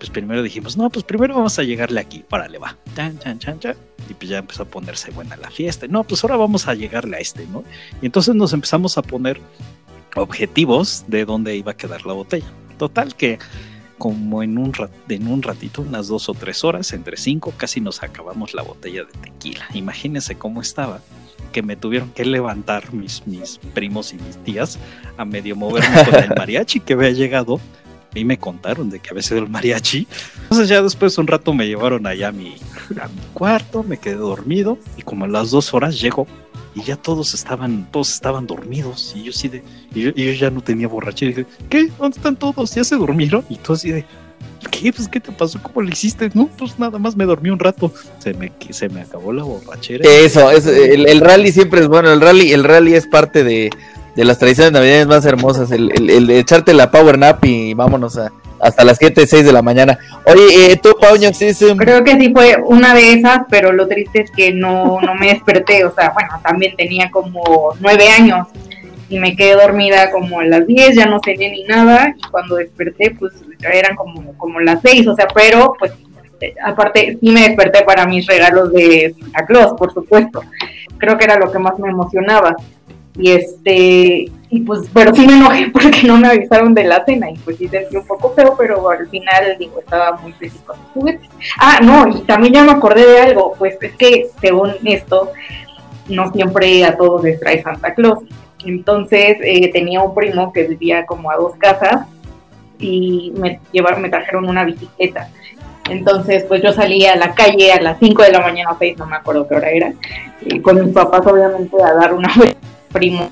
pues 0.05 0.11
primero 0.11 0.42
dijimos, 0.42 0.76
no, 0.76 0.90
pues 0.90 1.02
primero 1.02 1.34
vamos 1.34 1.59
a 1.59 1.62
llegarle 1.62 1.98
aquí, 1.98 2.26
órale, 2.30 2.59
va. 2.59 2.76
Chan, 2.94 3.18
chan, 3.20 3.38
chan, 3.38 3.59
chan. 3.59 3.74
Y 4.11 4.12
pues 4.12 4.28
ya 4.28 4.36
empezó 4.36 4.64
a 4.64 4.66
ponerse 4.66 5.11
buena 5.11 5.34
la 5.38 5.50
fiesta. 5.50 5.86
No, 5.88 6.05
pues 6.05 6.22
ahora 6.22 6.36
vamos 6.36 6.68
a 6.68 6.74
llegarle 6.74 7.16
a 7.16 7.20
este, 7.20 7.46
¿no? 7.46 7.64
Y 8.02 8.07
entonces 8.07 8.34
nos 8.34 8.52
empezamos 8.52 8.98
a 8.98 9.02
poner 9.02 9.40
objetivos 10.14 11.05
de 11.09 11.24
dónde 11.24 11.57
iba 11.57 11.72
a 11.72 11.76
quedar 11.78 12.05
la 12.05 12.12
botella. 12.12 12.44
Total 12.76 13.14
que 13.14 13.38
como 13.96 14.42
en 14.42 14.59
un, 14.59 14.74
en 15.09 15.26
un 15.26 15.42
ratito, 15.42 15.80
unas 15.80 16.09
dos 16.09 16.28
o 16.28 16.34
tres 16.34 16.64
horas, 16.64 16.92
entre 16.92 17.16
cinco, 17.16 17.55
casi 17.57 17.80
nos 17.80 18.02
acabamos 18.02 18.52
la 18.52 18.61
botella 18.61 19.05
de 19.05 19.12
tequila. 19.22 19.66
Imagínense 19.72 20.34
cómo 20.34 20.61
estaba, 20.61 21.00
que 21.50 21.62
me 21.62 21.76
tuvieron 21.76 22.11
que 22.11 22.26
levantar 22.26 22.92
mis, 22.92 23.26
mis 23.26 23.59
primos 23.72 24.12
y 24.12 24.16
mis 24.16 24.36
tías 24.44 24.78
a 25.16 25.24
medio 25.24 25.57
moverme 25.57 26.05
con 26.05 26.22
el 26.22 26.34
mariachi 26.36 26.80
que 26.80 26.92
había 26.92 27.12
llegado. 27.12 27.59
Y 28.15 28.25
me 28.25 28.39
contaron 28.39 28.91
de 28.91 29.01
que 29.01 29.11
había 29.11 29.23
sido 29.23 29.41
el 29.41 29.49
mariachi. 29.49 30.07
Entonces 30.43 30.69
ya 30.69 30.83
después 30.83 31.19
un 31.19 31.27
rato 31.27 31.53
me 31.53 31.67
llevaron 31.67 32.07
allá 32.07 32.29
a 32.29 32.33
mi, 32.33 32.57
a 33.01 33.09
mi 33.09 33.21
cuarto, 33.33 33.83
me 33.83 33.99
quedé 33.99 34.17
dormido 34.17 34.79
y 34.97 35.03
como 35.03 35.25
a 35.25 35.29
las 35.29 35.51
dos 35.51 35.75
horas 35.75 36.01
llego 36.01 36.27
y 36.75 36.83
ya 36.83 36.97
todos 36.97 37.35
estaban, 37.35 37.89
todos 37.91 38.12
estaban 38.12 38.47
dormidos 38.47 39.15
y 39.17 39.23
yo 39.23 39.33
sí 39.33 39.49
de, 39.49 39.62
y 39.95 40.03
yo, 40.03 40.11
ya 40.11 40.51
no 40.51 40.61
tenía 40.61 40.89
borrachera 40.89 41.31
y 41.31 41.35
dije, 41.35 41.49
¿qué? 41.69 41.89
¿Dónde 41.99 42.17
están 42.17 42.37
todos? 42.37 42.75
¿Ya 42.75 42.85
se 42.85 42.97
durmieron? 42.97 43.45
Y 43.49 43.57
tú 43.57 43.75
así 43.75 43.93
de, 43.93 44.05
¿qué? 44.71 44.93
Pues, 44.93 45.09
¿qué 45.09 45.21
te 45.21 45.31
pasó? 45.31 45.61
¿Cómo 45.62 45.83
lo 45.83 45.89
hiciste? 45.89 46.31
No, 46.35 46.49
pues 46.59 46.79
nada 46.79 46.99
más 46.99 47.17
me 47.17 47.25
dormí 47.25 47.51
un 47.51 47.59
rato. 47.59 47.93
Se 48.19 48.35
me, 48.35 48.53
se 48.71 48.89
me 48.89 49.03
acabó 49.03 49.33
la 49.33 49.45
borrachera. 49.45 50.09
Eso, 50.09 50.51
es, 50.51 50.67
el, 50.67 51.21
rally 51.21 51.53
siempre 51.53 51.81
es 51.81 51.89
bueno. 51.89 52.12
El 52.12 52.21
rally, 52.21 52.53
el 52.53 52.65
rally 52.65 52.95
es 52.95 53.07
parte 53.07 53.45
de, 53.45 53.71
de 54.15 54.25
las 54.25 54.39
tradiciones 54.39 54.73
navideñas 54.73 55.07
más 55.07 55.27
hermosas. 55.27 55.71
El, 55.71 56.11
el, 56.11 56.27
de 56.27 56.39
echarte 56.39 56.75
la 56.75 56.91
power 56.91 57.19
nap 57.19 57.45
y 57.45 57.75
vámonos 57.75 58.17
a, 58.19 58.33
hasta 58.61 58.85
las 58.85 58.99
7, 58.99 59.27
6 59.27 59.45
de 59.45 59.53
la 59.53 59.62
mañana. 59.62 59.99
Oye, 60.27 60.73
eh, 60.73 60.81
tú, 60.83 60.97
Pauño, 61.01 61.33
sí, 61.35 61.53
Creo 61.77 62.05
que 62.05 62.19
sí 62.19 62.33
fue 62.33 62.57
una 62.65 62.95
de 62.95 63.12
esas, 63.12 63.41
pero 63.51 63.73
lo 63.73 63.87
triste 63.87 64.23
es 64.23 64.31
que 64.31 64.53
no, 64.53 65.01
no 65.01 65.15
me 65.15 65.29
desperté. 65.29 65.85
O 65.85 65.95
sea, 65.95 66.11
bueno, 66.11 66.31
también 66.43 66.75
tenía 66.77 67.11
como 67.11 67.75
9 67.81 68.09
años 68.09 68.49
y 69.09 69.19
me 69.19 69.37
quedé 69.37 69.55
dormida 69.55 70.11
como 70.11 70.41
a 70.41 70.45
las 70.45 70.67
10, 70.67 70.97
ya 70.97 71.07
no 71.07 71.21
cené 71.25 71.51
ni 71.51 71.65
nada. 71.65 72.15
Y 72.17 72.31
cuando 72.31 72.57
desperté, 72.57 73.15
pues 73.19 73.33
eran 73.61 73.97
como, 73.97 74.37
como 74.37 74.61
las 74.61 74.81
6, 74.83 75.07
o 75.09 75.15
sea, 75.15 75.27
pero 75.35 75.75
pues 75.79 75.93
aparte 76.62 77.19
sí 77.21 77.31
me 77.31 77.43
desperté 77.43 77.83
para 77.83 78.07
mis 78.07 78.27
regalos 78.27 78.73
de 78.73 79.15
Santa 79.21 79.47
Claus, 79.47 79.75
por 79.79 79.93
supuesto. 79.93 80.43
Creo 80.99 81.19
que 81.19 81.25
era 81.25 81.39
lo 81.39 81.51
que 81.51 81.59
más 81.59 81.79
me 81.79 81.89
emocionaba. 81.89 82.57
Y 83.17 83.31
este, 83.31 84.31
y 84.51 84.61
pues, 84.61 84.89
pero 84.93 85.15
sí 85.15 85.27
me 85.27 85.35
enojé 85.35 85.69
porque 85.73 86.03
no 86.05 86.17
me 86.17 86.29
avisaron 86.29 86.75
de 86.75 86.85
la 86.85 87.05
cena 87.05 87.31
y 87.31 87.37
pues 87.39 87.57
sí 87.57 87.69
sentí 87.69 87.97
un 87.97 88.07
poco 88.07 88.33
feo, 88.35 88.55
pero 88.59 88.89
al 88.91 89.09
final 89.09 89.57
digo, 89.59 89.81
estaba 89.81 90.17
muy 90.17 90.33
feliz 90.33 90.61
con 90.67 90.77
los 90.79 90.87
juguetes. 90.93 91.29
Ah, 91.59 91.81
no, 91.83 92.09
y 92.09 92.23
también 92.23 92.55
ya 92.55 92.65
me 92.65 92.73
acordé 92.73 93.07
de 93.07 93.21
algo, 93.21 93.55
pues 93.59 93.77
es 93.81 93.95
que 93.97 94.27
según 94.41 94.73
esto, 94.85 95.31
no 96.09 96.31
siempre 96.33 96.85
a 96.85 96.97
todos 96.97 97.23
les 97.23 97.41
trae 97.41 97.62
Santa 97.62 97.95
Claus. 97.95 98.21
Entonces 98.65 99.39
eh, 99.43 99.71
tenía 99.73 100.01
un 100.01 100.15
primo 100.15 100.53
que 100.53 100.65
vivía 100.65 101.05
como 101.07 101.31
a 101.31 101.37
dos 101.37 101.55
casas 101.57 102.07
y 102.79 103.33
me 103.37 103.61
llevaron, 103.73 104.03
me 104.03 104.09
trajeron 104.09 104.49
una 104.49 104.65
bicicleta. 104.65 105.29
Entonces, 105.91 106.45
pues 106.45 106.62
yo 106.62 106.73
salí 106.73 107.05
a 107.05 107.15
la 107.15 107.35
calle 107.35 107.73
a 107.73 107.81
las 107.81 107.99
5 107.99 108.23
de 108.23 108.33
la 108.33 108.41
mañana 108.41 108.71
o 108.73 108.77
6, 108.79 108.97
no 108.97 109.07
me 109.07 109.17
acuerdo 109.17 109.47
qué 109.47 109.55
hora 109.55 109.71
era, 109.71 109.93
con 110.62 110.83
mis 110.83 110.95
papás 110.95 111.27
obviamente 111.27 111.77
a 111.83 111.93
dar 111.93 112.15
una 112.15 112.29
primo 112.95 113.30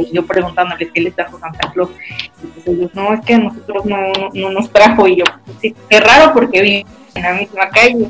y 0.00 0.12
yo 0.12 0.26
preguntándoles 0.26 0.90
qué 0.92 1.00
les 1.00 1.14
trajo 1.14 1.38
Santa 1.38 1.70
Claus. 1.72 1.90
Y 2.42 2.46
pues 2.46 2.66
ellos, 2.66 2.90
no, 2.94 3.14
es 3.14 3.20
que 3.24 3.34
a 3.34 3.38
nosotros 3.38 3.84
no, 3.84 3.98
no, 4.32 4.50
nos 4.50 4.70
trajo. 4.70 5.06
Y 5.06 5.16
yo, 5.16 5.24
pues, 5.44 5.56
sí, 5.60 5.74
qué 5.88 6.00
raro 6.00 6.32
porque 6.32 6.62
viven 6.62 6.86
en 7.14 7.22
la 7.22 7.34
misma 7.34 7.68
calle. 7.70 8.08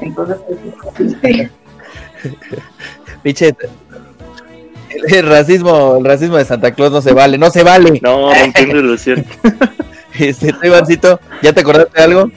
Entonces, 0.00 0.36
pues, 3.22 3.42
el 5.12 5.26
racismo, 5.26 5.96
el 5.98 6.04
racismo 6.04 6.36
de 6.36 6.44
Santa 6.44 6.72
Claus 6.72 6.92
no 6.92 7.00
se 7.00 7.12
vale, 7.12 7.38
no 7.38 7.50
se 7.50 7.62
vale. 7.62 8.00
No, 8.02 8.30
no 8.30 8.34
entiendo 8.34 8.76
lo 8.76 8.96
cierto. 8.96 9.28
Este, 10.18 10.50
Ivancito, 10.62 11.20
¿ya 11.42 11.52
te 11.52 11.60
acordaste 11.60 11.92
de 11.94 12.02
algo? 12.02 12.30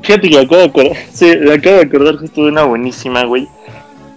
Fíjate 0.00 0.30
que 0.30 0.36
me 0.36 0.42
acabo 0.42 0.56
de 0.56 0.64
acordar, 0.64 0.96
sí, 1.12 1.36
me 1.36 1.52
acabo 1.52 1.76
de 1.76 1.82
acordar 1.82 2.18
que 2.18 2.24
estuve 2.24 2.48
una 2.48 2.64
buenísima, 2.64 3.24
güey 3.24 3.46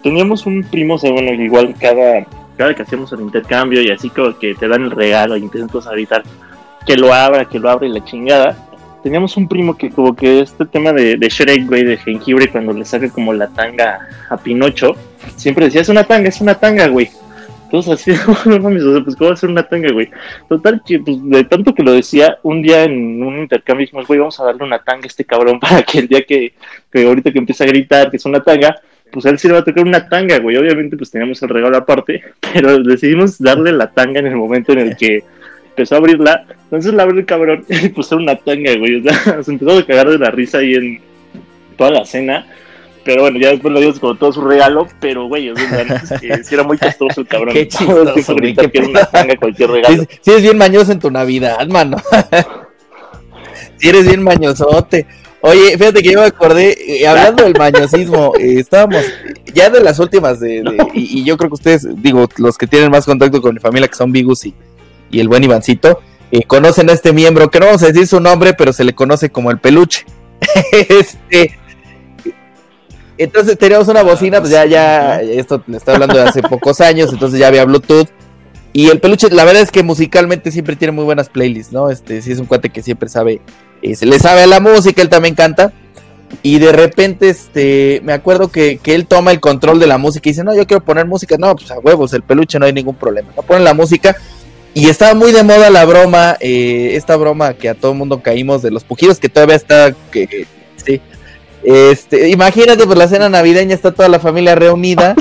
teníamos 0.04 0.46
un 0.46 0.64
primo, 0.64 0.96
o 0.96 1.00
sea, 1.00 1.12
bueno, 1.12 1.32
igual 1.32 1.74
cada, 1.80 2.26
cada 2.58 2.76
que 2.76 2.84
hacíamos 2.84 3.12
el 3.14 3.22
intercambio 3.22 3.82
y 3.82 3.90
así 3.90 4.10
como 4.10 4.38
que 4.38 4.54
te 4.54 4.68
dan 4.68 4.84
el 4.84 4.92
regalo 4.92 5.38
y 5.38 5.42
intentas 5.42 5.88
evitar 5.92 6.24
que 6.86 6.98
lo 6.98 7.14
abra, 7.14 7.46
que 7.46 7.58
lo 7.58 7.70
abra 7.70 7.88
y 7.88 7.92
la 7.92 8.04
chingada. 8.04 8.56
Teníamos 9.02 9.36
un 9.36 9.48
primo 9.48 9.76
que 9.78 9.90
como 9.90 10.16
que 10.16 10.42
este 10.42 10.66
tema 10.66 10.94
de, 10.94 11.18
Shrek, 11.18 11.68
güey, 11.68 11.84
de 11.84 11.98
jengibre, 11.98 12.50
cuando 12.50 12.74
le 12.74 12.86
saca 12.86 13.10
como 13.10 13.34
la 13.34 13.48
tanga 13.48 14.08
a 14.30 14.38
Pinocho, 14.38 14.96
siempre 15.36 15.66
decía, 15.66 15.82
es 15.82 15.90
una 15.90 16.04
tanga, 16.04 16.30
es 16.30 16.40
una 16.40 16.56
tanga, 16.56 16.88
güey. 16.88 17.10
Entonces 17.66 17.94
así, 17.94 18.12
no 18.50 18.60
mames, 18.60 18.84
o 18.84 18.94
sea, 18.94 19.04
pues 19.04 19.16
cómo 19.16 19.30
va 19.30 19.34
a 19.34 19.38
ser 19.38 19.50
una 19.50 19.68
tanga, 19.68 19.92
güey. 19.92 20.10
Total, 20.48 20.82
que 20.86 21.00
pues, 21.00 21.18
de 21.22 21.44
tanto 21.46 21.74
que 21.74 21.84
lo 21.84 21.92
decía, 21.92 22.38
un 22.44 22.62
día 22.62 22.84
en 22.84 23.24
un 23.24 23.40
intercambio 23.40 23.86
dijimos, 23.86 24.08
güey, 24.08 24.20
vamos 24.20 24.40
a 24.40 24.46
darle 24.46 24.64
una 24.64 24.80
tanga 24.80 25.04
a 25.04 25.08
este 25.08 25.26
cabrón 25.26 25.60
para 25.62 25.82
que 25.84 26.00
el 26.00 26.08
día 26.08 26.24
que, 26.24 26.54
que 26.92 27.06
ahorita 27.06 27.32
que 27.32 27.40
empieza 27.40 27.64
a 27.64 27.68
gritar 27.68 28.10
que 28.10 28.18
es 28.18 28.26
una 28.26 28.42
tanga, 28.42 28.76
pues 29.14 29.28
a 29.28 29.30
él 29.30 29.38
sí 29.38 29.48
le 29.48 29.54
va 29.54 29.60
a 29.60 29.64
tocar 29.64 29.86
una 29.86 30.10
tanga, 30.10 30.40
güey. 30.40 30.58
Obviamente, 30.58 30.98
pues 30.98 31.12
teníamos 31.12 31.42
el 31.44 31.50
regalo 31.50 31.78
aparte, 31.78 32.24
pero 32.54 32.82
decidimos 32.84 33.38
darle 33.38 33.72
la 33.72 33.92
tanga 33.92 34.20
en 34.20 34.26
el 34.26 34.36
momento 34.36 34.74
en 34.74 34.80
el 34.80 34.98
que 34.98 35.24
empezó 35.70 35.96
a 35.96 35.98
abrirla. 36.00 36.46
Entonces 36.64 36.94
la 36.94 37.04
abrió 37.04 37.20
el 37.20 37.26
cabrón 37.26 37.64
y 37.70 37.90
puso 37.90 38.18
una 38.18 38.36
tanga, 38.36 38.76
güey. 38.76 38.96
O 38.96 39.04
sea, 39.04 39.44
se 39.44 39.52
empezó 39.52 39.78
a 39.78 39.86
cagar 39.86 40.10
de 40.10 40.18
la 40.18 40.32
risa 40.32 40.58
ahí 40.58 40.74
en 40.74 41.00
toda 41.78 41.92
la 41.92 42.06
cena. 42.06 42.48
Pero 43.06 43.24
bueno, 43.24 43.38
ya 43.38 43.50
después 43.50 43.74
lo 43.74 43.82
dimos 43.82 44.00
como 44.00 44.16
todo 44.16 44.32
su 44.32 44.42
regalo, 44.42 44.88
pero 45.02 45.28
güey, 45.28 45.50
o 45.50 45.56
sea, 45.58 46.06
sí 46.42 46.56
era 46.56 46.64
muy 46.64 46.78
costoso 46.78 47.20
el 47.20 47.28
cabrón. 47.28 47.54
Qué 47.54 47.68
chistoso, 47.68 48.34
güey, 48.34 48.56
qué 48.56 48.80
una 48.80 49.04
tanga, 49.04 49.36
cualquier 49.36 49.72
regalo. 49.72 50.06
Sí, 50.22 50.32
es 50.32 50.42
bien 50.42 50.58
mañoso 50.58 50.94
en 50.94 51.00
tu 51.00 51.12
Navidad, 51.12 51.68
mano. 51.68 51.98
Si 53.76 53.90
eres 53.90 54.08
bien 54.08 54.24
mañosote. 54.24 55.06
Oye, 55.46 55.78
fíjate 55.78 56.02
que 56.02 56.14
yo 56.14 56.22
me 56.22 56.28
acordé, 56.28 57.02
eh, 57.02 57.06
hablando 57.06 57.44
del 57.44 57.54
mañosismo, 57.60 58.32
eh, 58.40 58.60
estábamos 58.60 59.04
ya 59.54 59.70
de 59.70 59.82
las 59.82 60.00
últimas, 60.00 60.40
de, 60.40 60.64
y, 60.94 61.22
yo 61.26 61.36
creo 61.36 61.50
que 61.50 61.56
ustedes, 61.56 61.86
digo, 62.02 62.30
los 62.38 62.58
que 62.58 62.66
tienen 62.66 62.90
más 62.90 63.04
contacto 63.04 63.42
con 63.42 63.54
mi 63.54 63.60
familia, 63.60 63.90
que 63.90 63.96
son 63.96 64.14
Vigus 64.14 64.46
y, 64.46 64.56
y 65.12 65.20
el 65.20 65.28
buen 65.28 65.44
Ivancito, 65.44 66.00
eh, 66.32 66.44
conocen 66.44 66.90
a 66.90 66.94
este 66.94 67.12
miembro, 67.12 67.52
que 67.52 67.60
no 67.60 67.66
vamos 67.66 67.84
a 67.84 67.88
decir 67.88 68.08
su 68.08 68.22
nombre, 68.22 68.54
pero 68.54 68.72
se 68.72 68.86
le 68.86 68.96
conoce 68.96 69.32
como 69.32 69.52
el 69.52 69.60
peluche. 69.60 70.06
este, 70.72 71.60
entonces 73.18 73.58
teníamos 73.58 73.90
una 73.90 74.02
bocina, 74.02 74.40
pues 74.40 74.52
ya, 74.52 74.64
ya, 74.66 75.20
esto 75.20 75.62
le 75.68 75.76
estoy 75.76 75.96
hablando 75.96 76.16
de 76.20 76.24
hace 76.24 76.42
pocos 76.50 76.80
años, 76.80 77.12
entonces 77.12 77.38
ya 77.38 77.48
había 77.48 77.66
Bluetooth. 77.66 78.08
Y 78.72 78.88
el 78.88 79.02
peluche, 79.02 79.30
la 79.30 79.44
verdad 79.44 79.62
es 79.62 79.72
que 79.72 79.84
musicalmente 79.84 80.52
siempre 80.52 80.78
tiene 80.78 80.94
muy 80.94 81.04
buenas 81.04 81.28
playlists, 81.28 81.74
¿no? 81.74 81.90
Este, 81.90 82.22
sí 82.22 82.32
es 82.32 82.40
un 82.40 82.46
cuate 82.46 82.70
que 82.70 82.82
siempre 82.82 83.10
sabe 83.10 83.42
se 83.96 84.06
le 84.06 84.20
sabe 84.20 84.42
a 84.44 84.48
la 84.48 84.60
música, 84.60 85.02
él 85.02 85.10
también 85.10 85.36
canta. 85.36 85.74
Y 86.42 86.60
de 86.60 86.72
repente, 86.72 87.30
este, 87.30 88.02
me 88.04 88.14
acuerdo 88.14 88.50
que, 88.50 88.80
él 88.84 89.06
toma 89.06 89.32
el 89.32 89.40
control 89.40 89.80
de 89.80 89.88
la 89.88 89.98
música 89.98 90.28
y 90.28 90.32
dice, 90.32 90.44
no, 90.44 90.56
yo 90.56 90.66
quiero 90.66 90.84
poner 90.84 91.06
música. 91.06 91.38
No, 91.38 91.56
pues 91.56 91.70
a 91.72 91.80
huevos, 91.80 92.14
el 92.14 92.24
peluche 92.24 92.58
no 92.58 92.66
hay 92.66 92.74
ningún 92.74 92.96
problema. 92.96 93.30
No 93.36 93.44
ponen 93.44 93.64
la 93.64 93.74
música. 93.74 94.16
Y 94.74 94.90
estaba 94.90 95.14
muy 95.14 95.32
de 95.32 95.44
moda 95.44 95.70
la 95.70 95.86
broma, 95.86 96.36
eh, 96.40 96.92
esta 96.96 97.16
broma 97.16 97.54
que 97.54 97.70
a 97.70 97.76
todo 97.76 97.94
mundo 97.94 98.24
caímos 98.24 98.64
de 98.64 98.72
los 98.72 98.84
pujidos, 98.84 99.20
que 99.20 99.30
todavía 99.30 99.56
está, 99.56 99.94
que, 100.12 100.48
sí. 100.84 101.00
Este, 101.64 102.30
imagínate, 102.30 102.86
pues 102.86 102.98
la 102.98 103.08
cena 103.08 103.30
navideña 103.30 103.76
está 103.76 103.92
toda 103.92 104.10
la 104.10 104.20
familia 104.20 104.56
reunida. 104.56 105.16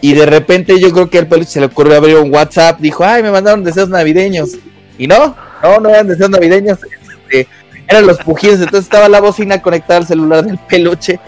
Y 0.00 0.14
de 0.14 0.26
repente 0.26 0.80
yo 0.80 0.92
creo 0.92 1.10
que 1.10 1.18
al 1.18 1.26
peluche 1.26 1.50
se 1.50 1.60
le 1.60 1.66
ocurrió 1.66 1.96
abrir 1.96 2.16
un 2.16 2.32
WhatsApp, 2.32 2.80
dijo, 2.80 3.04
ay, 3.04 3.22
me 3.22 3.30
mandaron 3.30 3.64
deseos 3.64 3.88
navideños. 3.88 4.50
Y 4.98 5.06
no, 5.06 5.36
no, 5.62 5.80
no 5.80 5.88
eran 5.90 6.06
deseos 6.06 6.30
navideños. 6.30 6.78
Este, 6.82 7.48
eran 7.88 8.06
los 8.06 8.18
pujidos, 8.18 8.60
entonces 8.60 8.84
estaba 8.84 9.08
la 9.08 9.20
bocina 9.20 9.62
conectada 9.62 10.00
al 10.00 10.06
celular 10.06 10.44
del 10.44 10.58
peluche 10.58 11.20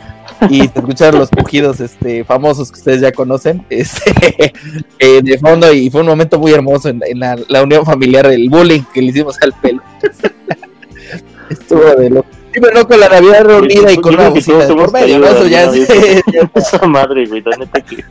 y 0.51 0.61
se 0.61 0.65
escucharon 0.65 1.21
los 1.21 1.31
pujidos 1.31 1.81
este, 1.81 2.25
famosos 2.25 2.71
que 2.71 2.79
ustedes 2.79 3.01
ya 3.01 3.13
conocen 3.13 3.65
este, 3.71 4.53
eh, 4.99 5.21
de 5.23 5.39
fondo 5.39 5.73
y 5.73 5.91
fue 5.91 6.01
un 6.03 6.07
momento 6.07 6.39
muy 6.39 6.53
hermoso 6.53 6.89
en, 6.89 7.01
la, 7.19 7.63
unión 7.63 7.85
familiar, 7.85 8.27
el 8.27 8.49
bullying 8.49 8.83
que 8.93 9.03
le 9.03 9.09
hicimos 9.09 9.37
al 9.43 9.53
pelo. 9.55 9.83
Estuvo 11.51 11.83
de 11.95 12.11
loco. 12.11 12.29
Sí, 12.53 12.61
pero 12.61 12.75
no 12.75 12.87
con 12.87 13.01
la 13.01 13.09
Navidad 13.09 13.45
reunida 13.45 13.93
y 13.93 13.97
con 13.97 14.15
una 14.15 14.29
bocina 14.29 14.67
por 14.67 14.93
medio, 14.93 15.19
¿no? 15.19 15.27
Eso 15.27 15.47
ya 15.47 15.65
es... 15.65 15.89
Esa 16.55 16.87
madre, 16.87 17.27
güey, 17.27 17.43
la 17.43 17.81
que... 17.83 18.05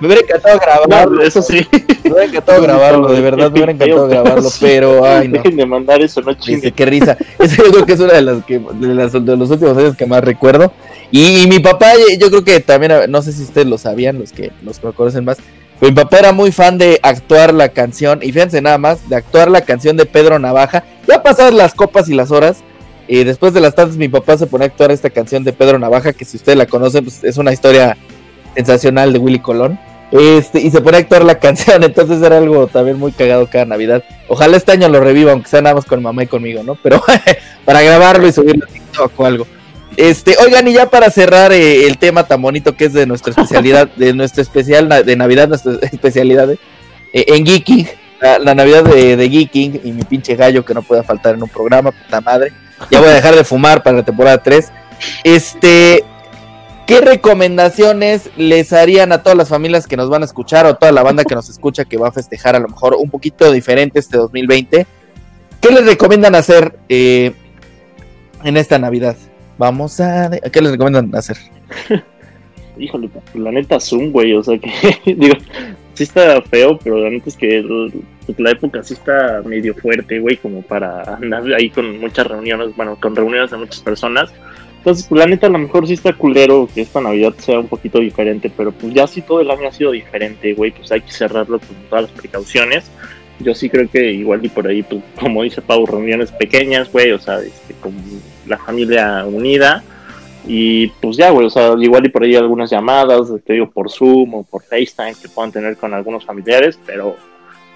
Me 0.00 0.06
hubiera 0.06 0.22
encantado 0.22 0.58
grabarlo. 0.58 1.22
eso 1.22 1.42
sí. 1.42 1.66
Me 2.04 2.10
hubiera 2.10 2.24
encantado 2.24 2.62
grabarlo, 2.62 3.08
de 3.08 3.20
verdad, 3.20 3.50
me 3.50 3.58
hubiera 3.58 3.72
encantado 3.72 4.08
grabarlo, 4.08 4.48
pero 4.60 5.04
ay 5.04 5.28
no. 5.28 5.42
de 5.42 5.66
mandar 5.66 6.00
eso, 6.02 6.20
no 6.20 6.34
Dice, 6.34 6.72
qué 6.72 6.86
risa. 6.86 7.16
Eso 7.38 7.64
yo 7.64 7.72
creo 7.72 7.86
que 7.86 7.92
es 7.92 8.00
una 8.00 8.14
de 8.14 8.22
las 8.22 8.44
que 8.44 8.58
de, 8.58 8.94
las, 8.94 9.12
de 9.12 9.36
los 9.36 9.50
últimos 9.50 9.76
años 9.76 9.96
que 9.96 10.06
más 10.06 10.22
recuerdo. 10.22 10.72
Y, 11.10 11.46
mi 11.48 11.60
papá, 11.60 11.92
yo 12.18 12.28
creo 12.28 12.44
que 12.44 12.60
también, 12.60 12.92
no 13.08 13.22
sé 13.22 13.32
si 13.32 13.42
ustedes 13.42 13.66
lo 13.66 13.78
sabían, 13.78 14.18
los 14.18 14.32
que 14.32 14.50
los 14.62 14.78
que 14.78 14.92
conocen 14.92 15.24
más. 15.24 15.38
mi 15.80 15.92
papá 15.92 16.18
era 16.18 16.32
muy 16.32 16.50
fan 16.52 16.78
de 16.78 16.98
actuar 17.02 17.54
la 17.54 17.68
canción, 17.68 18.20
y 18.22 18.32
fíjense 18.32 18.60
nada 18.60 18.78
más, 18.78 19.08
de 19.08 19.16
actuar 19.16 19.50
la 19.50 19.60
canción 19.60 19.96
de 19.96 20.06
Pedro 20.06 20.38
Navaja. 20.38 20.84
Ya 21.06 21.22
pasadas 21.22 21.54
las 21.54 21.74
copas 21.74 22.08
y 22.08 22.14
las 22.14 22.30
horas, 22.30 22.62
y 23.08 23.22
después 23.24 23.54
de 23.54 23.60
las 23.60 23.74
tantas, 23.74 23.96
mi 23.96 24.08
papá 24.08 24.36
se 24.36 24.46
pone 24.46 24.64
a 24.64 24.68
actuar 24.68 24.90
esta 24.90 25.10
canción 25.10 25.44
de 25.44 25.52
Pedro 25.52 25.78
Navaja, 25.78 26.12
que 26.12 26.24
si 26.24 26.36
ustedes 26.36 26.58
la 26.58 26.66
conocen, 26.66 27.04
pues 27.04 27.22
es 27.22 27.36
una 27.38 27.52
historia 27.52 27.96
sensacional 28.56 29.12
de 29.12 29.18
Willy 29.18 29.38
Colón. 29.38 29.78
Este, 30.10 30.60
y 30.60 30.70
se 30.70 30.80
pone 30.80 30.96
a 30.96 31.00
actuar 31.00 31.24
la 31.24 31.38
canción, 31.40 31.82
entonces 31.84 32.22
era 32.22 32.38
algo 32.38 32.66
también 32.68 32.98
muy 32.98 33.12
cagado 33.12 33.48
cada 33.48 33.64
Navidad. 33.64 34.02
Ojalá 34.28 34.56
este 34.56 34.72
año 34.72 34.88
lo 34.88 35.00
reviva, 35.00 35.32
aunque 35.32 35.48
sea 35.48 35.60
nada 35.62 35.74
más 35.74 35.84
con 35.84 36.02
mamá 36.02 36.22
y 36.22 36.26
conmigo, 36.26 36.62
¿no? 36.62 36.76
Pero 36.76 37.02
para 37.64 37.82
grabarlo 37.82 38.26
y 38.26 38.32
subirlo 38.32 38.64
a 38.64 38.72
TikTok 38.72 39.20
o 39.20 39.26
algo. 39.26 39.46
Este, 39.96 40.36
oigan, 40.38 40.68
y 40.68 40.74
ya 40.74 40.90
para 40.90 41.10
cerrar 41.10 41.52
eh, 41.52 41.86
el 41.86 41.96
tema 41.98 42.24
tan 42.24 42.42
bonito 42.42 42.76
que 42.76 42.86
es 42.86 42.92
de 42.92 43.06
nuestra 43.06 43.30
especialidad, 43.30 43.88
de 43.96 44.12
nuestra 44.12 44.42
especial 44.42 44.88
de 45.04 45.16
Navidad, 45.16 45.48
nuestra 45.48 45.72
especialidad 45.82 46.50
eh, 46.50 46.58
en 47.12 47.46
Geeking, 47.46 47.88
la, 48.20 48.54
Navidad 48.54 48.84
de, 48.84 49.16
de, 49.16 49.28
Geeking 49.28 49.80
y 49.84 49.92
mi 49.92 50.02
pinche 50.02 50.36
gallo 50.36 50.64
que 50.64 50.74
no 50.74 50.82
pueda 50.82 51.02
faltar 51.02 51.34
en 51.34 51.42
un 51.42 51.48
programa, 51.48 51.92
puta 51.92 52.20
madre. 52.20 52.52
Ya 52.90 53.00
voy 53.00 53.08
a 53.08 53.14
dejar 53.14 53.34
de 53.34 53.44
fumar 53.44 53.82
para 53.82 53.98
la 53.98 54.02
temporada 54.04 54.42
3. 54.42 54.70
Este, 55.24 56.04
¿qué 56.86 57.00
recomendaciones 57.00 58.30
les 58.36 58.72
harían 58.72 59.12
a 59.12 59.22
todas 59.22 59.36
las 59.36 59.48
familias 59.48 59.86
que 59.86 59.96
nos 59.96 60.08
van 60.08 60.22
a 60.22 60.24
escuchar 60.24 60.66
o 60.66 60.76
toda 60.76 60.92
la 60.92 61.02
banda 61.02 61.24
que 61.24 61.34
nos 61.34 61.48
escucha 61.48 61.84
que 61.84 61.96
va 61.96 62.08
a 62.08 62.12
festejar 62.12 62.56
a 62.56 62.60
lo 62.60 62.68
mejor 62.68 62.96
un 62.98 63.10
poquito 63.10 63.50
diferente 63.52 63.98
este 63.98 64.16
2020? 64.16 64.86
¿Qué 65.60 65.70
les 65.70 65.84
recomiendan 65.84 66.34
hacer 66.34 66.78
eh, 66.88 67.32
en 68.44 68.56
esta 68.56 68.78
Navidad? 68.78 69.16
Vamos 69.58 70.00
a... 70.00 70.30
¿Qué 70.30 70.60
les 70.60 70.72
recomiendan 70.72 71.14
hacer? 71.14 71.36
Híjole, 72.78 73.08
la 73.34 73.50
neta 73.50 73.80
Zoom, 73.80 74.12
güey, 74.12 74.34
o 74.34 74.42
sea 74.42 74.58
que, 74.58 74.70
digo, 75.14 75.34
sí 75.94 76.02
está 76.02 76.40
feo, 76.42 76.78
pero 76.78 76.98
la 76.98 77.10
neta 77.10 77.30
es 77.30 77.36
que 77.36 77.64
la 78.36 78.50
época 78.50 78.82
sí 78.82 78.94
está 78.94 79.42
medio 79.44 79.74
fuerte, 79.74 80.18
güey, 80.18 80.36
como 80.36 80.60
para 80.62 81.14
andar 81.14 81.42
ahí 81.54 81.70
con 81.70 81.98
muchas 81.98 82.26
reuniones, 82.26 82.76
bueno, 82.76 82.98
con 83.00 83.16
reuniones 83.16 83.50
de 83.50 83.56
muchas 83.56 83.80
personas. 83.80 84.30
Entonces, 84.86 85.06
pues 85.08 85.18
la 85.18 85.26
neta 85.26 85.48
a 85.48 85.50
lo 85.50 85.58
mejor 85.58 85.84
sí 85.88 85.94
está 85.94 86.12
culero 86.12 86.68
que 86.72 86.82
esta 86.82 87.00
Navidad 87.00 87.34
sea 87.38 87.58
un 87.58 87.66
poquito 87.66 87.98
diferente, 87.98 88.52
pero 88.56 88.70
pues 88.70 88.94
ya 88.94 89.08
sí 89.08 89.20
todo 89.20 89.40
el 89.40 89.50
año 89.50 89.66
ha 89.66 89.72
sido 89.72 89.90
diferente, 89.90 90.54
güey, 90.54 90.70
pues 90.70 90.92
hay 90.92 91.00
que 91.00 91.10
cerrarlo 91.10 91.58
con 91.58 91.76
todas 91.90 92.02
las 92.02 92.12
precauciones. 92.12 92.84
Yo 93.40 93.52
sí 93.52 93.68
creo 93.68 93.90
que 93.90 94.12
igual 94.12 94.44
y 94.44 94.48
por 94.48 94.68
ahí, 94.68 94.84
pues, 94.84 95.02
como 95.18 95.42
dice 95.42 95.60
Pau, 95.60 95.84
reuniones 95.86 96.30
pequeñas, 96.30 96.92
güey, 96.92 97.10
o 97.10 97.18
sea, 97.18 97.40
este, 97.40 97.74
con 97.80 97.94
la 98.46 98.58
familia 98.58 99.24
unida. 99.26 99.82
Y 100.46 100.86
pues 100.86 101.16
ya, 101.16 101.30
güey, 101.30 101.48
o 101.48 101.50
sea, 101.50 101.74
igual 101.80 102.06
y 102.06 102.08
por 102.08 102.22
ahí 102.22 102.36
algunas 102.36 102.70
llamadas, 102.70 103.26
te 103.44 103.54
digo, 103.54 103.68
por 103.68 103.90
Zoom 103.90 104.34
o 104.34 104.42
por 104.44 104.62
FaceTime 104.62 105.16
que 105.20 105.28
puedan 105.28 105.50
tener 105.50 105.76
con 105.76 105.94
algunos 105.94 106.24
familiares, 106.24 106.78
pero... 106.86 107.16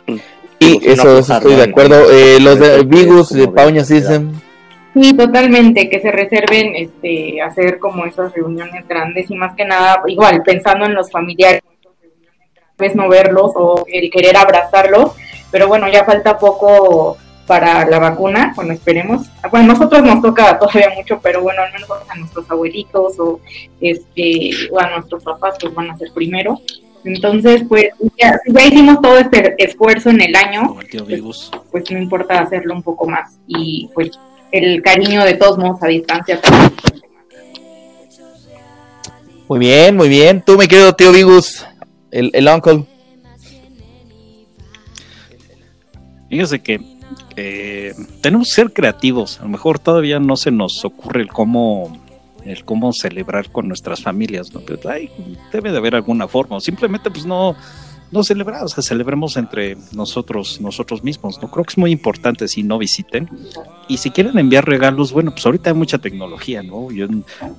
Pues, 0.06 0.22
y 0.60 0.88
eso, 0.88 1.18
estoy 1.18 1.56
de 1.56 1.64
acuerdo. 1.64 2.08
Eh, 2.08 2.38
los 2.40 2.60
de 2.60 2.84
Vigus, 2.84 3.30
de 3.30 3.48
Pauña 3.48 3.84
System. 3.84 4.30
Sí, 4.94 5.12
totalmente, 5.16 5.88
que 5.88 6.00
se 6.00 6.10
reserven 6.10 6.74
este, 6.74 7.40
hacer 7.40 7.78
como 7.78 8.04
esas 8.06 8.32
reuniones 8.32 8.86
grandes 8.88 9.30
y 9.30 9.36
más 9.36 9.54
que 9.54 9.64
nada, 9.64 10.02
igual, 10.06 10.42
pensando 10.42 10.84
en 10.84 10.94
los 10.94 11.10
familiares, 11.10 11.62
pues 12.76 12.96
no 12.96 13.08
verlos 13.08 13.52
o 13.54 13.84
el 13.86 14.10
querer 14.10 14.36
abrazarlos, 14.36 15.12
pero 15.50 15.68
bueno, 15.68 15.88
ya 15.88 16.04
falta 16.04 16.38
poco 16.38 17.18
para 17.46 17.84
la 17.84 17.98
vacuna, 17.98 18.52
bueno, 18.56 18.72
esperemos. 18.72 19.26
Bueno, 19.50 19.74
nosotros 19.74 20.02
nos 20.02 20.22
toca 20.22 20.58
todavía 20.58 20.90
mucho, 20.96 21.20
pero 21.20 21.42
bueno, 21.42 21.62
al 21.62 21.72
menos 21.72 21.88
a 22.08 22.14
nuestros 22.16 22.50
abuelitos 22.50 23.18
o, 23.18 23.40
este, 23.80 24.50
o 24.70 24.78
a 24.80 24.88
nuestros 24.90 25.22
papás, 25.22 25.56
pues 25.60 25.74
van 25.74 25.90
a 25.90 25.96
ser 25.96 26.12
primero. 26.14 26.60
Entonces, 27.04 27.64
pues 27.68 27.88
ya, 28.18 28.38
ya 28.46 28.64
hicimos 28.64 29.00
todo 29.00 29.18
este 29.18 29.54
esfuerzo 29.58 30.10
en 30.10 30.20
el 30.20 30.36
año, 30.36 30.76
pues, 31.06 31.50
pues, 31.70 31.90
no 31.90 31.98
importa 31.98 32.40
hacerlo 32.40 32.74
un 32.74 32.82
poco 32.82 33.08
más 33.08 33.38
y 33.46 33.90
pues 33.94 34.10
el 34.52 34.82
cariño 34.82 35.24
de 35.24 35.34
todos 35.34 35.58
modos 35.58 35.82
a 35.82 35.86
distancia. 35.86 36.40
Muy 39.48 39.58
bien, 39.58 39.96
muy 39.96 40.08
bien. 40.08 40.42
Tú, 40.44 40.56
me 40.56 40.68
quedo 40.68 40.94
tío 40.94 41.12
Vigus, 41.12 41.66
el, 42.10 42.30
el 42.34 42.48
uncle. 42.48 42.84
Fíjese 46.28 46.60
que 46.60 46.80
eh, 47.36 47.94
tenemos 48.20 48.48
que 48.48 48.54
ser 48.54 48.72
creativos. 48.72 49.40
A 49.40 49.44
lo 49.44 49.48
mejor 49.48 49.78
todavía 49.78 50.20
no 50.20 50.36
se 50.36 50.50
nos 50.50 50.84
ocurre 50.84 51.22
el 51.22 51.28
cómo, 51.28 51.98
el 52.44 52.64
cómo 52.64 52.92
celebrar 52.92 53.50
con 53.50 53.66
nuestras 53.66 54.02
familias, 54.02 54.52
¿no? 54.52 54.60
Pero 54.60 54.78
debe 55.52 55.72
de 55.72 55.78
haber 55.78 55.94
alguna 55.94 56.28
forma. 56.28 56.56
O 56.56 56.60
simplemente, 56.60 57.10
pues 57.10 57.26
no, 57.26 57.56
no 58.10 58.24
celebrar, 58.24 58.64
o 58.64 58.68
sea, 58.68 58.82
celebremos 58.82 59.36
entre 59.36 59.76
nosotros, 59.92 60.60
nosotros 60.60 61.04
mismos. 61.04 61.40
No 61.40 61.50
creo 61.50 61.64
que 61.64 61.70
es 61.70 61.78
muy 61.78 61.92
importante 61.92 62.48
si 62.48 62.62
no 62.62 62.78
visiten. 62.78 63.28
Y 63.88 63.98
si 63.98 64.10
quieren 64.10 64.38
enviar 64.38 64.66
regalos, 64.66 65.12
bueno, 65.12 65.30
pues 65.30 65.46
ahorita 65.46 65.70
hay 65.70 65.76
mucha 65.76 65.98
tecnología, 65.98 66.62
¿no? 66.62 66.90
Yo 66.90 67.06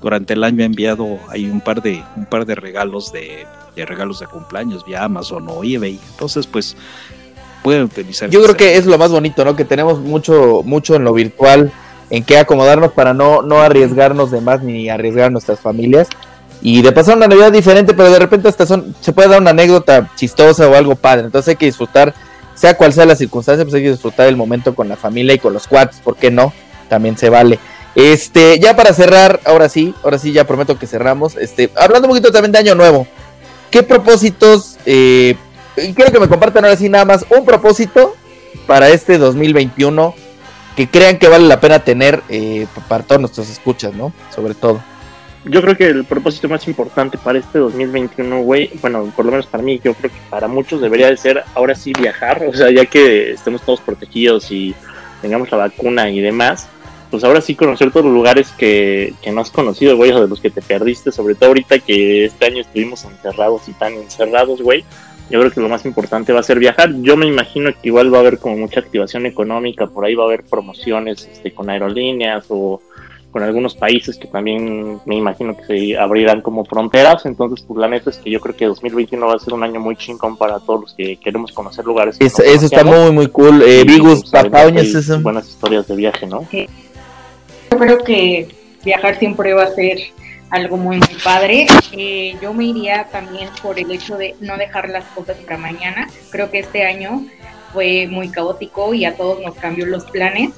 durante 0.01 0.33
el 0.33 0.43
año 0.43 0.63
he 0.63 0.65
enviado 0.65 1.19
hay 1.29 1.45
un 1.45 1.61
par 1.61 1.81
de, 1.81 2.03
un 2.17 2.25
par 2.25 2.45
de 2.45 2.55
regalos 2.55 3.11
de, 3.11 3.45
de 3.75 3.85
regalos 3.85 4.19
de 4.19 4.27
cumpleaños 4.27 4.85
vía 4.85 5.03
Amazon 5.03 5.47
o 5.49 5.63
eBay. 5.63 5.99
Entonces, 6.11 6.47
pues 6.47 6.75
pueden 7.63 7.83
utilizar. 7.83 8.29
Yo 8.29 8.43
creo 8.43 8.57
que 8.57 8.77
es 8.77 8.85
lo 8.85 8.97
más 8.97 9.11
bonito, 9.11 9.45
¿no? 9.45 9.55
Que 9.55 9.65
tenemos 9.65 9.99
mucho, 9.99 10.61
mucho 10.65 10.95
en 10.95 11.03
lo 11.03 11.13
virtual, 11.13 11.71
en 12.09 12.23
qué 12.23 12.37
acomodarnos 12.37 12.91
para 12.91 13.13
no, 13.13 13.41
no 13.41 13.61
arriesgarnos 13.61 14.31
de 14.31 14.41
más 14.41 14.61
ni 14.63 14.89
arriesgar 14.89 15.27
a 15.27 15.29
nuestras 15.29 15.59
familias. 15.59 16.09
Y 16.61 16.81
de 16.81 16.91
pasar 16.91 17.17
una 17.17 17.27
Navidad 17.27 17.51
diferente, 17.51 17.93
pero 17.93 18.11
de 18.11 18.19
repente 18.19 18.47
hasta 18.47 18.65
son, 18.65 18.95
se 19.01 19.13
puede 19.13 19.29
dar 19.29 19.41
una 19.41 19.51
anécdota 19.51 20.11
chistosa 20.15 20.67
o 20.67 20.75
algo 20.75 20.95
padre. 20.95 21.25
Entonces 21.25 21.49
hay 21.49 21.55
que 21.55 21.65
disfrutar, 21.65 22.13
sea 22.53 22.77
cual 22.77 22.93
sea 22.93 23.05
la 23.05 23.15
circunstancia, 23.15 23.65
pues 23.65 23.73
hay 23.73 23.83
que 23.83 23.91
disfrutar 23.91 24.27
el 24.27 24.37
momento 24.37 24.75
con 24.75 24.87
la 24.87 24.95
familia 24.95 25.33
y 25.33 25.39
con 25.39 25.53
los 25.53 25.67
cuates, 25.67 25.99
¿por 26.01 26.15
qué 26.15 26.29
no? 26.29 26.53
También 26.89 27.17
se 27.17 27.29
vale. 27.29 27.59
Este, 27.95 28.59
ya 28.59 28.75
para 28.75 28.93
cerrar, 28.93 29.39
ahora 29.45 29.69
sí, 29.69 29.93
ahora 30.03 30.17
sí 30.17 30.31
ya 30.31 30.45
prometo 30.45 30.77
que 30.77 30.87
cerramos. 30.87 31.35
Este, 31.35 31.71
hablando 31.75 32.07
un 32.07 32.11
poquito 32.11 32.31
también 32.31 32.51
de 32.51 32.59
Año 32.59 32.75
Nuevo. 32.75 33.07
¿Qué 33.71 33.83
propósitos 33.83 34.77
eh, 34.85 35.35
quiero 35.75 36.11
que 36.11 36.19
me 36.19 36.27
compartan 36.27 36.65
ahora 36.65 36.77
sí 36.77 36.89
nada 36.89 37.05
más 37.05 37.25
un 37.29 37.45
propósito 37.45 38.15
para 38.67 38.89
este 38.89 39.17
2021 39.17 40.13
que 40.75 40.89
crean 40.89 41.17
que 41.17 41.27
vale 41.27 41.47
la 41.47 41.59
pena 41.59 41.79
tener 41.79 42.21
eh, 42.29 42.67
para 42.87 43.03
todos 43.03 43.19
nuestros 43.21 43.49
escuchas, 43.49 43.93
¿no? 43.93 44.13
Sobre 44.33 44.53
todo. 44.53 44.81
Yo 45.43 45.61
creo 45.61 45.75
que 45.75 45.87
el 45.87 46.05
propósito 46.05 46.47
más 46.47 46.67
importante 46.67 47.17
para 47.17 47.39
este 47.39 47.57
2021, 47.57 48.41
güey, 48.43 48.69
bueno, 48.79 49.11
por 49.15 49.25
lo 49.25 49.31
menos 49.31 49.47
para 49.47 49.63
mí, 49.63 49.81
yo 49.83 49.93
creo 49.95 50.11
que 50.11 50.17
para 50.29 50.47
muchos 50.47 50.81
debería 50.81 51.09
de 51.09 51.17
ser 51.17 51.43
ahora 51.55 51.73
sí 51.73 51.93
viajar, 51.99 52.43
o 52.47 52.53
sea, 52.53 52.69
ya 52.69 52.85
que 52.85 53.31
estemos 53.31 53.61
todos 53.63 53.81
protegidos 53.81 54.51
y 54.51 54.75
tengamos 55.21 55.49
la 55.51 55.57
vacuna 55.57 56.09
y 56.11 56.21
demás, 56.21 56.69
pues 57.09 57.23
ahora 57.23 57.41
sí 57.41 57.55
conocer 57.55 57.91
todos 57.91 58.05
los 58.05 58.13
lugares 58.13 58.51
que, 58.55 59.15
que 59.21 59.31
no 59.31 59.41
has 59.41 59.49
conocido, 59.49 59.97
güey, 59.97 60.11
o 60.11 60.21
de 60.21 60.27
los 60.27 60.39
que 60.39 60.51
te 60.51 60.61
perdiste, 60.61 61.11
sobre 61.11 61.33
todo 61.33 61.49
ahorita 61.49 61.79
que 61.79 62.25
este 62.25 62.45
año 62.45 62.61
estuvimos 62.61 63.03
encerrados 63.03 63.67
y 63.67 63.73
tan 63.73 63.93
encerrados, 63.93 64.61
güey 64.61 64.85
yo 65.31 65.39
creo 65.39 65.51
que 65.51 65.61
lo 65.61 65.69
más 65.69 65.85
importante 65.85 66.33
va 66.33 66.41
a 66.41 66.43
ser 66.43 66.59
viajar. 66.59 66.91
Yo 67.01 67.15
me 67.15 67.25
imagino 67.25 67.71
que 67.71 67.87
igual 67.87 68.13
va 68.13 68.17
a 68.17 68.21
haber 68.21 68.37
como 68.37 68.57
mucha 68.57 68.81
activación 68.81 69.25
económica, 69.25 69.87
por 69.87 70.03
ahí 70.03 70.13
va 70.13 70.23
a 70.23 70.27
haber 70.27 70.43
promociones 70.43 71.25
este, 71.31 71.53
con 71.53 71.69
aerolíneas 71.69 72.45
o 72.49 72.81
con 73.31 73.43
algunos 73.43 73.75
países 73.75 74.17
que 74.17 74.27
también 74.27 74.99
me 75.05 75.15
imagino 75.15 75.55
que 75.55 75.63
se 75.65 75.97
abrirán 75.97 76.41
como 76.41 76.65
fronteras. 76.65 77.25
Entonces, 77.25 77.65
pues 77.65 77.79
la 77.79 77.87
neta 77.87 78.09
es 78.09 78.17
que 78.17 78.29
yo 78.29 78.39
creo 78.39 78.55
que 78.55 78.65
2021 78.65 79.25
va 79.25 79.35
a 79.35 79.39
ser 79.39 79.53
un 79.53 79.63
año 79.63 79.79
muy 79.79 79.95
chingón 79.95 80.37
para 80.37 80.59
todos 80.59 80.81
los 80.81 80.93
que 80.93 81.17
queremos 81.17 81.51
conocer 81.51 81.85
lugares. 81.85 82.17
eso 82.19 82.43
está 82.43 82.83
muy, 82.83 83.11
muy 83.11 83.27
cool. 83.27 83.61
Eh, 83.63 83.83
Vigus, 83.85 84.29
pues, 84.29 85.23
Buenas 85.23 85.47
historias 85.47 85.87
de 85.87 85.95
viaje, 85.95 86.27
¿no? 86.27 86.47
Yo 86.51 87.77
creo 87.77 87.97
que 88.03 88.47
viajar 88.83 89.17
siempre 89.17 89.53
va 89.53 89.63
a 89.63 89.73
ser 89.73 89.97
algo 90.49 90.77
muy, 90.77 90.97
muy 90.97 91.17
padre. 91.23 91.65
Eh, 91.93 92.35
yo 92.41 92.53
me 92.53 92.65
iría 92.65 93.07
también 93.11 93.49
por 93.61 93.79
el 93.79 93.89
hecho 93.91 94.17
de 94.17 94.35
no 94.41 94.57
dejar 94.57 94.89
las 94.89 95.05
cosas 95.15 95.37
para 95.37 95.57
mañana. 95.57 96.09
Creo 96.29 96.51
que 96.51 96.59
este 96.59 96.85
año 96.85 97.25
fue 97.73 98.07
muy 98.07 98.29
caótico 98.29 98.93
y 98.93 99.05
a 99.05 99.15
todos 99.15 99.41
nos 99.41 99.55
cambió 99.55 99.85
los 99.85 100.05
planes, 100.05 100.51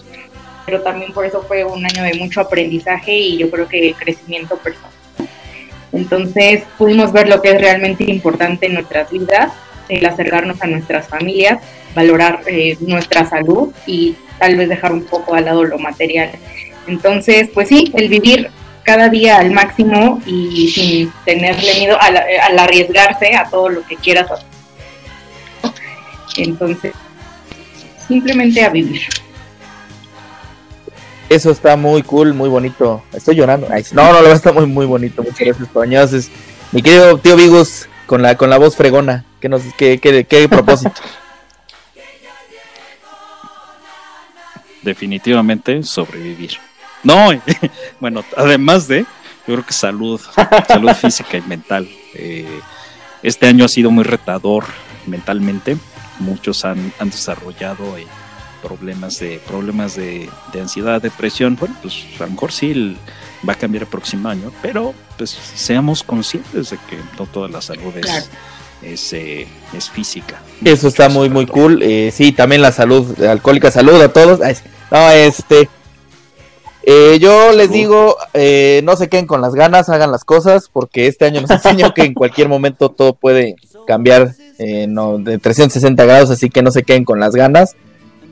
pero 0.66 0.82
también 0.82 1.14
por 1.14 1.26
eso 1.26 1.44
fue 1.44 1.64
un 1.64 1.86
año 1.86 2.04
de 2.04 2.14
mucho 2.16 2.42
aprendizaje 2.42 3.14
y 3.14 3.38
yo 3.38 3.50
creo 3.50 3.68
que 3.68 3.94
crecimiento 3.98 4.58
personal. 4.58 4.92
Entonces 5.92 6.64
pudimos 6.78 7.12
ver 7.14 7.30
lo 7.30 7.42
que 7.42 7.52
es 7.52 7.62
realmente 7.62 8.04
importante 8.06 8.66
en 8.66 8.74
nuestras 8.74 9.12
vidas, 9.12 9.54
el 9.90 10.06
acercarnos 10.06 10.62
a 10.62 10.68
nuestras 10.68 11.08
familias, 11.08 11.62
valorar 11.94 12.42
eh, 12.48 12.78
nuestra 12.82 13.26
salud 13.26 13.72
y 13.86 14.16
tal 14.40 14.58
vez 14.58 14.70
dejar 14.70 14.92
un 14.92 15.04
poco 15.04 15.36
al 15.36 15.46
lado 15.46 15.64
lo 15.64 15.78
material. 15.78 16.32
Entonces, 16.88 17.50
pues 17.54 17.70
sí, 17.70 17.92
el 17.96 18.10
vivir 18.10 18.50
cada 18.84 19.08
día 19.10 19.38
al 19.38 19.52
máximo 19.52 20.22
y 20.26 20.68
sin 20.70 21.12
tenerle 21.26 21.74
miedo 21.76 21.98
al, 22.00 22.18
arriesgarse 22.60 23.36
a 23.36 23.50
todo 23.50 23.70
lo 23.70 23.84
que 23.84 23.96
quieras 23.96 24.30
hacer. 24.30 24.48
Entonces, 26.38 26.94
simplemente 28.08 28.64
a 28.64 28.70
vivir. 28.70 29.02
Eso 31.30 31.52
está 31.52 31.76
muy 31.76 32.04
cool, 32.04 32.34
muy 32.34 32.50
bonito. 32.50 33.04
Estoy 33.14 33.36
llorando. 33.36 33.68
no, 33.94 34.14
no, 34.14 34.22
lo 34.22 34.32
está 34.32 34.52
muy, 34.52 34.66
muy 34.66 34.86
bonito. 34.86 35.24
Muchas 35.24 35.40
gracias, 35.40 35.70
Toñaces. 35.72 36.30
Mi 36.72 36.82
querido 36.82 37.18
tío 37.18 37.36
Vigos, 37.36 37.88
con 38.06 38.22
la, 38.22 38.36
con 38.36 38.50
la 38.50 38.58
voz 38.58 38.76
fregona. 38.76 39.26
¿Qué, 39.40 39.50
nos, 39.50 39.62
qué, 39.78 40.00
qué, 40.00 40.26
qué 40.26 40.48
propósito? 40.50 40.94
Definitivamente 44.82 45.82
sobrevivir. 45.84 46.58
No, 47.04 47.30
bueno, 48.00 48.24
además 48.38 48.88
de, 48.88 49.02
yo 49.48 49.54
creo 49.56 49.66
que 49.66 49.74
salud, 49.74 50.22
salud 50.68 50.92
física 50.94 51.38
y 51.38 51.42
mental. 51.42 51.90
Eh, 52.14 52.60
Este 53.24 53.48
año 53.48 53.66
ha 53.66 53.70
sido 53.70 53.92
muy 53.92 54.04
retador 54.04 54.66
mentalmente. 55.06 55.78
Muchos 56.20 56.66
han, 56.66 56.94
han 57.00 57.10
desarrollado 57.10 57.98
eh, 57.98 58.06
problemas 58.64 59.20
de 59.20 59.40
problemas 59.46 59.96
de, 59.96 60.30
ansiedad, 60.60 61.02
depresión. 61.02 61.58
Bueno, 61.60 61.76
pues 61.82 62.06
a 62.20 62.24
lo 62.24 62.32
mejor 62.32 62.52
sí 62.52 62.98
va 63.48 63.54
a 63.54 63.56
cambiar 63.56 63.84
el 63.84 63.90
próximo 63.90 64.30
año, 64.30 64.52
pero 64.62 64.94
pues 65.18 65.30
seamos 65.30 66.04
conscientes 66.04 66.70
de 66.70 66.78
que 66.90 66.98
no 67.20 67.26
toda 67.26 67.50
la 67.50 67.62
salud 67.62 67.94
es, 68.82 69.14
eh, 69.14 69.48
es, 69.74 69.90
física. 69.90 70.42
Eso 70.64 70.88
está 70.88 71.10
muy, 71.10 71.30
muy 71.30 71.46
cool. 71.46 71.82
Eh, 71.84 72.12
sí, 72.14 72.32
también 72.32 72.62
la 72.62 72.72
salud 72.72 73.22
alcohólica. 73.24 73.70
Salud 73.72 74.02
a 74.02 74.12
todos. 74.12 74.40
No, 74.92 75.10
este. 75.12 75.70
Eh, 76.86 77.18
yo 77.20 77.54
les 77.54 77.72
digo, 77.72 78.18
eh, 78.34 78.82
no 78.84 78.98
se 78.98 79.08
queden 79.08 79.26
con 79.26 79.40
las 79.40 79.56
ganas, 79.56 79.88
hagan 79.88 80.12
las 80.12 80.26
cosas, 80.26 80.70
porque 80.72 81.08
este 81.08 81.26
año 81.26 81.42
nos 81.42 81.50
enseñó 81.52 81.94
que 81.94 82.04
en 82.04 82.14
cualquier 82.14 82.50
momento 82.50 82.90
todo 82.90 83.14
puede 83.14 83.56
cambiar 83.88 84.36
eh, 84.60 84.88
de 85.20 85.38
360 85.38 86.04
grados, 86.04 86.30
así 86.30 86.50
que 86.50 86.62
no 86.62 86.72
se 86.72 86.84
queden 86.84 87.06
con 87.06 87.20
las 87.20 87.36
ganas. 87.36 87.76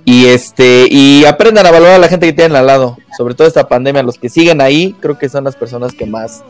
Y 0.03 0.25
este 0.27 0.87
y 0.89 1.25
aprendan 1.25 1.65
a 1.65 1.71
valorar 1.71 1.95
a 1.95 1.99
la 1.99 2.07
gente 2.07 2.25
que 2.25 2.33
tienen 2.33 2.55
al 2.55 2.65
lado, 2.65 2.97
sobre 3.17 3.35
todo 3.35 3.47
esta 3.47 3.67
pandemia, 3.67 4.01
los 4.01 4.17
que 4.17 4.29
siguen 4.29 4.59
ahí, 4.59 4.95
creo 4.99 5.17
que 5.17 5.29
son 5.29 5.43
las 5.43 5.55
personas 5.55 5.93
que 5.93 6.05
más 6.05 6.43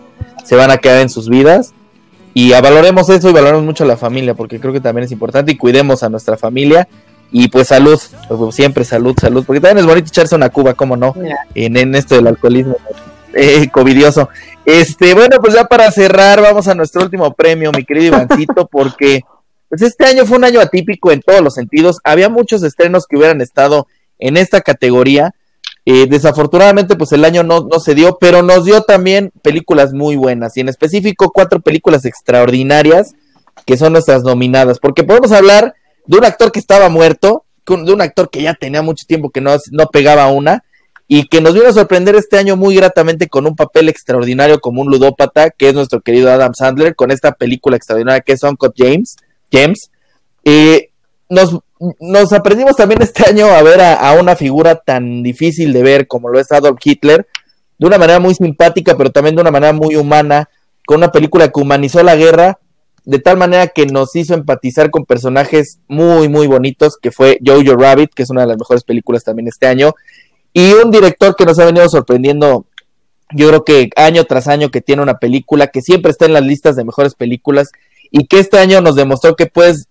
se 0.45 0.55
van 0.55 0.71
a 0.71 0.77
quedar 0.77 1.01
en 1.01 1.09
sus 1.09 1.29
vidas. 1.29 1.73
Y 2.33 2.51
valoremos 2.51 3.09
eso 3.09 3.29
y 3.29 3.33
valoremos 3.33 3.63
mucho 3.63 3.83
a 3.83 3.87
la 3.87 3.97
familia, 3.97 4.33
porque 4.35 4.59
creo 4.59 4.71
que 4.71 4.79
también 4.79 5.03
es 5.03 5.11
importante 5.11 5.51
y 5.51 5.57
cuidemos 5.57 6.01
a 6.01 6.09
nuestra 6.09 6.37
familia 6.37 6.87
y 7.31 7.47
pues 7.47 7.69
salud, 7.69 7.99
pues, 8.27 8.55
siempre 8.55 8.83
salud, 8.83 9.15
salud, 9.19 9.43
porque 9.45 9.61
también 9.61 9.79
es 9.79 9.85
bonito 9.85 10.07
echarse 10.07 10.35
una 10.35 10.49
cuba, 10.49 10.73
¿cómo 10.73 10.97
no? 10.97 11.13
En, 11.55 11.77
en, 11.77 11.95
esto 11.95 12.15
del 12.15 12.27
alcoholismo 12.27 12.75
eh, 13.33 13.69
covidioso. 13.69 14.29
Este, 14.65 15.13
bueno, 15.13 15.37
pues 15.41 15.53
ya 15.53 15.65
para 15.65 15.89
cerrar, 15.91 16.41
vamos 16.41 16.67
a 16.67 16.75
nuestro 16.75 17.01
último 17.01 17.33
premio, 17.33 17.71
mi 17.71 17.85
querido 17.85 18.07
Ivancito, 18.07 18.67
porque 18.67 19.23
pues 19.71 19.83
este 19.83 20.03
año 20.03 20.25
fue 20.25 20.37
un 20.37 20.43
año 20.43 20.59
atípico 20.59 21.13
en 21.13 21.21
todos 21.21 21.39
los 21.39 21.53
sentidos. 21.53 21.99
Había 22.03 22.27
muchos 22.27 22.61
estrenos 22.61 23.05
que 23.07 23.15
hubieran 23.15 23.39
estado 23.39 23.87
en 24.19 24.35
esta 24.35 24.59
categoría. 24.59 25.33
Eh, 25.85 26.07
desafortunadamente, 26.09 26.97
pues 26.97 27.13
el 27.13 27.23
año 27.23 27.43
no, 27.43 27.61
no 27.71 27.79
se 27.79 27.95
dio, 27.95 28.17
pero 28.19 28.41
nos 28.41 28.65
dio 28.65 28.81
también 28.81 29.31
películas 29.41 29.93
muy 29.93 30.17
buenas, 30.17 30.57
y 30.57 30.59
en 30.59 30.67
específico 30.67 31.31
cuatro 31.33 31.61
películas 31.61 32.03
extraordinarias 32.03 33.13
que 33.65 33.77
son 33.77 33.93
nuestras 33.93 34.23
nominadas, 34.23 34.77
porque 34.77 35.05
podemos 35.05 35.31
hablar 35.31 35.73
de 36.05 36.17
un 36.17 36.25
actor 36.25 36.51
que 36.51 36.59
estaba 36.59 36.89
muerto, 36.89 37.45
de 37.65 37.93
un 37.93 38.01
actor 38.01 38.29
que 38.29 38.41
ya 38.41 38.53
tenía 38.55 38.81
mucho 38.81 39.05
tiempo 39.07 39.29
que 39.29 39.39
no, 39.39 39.55
no 39.71 39.87
pegaba 39.87 40.27
una, 40.27 40.65
y 41.07 41.27
que 41.27 41.39
nos 41.39 41.53
vino 41.53 41.69
a 41.69 41.73
sorprender 41.73 42.15
este 42.15 42.37
año 42.37 42.57
muy 42.57 42.75
gratamente 42.75 43.29
con 43.29 43.47
un 43.47 43.55
papel 43.55 43.87
extraordinario 43.87 44.59
como 44.59 44.81
un 44.81 44.89
ludópata, 44.89 45.49
que 45.49 45.69
es 45.69 45.73
nuestro 45.73 46.01
querido 46.01 46.29
Adam 46.29 46.53
Sandler, 46.53 46.93
con 46.93 47.09
esta 47.09 47.31
película 47.31 47.77
extraordinaria 47.77 48.19
que 48.19 48.33
es 48.33 48.43
Uncle 48.43 48.71
James. 48.75 49.15
James. 49.51 49.91
nos, 51.29 51.57
nos 51.99 52.33
aprendimos 52.33 52.75
también 52.75 53.01
este 53.01 53.27
año 53.29 53.47
a 53.47 53.61
ver 53.61 53.81
a, 53.81 54.09
a, 54.09 54.19
una 54.19 54.35
figura 54.35 54.75
tan 54.75 55.23
difícil 55.23 55.73
de 55.73 55.83
ver 55.83 56.07
como 56.07 56.29
lo 56.29 56.39
es 56.39 56.51
Adolf 56.51 56.79
Hitler, 56.83 57.27
de 57.77 57.87
una 57.87 57.97
manera 57.97 58.19
muy 58.19 58.35
simpática, 58.35 58.95
pero 58.95 59.11
también 59.11 59.35
de 59.35 59.41
una 59.41 59.51
manera 59.51 59.73
muy 59.73 59.95
humana, 59.95 60.49
con 60.85 60.97
una 60.97 61.11
película 61.11 61.49
que 61.49 61.59
humanizó 61.59 62.03
la 62.03 62.15
guerra, 62.15 62.59
de 63.05 63.19
tal 63.19 63.37
manera 63.37 63.67
que 63.67 63.85
nos 63.87 64.15
hizo 64.15 64.33
empatizar 64.33 64.91
con 64.91 65.05
personajes 65.05 65.79
muy, 65.87 66.29
muy 66.29 66.47
bonitos, 66.47 66.97
que 67.01 67.11
fue 67.11 67.39
Jojo 67.45 67.75
Rabbit, 67.75 68.13
que 68.13 68.23
es 68.23 68.29
una 68.29 68.41
de 68.41 68.47
las 68.47 68.57
mejores 68.57 68.83
películas 68.83 69.23
también 69.23 69.47
este 69.47 69.67
año, 69.67 69.95
y 70.53 70.73
un 70.73 70.91
director 70.91 71.35
que 71.35 71.45
nos 71.45 71.57
ha 71.59 71.65
venido 71.65 71.87
sorprendiendo, 71.89 72.65
yo 73.33 73.47
creo 73.47 73.63
que 73.63 73.89
año 73.95 74.25
tras 74.25 74.47
año 74.47 74.69
que 74.69 74.81
tiene 74.81 75.01
una 75.01 75.17
película 75.17 75.67
que 75.67 75.81
siempre 75.81 76.11
está 76.11 76.25
en 76.25 76.33
las 76.33 76.43
listas 76.43 76.75
de 76.75 76.83
mejores 76.83 77.15
películas 77.15 77.71
y 78.11 78.27
que 78.27 78.39
este 78.39 78.59
año 78.59 78.81
nos 78.81 78.95
demostró 78.95 79.35
que 79.35 79.47
puedes 79.47 79.87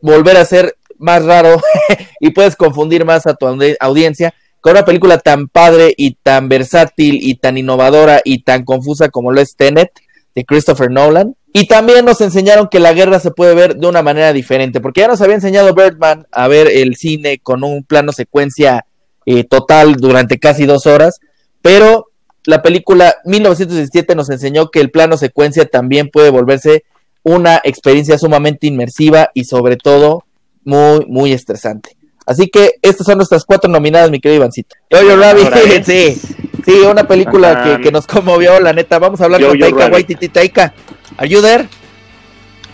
volver 0.00 0.36
a 0.36 0.44
ser 0.44 0.76
más 0.98 1.24
raro 1.24 1.60
y 2.20 2.30
puedes 2.30 2.56
confundir 2.56 3.04
más 3.04 3.26
a 3.26 3.34
tu 3.34 3.46
audiencia 3.80 4.32
con 4.60 4.72
una 4.72 4.84
película 4.84 5.18
tan 5.18 5.48
padre 5.48 5.92
y 5.94 6.14
tan 6.14 6.48
versátil 6.48 7.18
y 7.20 7.34
tan 7.34 7.58
innovadora 7.58 8.22
y 8.24 8.44
tan 8.44 8.64
confusa 8.64 9.10
como 9.10 9.30
lo 9.30 9.42
es 9.42 9.56
Tenet 9.56 9.90
de 10.34 10.44
Christopher 10.44 10.90
Nolan. 10.90 11.36
Y 11.52 11.66
también 11.66 12.04
nos 12.04 12.20
enseñaron 12.20 12.68
que 12.68 12.80
la 12.80 12.94
guerra 12.94 13.20
se 13.20 13.30
puede 13.30 13.54
ver 13.54 13.76
de 13.76 13.86
una 13.86 14.02
manera 14.02 14.32
diferente, 14.32 14.80
porque 14.80 15.02
ya 15.02 15.08
nos 15.08 15.20
había 15.20 15.34
enseñado 15.34 15.74
Birdman 15.74 16.26
a 16.32 16.48
ver 16.48 16.68
el 16.68 16.96
cine 16.96 17.38
con 17.38 17.62
un 17.62 17.84
plano 17.84 18.10
secuencia 18.12 18.86
eh, 19.26 19.44
total 19.44 19.94
durante 19.96 20.38
casi 20.38 20.66
dos 20.66 20.86
horas, 20.86 21.20
pero 21.62 22.06
la 22.44 22.62
película 22.62 23.14
1917 23.24 24.14
nos 24.14 24.30
enseñó 24.30 24.70
que 24.70 24.80
el 24.80 24.90
plano 24.90 25.16
secuencia 25.16 25.66
también 25.66 26.08
puede 26.10 26.30
volverse 26.30 26.84
una 27.24 27.60
experiencia 27.64 28.16
sumamente 28.18 28.68
inmersiva 28.68 29.30
y 29.34 29.44
sobre 29.44 29.76
todo 29.76 30.24
muy, 30.62 31.04
muy 31.08 31.32
estresante. 31.32 31.96
Así 32.26 32.48
que 32.48 32.76
estas 32.80 33.06
son 33.06 33.18
nuestras 33.18 33.44
cuatro 33.44 33.70
nominadas, 33.70 34.10
mi 34.10 34.20
querido 34.20 34.36
Ivancito. 34.40 34.76
Jojo 34.90 35.16
Rabbit, 35.16 35.84
sí, 35.84 36.20
sí, 36.64 36.72
una 36.88 37.06
película 37.06 37.80
que, 37.82 37.90
nos 37.90 38.06
conmovió, 38.06 38.60
la 38.60 38.72
neta. 38.72 38.98
Vamos 38.98 39.20
a 39.20 39.24
hablar 39.24 39.44
con 39.44 39.58
Taika 39.58 39.88
Waititi. 39.88 40.28
Taika, 40.28 40.72
¿Are 41.16 41.28
you 41.28 41.42
there? 41.42 41.68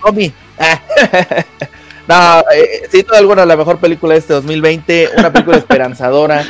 Tommy. 0.02 0.32
no, 2.08 2.40
eh, 2.54 2.88
sin 2.90 3.06
duda 3.06 3.18
alguna 3.18 3.46
la 3.46 3.56
mejor 3.56 3.78
película 3.78 4.14
de 4.14 4.20
este 4.20 4.34
2020, 4.34 5.10
una 5.18 5.32
película 5.32 5.56
esperanzadora. 5.56 6.44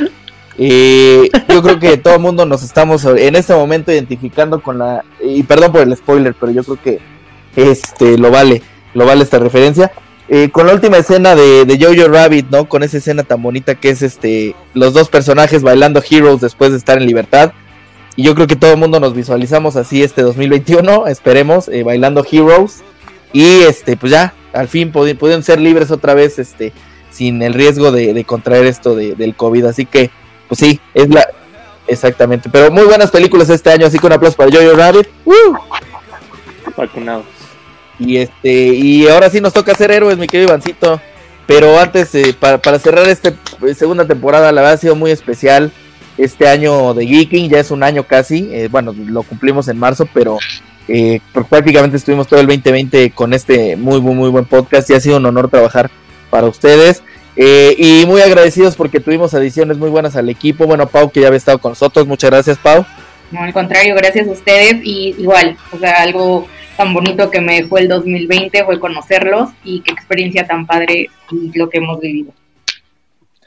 Y 0.59 1.31
yo 1.49 1.63
creo 1.63 1.79
que 1.79 1.97
todo 1.97 2.15
el 2.15 2.21
mundo 2.21 2.45
nos 2.45 2.63
estamos 2.63 3.05
en 3.05 3.35
este 3.35 3.55
momento 3.55 3.93
identificando 3.93 4.61
con 4.61 4.79
la 4.79 5.05
y 5.23 5.43
perdón 5.45 5.73
por 5.73 5.81
el 5.81 5.97
spoiler, 5.97 6.35
pero 6.39 6.53
yo 6.53 6.63
creo 6.65 6.83
que 6.83 7.01
este 7.57 8.19
lo 8.19 8.31
vale, 8.31 8.63
lo 8.95 9.07
vale 9.07 9.23
esta 9.23 9.39
referencia. 9.39 9.93
Eh, 10.29 10.51
con 10.53 10.67
la 10.67 10.75
última 10.75 10.97
escena 10.97 11.35
de, 11.35 11.65
de, 11.65 11.85
Jojo 11.85 12.09
Rabbit, 12.09 12.51
¿no? 12.51 12.69
Con 12.69 12.85
esa 12.85 12.99
escena 12.99 13.25
tan 13.25 13.43
bonita 13.43 13.75
que 13.75 13.91
es 13.91 14.01
este 14.01 14.55
los 14.75 14.95
dos 14.95 15.09
personajes 15.09 15.63
bailando 15.63 16.01
Heroes 16.09 16.41
después 16.41 16.71
de 16.71 16.79
estar 16.79 16.99
en 16.99 17.07
libertad. 17.07 17.53
Y 18.17 18.23
yo 18.23 18.35
creo 18.35 18.47
que 18.47 18.57
todo 18.57 18.73
el 18.73 18.77
mundo 18.77 19.01
nos 19.01 19.15
visualizamos 19.15 19.77
así 19.77 20.03
este 20.03 20.23
2021, 20.23 21.07
esperemos, 21.07 21.69
eh, 21.69 21.83
bailando 21.83 22.25
Heroes. 22.31 22.83
Y 23.33 23.63
este, 23.63 23.97
pues 23.97 24.13
ya, 24.13 24.35
al 24.53 24.69
fin 24.69 24.93
pueden 24.93 25.43
ser 25.43 25.61
libres 25.61 25.91
otra 25.91 26.15
vez, 26.15 26.39
este, 26.39 26.73
sin 27.11 27.43
el 27.43 27.55
riesgo 27.55 27.93
de, 27.93 28.25
contraer 28.25 28.67
esto 28.67 28.95
del 28.95 29.35
COVID. 29.35 29.65
Así 29.67 29.87
que, 29.87 30.11
pues 30.49 30.59
sí, 30.59 30.81
es 30.95 31.09
la. 31.09 31.27
Exactamente. 31.87 32.49
Pero 32.51 32.71
muy 32.71 32.85
buenas 32.85 33.11
películas 33.11 33.49
este 33.51 33.71
año, 33.71 33.87
así 33.87 33.99
que 33.99 34.07
un 34.07 34.13
aplauso 34.13 34.37
para 34.37 34.51
Jojo 34.51 34.77
Rabbit. 34.77 35.09
Vacunado. 36.77 37.25
Y 38.01 38.17
este, 38.17 38.51
y 38.51 39.07
ahora 39.07 39.31
sí 39.31 39.41
nos 39.41 39.53
toca 39.53 39.75
ser 39.75 39.93
héroes, 39.93 40.19
mi 40.19 40.27
querido 40.27 40.49
Ivancito. 40.49 41.01
Pero 41.47 41.79
antes, 41.79 42.15
eh, 42.15 42.35
para, 42.39 42.79
cerrar 42.79 43.09
esta 43.09 43.29
eh, 43.29 43.75
segunda 43.75 44.07
temporada, 44.07 44.51
la 44.51 44.63
verdad 44.63 44.75
ha 44.75 44.79
sido 44.79 44.97
muy 44.97 45.11
especial 45.13 45.71
este 46.17 46.49
año 46.49 46.95
de 46.95 47.07
Geeking, 47.07 47.49
ya 47.49 47.61
es 47.61 47.71
un 47.71 47.83
año 47.83 48.05
casi, 48.05 48.49
eh, 48.53 48.69
bueno, 48.71 48.95
lo 48.95 49.23
cumplimos 49.23 49.69
en 49.69 49.79
marzo, 49.79 50.07
pero 50.13 50.39
eh, 50.89 51.21
prácticamente 51.49 51.97
estuvimos 51.97 52.27
todo 52.27 52.41
el 52.41 52.47
2020 52.47 53.11
con 53.13 53.33
este 53.33 53.77
muy, 53.77 54.01
muy, 54.01 54.15
muy 54.15 54.29
buen 54.29 54.45
podcast 54.45 54.91
y 54.91 54.95
ha 54.95 55.01
sido 55.01 55.17
un 55.17 55.27
honor 55.27 55.49
trabajar 55.49 55.91
para 56.31 56.47
ustedes. 56.47 57.03
Eh, 57.37 57.75
y 57.79 58.07
muy 58.07 58.21
agradecidos 58.21 58.77
porque 58.77 59.01
tuvimos 59.01 59.33
adiciones 59.35 59.79
muy 59.79 59.89
buenas 59.89 60.17
al 60.17 60.29
equipo. 60.29 60.67
Bueno, 60.67 60.87
Pau, 60.89 61.11
que 61.11 61.21
ya 61.21 61.29
había 61.29 61.39
estado 61.39 61.59
con 61.59 61.73
nosotros, 61.73 62.07
muchas 62.07 62.31
gracias, 62.31 62.59
Pau. 62.59 62.85
No, 63.31 63.43
al 63.43 63.53
contrario, 63.53 63.95
gracias 63.95 64.27
a 64.29 64.33
ustedes 64.33 64.77
y 64.83 65.15
igual, 65.19 65.57
o 65.73 65.79
sea, 65.79 66.03
algo 66.03 66.49
tan 66.77 66.93
bonito 66.95 67.31
que 67.31 67.41
me 67.41 67.63
dejó 67.63 67.79
el 67.79 67.89
2020 67.89 68.65
fue 68.65 68.81
conocerlos 68.81 69.51
y 69.65 69.83
qué 69.83 69.93
experiencia 69.93 70.47
tan 70.47 70.67
padre 70.67 71.09
lo 71.55 71.69
que 71.69 71.79
hemos 71.79 72.01
vivido. 72.01 72.33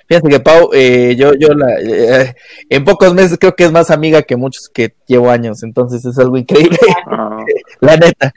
Fíjate 0.08 0.30
que 0.30 0.40
Pau, 0.40 0.70
eh, 0.74 1.16
yo, 1.18 1.34
yo 1.34 1.50
la, 1.54 1.68
eh, 1.82 2.36
en 2.70 2.84
pocos 2.84 3.14
meses 3.14 3.38
creo 3.40 3.56
que 3.56 3.64
es 3.64 3.72
más 3.72 3.90
amiga 3.90 4.22
que 4.22 4.36
muchos 4.36 4.70
que 4.74 4.94
llevo 5.08 5.32
años, 5.32 5.64
entonces 5.64 6.06
es 6.06 6.18
algo 6.20 6.38
increíble, 6.38 6.78
ah. 7.08 7.40
la 7.82 7.98
neta. 7.98 8.34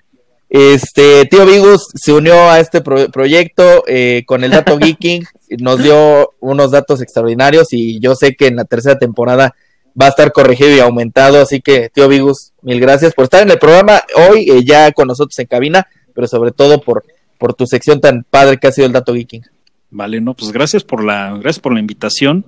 Este, 0.48 1.26
tío 1.26 1.44
Vigus 1.44 1.88
se 1.94 2.12
unió 2.12 2.48
a 2.48 2.60
este 2.60 2.80
proyecto 2.80 3.82
eh, 3.88 4.22
con 4.26 4.44
el 4.44 4.52
dato 4.52 4.78
Geeking, 4.80 5.26
nos 5.58 5.82
dio 5.82 6.34
unos 6.40 6.70
datos 6.70 7.02
extraordinarios 7.02 7.72
y 7.72 7.98
yo 8.00 8.14
sé 8.14 8.36
que 8.36 8.46
en 8.46 8.56
la 8.56 8.64
tercera 8.64 8.98
temporada 8.98 9.54
va 10.00 10.06
a 10.06 10.10
estar 10.10 10.32
corregido 10.32 10.74
y 10.74 10.80
aumentado, 10.80 11.40
así 11.40 11.60
que 11.60 11.88
tío 11.88 12.08
Vigus, 12.08 12.52
mil 12.62 12.80
gracias 12.80 13.14
por 13.14 13.24
estar 13.24 13.42
en 13.42 13.50
el 13.50 13.58
programa 13.58 14.02
hoy, 14.28 14.64
ya 14.64 14.92
con 14.92 15.08
nosotros 15.08 15.38
en 15.38 15.46
cabina, 15.46 15.86
pero 16.14 16.26
sobre 16.26 16.52
todo 16.52 16.80
por, 16.80 17.04
por 17.38 17.54
tu 17.54 17.66
sección 17.66 18.00
tan 18.00 18.24
padre 18.28 18.58
que 18.58 18.66
ha 18.66 18.72
sido 18.72 18.86
el 18.86 18.92
dato 18.92 19.14
Geeking. 19.14 19.44
Vale, 19.90 20.20
no, 20.20 20.34
pues 20.34 20.52
gracias 20.52 20.84
por 20.84 21.02
la, 21.02 21.30
gracias 21.38 21.60
por 21.60 21.72
la 21.72 21.80
invitación. 21.80 22.44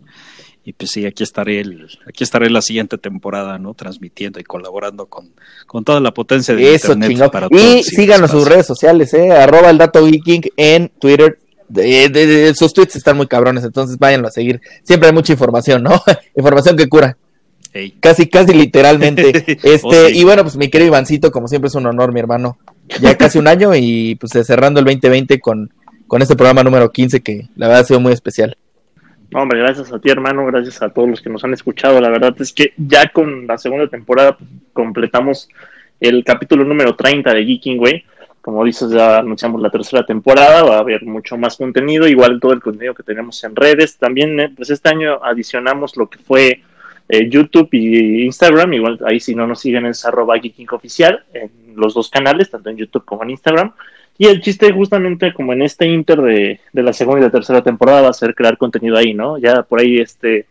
Y 0.64 0.74
pues 0.74 0.90
sí, 0.90 1.06
aquí 1.06 1.22
estaré 1.22 1.60
el, 1.60 1.88
aquí 2.06 2.24
estaré 2.24 2.50
la 2.50 2.60
siguiente 2.60 2.98
temporada, 2.98 3.58
¿no? 3.58 3.72
Transmitiendo 3.72 4.38
y 4.38 4.44
colaborando 4.44 5.06
con, 5.06 5.32
con 5.66 5.82
toda 5.82 5.98
la 6.00 6.12
potencia 6.12 6.54
de 6.54 6.74
internet 6.74 7.30
para 7.32 7.48
todos. 7.48 7.62
Y 7.62 7.82
síganos 7.82 8.30
sus 8.30 8.46
redes 8.46 8.66
sociales, 8.66 9.14
eh, 9.14 9.32
arroba 9.32 9.70
el 9.70 9.78
dato 9.78 10.04
geeking 10.04 10.42
en 10.58 10.90
Twitter. 10.98 11.38
sus 12.54 12.74
tweets 12.74 12.96
están 12.96 13.16
muy 13.16 13.26
cabrones, 13.26 13.64
entonces 13.64 13.96
váyanlo 13.98 14.28
a 14.28 14.30
seguir. 14.30 14.60
Siempre 14.82 15.08
hay 15.08 15.14
mucha 15.14 15.32
información, 15.32 15.82
¿no? 15.82 16.02
información 16.36 16.76
que 16.76 16.86
cura. 16.86 17.16
Casi, 18.00 18.28
casi 18.28 18.54
literalmente. 18.54 19.58
Este, 19.62 19.86
oh, 19.86 20.08
y 20.08 20.24
bueno, 20.24 20.42
pues 20.42 20.56
mi 20.56 20.68
querido 20.68 20.88
Ivancito, 20.88 21.30
como 21.30 21.48
siempre 21.48 21.68
es 21.68 21.74
un 21.74 21.86
honor, 21.86 22.12
mi 22.12 22.20
hermano. 22.20 22.58
Ya 23.00 23.16
casi 23.16 23.38
un 23.38 23.48
año 23.48 23.74
y 23.74 24.14
pues 24.14 24.32
cerrando 24.46 24.80
el 24.80 24.86
2020 24.86 25.40
con, 25.40 25.70
con 26.06 26.22
este 26.22 26.36
programa 26.36 26.62
número 26.62 26.90
15 26.90 27.20
que 27.20 27.48
la 27.56 27.68
verdad 27.68 27.82
ha 27.82 27.84
sido 27.84 28.00
muy 28.00 28.12
especial. 28.12 28.56
hombre, 29.34 29.58
gracias 29.58 29.92
a 29.92 29.98
ti, 29.98 30.08
hermano, 30.08 30.46
gracias 30.46 30.80
a 30.80 30.88
todos 30.88 31.08
los 31.08 31.20
que 31.20 31.28
nos 31.28 31.44
han 31.44 31.52
escuchado. 31.52 32.00
La 32.00 32.08
verdad 32.08 32.34
es 32.38 32.52
que 32.52 32.72
ya 32.76 33.08
con 33.08 33.46
la 33.46 33.58
segunda 33.58 33.88
temporada 33.88 34.36
pues, 34.36 34.48
completamos 34.72 35.48
el 36.00 36.24
capítulo 36.24 36.64
número 36.64 36.96
30 36.96 37.34
de 37.34 37.44
Geeking, 37.44 37.76
güey. 37.76 38.04
Como 38.40 38.64
dices, 38.64 38.90
ya 38.90 39.18
anunciamos 39.18 39.60
la 39.60 39.70
tercera 39.70 40.06
temporada, 40.06 40.62
va 40.62 40.76
a 40.76 40.80
haber 40.80 41.04
mucho 41.04 41.36
más 41.36 41.56
contenido, 41.56 42.08
igual 42.08 42.40
todo 42.40 42.54
el 42.54 42.62
contenido 42.62 42.94
que 42.94 43.02
tenemos 43.02 43.42
en 43.44 43.54
redes. 43.54 43.98
También, 43.98 44.40
eh, 44.40 44.52
pues 44.56 44.70
este 44.70 44.88
año 44.88 45.22
adicionamos 45.22 45.96
lo 45.96 46.08
que 46.08 46.18
fue 46.18 46.62
eh, 47.08 47.28
YouTube 47.28 47.68
y 47.72 48.24
Instagram, 48.24 48.74
igual 48.74 48.98
ahí 49.04 49.20
si 49.20 49.34
no 49.34 49.46
nos 49.46 49.60
siguen 49.60 49.86
es 49.86 50.04
arroba 50.04 50.38
Geeking 50.38 50.68
Oficial, 50.72 51.24
en 51.32 51.50
los 51.74 51.94
dos 51.94 52.10
canales, 52.10 52.50
tanto 52.50 52.70
en 52.70 52.76
YouTube 52.76 53.04
como 53.04 53.22
en 53.22 53.30
Instagram. 53.30 53.72
Y 54.18 54.26
el 54.26 54.40
chiste 54.40 54.72
justamente 54.72 55.32
como 55.32 55.52
en 55.52 55.62
este 55.62 55.86
inter 55.86 56.20
de, 56.20 56.60
de 56.72 56.82
la 56.82 56.92
segunda 56.92 57.20
y 57.20 57.24
la 57.24 57.30
tercera 57.30 57.62
temporada 57.62 58.02
va 58.02 58.08
a 58.08 58.12
ser 58.12 58.34
crear 58.34 58.58
contenido 58.58 58.96
ahí, 58.96 59.14
¿no? 59.14 59.38
Ya 59.38 59.62
por 59.62 59.80
ahí 59.80 59.98
este 59.98 60.46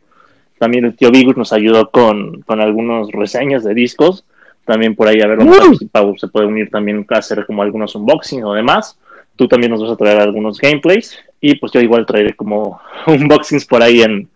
también 0.57 0.85
el 0.85 0.95
tío 0.95 1.11
Vigus 1.11 1.37
nos 1.37 1.53
ayudó 1.53 1.91
con, 1.91 2.41
con 2.41 2.61
algunos 2.61 3.11
reseñas 3.11 3.63
de 3.63 3.75
discos 3.75 4.25
también 4.67 4.95
por 4.95 5.07
ahí 5.07 5.21
a 5.21 5.27
ver 5.27 5.39
si 5.79 5.85
Pau 5.85 6.15
se 6.17 6.27
puede 6.27 6.45
unir 6.45 6.69
también 6.69 7.05
a 7.09 7.17
hacer 7.17 7.45
como 7.45 7.63
algunos 7.63 7.95
unboxing 7.95 8.43
o 8.43 8.53
demás. 8.53 8.99
Tú 9.37 9.47
también 9.47 9.71
nos 9.71 9.81
vas 9.81 9.91
a 9.91 9.95
traer 9.95 10.19
algunos 10.19 10.59
gameplays 10.59 11.17
y 11.39 11.55
pues 11.55 11.71
yo 11.71 11.79
igual 11.79 12.05
traeré 12.05 12.35
como 12.35 12.81
unboxings 13.07 13.65
por 13.65 13.81
ahí 13.81 14.01
en, 14.01 14.27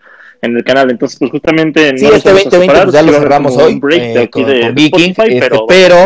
en 0.42 0.58
el 0.58 0.64
canal. 0.64 0.90
Entonces, 0.90 1.18
pues 1.20 1.32
justamente. 1.32 1.98
Sí, 1.98 2.06
este 2.06 2.32
2020 2.32 2.82
pues 2.82 2.94
ya 2.94 3.02
lo 3.02 3.14
cerramos 3.14 3.56
hoy 3.58 3.80
eh, 3.92 4.30
con, 4.30 4.46
Viking, 4.74 5.14
este, 5.18 5.50
pero, 5.68 6.06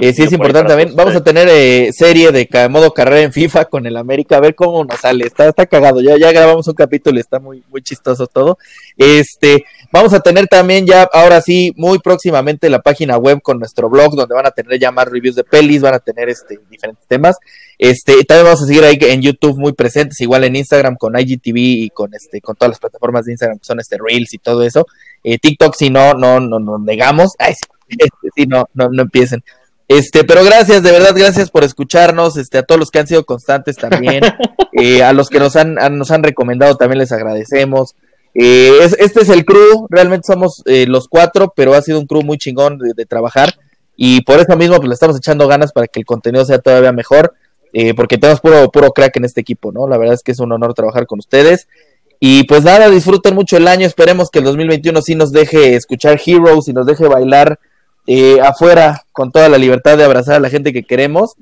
eh, 0.00 0.12
sí 0.12 0.22
es 0.22 0.32
importante 0.32 0.68
también. 0.68 0.96
Vamos 0.96 1.14
a 1.14 1.22
tener 1.22 1.48
eh, 1.50 1.90
serie 1.92 2.32
de 2.32 2.48
modo 2.68 2.92
carrera 2.92 3.20
en 3.20 3.32
FIFA 3.32 3.66
con 3.66 3.86
el 3.86 3.96
América, 3.96 4.36
a 4.36 4.40
ver 4.40 4.54
cómo 4.54 4.84
nos 4.84 5.00
sale. 5.00 5.26
Está, 5.26 5.48
está 5.48 5.66
cagado. 5.66 6.00
Ya, 6.00 6.16
ya 6.16 6.32
grabamos 6.32 6.66
un 6.66 6.74
capítulo, 6.74 7.20
está 7.20 7.38
muy, 7.38 7.62
muy 7.70 7.82
chistoso 7.82 8.26
todo. 8.26 8.58
Este, 8.96 9.64
vamos 9.92 10.12
a 10.14 10.20
tener 10.20 10.46
también 10.46 10.86
ya, 10.86 11.08
ahora 11.12 11.40
sí, 11.40 11.72
muy 11.76 11.98
próximamente 11.98 12.70
la 12.70 12.80
página 12.80 13.18
web 13.18 13.42
con 13.42 13.58
nuestro 13.58 13.90
blog, 13.90 14.14
donde 14.16 14.34
van 14.34 14.46
a 14.46 14.50
tener 14.50 14.78
ya 14.78 14.90
más 14.90 15.06
reviews 15.06 15.36
de 15.36 15.44
pelis, 15.44 15.82
van 15.82 15.94
a 15.94 15.98
tener 15.98 16.28
este 16.28 16.58
diferentes 16.70 17.06
temas. 17.06 17.36
Este, 17.84 18.24
también 18.24 18.46
vamos 18.46 18.62
a 18.62 18.66
seguir 18.66 18.82
ahí 18.82 18.96
en 18.98 19.20
YouTube 19.20 19.58
muy 19.58 19.74
presentes, 19.74 20.18
igual 20.22 20.44
en 20.44 20.56
Instagram 20.56 20.96
con 20.96 21.18
IGTV 21.18 21.56
y 21.56 21.90
con 21.90 22.14
este, 22.14 22.40
con 22.40 22.56
todas 22.56 22.70
las 22.70 22.78
plataformas 22.78 23.26
de 23.26 23.32
Instagram 23.32 23.58
que 23.58 23.66
son 23.66 23.78
este 23.78 23.98
Reels 23.98 24.32
y 24.32 24.38
todo 24.38 24.62
eso. 24.62 24.86
Eh, 25.22 25.36
TikTok 25.36 25.74
si 25.76 25.90
no, 25.90 26.14
no, 26.14 26.40
no, 26.40 26.58
no 26.58 26.78
negamos. 26.78 27.32
Ay, 27.38 27.52
sí, 27.52 27.66
este, 27.98 28.46
no, 28.46 28.70
no, 28.72 28.88
no 28.88 29.02
empiecen. 29.02 29.44
Este, 29.86 30.24
pero 30.24 30.42
gracias, 30.44 30.82
de 30.82 30.92
verdad, 30.92 31.12
gracias 31.14 31.50
por 31.50 31.62
escucharnos, 31.62 32.38
este, 32.38 32.56
a 32.56 32.62
todos 32.62 32.78
los 32.78 32.90
que 32.90 33.00
han 33.00 33.06
sido 33.06 33.26
constantes 33.26 33.76
también, 33.76 34.22
eh, 34.72 35.02
a 35.02 35.12
los 35.12 35.28
que 35.28 35.38
nos 35.38 35.54
han, 35.54 35.74
nos 35.74 36.10
han 36.10 36.22
recomendado 36.22 36.76
también 36.76 37.00
les 37.00 37.12
agradecemos. 37.12 37.96
Eh, 38.34 38.78
este 38.98 39.20
es 39.20 39.28
el 39.28 39.44
crew, 39.44 39.88
realmente 39.90 40.26
somos 40.26 40.62
los 40.64 41.06
cuatro, 41.06 41.52
pero 41.54 41.74
ha 41.74 41.82
sido 41.82 42.00
un 42.00 42.06
crew 42.06 42.22
muy 42.22 42.38
chingón 42.38 42.78
de, 42.78 42.92
de, 42.96 43.04
trabajar 43.04 43.52
y 43.94 44.22
por 44.22 44.40
eso 44.40 44.56
mismo 44.56 44.76
pues 44.76 44.88
le 44.88 44.94
estamos 44.94 45.18
echando 45.18 45.46
ganas 45.46 45.70
para 45.70 45.86
que 45.86 46.00
el 46.00 46.06
contenido 46.06 46.46
sea 46.46 46.58
todavía 46.60 46.90
mejor. 46.90 47.34
Eh, 47.76 47.92
porque 47.92 48.18
tenemos 48.18 48.40
puro, 48.40 48.70
puro 48.70 48.92
crack 48.92 49.16
en 49.16 49.24
este 49.24 49.40
equipo, 49.40 49.72
¿no? 49.72 49.88
La 49.88 49.98
verdad 49.98 50.14
es 50.14 50.22
que 50.22 50.30
es 50.30 50.38
un 50.38 50.52
honor 50.52 50.74
trabajar 50.74 51.06
con 51.06 51.18
ustedes. 51.18 51.66
Y 52.20 52.44
pues 52.44 52.62
nada, 52.62 52.88
disfruten 52.88 53.34
mucho 53.34 53.56
el 53.56 53.66
año, 53.66 53.84
esperemos 53.84 54.30
que 54.30 54.38
el 54.38 54.44
2021 54.44 55.02
sí 55.02 55.16
nos 55.16 55.32
deje 55.32 55.74
escuchar 55.74 56.20
Heroes 56.24 56.68
y 56.68 56.72
nos 56.72 56.86
deje 56.86 57.06
bailar 57.08 57.58
eh, 58.06 58.40
afuera 58.40 59.02
con 59.10 59.32
toda 59.32 59.48
la 59.48 59.58
libertad 59.58 59.98
de 59.98 60.04
abrazar 60.04 60.36
a 60.36 60.40
la 60.40 60.50
gente 60.50 60.72
que 60.72 60.84
queremos. 60.84 61.34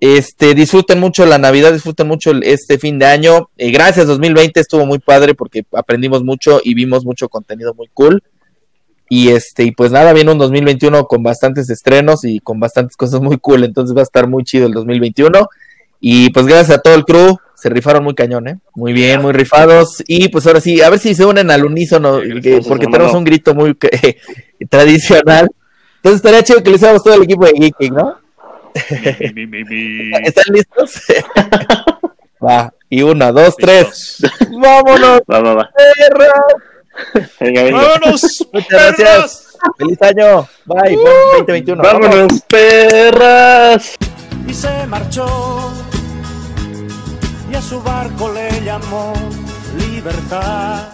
Este, 0.00 0.54
disfruten 0.54 1.00
mucho 1.00 1.26
la 1.26 1.38
Navidad, 1.38 1.72
disfruten 1.72 2.06
mucho 2.06 2.30
este 2.42 2.78
fin 2.78 3.00
de 3.00 3.06
año. 3.06 3.50
Eh, 3.58 3.72
gracias 3.72 4.06
2020, 4.06 4.60
estuvo 4.60 4.86
muy 4.86 5.00
padre 5.00 5.34
porque 5.34 5.64
aprendimos 5.72 6.22
mucho 6.22 6.60
y 6.62 6.74
vimos 6.74 7.04
mucho 7.04 7.28
contenido 7.28 7.74
muy 7.74 7.88
cool. 7.92 8.22
Y 9.08 9.28
este, 9.28 9.64
y 9.64 9.72
pues 9.72 9.90
nada, 9.90 10.12
viene 10.12 10.32
un 10.32 10.38
2021 10.38 11.06
con 11.06 11.22
bastantes 11.22 11.68
estrenos 11.68 12.24
y 12.24 12.40
con 12.40 12.58
bastantes 12.60 12.96
cosas 12.96 13.20
muy 13.20 13.36
cool, 13.36 13.64
entonces 13.64 13.94
va 13.94 14.00
a 14.00 14.04
estar 14.04 14.26
muy 14.26 14.44
chido 14.44 14.66
el 14.66 14.72
2021. 14.72 15.48
Y 16.04 16.30
pues 16.30 16.46
gracias 16.46 16.76
a 16.76 16.82
todo 16.82 16.96
el 16.96 17.04
crew, 17.04 17.38
se 17.54 17.68
rifaron 17.68 18.02
muy 18.02 18.16
cañón, 18.16 18.48
¿eh? 18.48 18.58
Muy 18.74 18.92
bien, 18.92 19.22
muy 19.22 19.32
rifados. 19.32 20.02
Y 20.08 20.28
pues 20.30 20.44
ahora 20.48 20.60
sí, 20.60 20.82
a 20.82 20.90
ver 20.90 20.98
si 20.98 21.14
se 21.14 21.24
unen 21.24 21.48
al 21.48 21.64
unísono, 21.64 22.20
porque 22.66 22.86
tenemos 22.86 23.14
un 23.14 23.22
grito 23.22 23.54
muy 23.54 23.78
tradicional. 24.68 25.48
Entonces 25.96 26.16
estaría 26.16 26.42
chido 26.42 26.60
que 26.60 26.70
le 26.70 26.76
hiciéramos 26.76 27.04
todo 27.04 27.14
el 27.14 27.22
equipo 27.22 27.46
de 27.46 27.52
Geeking, 27.52 27.94
¿no? 27.94 28.18
¿Están 30.24 30.44
listos? 30.52 31.02
va, 32.44 32.74
y 32.90 33.02
una, 33.02 33.30
dos, 33.30 33.54
tres. 33.56 34.18
¡Vámonos! 34.60 35.20
Va, 35.30 35.40
va, 35.40 35.54
va. 35.54 35.70
Venga, 37.38 37.62
venga. 37.62 37.78
¡Vámonos! 37.80 38.48
Muchas 38.52 38.70
gracias. 38.70 39.58
¡Feliz 39.78 40.02
año! 40.02 40.48
Bye, 40.64 40.96
uh, 40.96 41.36
2021. 41.38 41.80
¡Vámonos, 41.80 42.42
perras! 42.48 43.94
Y 44.48 44.52
se 44.52 44.84
marchó 44.88 45.81
y 47.52 47.54
a 47.54 47.60
su 47.60 47.82
barco 47.82 48.32
le 48.32 48.64
llamó 48.64 49.12
libertad. 49.78 50.92